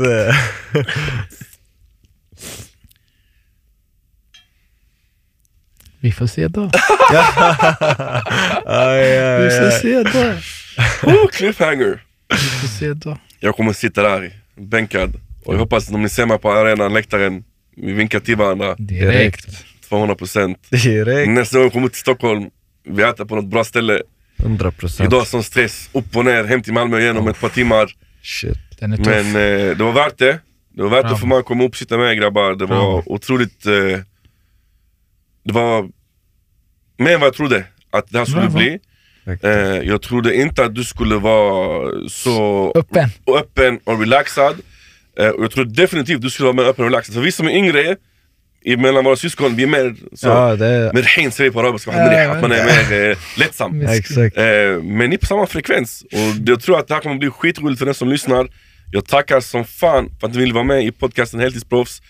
Vi 6.01 6.12
får 6.12 6.27
se 6.27 6.48
då. 6.48 6.62
aj, 8.66 9.19
aj, 9.19 9.43
Vi 9.43 9.51
får 9.51 9.70
se 9.70 10.02
då. 10.02 10.32
Oh, 11.10 11.28
cliffhanger! 11.28 12.02
Vi 12.28 12.36
får 12.36 12.69
se 12.69 12.93
då. 12.94 13.19
Jag 13.40 13.56
kommer 13.56 13.73
sitta 13.73 14.02
där 14.02 14.31
bänkad 14.56 15.14
och 15.44 15.55
jag 15.55 15.59
hoppas 15.59 15.89
att 15.89 15.94
om 15.94 16.02
ni 16.02 16.09
ser 16.09 16.27
mig 16.27 16.39
på 16.39 16.52
arenan, 16.52 16.94
läktaren, 16.94 17.44
vi 17.77 17.93
vinkar 17.93 18.20
till 18.20 18.36
varandra 18.36 18.74
Direkt. 18.78 19.47
200% 19.90 20.57
Direkt. 20.70 21.31
Nästa 21.31 21.57
gång 21.59 21.65
jag 21.65 21.73
kommer 21.73 21.89
till 21.89 21.99
Stockholm, 22.01 22.44
vi 22.89 23.03
äter 23.03 23.24
på 23.24 23.35
något 23.36 23.44
bra 23.44 23.65
ställe. 23.65 24.01
100 24.39 24.70
procent. 24.70 25.07
Idag 25.12 25.27
som 25.27 25.43
stress, 25.43 25.90
upp 25.93 26.16
och 26.16 26.24
ner, 26.24 26.44
hem 26.44 26.62
till 26.62 26.73
Malmö 26.73 27.01
igen 27.01 27.16
om 27.16 27.28
ett 27.28 27.40
par 27.40 27.49
timmar. 27.49 27.90
Shit. 28.23 28.59
Den 28.81 28.93
är 28.93 28.97
tuff. 28.97 29.07
Men 29.07 29.27
eh, 29.27 29.77
det 29.77 29.85
var 29.85 29.93
värt 29.93 30.19
det. 30.19 30.39
Det 30.74 30.82
var 30.82 30.90
värt 30.90 31.03
Bravo. 31.03 31.15
att 31.15 31.20
få 31.20 31.27
man 31.27 31.43
komma 31.43 31.65
upp 31.65 31.70
och 31.70 31.77
sitta 31.77 31.99
med 31.99 32.16
grabbar. 32.19 32.55
Det 32.55 32.66
var 32.66 32.77
Bravo. 32.77 33.03
otroligt... 33.07 33.66
Eh, 33.66 33.73
det 35.44 35.53
var 35.53 35.82
mer 36.99 37.15
än 37.15 37.20
vad 37.20 37.27
jag 37.27 37.35
trodde 37.35 37.65
att 37.90 38.09
det 38.11 38.19
här 38.19 38.24
skulle 38.24 38.40
Bravo. 38.40 38.57
bli. 38.59 38.78
Eh, 39.43 39.51
jag 39.89 40.03
trodde 40.03 40.35
inte 40.36 40.65
att 40.65 40.74
du 40.74 40.85
skulle 40.85 41.16
vara 41.16 41.90
så 42.09 42.73
Öppen. 42.74 43.09
öppen 43.27 43.78
och 43.85 44.01
relaxad. 44.01 44.57
Eh, 45.18 45.28
och 45.28 45.44
jag 45.44 45.51
tror 45.51 45.64
definitivt 45.64 46.20
du 46.20 46.30
skulle 46.30 46.47
vara 46.47 46.56
mer 46.56 46.64
öppen 46.64 46.84
och 46.84 46.90
relaxad. 46.90 47.14
För 47.14 47.22
vi 47.22 47.32
som 47.32 47.47
är 47.47 47.52
yngre, 47.52 47.97
mellan 48.78 49.05
våra 49.05 49.16
syskon, 49.16 49.56
vi 49.56 49.62
är 49.62 49.66
mer 49.66 49.94
så... 50.12 50.28
Ja, 50.28 50.56
det... 50.56 50.90
Merhain 50.94 51.32
säger 51.32 51.51
på 51.51 51.60
arabiska, 51.60 51.90
ja, 51.93 52.32
att 52.32 52.43
man 52.43 52.52
är 52.52 52.64
mer 52.64 53.10
eh, 53.10 53.16
lättsam. 53.39 53.80
Exakt. 53.82 54.36
Eh, 54.36 54.44
men 54.82 55.10
ni 55.10 55.14
är 55.14 55.18
på 55.18 55.26
samma 55.26 55.47
frekvens. 55.47 56.05
Och 56.12 56.48
jag 56.48 56.60
tror 56.60 56.78
att 56.78 56.89
det 56.89 56.94
här 56.94 57.01
kommer 57.01 57.16
bli 57.16 57.30
skitroligt 57.30 57.78
för 57.78 57.86
den 57.86 57.94
som 57.94 58.09
lyssnar. 58.09 58.48
Jag 58.93 59.06
tackar 59.06 59.40
som 59.40 59.64
fan 59.64 60.10
för 60.20 60.26
att 60.26 60.34
ni 60.34 60.40
ville 60.40 60.55
vara 60.55 60.64
med 60.64 60.84
i 60.84 60.93
podcasten 60.93 61.40
Heltidsproffs. 61.40 62.02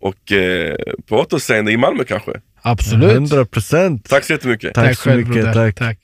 Och 0.00 0.32
eh, 0.32 0.76
på 1.08 1.16
återseende 1.16 1.72
i 1.72 1.76
Malmö 1.76 2.04
kanske? 2.04 2.32
Absolut. 2.62 3.32
100% 3.32 4.00
Tack 4.08 4.24
så 4.24 4.32
jättemycket. 4.32 4.74
Tack, 4.74 4.86
tack 4.86 4.98
så 4.98 5.10
mycket. 5.10 5.32
Broder. 5.32 5.52
tack. 5.52 5.76
tack. 5.76 5.98